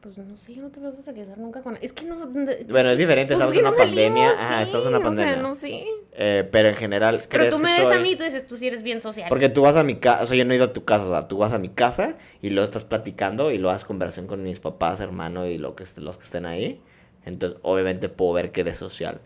Pues 0.00 0.16
no 0.16 0.36
sé, 0.36 0.54
yo 0.54 0.62
no 0.62 0.68
te 0.70 0.78
vas 0.78 0.94
a 0.94 0.96
socializar 0.98 1.36
nunca 1.38 1.60
con... 1.60 1.76
Es 1.82 1.92
que 1.92 2.06
no... 2.06 2.16
Bueno, 2.28 2.90
es 2.90 2.96
diferente, 2.96 3.34
pues 3.34 3.42
estamos 3.42 3.56
en 3.56 3.64
no 3.64 3.68
una 3.70 3.76
pandemia. 3.78 4.30
salimos, 4.30 4.52
Ah, 4.52 4.58
sí, 4.58 4.62
estamos 4.64 4.86
en 4.86 4.88
una 4.90 4.98
O 4.98 5.02
pandemia. 5.02 5.34
sea, 5.34 5.42
no 5.42 5.52
sé. 5.54 5.84
Eh, 6.12 6.48
pero 6.52 6.68
en 6.68 6.76
general, 6.76 7.24
Pero 7.28 7.42
¿crees 7.42 7.54
tú 7.54 7.60
que 7.60 7.66
me 7.66 7.80
ves 7.80 7.90
a 7.90 7.98
mí 7.98 8.10
y 8.12 8.16
tú 8.16 8.22
dices, 8.22 8.46
tú 8.46 8.56
sí 8.56 8.68
eres 8.68 8.84
bien 8.84 9.00
social. 9.00 9.28
Porque 9.28 9.48
tú 9.48 9.62
vas 9.62 9.74
a 9.74 9.82
mi 9.82 9.96
casa, 9.96 10.22
o 10.22 10.26
sea, 10.26 10.36
yo 10.36 10.44
no 10.44 10.52
he 10.52 10.56
ido 10.56 10.66
a 10.66 10.72
tu 10.72 10.84
casa, 10.84 11.04
o 11.04 11.10
sea, 11.10 11.26
tú 11.26 11.38
vas 11.38 11.52
a 11.52 11.58
mi 11.58 11.68
casa 11.68 12.14
y 12.40 12.50
luego 12.50 12.64
estás 12.64 12.84
platicando 12.84 13.50
y 13.50 13.58
luego 13.58 13.74
haces 13.74 13.84
conversación 13.86 14.28
con 14.28 14.42
mis 14.44 14.60
papás, 14.60 15.00
hermano 15.00 15.46
y 15.46 15.58
lo 15.58 15.74
que, 15.74 15.84
los 15.96 16.16
que 16.16 16.24
estén 16.24 16.46
ahí. 16.46 16.80
Entonces, 17.28 17.58
obviamente 17.62 18.08
puedo 18.08 18.32
ver 18.32 18.50
que 18.52 18.62
eres 18.62 18.78
social. 18.78 19.20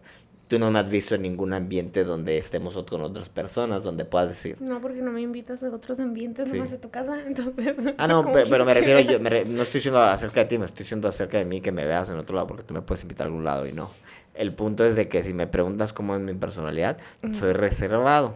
Tú 0.48 0.58
no 0.58 0.70
me 0.70 0.80
has 0.80 0.88
visto 0.90 1.14
en 1.14 1.22
ningún 1.22 1.54
ambiente 1.54 2.04
donde 2.04 2.36
estemos 2.36 2.74
con 2.84 3.00
otras 3.00 3.28
personas, 3.30 3.84
donde 3.84 4.04
puedas 4.04 4.28
decir. 4.28 4.56
No, 4.60 4.80
porque 4.82 5.00
no 5.00 5.10
me 5.10 5.22
invitas 5.22 5.62
a 5.62 5.70
otros 5.70 5.98
ambientes, 5.98 6.50
Sí. 6.50 6.56
nomás 6.56 6.72
a 6.74 6.80
tu 6.80 6.90
casa, 6.90 7.16
entonces... 7.26 7.94
Ah, 7.96 8.06
no, 8.06 8.22
¿cómo 8.22 8.34
pe- 8.34 8.44
pero, 8.50 8.64
me 8.66 8.74
refiero, 8.74 9.00
yo 9.00 9.18
me 9.18 9.30
re- 9.30 9.44
no 9.46 9.62
estoy 9.62 9.78
diciendo 9.78 10.00
acerca 10.02 10.40
de 10.40 10.46
ti, 10.46 10.58
me 10.58 10.66
estoy 10.66 10.82
diciendo 10.84 11.08
acerca 11.08 11.38
de 11.38 11.44
mí 11.46 11.60
que 11.62 11.72
me 11.72 11.86
veas 11.86 12.10
en 12.10 12.16
otro 12.18 12.34
lado, 12.34 12.48
porque 12.48 12.64
tú 12.64 12.74
me 12.74 12.82
puedes 12.82 13.02
invitar 13.02 13.26
a 13.26 13.28
algún 13.28 13.44
lado 13.44 13.66
y 13.66 13.72
no. 13.72 13.90
El 14.34 14.52
punto 14.52 14.84
es 14.84 14.94
de 14.96 15.08
que 15.08 15.22
si 15.22 15.32
me 15.32 15.46
preguntas 15.46 15.92
cómo 15.94 16.14
es 16.16 16.20
mi 16.20 16.34
personalidad, 16.34 16.98
soy 17.38 17.52
reservado, 17.52 18.34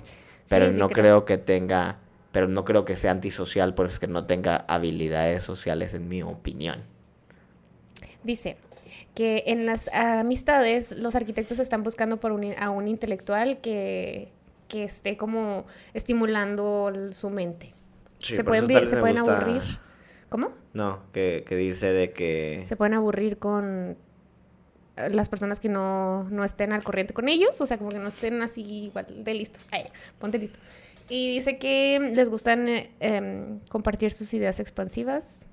pero 0.49 0.73
sí 0.73 0.79
no 0.79 0.89
creo. 0.89 1.03
creo 1.05 1.25
que 1.27 1.37
tenga, 1.39 1.97
pero 2.33 2.49
no 2.49 2.65
creo 2.65 2.85
que 2.87 2.97
sea 2.97 3.11
antisocial, 3.11 3.75
porque 3.75 3.93
es 3.95 3.99
que 3.99 4.07
no 4.07 4.25
tenga 4.27 4.57
habilidades 4.69 5.43
sociales 5.43 5.93
en 5.93 6.09
mi 6.09 6.23
opinión. 6.23 6.81
Dice 8.25 8.57
que 9.17 9.43
en 9.49 9.67
las 9.67 9.89
amistades 9.93 10.93
los 10.93 11.17
arquitectos 11.17 11.59
están 11.59 11.83
buscando 11.83 12.19
por 12.19 12.31
un- 12.31 12.55
a 12.59 12.71
un 12.71 12.87
intelectual 12.87 13.59
que, 13.63 14.29
que 14.69 14.85
esté 14.85 15.17
como 15.17 15.65
estimulando 15.95 16.93
su 17.13 17.31
mente. 17.31 17.73
se 18.21 18.45
pueden, 18.45 18.87
se 18.87 18.97
pueden 18.99 19.19
aburrir. 19.19 19.63
¿Cómo? 20.29 20.51
No, 20.75 21.01
que, 21.13 21.45
que 21.49 21.57
dice 21.57 21.87
de 21.87 22.13
que... 22.13 22.63
Se 22.67 22.77
pueden 22.77 22.95
aburrir 22.95 23.39
con 23.39 23.97
las 24.97 25.29
personas 25.29 25.61
que 25.61 25.69
no, 25.69 26.25
no 26.31 26.45
estén 26.45 26.73
al 26.73 26.83
corriente 26.85 27.13
con 27.15 27.29
ellos, 27.29 27.61
o 27.61 27.67
sea, 27.67 27.79
como 27.79 27.91
que 27.91 27.99
no 27.99 28.09
estén 28.09 28.41
así 28.43 28.63
igual 28.87 29.07
de 29.25 29.35
listos. 29.35 29.67
Ay, 29.71 29.85
ponte 30.19 30.39
listo. 30.39 30.59
Y 31.09 31.35
dice 31.37 31.59
que 31.59 32.01
les 32.15 32.29
gustan 32.29 32.67
eh, 32.69 32.91
em, 33.01 33.61
compartir 33.69 34.13
sus 34.13 34.35
ideas 34.35 34.59
expansivas. 34.59 35.47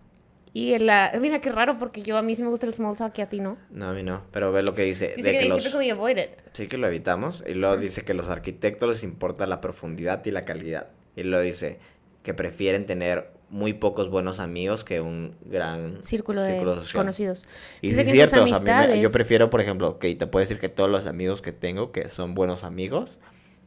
Y 0.56 0.74
en 0.74 0.86
la... 0.86 1.12
Mira, 1.20 1.42
qué 1.42 1.52
raro, 1.52 1.78
porque 1.80 2.04
yo 2.04 2.16
a 2.16 2.22
mí 2.22 2.36
sí 2.36 2.44
me 2.44 2.50
gusta 2.50 2.68
el 2.68 2.74
small 2.76 2.96
talk 2.96 3.18
y 3.18 3.22
a 3.22 3.28
ti 3.30 3.40
no. 3.40 3.58
No, 3.72 3.90
a 3.90 3.94
mí 3.94 4.04
no, 4.04 4.22
pero 4.32 4.52
ve 4.52 4.62
lo 4.62 4.76
que 4.76 4.84
dice. 4.84 5.14
Dice 5.18 5.32
de 5.32 5.40
que, 5.40 5.50
los... 5.50 5.58
typically 5.58 5.90
avoid 5.90 6.18
it. 6.18 6.30
Sí 6.54 6.68
que 6.68 6.78
lo 6.78 6.88
evitamos. 6.88 7.44
Y 7.48 7.56
luego 7.56 7.76
dice 7.78 8.04
que 8.04 8.14
los 8.14 8.30
arquitectos 8.30 8.88
les 8.88 9.04
importa 9.04 9.48
la 9.48 9.62
profundidad 9.62 10.24
y 10.26 10.32
la 10.32 10.46
calidad. 10.46 10.90
Y 11.16 11.24
luego 11.24 11.44
dice 11.44 11.80
que 12.22 12.34
prefieren 12.36 12.86
tener 12.86 13.32
muy 13.50 13.74
pocos 13.74 14.10
buenos 14.10 14.40
amigos 14.40 14.84
que 14.84 15.02
un 15.02 15.36
gran 15.46 16.02
Círculo 16.04 16.42
de 16.44 16.60
social. 16.60 17.02
conocidos. 17.02 17.46
Y 17.82 17.90
Dice 17.90 18.02
sí 18.02 18.06
que 18.08 18.12
cierto, 18.14 18.44
o 18.44 18.48
sea, 18.48 18.58
a 18.82 18.88
mí 18.88 18.94
me- 18.94 19.02
yo 19.02 19.12
prefiero, 19.12 19.50
por 19.50 19.60
ejemplo, 19.62 20.00
que 20.00 20.14
te 20.16 20.28
puedo 20.28 20.42
decir 20.42 20.60
que 20.60 20.70
todos 20.70 20.90
los 20.90 21.06
amigos 21.08 21.42
que 21.42 21.52
tengo 21.52 21.92
que 21.92 22.08
son 22.08 22.34
buenos 22.36 22.64
amigos 22.64 23.18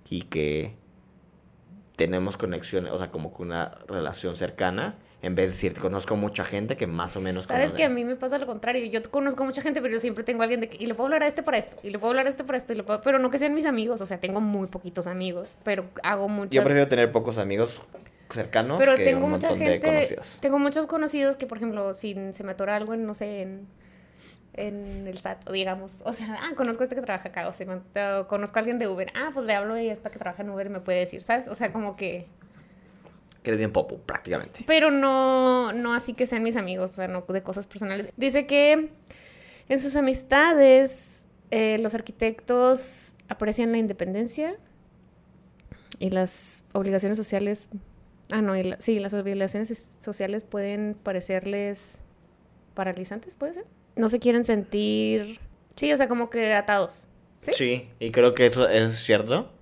y 0.08 0.22
que 0.22 0.74
tenemos 1.96 2.36
conexiones, 2.36 2.92
o 2.92 2.98
sea, 2.98 3.10
como 3.10 3.34
que 3.34 3.42
una 3.42 3.78
relación 3.88 4.36
cercana, 4.36 4.96
en 5.26 5.34
vez 5.34 5.48
de 5.48 5.52
decir, 5.52 5.80
conozco 5.80 6.16
mucha 6.16 6.44
gente 6.44 6.76
que 6.76 6.86
más 6.86 7.16
o 7.16 7.20
menos 7.20 7.46
Sabes 7.46 7.66
conoce. 7.70 7.76
que 7.76 7.84
a 7.84 7.88
mí 7.88 8.04
me 8.04 8.16
pasa 8.16 8.38
lo 8.38 8.46
contrario. 8.46 8.84
Yo 8.86 9.02
conozco 9.10 9.44
mucha 9.44 9.60
gente, 9.62 9.80
pero 9.82 9.92
yo 9.94 10.00
siempre 10.00 10.24
tengo 10.24 10.42
a 10.42 10.44
alguien 10.44 10.60
de 10.60 10.68
que, 10.68 10.82
y 10.82 10.86
le 10.86 10.94
puedo 10.94 11.06
hablar 11.06 11.22
a 11.22 11.26
este 11.26 11.42
para 11.42 11.58
esto, 11.58 11.76
y 11.82 11.90
le 11.90 11.98
puedo 11.98 12.10
hablar 12.12 12.26
a 12.26 12.28
este 12.28 12.44
para 12.44 12.58
esto, 12.58 12.72
y 12.72 12.76
le 12.76 12.82
puedo- 12.84 13.00
pero 13.02 13.18
no 13.18 13.28
que 13.30 13.38
sean 13.38 13.54
mis 13.54 13.66
amigos. 13.66 14.00
O 14.00 14.06
sea, 14.06 14.18
tengo 14.18 14.40
muy 14.40 14.68
poquitos 14.68 15.06
amigos, 15.06 15.56
pero 15.64 15.84
hago 16.02 16.28
muchas. 16.28 16.52
Yo 16.52 16.62
prefiero 16.64 16.88
tener 16.88 17.12
pocos 17.12 17.38
amigos 17.38 17.80
cercanos 18.30 18.78
Pero 18.78 18.96
que 18.96 19.04
tengo 19.04 19.24
un 19.26 19.32
mucha 19.32 19.50
de 19.52 19.56
gente, 19.56 19.86
conocidos. 19.86 20.38
tengo 20.40 20.58
muchos 20.58 20.86
conocidos 20.86 21.36
que, 21.36 21.46
por 21.46 21.58
ejemplo, 21.58 21.94
si 21.94 22.16
se 22.32 22.42
me 22.44 22.52
atora 22.52 22.74
algo 22.76 22.92
en, 22.94 23.06
no 23.06 23.14
sé, 23.14 23.42
en, 23.42 23.66
en 24.54 25.06
el 25.06 25.18
SAT, 25.18 25.50
digamos, 25.50 26.00
o 26.04 26.12
sea, 26.12 26.38
ah, 26.42 26.52
conozco 26.56 26.82
a 26.82 26.84
este 26.84 26.96
que 26.96 27.02
trabaja 27.02 27.28
acá, 27.28 27.46
o 27.48 27.52
sea, 27.52 27.66
conozco 28.26 28.58
a 28.58 28.60
alguien 28.60 28.78
de 28.78 28.88
Uber, 28.88 29.12
ah, 29.14 29.30
pues 29.34 29.44
le 29.46 29.54
hablo 29.54 29.78
y 29.78 29.88
esta 29.90 30.10
que 30.10 30.18
trabaja 30.18 30.42
en 30.42 30.50
Uber 30.50 30.70
me 30.70 30.80
puede 30.80 31.00
decir, 31.00 31.22
¿sabes? 31.22 31.46
O 31.48 31.54
sea, 31.54 31.72
como 31.72 31.96
que, 31.96 32.26
Que 33.46 33.54
bien 33.54 33.70
popo, 33.72 33.98
prácticamente. 33.98 34.64
pero 34.66 34.90
no, 34.90 35.72
no 35.72 35.94
así 35.94 36.14
que 36.14 36.26
sean 36.26 36.42
mis 36.42 36.56
amigos, 36.56 36.90
o 36.90 36.94
sea, 36.96 37.06
no 37.06 37.20
de 37.20 37.42
cosas 37.44 37.64
personales. 37.68 38.08
Dice 38.16 38.44
que 38.46 38.90
en 39.68 39.80
sus 39.80 39.94
amistades 39.94 41.26
eh, 41.52 41.78
los 41.78 41.94
arquitectos 41.94 43.14
aprecian 43.28 43.70
la 43.70 43.78
independencia 43.78 44.56
y 46.00 46.10
las 46.10 46.64
obligaciones 46.72 47.16
sociales. 47.16 47.68
Ah, 48.32 48.42
no, 48.42 48.56
y 48.56 48.64
la- 48.64 48.80
sí, 48.80 48.98
las 48.98 49.14
obligaciones 49.14 49.70
es- 49.70 49.90
sociales 50.00 50.42
pueden 50.42 50.96
parecerles 51.00 52.00
paralizantes, 52.74 53.36
¿puede 53.36 53.54
ser? 53.54 53.64
No 53.94 54.08
se 54.08 54.18
quieren 54.18 54.44
sentir, 54.44 55.38
sí, 55.76 55.92
o 55.92 55.96
sea, 55.96 56.08
como 56.08 56.30
que 56.30 56.52
atados. 56.52 57.06
¿Sí? 57.38 57.52
¿Sí? 57.54 57.88
y 58.00 58.10
creo 58.10 58.34
que 58.34 58.46
eso 58.46 58.68
es 58.68 58.96
cierto. 59.04 59.52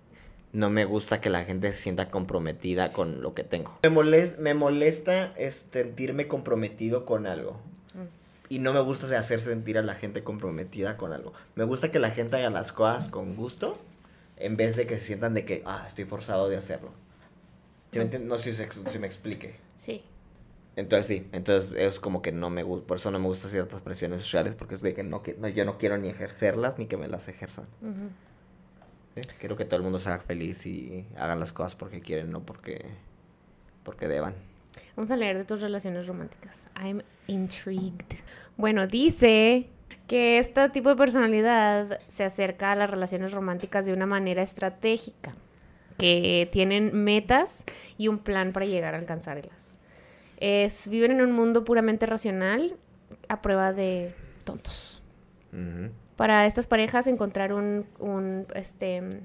No 0.55 0.71
me 0.71 0.85
gusta 0.85 1.21
que 1.21 1.31
la 1.31 1.45
gente 1.45 1.71
se 1.73 1.79
sienta 1.83 2.11
comprometida 2.11 2.89
con 2.91 3.21
lo 3.23 3.35
que 3.35 3.43
tengo. 3.45 3.77
Me 3.83 3.91
molesta, 3.91 4.41
me 4.41 4.55
molesta 4.55 5.35
es 5.37 5.67
sentirme 5.73 6.29
comprometido 6.29 7.05
con 7.05 7.27
algo. 7.27 7.61
Y 8.49 8.61
no 8.61 8.73
me 8.73 8.81
gusta 8.81 9.19
hacer 9.19 9.41
sentir 9.41 9.79
a 9.79 9.83
la 9.83 9.95
gente 9.97 10.23
comprometida 10.23 10.97
con 10.97 11.13
algo. 11.13 11.33
Me 11.57 11.65
gusta 11.65 11.91
que 11.91 11.99
la 11.99 12.11
gente 12.11 12.37
haga 12.37 12.51
las 12.51 12.73
cosas 12.73 13.09
con 13.09 13.35
gusto 13.35 13.77
en 14.37 14.57
vez 14.57 14.77
de 14.77 14.87
que 14.87 15.01
se 15.01 15.07
sientan 15.07 15.35
de 15.35 15.45
que, 15.45 15.63
ah, 15.67 15.85
estoy 15.89 16.05
forzado 16.05 16.49
de 16.49 16.57
hacerlo. 16.57 16.91
¿Sí 17.91 17.99
me 17.99 18.05
entiendes? 18.05 18.29
No 18.29 18.39
sé 18.39 18.53
si, 18.55 18.99
me 18.99 19.07
explique. 19.07 19.57
Sí. 19.77 20.05
Entonces 20.77 21.07
sí, 21.07 21.27
entonces 21.33 21.73
es 21.77 21.99
como 22.01 22.21
que 22.23 22.33
no 22.33 22.51
me 22.51 22.63
gusta, 22.65 22.87
por 22.87 22.97
eso 22.99 23.11
no 23.11 23.19
me 23.19 23.27
gustan 23.27 23.51
ciertas 23.51 23.81
presiones 23.81 24.23
sociales, 24.23 24.55
porque 24.57 24.75
es 24.75 24.83
de 24.83 24.93
que 24.95 25.03
no, 25.05 25.23
que- 25.23 25.35
no, 25.35 25.49
yo 25.49 25.65
no 25.65 25.79
quiero 25.79 25.97
ni 25.99 26.09
ejercerlas 26.09 26.79
ni 26.79 26.87
que 26.87 26.97
me 26.97 27.09
las 27.09 27.27
ejerzan. 27.29 27.67
¿Sí? 29.15 29.21
Quiero 29.39 29.57
que 29.57 29.65
todo 29.65 29.77
el 29.77 29.83
mundo 29.83 30.01
sea 30.01 30.19
feliz 30.19 30.67
y 30.67 31.07
hagan 31.17 31.41
las 31.41 31.53
cosas 31.53 31.75
porque 31.75 32.01
quieren, 32.01 32.31
no 32.31 32.41
porque, 32.41 32.85
porque 33.83 34.09
deban. 34.09 34.35
Vamos 34.97 35.11
a 35.11 35.17
leer 35.17 35.39
de 35.39 35.45
tus 35.45 35.61
relaciones 35.61 36.07
románticas. 36.07 36.69
I'm 36.81 37.03
intrigued. 37.27 38.19
Bueno, 38.57 38.87
dice 38.87 39.69
que 40.07 40.39
este 40.39 40.69
tipo 40.69 40.89
de 40.89 40.97
personalidad 40.97 41.99
se 42.07 42.25
acerca 42.25 42.73
a 42.73 42.75
las 42.75 42.91
relaciones 42.91 43.33
románticas 43.33 43.87
de 43.87 43.93
una 43.93 44.07
manera 44.07 44.43
estratégica, 44.43 45.35
que 45.99 46.49
tienen 46.53 47.05
metas 47.05 47.65
y 47.99 48.09
un 48.09 48.19
plan 48.19 48.53
para 48.53 48.67
llegar 48.67 48.95
a 48.95 48.99
alcanzarlas. 48.99 49.79
Es, 50.39 50.89
viven 50.89 51.13
en 51.13 51.21
un 51.21 51.33
mundo 51.33 51.65
puramente 51.65 52.07
racional 52.07 52.77
a 53.29 53.41
prueba 53.41 53.73
de 53.73 54.15
tontos. 54.45 55.03
Ujú. 55.53 55.91
Para 56.17 56.47
estas 56.47 56.67
parejas 56.67 57.07
encontrar 57.07 57.53
un, 57.53 57.87
un, 57.99 58.47
este, 58.55 59.21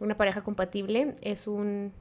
una 0.00 0.14
pareja 0.14 0.42
compatible 0.42 1.14
es 1.20 1.46
un 1.46 1.92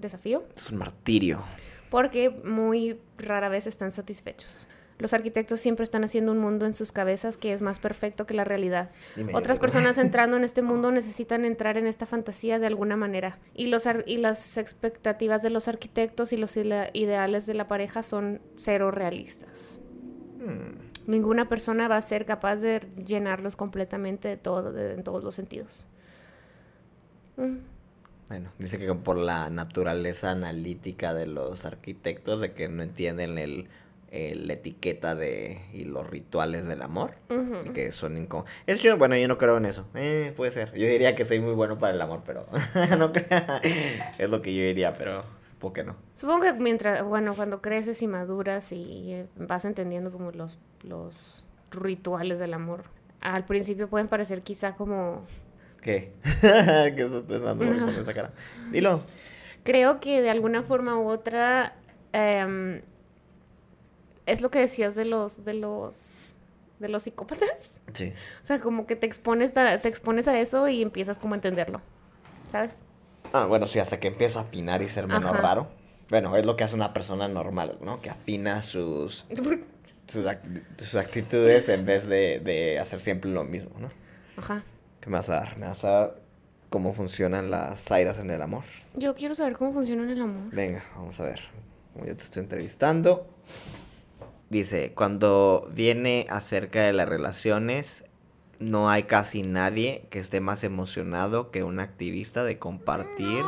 desafío 0.00 0.44
Es 0.56 0.70
un 0.70 0.78
martirio. 0.78 1.44
porque 1.90 2.30
muy 2.30 2.98
rara 3.18 3.48
vez 3.48 3.66
están 3.66 3.92
satisfechos. 3.92 4.66
Los 4.98 5.14
arquitectos 5.14 5.58
siempre 5.58 5.82
están 5.82 6.04
haciendo 6.04 6.30
un 6.32 6.38
mundo 6.38 6.64
en 6.66 6.74
sus 6.74 6.92
cabezas 6.92 7.36
que 7.36 7.52
es 7.52 7.60
más 7.62 7.80
perfecto 7.80 8.24
que 8.26 8.34
la 8.34 8.44
realidad. 8.44 8.90
Otras 9.32 9.58
personas 9.58 9.98
entrando 9.98 10.36
en 10.36 10.44
este 10.44 10.62
mundo 10.62 10.92
necesitan 10.92 11.44
entrar 11.44 11.76
en 11.76 11.86
esta 11.86 12.06
fantasía 12.06 12.58
de 12.60 12.66
alguna 12.68 12.96
manera. 12.96 13.38
Y, 13.54 13.66
los 13.66 13.86
ar- 13.86 14.04
y 14.06 14.18
las 14.18 14.58
expectativas 14.58 15.42
de 15.42 15.50
los 15.50 15.66
arquitectos 15.66 16.32
y 16.32 16.36
los 16.36 16.56
ideales 16.56 17.46
de 17.46 17.54
la 17.54 17.66
pareja 17.68 18.02
son 18.04 18.40
cero 18.54 18.90
realistas. 18.92 19.80
Hmm. 20.38 20.91
Ninguna 21.06 21.48
persona 21.48 21.88
va 21.88 21.96
a 21.96 22.02
ser 22.02 22.24
capaz 22.24 22.56
de 22.56 22.80
llenarlos 23.04 23.56
completamente 23.56 24.28
de 24.28 24.36
todo, 24.36 24.72
de- 24.72 24.94
en 24.94 25.02
todos 25.02 25.22
los 25.24 25.34
sentidos. 25.34 25.86
Mm. 27.36 27.56
Bueno, 28.28 28.50
dice 28.58 28.78
que 28.78 28.94
por 28.94 29.16
la 29.18 29.50
naturaleza 29.50 30.30
analítica 30.30 31.12
de 31.12 31.26
los 31.26 31.64
arquitectos, 31.64 32.40
de 32.40 32.52
que 32.52 32.68
no 32.68 32.82
entienden 32.82 33.36
el, 33.36 33.68
el- 34.10 34.46
la 34.46 34.54
etiqueta 34.54 35.14
de 35.14 35.60
y 35.74 35.84
los 35.84 36.08
rituales 36.08 36.66
del 36.66 36.82
amor, 36.82 37.14
y 37.66 37.70
que 37.70 37.90
son 37.92 38.16
incómodos. 38.16 38.50
Yo, 38.80 38.96
bueno, 38.96 39.16
yo 39.16 39.28
no 39.28 39.36
creo 39.38 39.56
en 39.58 39.66
eso. 39.66 39.86
Eh, 39.94 40.32
puede 40.36 40.50
ser. 40.52 40.72
Yo 40.72 40.86
diría 40.86 41.14
que 41.14 41.24
soy 41.24 41.40
muy 41.40 41.52
bueno 41.54 41.78
para 41.78 41.94
el 41.94 42.00
amor, 42.00 42.22
pero 42.24 42.46
no 42.98 43.12
creo. 43.12 43.26
Es 44.18 44.30
lo 44.30 44.40
que 44.40 44.54
yo 44.54 44.62
diría, 44.62 44.92
pero 44.94 45.24
¿por 45.62 45.72
qué 45.72 45.84
no? 45.84 45.94
Supongo 46.16 46.42
que 46.42 46.52
mientras, 46.54 47.04
bueno, 47.04 47.36
cuando 47.36 47.62
creces 47.62 48.02
y 48.02 48.08
maduras 48.08 48.72
y 48.72 49.12
eh, 49.12 49.26
vas 49.36 49.64
entendiendo 49.64 50.10
como 50.10 50.32
los, 50.32 50.58
los 50.82 51.46
rituales 51.70 52.40
del 52.40 52.52
amor, 52.52 52.82
al 53.20 53.44
principio 53.44 53.88
pueden 53.88 54.08
parecer 54.08 54.42
quizá 54.42 54.74
como... 54.74 55.24
¿Qué? 55.80 56.12
¿Qué 56.40 57.04
estás 57.04 57.22
pensando 57.22 57.64
con 57.64 57.88
esa 57.90 58.12
cara? 58.12 58.32
Dilo. 58.72 59.02
Creo 59.62 60.00
que 60.00 60.20
de 60.20 60.30
alguna 60.30 60.64
forma 60.64 60.98
u 60.98 61.06
otra 61.06 61.76
em, 62.12 62.82
es 64.26 64.40
lo 64.40 64.50
que 64.50 64.58
decías 64.58 64.96
de 64.96 65.04
los, 65.04 65.44
de 65.44 65.54
los, 65.54 66.36
de 66.80 66.88
los 66.88 67.04
psicópatas. 67.04 67.80
Sí. 67.92 68.12
O 68.42 68.44
sea, 68.44 68.58
como 68.58 68.88
que 68.88 68.96
te 68.96 69.06
expones, 69.06 69.56
a, 69.56 69.78
te 69.78 69.88
expones 69.88 70.26
a 70.26 70.40
eso 70.40 70.66
y 70.66 70.82
empiezas 70.82 71.20
como 71.20 71.34
a 71.34 71.36
entenderlo, 71.36 71.80
¿sabes? 72.48 72.82
Ah, 73.32 73.46
bueno, 73.46 73.66
sí, 73.66 73.78
hasta 73.78 73.98
que 73.98 74.08
empieza 74.08 74.40
a 74.40 74.42
afinar 74.42 74.82
y 74.82 74.88
ser 74.88 75.06
menos 75.06 75.24
Ajá. 75.24 75.40
raro. 75.40 75.68
Bueno, 76.10 76.36
es 76.36 76.44
lo 76.44 76.56
que 76.56 76.64
hace 76.64 76.74
una 76.74 76.92
persona 76.92 77.28
normal, 77.28 77.78
¿no? 77.80 78.00
Que 78.02 78.10
afina 78.10 78.62
sus, 78.62 79.24
sus, 80.08 80.26
act- 80.26 80.62
sus 80.78 80.94
actitudes 80.96 81.68
en 81.68 81.86
vez 81.86 82.06
de, 82.06 82.40
de 82.40 82.78
hacer 82.78 83.00
siempre 83.00 83.30
lo 83.30 83.44
mismo, 83.44 83.78
¿no? 83.78 83.90
Ajá. 84.36 84.62
¿Qué 85.00 85.08
me 85.10 85.16
vas 85.16 85.30
a 85.30 85.34
dar? 85.36 85.56
¿Me 85.58 85.66
vas 85.66 85.84
a 85.84 85.90
dar 85.90 86.20
cómo 86.68 86.92
funcionan 86.92 87.50
las 87.50 87.90
airas 87.90 88.18
en 88.18 88.30
el 88.30 88.42
amor? 88.42 88.64
Yo 88.94 89.14
quiero 89.14 89.34
saber 89.34 89.54
cómo 89.56 89.72
funciona 89.72 90.10
el 90.10 90.20
amor. 90.20 90.50
Venga, 90.54 90.84
vamos 90.94 91.18
a 91.20 91.24
ver. 91.24 91.40
Como 91.94 92.04
yo 92.06 92.16
te 92.16 92.24
estoy 92.24 92.42
entrevistando. 92.42 93.26
Dice, 94.50 94.92
cuando 94.94 95.70
viene 95.74 96.26
acerca 96.28 96.82
de 96.82 96.92
las 96.92 97.08
relaciones, 97.08 98.04
no 98.58 98.90
hay 98.90 99.04
casi 99.04 99.42
nadie 99.42 100.06
que 100.10 100.18
esté 100.18 100.40
más 100.40 100.64
emocionado 100.64 101.50
que 101.50 101.64
un 101.64 101.80
activista 101.80 102.44
de 102.44 102.58
compartir 102.58 103.44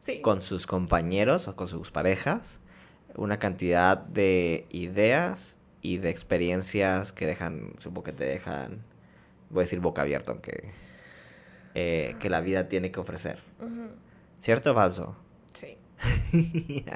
Sí. 0.00 0.20
con 0.20 0.42
sus 0.42 0.66
compañeros 0.66 1.46
o 1.46 1.54
con 1.54 1.68
sus 1.68 1.92
parejas 1.92 2.58
una 3.14 3.38
cantidad 3.38 3.98
de 3.98 4.66
ideas 4.70 5.58
y 5.80 5.98
de 5.98 6.10
experiencias 6.10 7.12
que 7.12 7.26
dejan, 7.26 7.74
supongo 7.78 8.04
que 8.04 8.12
te 8.12 8.24
dejan, 8.24 8.82
voy 9.50 9.60
a 9.62 9.64
decir 9.64 9.80
boca 9.80 10.02
abierta, 10.02 10.32
aunque 10.32 10.70
eh, 11.74 12.16
que 12.20 12.30
la 12.30 12.40
vida 12.40 12.68
tiene 12.68 12.90
que 12.90 13.00
ofrecer. 13.00 13.38
¿Cierto 14.40 14.72
o 14.72 14.74
falso? 14.74 15.16
Sí. 15.52 15.76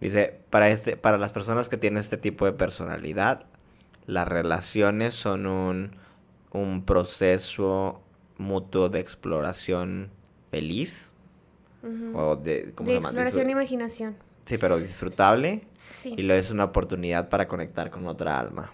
Dice, 0.00 0.40
para, 0.50 0.68
este, 0.68 0.96
para 0.96 1.18
las 1.18 1.32
personas 1.32 1.68
que 1.68 1.76
tienen 1.76 1.98
este 1.98 2.16
tipo 2.16 2.44
de 2.44 2.52
personalidad, 2.52 3.46
las 4.06 4.28
relaciones 4.28 5.14
son 5.14 5.46
un, 5.46 5.90
un 6.52 6.84
proceso 6.84 8.00
mutuo 8.38 8.88
de 8.88 9.00
exploración 9.00 10.10
feliz. 10.50 11.10
O 12.14 12.36
de, 12.36 12.72
¿cómo 12.74 12.88
De 12.88 12.94
se 12.96 13.00
exploración 13.00 13.48
e 13.48 13.52
imaginación. 13.52 14.16
Sí, 14.46 14.56
pero 14.56 14.78
disfrutable. 14.78 15.62
Sí. 15.90 16.14
Y 16.16 16.22
lo 16.22 16.32
es 16.34 16.50
una 16.50 16.64
oportunidad 16.64 17.28
para 17.28 17.46
conectar 17.46 17.90
con 17.90 18.06
otra 18.06 18.38
alma. 18.40 18.72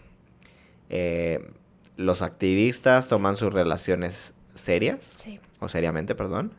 Eh, 0.90 1.51
los 1.97 2.23
activistas 2.23 3.09
toman 3.09 3.36
sus 3.36 3.52
relaciones 3.52 4.32
serias, 4.55 5.05
Sí. 5.05 5.40
o 5.59 5.69
seriamente, 5.69 6.15
perdón, 6.15 6.52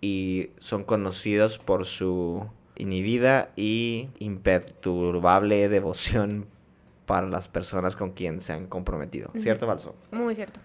y 0.00 0.50
son 0.60 0.84
conocidos 0.84 1.58
por 1.58 1.86
su 1.86 2.46
inhibida 2.76 3.50
y 3.56 4.08
imperturbable 4.18 5.68
devoción 5.68 6.46
para 7.06 7.26
las 7.28 7.48
personas 7.48 7.96
con 7.96 8.10
quien 8.12 8.40
se 8.40 8.52
han 8.52 8.66
comprometido. 8.66 9.30
¿Cierto 9.38 9.64
o 9.66 9.68
falso? 9.68 9.94
Muy 10.10 10.34
cierto. 10.34 10.60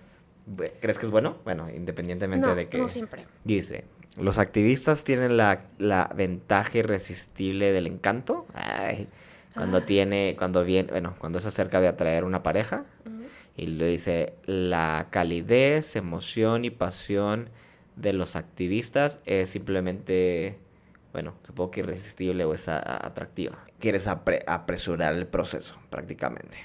¿Crees 0.81 0.97
que 0.99 1.05
es 1.05 1.11
bueno? 1.11 1.38
Bueno, 1.45 1.69
independientemente 1.69 2.47
No, 2.47 2.55
de 2.55 2.68
que... 2.68 2.77
no 2.80 2.88
siempre. 2.88 3.26
Dice, 3.43 3.85
los 4.19 4.38
activistas 4.39 5.03
tienen 5.03 5.38
la, 5.38 5.65
la 5.77 6.09
ventaja 6.15 6.80
irresistible 6.80 7.72
del 7.72 7.88
encanto. 7.88 8.45
Ay, 8.53 9.07
cuando 9.53 9.77
Ah. 9.77 9.85
tiene, 9.85 10.35
cuando 10.38 10.63
viene, 10.63 10.89
bueno, 10.91 11.13
cuando 11.19 11.38
es 11.39 11.45
acerca 11.45 11.80
de 11.80 11.88
atraer 11.88 12.23
una 12.23 12.41
pareja. 12.43 12.85
Y 13.55 13.68
lo 13.68 13.85
dice, 13.85 14.34
la 14.45 15.07
calidez, 15.11 15.95
emoción 15.95 16.65
y 16.65 16.69
pasión 16.72 17.49
de 17.97 18.13
los 18.13 18.35
activistas 18.35 19.19
es 19.26 19.49
simplemente, 19.49 20.57
bueno, 21.11 21.35
supongo 21.43 21.71
que 21.71 21.79
irresistible 21.81 22.45
o 22.45 22.53
es 22.53 22.67
a- 22.67 22.77
a- 22.79 23.05
atractiva. 23.07 23.65
Quieres 23.79 24.07
apre- 24.07 24.43
apresurar 24.47 25.13
el 25.15 25.27
proceso, 25.27 25.75
prácticamente. 25.89 26.57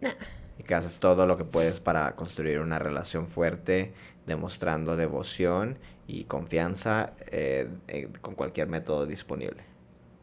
Nah. 0.00 0.12
Y 0.58 0.62
que 0.62 0.74
haces 0.74 0.98
todo 0.98 1.26
lo 1.26 1.36
que 1.36 1.44
puedes 1.44 1.80
para 1.80 2.14
construir 2.16 2.60
una 2.60 2.78
relación 2.78 3.26
fuerte, 3.26 3.92
demostrando 4.26 4.96
devoción 4.96 5.78
y 6.06 6.24
confianza 6.24 7.12
eh, 7.30 7.68
eh, 7.88 8.08
con 8.20 8.34
cualquier 8.34 8.68
método 8.68 9.04
disponible. 9.06 9.64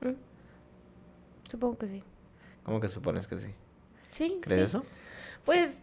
Mm. 0.02 0.14
Supongo 1.50 1.78
que 1.80 1.88
sí. 1.88 2.04
¿Cómo 2.64 2.80
que 2.80 2.88
supones 2.90 3.28
que 3.28 3.38
sí? 3.38 3.54
Sí. 4.12 4.40
¿Crees 4.42 4.60
sí. 4.72 4.78
eso? 4.78 4.86
Pues. 5.46 5.82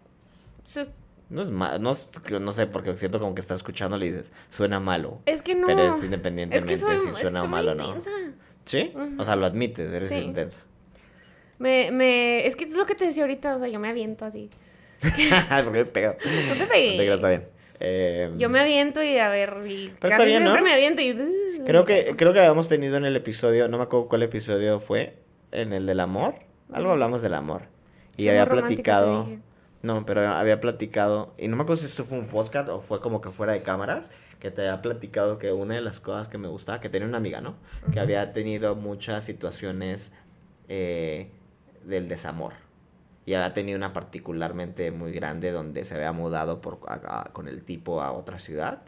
se- 0.62 0.90
No 1.31 1.43
es 1.43 1.51
malo, 1.51 1.79
no, 1.79 1.93
es- 1.93 2.09
no 2.41 2.53
sé, 2.53 2.67
porque 2.67 2.97
siento 2.97 3.21
como 3.21 3.35
que 3.35 3.41
estás 3.43 3.59
escuchando 3.59 3.97
y 3.99 4.11
dices, 4.11 4.33
suena 4.51 4.81
malo. 4.81 5.21
Es 5.27 5.43
que 5.43 5.55
no. 5.55 5.67
Pero 5.67 5.83
es 5.91 5.97
Es 5.99 6.05
independientemente 6.05 6.75
que 6.75 6.81
soy, 6.81 6.99
si 7.01 7.09
es 7.09 7.15
que 7.17 7.21
suena 7.23 7.41
soy 7.41 7.49
malo 7.49 7.73
o 7.73 7.75
no. 7.75 7.87
intensa. 7.89 8.11
¿Sí? 8.65 8.93
Ujú. 8.95 9.21
O 9.23 9.25
sea, 9.25 9.37
lo 9.37 9.47
admites, 9.47 9.93
eres 9.93 10.09
Sí. 10.09 10.17
intensa. 10.17 10.61
Me, 11.59 11.91
me, 11.91 12.47
es 12.47 12.55
que 12.57 12.65
es 12.65 12.75
lo 12.75 12.87
que 12.87 12.95
te 12.95 13.05
decía 13.07 13.25
ahorita, 13.25 13.57
o 13.57 13.59
sea, 13.59 13.69
yo 13.69 13.79
me 13.81 13.89
aviento 13.89 14.25
así. 14.25 14.49
porque 15.01 15.71
me 15.71 15.85
pega. 15.85 16.17
No 16.25 16.31
te 16.31 16.49
No 16.49 16.55
te 16.65 16.67
pegues. 16.67 16.95
creas, 16.97 17.15
está 17.17 17.29
bien. 17.29 17.45
Eh, 17.81 18.33
Yo 18.39 18.49
me 18.49 18.59
aviento 18.61 19.03
y 19.03 19.19
a 19.19 19.29
ver, 19.29 19.55
y 19.67 19.87
Pero 19.87 19.93
está 19.93 20.09
casi 20.09 20.27
bien, 20.27 20.43
siempre 20.43 20.61
¿no? 20.61 20.67
me 20.67 20.73
aviento 20.73 21.01
y... 21.01 21.63
Creo 21.65 21.85
que, 21.85 22.15
creo 22.17 22.33
que 22.33 22.41
habíamos 22.41 22.67
tenido 22.67 22.97
en 22.97 23.05
el 23.05 23.15
episodio, 23.15 23.69
no 23.69 23.77
me 23.77 23.85
acuerdo 23.85 24.09
cuál 24.09 24.23
episodio 24.25 24.81
fue, 24.81 25.15
en 25.53 25.73
el 25.73 25.87
del 25.87 26.01
amor. 26.01 26.35
Algo 26.73 26.91
hablamos 26.91 27.23
del 27.23 27.35
amor. 27.35 27.63
Y 28.17 28.29
había 28.29 28.47
platicado. 28.49 29.29
No, 29.83 30.05
pero 30.07 30.27
había 30.29 30.61
platicado. 30.61 31.35
Y 31.39 31.49
no 31.49 31.57
me 31.57 31.63
acuerdo 31.63 31.81
si 31.83 31.87
esto 31.87 32.05
fue 32.05 32.19
un 32.19 32.27
podcast 32.27 32.69
o 32.69 32.81
fue 32.81 33.01
como 33.01 33.21
que 33.21 33.31
fuera 33.31 33.53
de 33.53 33.63
cámaras. 33.63 34.11
Que 34.41 34.51
te 34.53 34.61
había 34.63 34.83
platicado 34.83 35.39
que 35.39 35.51
una 35.53 35.75
de 35.75 35.81
las 35.81 35.99
cosas 36.01 36.29
que 36.29 36.39
me 36.39 36.47
gustaba, 36.49 36.81
que 36.81 36.89
tenía 36.89 37.09
una 37.09 37.19
amiga, 37.19 37.41
¿no? 37.41 37.55
Que 37.93 37.99
había 38.01 38.33
tenido 38.33 38.77
muchas 38.77 39.25
situaciones 39.25 40.13
eh, 40.69 41.31
del 41.85 42.09
desamor. 42.09 42.53
Y 43.27 43.35
había 43.35 43.53
tenido 43.53 43.77
una 43.77 43.93
particularmente 43.93 44.91
muy 44.91 45.13
grande 45.13 45.51
donde 45.51 45.85
se 45.85 45.95
había 45.95 46.13
mudado 46.13 46.61
por, 46.61 46.79
a- 46.87 47.21
a- 47.23 47.33
con 47.33 47.47
el 47.49 47.63
tipo 47.65 48.01
a 48.01 48.13
otra 48.13 48.39
ciudad 48.39 48.83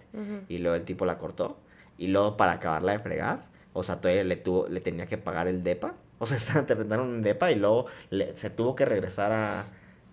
y 0.49 0.59
luego 0.59 0.77
el 0.77 0.85
tipo 0.85 1.05
la 1.05 1.19
cortó 1.19 1.59
y 1.99 2.07
luego 2.09 2.37
para 2.39 2.53
acabarla 2.53 2.93
de 2.93 3.01
fregar, 3.01 3.45
o 3.75 3.83
sea, 3.83 4.01
todavía 4.01 4.25
le 4.25 4.37
tuvo 4.37 4.67
le 4.69 4.81
tenía 4.81 5.05
que 5.07 5.19
pagar 5.19 5.47
el 5.49 5.63
depa, 5.63 5.95
o 6.19 6.27
sea, 6.27 6.39
te 6.67 6.75
rentaron 6.75 7.09
un 7.09 7.23
depa 7.23 7.51
y 7.51 7.57
luego 7.57 7.87
le- 8.09 8.35
se 8.39 8.49
tuvo 8.51 8.75
que 8.75 8.87
regresar 8.87 9.33
a, 9.33 9.65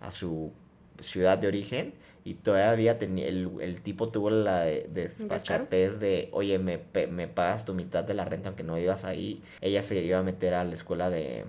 a 0.01 0.11
su 0.11 0.51
ciudad 1.01 1.37
de 1.37 1.47
origen 1.47 1.93
y 2.23 2.33
todavía 2.35 2.97
tenía 2.97 3.27
el, 3.27 3.49
el 3.61 3.81
tipo 3.81 4.09
tuvo 4.09 4.29
la 4.29 4.61
de- 4.61 4.87
desfachatez 4.91 5.99
de, 5.99 6.29
oye, 6.33 6.59
me, 6.59 6.79
me 7.09 7.27
pagas 7.27 7.63
tu 7.65 7.73
mitad 7.73 8.03
de 8.03 8.13
la 8.13 8.25
renta 8.25 8.49
aunque 8.49 8.63
no 8.63 8.75
vivas 8.75 9.05
ahí. 9.05 9.41
Ella 9.61 9.81
se 9.83 9.97
iba 10.01 10.19
a 10.19 10.23
meter 10.23 10.53
a 10.53 10.63
la 10.65 10.73
escuela 10.73 11.09
de, 11.09 11.45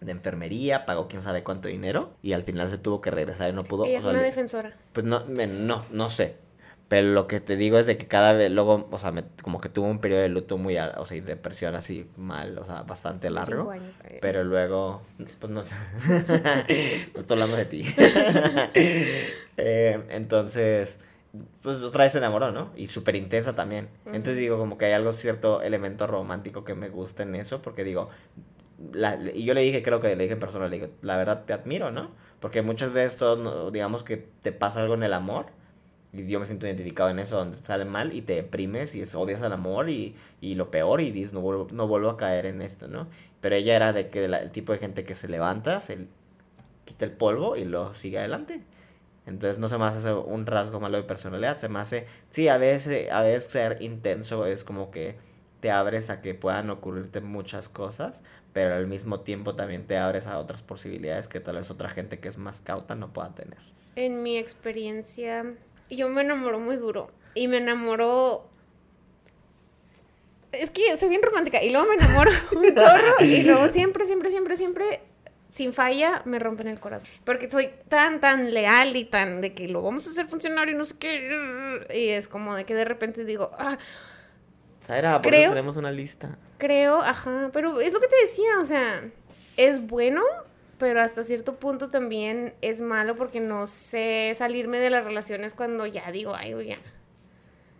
de 0.00 0.12
enfermería, 0.12 0.86
pagó 0.86 1.08
quién 1.08 1.22
sabe 1.22 1.42
cuánto 1.42 1.68
dinero 1.68 2.10
y 2.22 2.32
al 2.32 2.44
final 2.44 2.70
se 2.70 2.78
tuvo 2.78 3.00
que 3.00 3.10
regresar 3.10 3.50
y 3.50 3.52
no 3.52 3.64
pudo. 3.64 3.84
Ella 3.84 3.96
o 3.96 3.98
es 3.98 4.04
sea, 4.04 4.12
una 4.12 4.22
defensora. 4.22 4.76
pues 4.92 5.04
no, 5.04 5.24
no, 5.26 5.84
no 5.90 6.08
sé. 6.10 6.36
Pero 6.90 7.08
lo 7.12 7.26
que 7.28 7.38
te 7.40 7.56
digo 7.56 7.78
es 7.78 7.86
de 7.86 7.96
que 7.96 8.06
cada 8.08 8.32
vez, 8.32 8.50
luego, 8.50 8.88
o 8.90 8.98
sea, 8.98 9.12
me- 9.12 9.24
como 9.42 9.60
que 9.60 9.68
tuvo 9.68 9.86
un 9.86 10.00
periodo 10.00 10.22
de 10.22 10.28
luto 10.28 10.58
muy, 10.58 10.76
o 10.76 11.06
sea, 11.06 11.16
y 11.16 11.20
depresión 11.20 11.76
así 11.76 12.10
mal, 12.16 12.58
o 12.58 12.66
sea, 12.66 12.82
bastante 12.82 13.28
Cinco 13.28 13.40
largo. 13.40 13.70
años, 13.70 13.96
eh. 14.04 14.18
Pero 14.20 14.42
luego, 14.42 15.00
pues 15.38 15.52
no 15.52 15.62
sé. 15.62 15.74
no 17.14 17.18
estoy 17.20 17.34
hablando 17.36 17.56
de 17.56 17.64
ti. 17.64 17.84
Eh, 19.62 20.02
entonces, 20.08 20.98
pues 21.62 21.78
otra 21.82 22.04
vez 22.04 22.12
se 22.12 22.18
enamoró, 22.18 22.50
¿no? 22.50 22.70
Y 22.76 22.86
súper 22.88 23.14
intensa 23.14 23.54
también. 23.54 23.88
Entonces 24.06 24.36
digo, 24.38 24.56
como 24.58 24.78
que 24.78 24.86
hay 24.86 24.92
algo, 24.92 25.12
cierto 25.12 25.60
elemento 25.62 26.06
romántico 26.06 26.64
que 26.64 26.74
me 26.74 26.88
gusta 26.88 27.24
en 27.24 27.34
eso, 27.34 27.60
porque 27.60 27.84
digo, 27.84 28.08
la- 28.92 29.18
y 29.34 29.44
yo 29.44 29.52
le 29.54 29.60
dije, 29.60 29.82
creo 29.82 30.00
que 30.00 30.16
le 30.16 30.22
dije 30.24 30.32
en 30.34 30.40
persona, 30.40 30.66
le 30.68 30.76
dije, 30.76 30.90
la 31.02 31.16
verdad 31.18 31.44
te 31.44 31.52
admiro, 31.52 31.90
¿no? 31.90 32.10
Porque 32.40 32.62
muchas 32.62 32.92
veces 32.92 33.18
todos, 33.18 33.70
digamos 33.72 34.02
que 34.02 34.16
te 34.16 34.50
pasa 34.52 34.80
algo 34.80 34.94
en 34.94 35.02
el 35.02 35.12
amor, 35.12 35.46
y 36.12 36.26
yo 36.26 36.40
me 36.40 36.46
siento 36.46 36.66
identificado 36.66 37.10
en 37.10 37.18
eso, 37.20 37.36
donde 37.36 37.58
sale 37.58 37.84
mal 37.84 38.12
y 38.14 38.22
te 38.22 38.34
deprimes 38.34 38.94
y 38.94 39.02
odias 39.14 39.42
al 39.42 39.52
amor 39.52 39.88
y, 39.90 40.16
y 40.40 40.54
lo 40.56 40.70
peor 40.70 41.00
y 41.00 41.10
dices, 41.12 41.32
no 41.32 41.40
vuelvo, 41.40 41.68
no 41.72 41.86
vuelvo 41.86 42.10
a 42.10 42.16
caer 42.16 42.46
en 42.46 42.62
esto, 42.62 42.88
¿no? 42.88 43.08
Pero 43.40 43.54
ella 43.56 43.76
era 43.76 43.92
de 43.92 44.08
que 44.10 44.26
la- 44.28 44.38
el 44.40 44.50
tipo 44.50 44.72
de 44.72 44.78
gente 44.78 45.04
que 45.04 45.14
se 45.14 45.28
levanta, 45.28 45.80
se 45.80 46.06
quita 46.84 47.04
el 47.04 47.12
polvo 47.12 47.56
y 47.56 47.64
lo 47.64 47.94
sigue 47.94 48.18
adelante. 48.18 48.60
Entonces 49.26 49.58
no 49.58 49.68
se 49.68 49.78
me 49.78 49.84
hace 49.84 50.12
un 50.12 50.46
rasgo 50.46 50.80
malo 50.80 50.96
de 50.96 51.04
personalidad, 51.04 51.58
se 51.58 51.68
me 51.68 51.78
hace, 51.78 52.06
sí, 52.30 52.48
a 52.48 52.58
veces, 52.58 53.10
a 53.12 53.22
veces 53.22 53.50
ser 53.52 53.80
intenso 53.82 54.46
es 54.46 54.64
como 54.64 54.90
que 54.90 55.16
te 55.60 55.70
abres 55.70 56.10
a 56.10 56.22
que 56.22 56.34
puedan 56.34 56.70
ocurrirte 56.70 57.20
muchas 57.20 57.68
cosas, 57.68 58.22
pero 58.52 58.74
al 58.74 58.86
mismo 58.86 59.20
tiempo 59.20 59.54
también 59.54 59.86
te 59.86 59.98
abres 59.98 60.26
a 60.26 60.38
otras 60.38 60.62
posibilidades 60.62 61.28
que 61.28 61.38
tal 61.40 61.56
vez 61.56 61.70
otra 61.70 61.90
gente 61.90 62.18
que 62.18 62.28
es 62.28 62.38
más 62.38 62.60
cauta 62.60 62.94
no 62.94 63.12
pueda 63.12 63.34
tener. 63.34 63.58
En 63.94 64.22
mi 64.22 64.38
experiencia, 64.38 65.54
yo 65.96 66.08
me 66.08 66.22
enamoró 66.22 66.58
muy 66.60 66.76
duro. 66.76 67.10
Y 67.34 67.48
me 67.48 67.58
enamoró. 67.58 68.46
Es 70.52 70.70
que 70.70 70.96
soy 70.96 71.08
bien 71.08 71.22
romántica. 71.22 71.62
Y 71.62 71.70
luego 71.70 71.86
me 71.88 71.94
enamoro 71.94 72.30
un 72.56 72.74
chorro. 72.74 73.24
Y 73.24 73.42
luego 73.44 73.68
siempre, 73.68 74.04
siempre, 74.04 74.30
siempre, 74.30 74.56
siempre, 74.56 75.00
sin 75.50 75.72
falla, 75.72 76.22
me 76.24 76.38
rompen 76.38 76.66
el 76.68 76.80
corazón. 76.80 77.08
Porque 77.24 77.50
soy 77.50 77.70
tan, 77.88 78.18
tan 78.20 78.52
leal 78.52 78.96
y 78.96 79.04
tan 79.04 79.40
de 79.40 79.54
que 79.54 79.68
lo 79.68 79.82
vamos 79.82 80.06
a 80.06 80.10
hacer 80.10 80.26
funcionar 80.26 80.68
y 80.68 80.74
no 80.74 80.84
sé 80.84 80.96
qué. 80.98 81.86
Y 81.94 82.08
es 82.08 82.26
como 82.26 82.54
de 82.56 82.64
que 82.64 82.74
de 82.74 82.84
repente 82.84 83.24
digo, 83.24 83.50
ah, 83.58 83.78
Zaira, 84.86 85.20
por 85.20 85.30
Creo- 85.30 85.42
eso 85.42 85.50
tenemos 85.50 85.76
una 85.76 85.92
lista. 85.92 86.36
creo, 86.58 87.00
ajá. 87.00 87.50
Pero 87.52 87.80
es 87.80 87.92
lo 87.92 88.00
que 88.00 88.08
te 88.08 88.16
decía, 88.22 88.58
o 88.60 88.64
sea, 88.64 89.04
es 89.56 89.86
bueno. 89.86 90.22
Pero 90.80 91.02
hasta 91.02 91.22
cierto 91.22 91.56
punto 91.56 91.90
también 91.90 92.54
es 92.62 92.80
malo 92.80 93.14
porque 93.14 93.38
no 93.38 93.66
sé 93.66 94.32
salirme 94.34 94.78
de 94.78 94.88
las 94.88 95.04
relaciones 95.04 95.54
cuando 95.54 95.84
ya 95.84 96.10
digo, 96.10 96.34
ay, 96.34 96.54
oiga, 96.54 96.78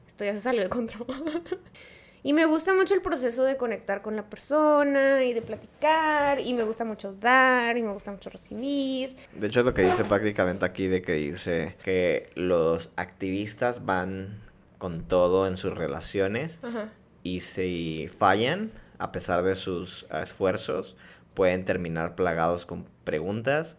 esto 0.06 0.26
ya 0.26 0.34
se 0.34 0.40
salió 0.40 0.62
de 0.62 0.68
control. 0.68 1.06
y 2.22 2.34
me 2.34 2.44
gusta 2.44 2.74
mucho 2.74 2.92
el 2.94 3.00
proceso 3.00 3.42
de 3.44 3.56
conectar 3.56 4.02
con 4.02 4.16
la 4.16 4.28
persona 4.28 5.24
y 5.24 5.32
de 5.32 5.40
platicar. 5.40 6.42
Y 6.42 6.52
me 6.52 6.62
gusta 6.62 6.84
mucho 6.84 7.14
dar 7.14 7.78
y 7.78 7.82
me 7.82 7.90
gusta 7.90 8.12
mucho 8.12 8.28
recibir. 8.28 9.16
De 9.34 9.46
hecho 9.46 9.60
es 9.60 9.66
lo 9.66 9.72
que 9.72 9.80
dice 9.80 10.04
prácticamente 10.04 10.66
aquí, 10.66 10.86
de 10.86 11.00
que 11.00 11.14
dice 11.14 11.76
que 11.82 12.28
los 12.34 12.90
activistas 12.96 13.86
van 13.86 14.42
con 14.76 15.04
todo 15.04 15.46
en 15.46 15.56
sus 15.56 15.72
relaciones 15.72 16.58
Ajá. 16.62 16.90
y 17.22 17.40
si 17.40 18.10
fallan, 18.18 18.72
a 18.98 19.10
pesar 19.10 19.42
de 19.42 19.54
sus 19.54 20.06
esfuerzos, 20.10 20.96
pueden 21.34 21.64
terminar 21.64 22.14
plagados 22.14 22.66
con 22.66 22.86
preguntas 23.04 23.76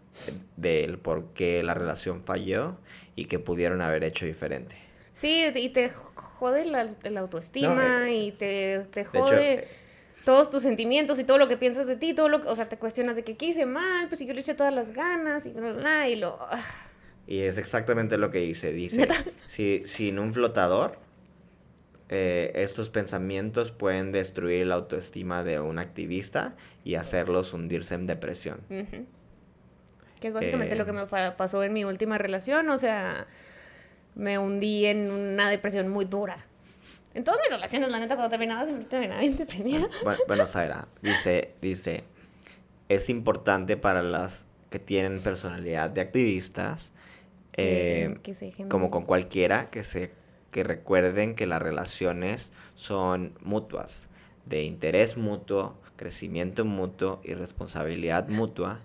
del 0.57 0.98
por 0.98 1.34
qué 1.34 1.64
la 1.64 1.73
relación 1.73 2.23
falló 2.23 2.78
y 3.15 3.26
que 3.26 3.40
pudieron 3.40 3.82
haber 3.82 4.03
hecho 4.03 4.26
diferente. 4.26 4.76
Sí, 5.14 5.45
y 5.56 5.69
te 5.69 5.90
jode 5.90 6.65
la, 6.65 6.88
la 7.03 7.19
autoestima 7.19 7.76
No, 7.76 8.03
eh, 8.06 8.14
y 8.15 8.32
te, 8.32 8.80
te 8.91 9.02
hecho, 9.02 9.11
jode 9.11 9.53
eh, 9.53 9.68
todos 10.23 10.49
tus 10.49 10.64
sentimientos 10.64 11.19
y 11.19 11.23
todo 11.23 11.38
lo 11.38 11.48
que 11.48 11.57
piensas 11.57 11.88
de 11.88 11.95
ti, 11.95 12.14
todo 12.14 12.30
lo 12.30 12.41
que, 12.41 12.48
o 12.48 12.56
sea, 12.56 12.69
te 12.69 12.78
cuestionas 12.78 13.15
de 13.15 13.23
que 13.23 13.38
qué 13.38 13.48
hice 13.48 13.65
mal, 13.65 14.07
pues 14.07 14.19
si 14.19 14.26
yo 14.26 14.34
le 14.34 14.41
eché 14.41 14.53
todas 14.53 14.73
las 14.73 14.91
ganas 14.91 15.45
y 15.45 15.52
bla, 15.52 15.73
bla, 15.73 16.10
y 16.10 16.15
lo... 16.15 16.38
ah. 16.40 16.60
y 17.28 17.41
es 17.41 17.57
exactamente 17.57 18.18
lo 18.18 18.32
que 18.32 18.40
dice. 18.40 18.72
Dice, 18.72 19.07
si, 19.48 19.84
sin 19.86 20.19
un 20.19 20.34
flotador, 20.34 20.98
eh, 22.14 22.52
estos 22.56 22.90
pensamientos 22.90 23.72
pueden 23.72 24.12
destruir 24.12 24.68
la 24.68 24.76
autoestima 24.76 25.44
de 25.44 25.60
un 25.62 25.80
activista 25.80 26.56
y 26.84 26.96
hacerlos 26.96 27.54
hundirse 27.54 27.96
en 27.96 28.06
depresión. 28.06 28.60
Que 28.70 30.28
es 30.28 30.34
básicamente 30.34 30.76
Eh. 30.76 30.78
lo 30.78 30.86
que 30.86 30.92
me 30.94 31.08
fa- 31.08 31.36
pasó 31.38 31.64
en 31.64 31.74
mi 31.74 31.84
última 31.86 32.18
relación, 32.18 32.70
o 32.70 32.78
sea, 32.78 33.26
me 34.16 34.38
hundí 34.38 34.86
en 34.86 35.10
una 35.10 35.50
depresión 35.50 35.88
muy 35.88 36.06
dura. 36.06 36.38
En 37.14 37.24
todas 37.24 37.40
mis 37.42 37.50
relaciones, 37.52 37.90
la 37.90 38.00
neta, 38.00 38.16
cuando 38.16 38.30
terminaba, 38.30 38.66
siempre 38.66 38.86
terminaba 38.88 39.22
bien 39.22 39.36
deprimida. 39.38 39.88
Bu- 40.04 40.28
Bueno, 40.28 40.46
Zaira, 40.48 40.88
dice, 41.02 41.54
dice, 41.62 42.04
es 42.90 43.10
importante 43.10 43.78
para 43.78 44.02
las 44.04 44.46
que 44.70 44.80
tienen 44.80 45.22
personalidad 45.22 45.90
de 45.90 46.02
activistas, 46.02 46.92
eh, 47.58 48.14
Que- 48.16 48.22
que 48.22 48.34
se 48.36 48.46
dejen- 48.52 48.68
como 48.70 48.92
con 48.92 49.06
cualquiera, 49.06 49.70
que 49.70 49.84
se 49.84 50.12
que 50.52 50.64
recuerden 50.64 51.36
que 51.36 51.48
las 51.48 51.61
relaciones 51.61 52.49
son 52.76 53.34
mutuas, 53.41 54.07
de 54.45 54.64
interés 54.64 55.18
mutuo, 55.18 55.76
crecimiento 55.95 56.65
mutuo 56.65 57.22
y 57.23 57.34
responsabilidad 57.34 58.28
mutua, 58.28 58.80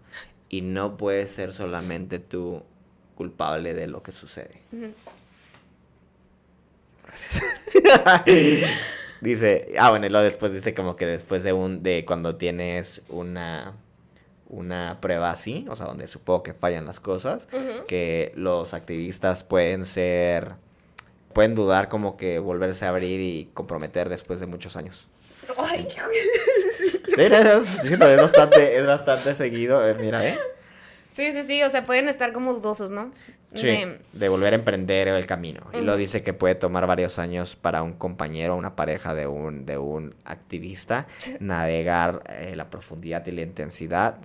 y 0.49 0.61
no 0.61 0.97
puedes 0.97 1.31
ser 1.31 1.53
solamente 1.53 2.19
tú 2.19 2.63
culpable 3.17 3.75
de 3.75 3.87
lo 3.87 4.03
que 4.03 4.13
sucede. 4.13 4.61
Gracias. 7.05 7.43
dice, 9.21 9.75
ah, 9.79 9.91
bueno, 9.91 10.07
y 10.07 10.09
luego 10.11 10.25
después 10.25 10.53
dice 10.53 10.75
como 10.75 10.97
que 10.97 11.07
después 11.07 11.43
de 11.43 11.53
un, 11.53 11.83
de 11.83 12.05
cuando 12.05 12.37
tienes 12.37 13.03
una, 13.09 13.75
una 14.49 14.99
prueba 15.01 15.31
así, 15.31 15.67
o 15.69 15.77
sea, 15.77 15.87
donde 15.87 16.07
supongo 16.07 16.43
que 16.43 16.55
fallan 16.55 16.85
las 16.85 17.01
cosas, 17.01 17.49
que 17.89 18.33
los 18.37 18.75
activistas 18.75 19.43
pueden 19.43 19.85
ser, 19.85 20.53
pueden 21.37 21.55
dudar 21.55 21.89
como 21.89 22.17
que 22.17 22.39
volverse 22.39 22.87
a 22.87 22.89
abrir 22.89 23.21
y 23.21 23.51
comprometer 23.53 24.09
después 24.09 24.41
de 24.41 24.47
muchos 24.47 24.75
años. 24.75 25.07
Ay, 25.59 25.87
Sí, 26.79 26.91
sí, 27.83 27.97
no, 27.99 28.07
es 28.07 28.19
bastante, 28.19 28.79
es 28.79 28.87
bastante 28.87 29.35
seguido, 29.35 29.87
eh, 29.87 29.95
mira, 30.01 30.27
¿eh? 30.27 30.39
Sí, 31.11 31.33
sí, 31.33 31.43
sí, 31.43 31.63
o 31.63 31.69
sea, 31.69 31.85
pueden 31.85 32.09
estar 32.09 32.33
como 32.33 32.55
dudosos, 32.55 32.91
¿no? 32.91 33.11
Sí, 33.55 33.67
De- 33.67 34.01
de 34.15 34.29
volver 34.31 34.55
a 34.55 34.57
emprender 34.57 35.09
el 35.09 35.27
camino. 35.27 35.61
Y 35.75 35.83
lo 35.83 35.99
dice 35.99 36.23
que 36.23 36.33
puede 36.33 36.55
tomar 36.55 36.87
varios 36.87 37.19
años 37.19 37.55
para 37.55 37.83
un 37.83 37.93
compañero, 37.93 38.57
una 38.57 38.75
pareja 38.75 39.15
de 39.15 39.27
un, 39.27 39.67
de 39.67 39.77
un 39.77 40.15
activista, 40.25 41.07
navegar 41.39 42.23
eh, 42.31 42.55
la 42.57 42.71
profundidad 42.71 43.27
y 43.27 43.33
la 43.33 43.43
intensidad, 43.43 44.17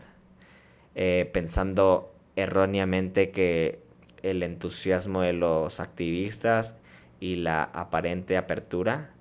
eh, 0.96 1.30
pensando 1.34 2.14
erróneamente 2.38 3.32
que 3.32 3.80
el 4.24 4.44
entusiasmo 4.44 5.22
de 5.24 5.34
los 5.34 5.82
activistas 5.82 6.76
y 7.22 7.38
la 7.38 7.64
aparente 7.64 8.36
apertura 8.36 9.12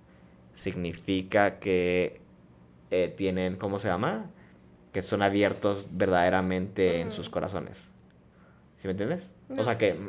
significa 0.54 1.60
que 1.60 2.20
eh, 2.90 3.14
tienen, 3.16 3.54
¿cómo 3.54 3.78
se 3.78 3.86
llama? 3.86 4.30
Que 4.92 5.02
son 5.02 5.22
abiertos 5.22 5.86
verdaderamente 5.92 7.00
en 7.00 7.12
sus 7.12 7.30
corazones. 7.30 7.78
¿Sí 8.80 8.88
me 8.88 8.90
entiendes? 8.90 9.32
O 9.56 9.62
sea 9.62 9.78
que... 9.78 9.94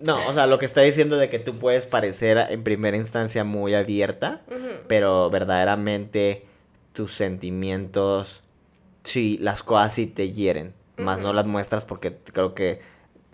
No, 0.00 0.16
o 0.28 0.32
sea, 0.32 0.46
lo 0.46 0.58
que 0.58 0.64
está 0.64 0.80
diciendo 0.80 1.18
de 1.18 1.28
que 1.28 1.38
tú 1.38 1.58
puedes 1.58 1.84
parecer 1.84 2.38
en 2.48 2.62
primera 2.62 2.96
instancia 2.96 3.44
muy 3.44 3.74
abierta, 3.74 4.40
pero 4.88 5.28
verdaderamente 5.28 6.46
tus 6.94 7.14
sentimientos, 7.14 8.42
sí, 9.04 9.36
las 9.42 9.62
cosas 9.62 9.92
sí 9.92 10.06
te 10.06 10.32
hieren, 10.32 10.72
más 10.96 11.18
no 11.18 11.34
las 11.34 11.44
muestras 11.44 11.84
porque 11.84 12.16
creo 12.32 12.54
que 12.54 12.80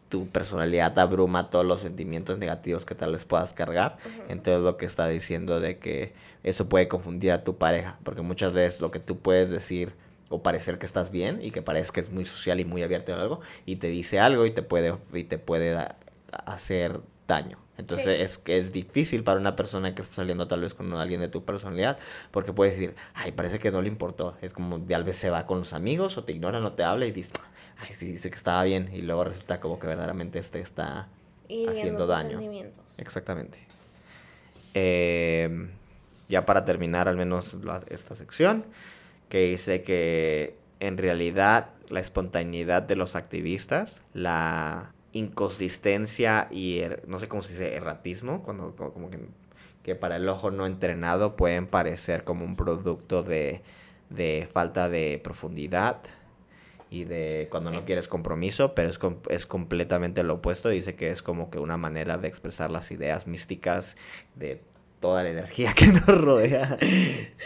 tu 0.09 0.29
personalidad 0.29 0.99
abruma 0.99 1.51
todos 1.51 1.65
los 1.65 1.81
sentimientos 1.81 2.39
negativos 2.39 2.85
que 2.85 2.95
tal 2.95 3.13
vez 3.13 3.25
puedas 3.25 3.53
cargar. 3.53 3.99
Ujú. 4.05 4.23
Entonces 4.29 4.63
lo 4.63 4.77
que 4.77 4.87
está 4.87 5.09
diciendo 5.09 5.59
de 5.61 5.79
que 5.79 6.13
eso 6.45 6.69
puede 6.69 6.87
confundir 6.89 7.33
a 7.33 7.43
tu 7.45 7.57
pareja, 7.57 7.99
porque 8.05 8.23
muchas 8.23 8.53
veces 8.53 8.81
lo 8.81 8.91
que 8.91 9.01
tú 9.01 9.19
puedes 9.19 9.51
decir 9.51 9.93
o 10.29 10.43
parecer 10.43 10.79
que 10.79 10.87
estás 10.87 11.11
bien 11.11 11.41
y 11.43 11.51
que 11.51 11.63
parece 11.63 11.93
que 11.93 12.01
es 12.01 12.11
muy 12.11 12.25
social 12.25 12.59
y 12.61 12.65
muy 12.65 12.83
abierto 12.83 13.15
a 13.15 13.21
algo 13.21 13.41
y 13.65 13.77
te 13.77 13.89
dice 13.89 14.19
algo 14.21 14.47
y 14.47 14.51
te 14.51 14.63
puede 14.63 14.95
y 15.13 15.25
te 15.25 15.39
puede 15.39 15.71
da- 15.73 15.97
hacer 16.45 17.01
daño. 17.29 17.59
Entonces 17.79 18.17
Sí. 18.17 18.23
es 18.23 18.39
que 18.39 18.59
es 18.59 18.73
difícil 18.73 19.23
para 19.23 19.39
una 19.39 19.55
persona 19.55 19.95
que 19.95 20.01
está 20.03 20.15
saliendo 20.15 20.49
tal 20.49 20.63
vez 20.63 20.73
con 20.73 20.93
alguien 20.95 21.21
de 21.21 21.29
tu 21.29 21.45
personalidad, 21.45 21.99
porque 22.31 22.53
puedes 22.53 22.75
decir, 22.75 22.95
ay, 23.15 23.33
parece 23.33 23.59
que 23.59 23.71
no 23.71 23.83
le 23.83 23.89
importó. 23.89 24.35
Es 24.41 24.53
como 24.55 24.81
tal 24.81 25.05
vez 25.05 25.19
se 25.19 25.29
va 25.31 25.47
con 25.47 25.59
los 25.59 25.73
amigos 25.75 26.17
o 26.17 26.25
te 26.25 26.33
ignora, 26.33 26.61
no 26.61 26.73
te 26.73 26.85
habla 26.85 27.05
y 27.07 27.13
dices, 27.13 27.33
ay, 27.79 27.93
sí, 27.95 28.13
dice 28.13 28.31
que 28.31 28.37
estaba 28.37 28.63
bien. 28.65 28.91
Y 28.93 29.03
luego 29.03 29.25
resulta 29.25 29.61
como 29.61 29.79
que 29.79 29.87
verdaderamente 29.87 30.39
este 30.39 30.61
está 30.61 31.09
haciendo 31.69 32.07
daño. 32.07 32.39
sentimientos. 32.39 32.99
Exactamente. 32.99 33.59
Eh, 34.75 35.69
ya 36.29 36.45
para 36.45 36.65
terminar 36.65 37.09
al 37.09 37.17
menos 37.17 37.55
la- 37.55 37.83
esta 37.89 38.15
sección, 38.15 38.65
que 39.29 39.39
dice 39.51 39.83
que 39.83 40.55
en 40.81 40.99
realidad 40.99 41.71
la 41.89 42.01
espontaneidad 42.01 42.83
de 42.83 42.97
los 42.97 43.17
activistas, 43.17 44.03
la 44.13 44.93
inconsistencia 45.13 46.49
y 46.51 46.79
er- 46.81 47.03
no 47.07 47.19
sé 47.21 47.29
cómo 47.29 47.43
se 47.43 47.53
dice, 47.53 47.75
erratismo, 47.75 48.43
cuando 48.43 48.75
como, 48.77 48.93
como 48.93 49.11
que, 49.11 49.21
que 49.83 49.95
para 49.95 50.17
el 50.17 50.29
ojo 50.29 50.51
no 50.51 50.67
entrenado 50.67 51.37
pueden 51.37 51.67
parecer 51.67 52.25
como 52.25 52.45
un 52.45 52.57
producto 52.57 53.23
de, 53.23 53.63
de 54.11 54.49
falta 54.53 54.89
de 54.89 55.21
profundidad 55.23 55.99
y 56.91 57.05
de 57.05 57.49
cuando 57.51 57.71
Sí. 57.71 57.77
no 57.77 57.85
quieres 57.85 58.07
compromiso, 58.09 58.75
pero 58.75 58.89
es, 58.89 58.99
com- 58.99 59.19
es 59.29 59.47
completamente 59.47 60.23
lo 60.23 60.35
opuesto. 60.35 60.69
Dice 60.69 60.95
que 60.95 61.11
es 61.11 61.23
como 61.23 61.51
que 61.51 61.59
una 61.59 61.77
manera 61.77 62.17
de 62.19 62.29
expresar 62.29 62.71
las 62.71 62.91
ideas 62.91 63.27
místicas 63.27 63.97
de 64.37 64.63
toda 65.01 65.23
la 65.23 65.31
energía 65.31 65.75
que 65.77 65.87
nos 65.89 66.07
rodea 66.07 66.79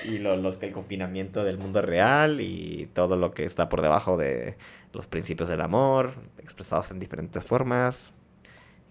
y 0.04 0.18
lo, 0.18 0.36
los 0.36 0.56
que 0.58 0.66
el 0.66 0.72
confinamiento 0.72 1.42
del 1.42 1.58
mundo 1.58 1.82
real 1.82 2.40
y 2.40 2.88
todo 2.94 3.16
lo 3.16 3.32
que 3.32 3.44
está 3.44 3.68
por 3.68 3.82
debajo 3.82 4.16
de 4.16 4.56
los 4.92 5.06
principios 5.06 5.48
del 5.48 5.60
amor 5.60 6.14
expresados 6.38 6.90
en 6.90 6.98
diferentes 7.00 7.44
formas 7.44 8.12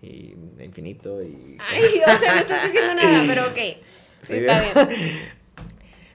y 0.01 0.33
de 0.57 0.65
infinito 0.65 1.21
y 1.21 1.57
Ay, 1.59 2.01
o 2.05 2.19
sea, 2.19 2.33
no 2.35 2.39
estás 2.41 2.63
diciendo 2.63 2.95
nada, 2.95 3.23
pero 3.27 3.47
ok. 3.47 3.57
Sí, 4.21 4.35
está 4.35 4.61
bien. 4.61 5.29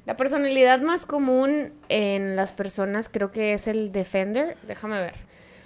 La 0.07 0.17
personalidad 0.17 0.81
más 0.81 1.07
común 1.07 1.73
en 1.89 2.37
las 2.37 2.53
personas 2.53 3.09
creo 3.09 3.31
que 3.31 3.55
es 3.55 3.69
el 3.69 3.91
defender. 3.91 4.57
Déjame 4.67 5.01
ver. 5.01 5.15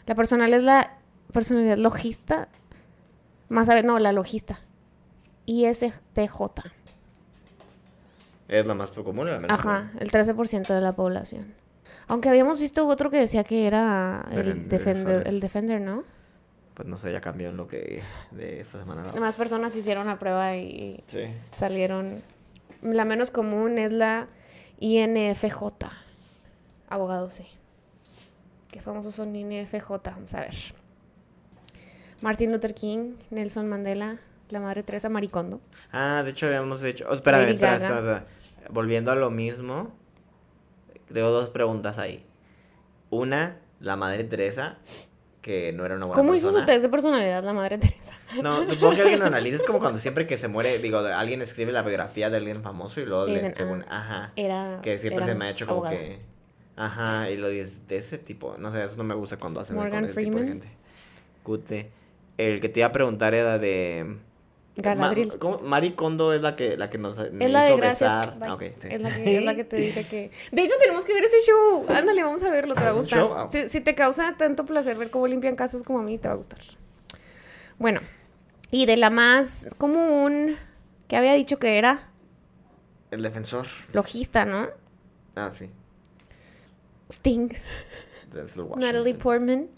La 0.06 0.14
personalidad 0.14 0.58
es 0.58 0.64
la 0.64 0.98
personalidad 1.32 1.76
logista. 1.76 2.48
Más 3.48 3.68
a 3.68 3.74
ver, 3.74 3.84
no, 3.84 3.98
la 3.98 4.12
logista. 4.12 4.60
ISTJ. 5.46 6.30
es 8.48 8.66
la 8.66 8.74
más 8.74 8.90
común 8.90 9.30
la 9.30 9.40
menos 9.40 9.58
Ajá, 9.58 9.90
el 9.98 10.10
13% 10.10 10.74
de 10.74 10.80
la 10.80 10.92
población. 10.92 11.54
Aunque 12.06 12.28
habíamos 12.28 12.58
visto 12.58 12.86
otro 12.86 13.10
que 13.10 13.18
decía 13.18 13.44
que 13.44 13.66
era 13.66 14.28
el 14.30 14.68
de 14.68 14.78
defender, 14.78 15.26
el 15.26 15.40
defender, 15.40 15.80
¿no? 15.80 16.04
pues 16.78 16.86
no 16.86 16.96
sé 16.96 17.10
ya 17.12 17.20
cambió 17.20 17.48
en 17.48 17.56
lo 17.56 17.66
que 17.66 18.04
de 18.30 18.60
esta 18.60 18.78
semana 18.78 19.02
Más 19.18 19.34
personas 19.34 19.74
hicieron 19.74 20.06
la 20.06 20.16
prueba 20.16 20.54
y 20.56 21.02
sí 21.08 21.24
salieron. 21.50 22.22
La 22.82 23.04
menos 23.04 23.30
común 23.30 23.78
es 23.78 23.92
la 23.92 24.28
INFJ. 24.80 25.86
Abogados, 26.88 27.34
sí. 27.34 27.46
Qué 28.70 28.80
famosos 28.80 29.14
son 29.14 29.34
INFJ. 29.34 29.90
Vamos 30.04 30.34
a 30.34 30.40
ver. 30.40 30.54
Martin 32.20 32.52
Luther 32.52 32.74
King, 32.74 33.14
Nelson 33.30 33.68
Mandela, 33.68 34.18
la 34.50 34.60
Madre 34.60 34.82
Teresa 34.82 35.08
Maricondo. 35.08 35.60
Ah, 35.92 36.22
de 36.24 36.30
hecho 36.30 36.46
habíamos 36.46 36.82
dicho. 36.82 37.04
Oh, 37.08 37.14
espera, 37.14 37.48
espera. 37.48 38.24
Volviendo 38.70 39.12
a 39.12 39.14
lo 39.14 39.30
mismo, 39.30 39.92
tengo 41.12 41.30
dos 41.30 41.48
preguntas 41.48 41.98
ahí. 41.98 42.24
Una, 43.10 43.58
la 43.80 43.96
madre 43.96 44.24
Teresa, 44.24 44.78
que 45.48 45.72
no 45.72 45.86
era 45.86 45.96
una 45.96 46.04
buena 46.04 46.20
¿Cómo 46.20 46.34
hizo 46.34 46.52
su 46.52 46.62
test 46.66 46.82
de 46.82 46.90
personalidad 46.90 47.42
la 47.42 47.54
Madre 47.54 47.78
Teresa? 47.78 48.12
No, 48.42 48.68
supongo 48.68 48.94
que 48.94 49.00
alguien 49.00 49.18
lo 49.20 49.24
analiza. 49.24 49.56
Es 49.56 49.64
como 49.64 49.78
cuando 49.78 49.98
siempre 49.98 50.26
que 50.26 50.36
se 50.36 50.46
muere, 50.46 50.78
digo, 50.78 50.98
alguien 50.98 51.40
escribe 51.40 51.72
la 51.72 51.80
biografía 51.80 52.28
de 52.28 52.36
alguien 52.36 52.62
famoso 52.62 53.00
y 53.00 53.06
luego 53.06 53.26
Y 53.26 53.30
le 53.30 53.34
dicen, 53.36 53.54
según- 53.56 53.84
ah, 53.88 53.98
ajá. 53.98 54.32
Era. 54.36 54.80
Que 54.82 54.98
siempre 54.98 55.24
era 55.24 55.32
se 55.32 55.34
me 55.38 55.46
ha 55.46 55.50
hecho 55.50 55.66
como 55.66 55.88
que. 55.88 56.18
Ajá, 56.76 57.30
y 57.30 57.38
lo 57.38 57.48
dices 57.48 57.88
de 57.88 57.96
ese 57.96 58.18
tipo. 58.18 58.56
No 58.58 58.70
sé, 58.70 58.84
eso 58.84 58.96
no 58.96 59.04
me 59.04 59.14
gusta 59.14 59.38
cuando 59.38 59.60
hacen 59.60 59.74
Morgan 59.74 60.02
con 60.02 60.10
ese 60.10 60.22
tipo 60.22 60.38
de 60.38 60.46
gente. 60.48 60.68
Gute. 61.44 61.90
El 62.36 62.60
que 62.60 62.68
te 62.68 62.80
iba 62.80 62.88
a 62.88 62.92
preguntar 62.92 63.32
era 63.32 63.58
de. 63.58 64.18
Galadriel. 64.82 65.28
Ma- 65.28 65.38
¿cómo? 65.38 65.58
Mari 65.58 65.92
Kondo 65.92 66.32
es 66.32 66.40
la 66.42 66.54
que, 66.56 66.76
la 66.76 66.88
que 66.90 66.98
nos. 66.98 67.18
Es 67.18 67.50
la 67.50 67.62
de 67.62 67.76
gracias. 67.76 68.28
Ah, 68.40 68.54
ok, 68.54 68.62
sí. 68.80 68.88
es, 68.90 69.00
la 69.00 69.10
que, 69.14 69.36
es 69.38 69.44
la 69.44 69.54
que 69.54 69.64
te 69.64 69.76
dice 69.80 70.06
que. 70.06 70.30
De 70.52 70.62
hecho, 70.62 70.74
tenemos 70.80 71.04
que 71.04 71.12
ver 71.14 71.24
ese 71.24 71.38
show. 71.46 71.84
Ándale, 71.88 72.22
vamos 72.22 72.42
a 72.42 72.50
verlo, 72.50 72.74
te 72.74 72.80
va 72.80 72.86
a 72.86 72.90
¿Es 72.90 72.94
un 72.96 73.00
gustar. 73.02 73.50
Si, 73.52 73.68
si 73.68 73.80
te 73.80 73.94
causa 73.94 74.34
tanto 74.38 74.64
placer 74.64 74.96
ver 74.96 75.10
cómo 75.10 75.26
limpian 75.26 75.56
casas 75.56 75.82
como 75.82 75.98
a 75.98 76.02
mí, 76.02 76.18
te 76.18 76.28
va 76.28 76.34
a 76.34 76.36
gustar. 76.36 76.60
Bueno, 77.78 78.00
y 78.70 78.86
de 78.86 78.96
la 78.96 79.10
más 79.10 79.68
común, 79.78 80.54
que 81.08 81.16
había 81.16 81.32
dicho 81.34 81.58
que 81.58 81.78
era 81.78 82.10
El 83.10 83.22
defensor. 83.22 83.66
logista, 83.92 84.44
¿no? 84.44 84.68
Ah, 85.36 85.50
sí. 85.56 85.70
Sting. 87.10 87.48
Natalie 88.76 89.14
Portman, 89.14 89.68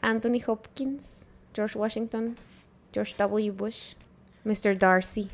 Anthony 0.00 0.38
Hopkins, 0.46 1.26
George 1.54 1.76
Washington, 1.76 2.36
George 2.92 3.14
W. 3.18 3.50
Bush, 3.50 3.94
Mr. 4.44 4.78
Darcy. 4.78 5.28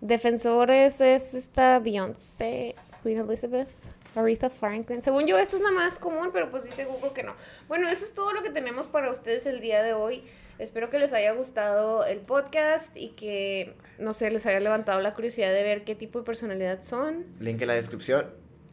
Defensores 0.00 1.00
es 1.00 1.34
esta 1.34 1.78
Beyoncé, 1.78 2.74
Queen 3.02 3.18
Elizabeth, 3.20 3.68
Aretha 4.14 4.48
Franklin. 4.48 5.02
Según 5.02 5.26
yo, 5.26 5.36
esta 5.38 5.56
es 5.56 5.62
la 5.62 5.70
más 5.72 5.98
común, 5.98 6.30
pero 6.32 6.50
pues 6.50 6.64
dice 6.64 6.84
Google 6.86 7.12
que 7.12 7.22
no. 7.22 7.34
Bueno, 7.68 7.88
eso 7.88 8.04
es 8.04 8.14
todo 8.14 8.32
lo 8.32 8.42
que 8.42 8.50
tenemos 8.50 8.86
para 8.86 9.10
ustedes 9.10 9.44
el 9.46 9.60
día 9.60 9.82
de 9.82 9.92
hoy. 9.92 10.22
Espero 10.58 10.90
que 10.90 10.98
les 10.98 11.12
haya 11.12 11.32
gustado 11.32 12.04
el 12.04 12.18
podcast 12.18 12.96
y 12.96 13.08
que, 13.10 13.74
no 13.98 14.12
sé, 14.14 14.30
les 14.30 14.44
haya 14.46 14.60
levantado 14.60 15.00
la 15.00 15.14
curiosidad 15.14 15.52
de 15.52 15.62
ver 15.62 15.84
qué 15.84 15.94
tipo 15.94 16.18
de 16.18 16.24
personalidad 16.24 16.82
son. 16.82 17.24
Link 17.38 17.60
en 17.62 17.68
la 17.68 17.74
descripción. 17.74 18.26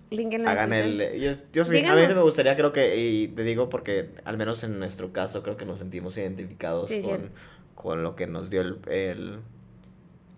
Link 0.10 0.34
en 0.34 0.44
la 0.44 0.52
Hagan 0.52 0.70
descripción. 0.70 1.12
el. 1.14 1.20
Yo, 1.22 1.32
yo 1.54 1.66
sí, 1.66 1.80
a 1.86 1.96
mí 1.96 2.08
me 2.08 2.22
gustaría, 2.22 2.56
creo 2.56 2.72
que. 2.74 2.96
Y 2.98 3.28
te 3.30 3.44
digo 3.44 3.70
porque, 3.70 4.10
al 4.24 4.38
menos 4.38 4.64
en 4.64 4.80
nuestro 4.80 5.12
caso, 5.14 5.44
creo 5.44 5.56
que 5.58 5.66
nos 5.66 5.80
sentimos 5.80 6.18
identificados 6.18 6.90
Sí, 6.90 7.02
sí. 7.04 7.08
con, 7.10 7.32
con 7.76 8.04
lo 8.04 8.16
que 8.16 8.28
nos 8.28 8.50
dio 8.50 8.62
el, 8.62 8.80
el, 8.90 9.40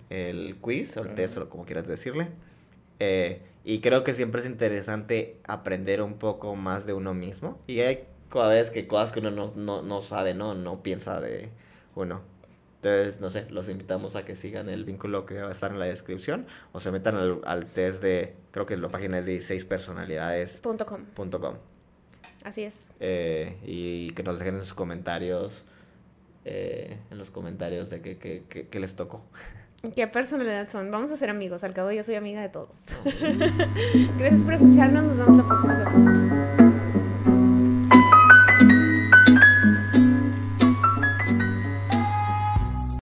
el 0.10 0.56
quiz, 0.62 0.96
o 0.98 1.02
el 1.02 1.14
test, 1.16 1.38
o 1.38 1.50
como 1.50 1.66
quieras 1.66 1.88
decirle. 1.88 2.30
Eh, 3.00 3.42
y 3.64 3.80
creo 3.82 4.04
que 4.04 4.14
siempre 4.14 4.42
es 4.42 4.48
interesante 4.48 5.38
aprender 5.46 6.02
un 6.02 6.16
poco 6.16 6.56
más 6.56 6.86
de 6.86 6.94
uno 6.94 7.14
mismo. 7.14 7.60
Y 7.68 7.80
hay 7.82 8.06
cada 8.30 8.50
vez 8.50 8.72
que 8.72 8.88
cosas 8.88 9.12
que 9.12 9.20
uno 9.20 9.32
no, 9.32 9.54
no, 9.56 9.82
no 9.82 10.02
sabe, 10.02 10.34
¿no? 10.34 10.54
No 10.56 10.82
piensa 10.84 11.20
de 11.22 11.50
uno. 11.96 12.22
Entonces, 12.82 13.20
no 13.20 13.30
sé, 13.30 13.46
los 13.50 13.68
invitamos 13.68 14.16
a 14.16 14.24
que 14.24 14.36
sigan 14.38 14.70
el 14.70 14.86
vínculo 14.86 15.26
que 15.26 15.42
va 15.42 15.50
a 15.50 15.52
estar 15.52 15.72
en 15.72 15.80
la 15.80 15.86
descripción 15.86 16.46
o 16.72 16.80
se 16.80 16.92
metan 16.92 17.16
al, 17.18 17.42
al 17.44 17.66
test 17.66 18.02
de, 18.02 18.36
creo 18.52 18.66
que 18.66 18.78
la 18.78 18.88
página 18.88 19.20
es 19.20 19.26
16personalidades.com 19.28 21.06
Punto 21.14 21.40
com. 21.42 21.56
Así 22.46 22.64
es. 22.64 22.90
eh, 23.02 23.58
y 23.66 24.12
que 24.12 24.24
nos 24.24 24.40
dejen 24.40 24.56
en 24.56 24.62
sus 24.62 24.74
comentarios, 24.74 25.52
eh, 26.46 26.98
en 27.12 27.18
los 27.18 27.32
comentarios 27.32 27.90
de 27.90 28.02
qué 28.02 28.18
qué- 28.18 28.44
qué- 28.48 28.68
qué 28.68 28.80
les 28.80 28.96
tocó. 28.96 29.26
¿Qué 29.96 30.08
personalidad 30.08 30.68
son? 30.68 30.92
Vamos 30.92 31.12
a 31.12 31.18
ser 31.18 31.30
amigos. 31.30 31.64
Al 31.64 31.74
cabo 31.74 31.92
yo 31.92 32.04
soy 32.04 32.16
amiga 32.16 32.42
de 32.42 32.50
todos. 32.50 32.76
Gracias 34.18 34.44
por 34.44 34.54
escucharnos. 34.54 35.04
Nos 35.04 35.18
vemos 35.18 35.38
la 35.38 35.48
próxima 35.48 35.76
semana. 35.76 36.76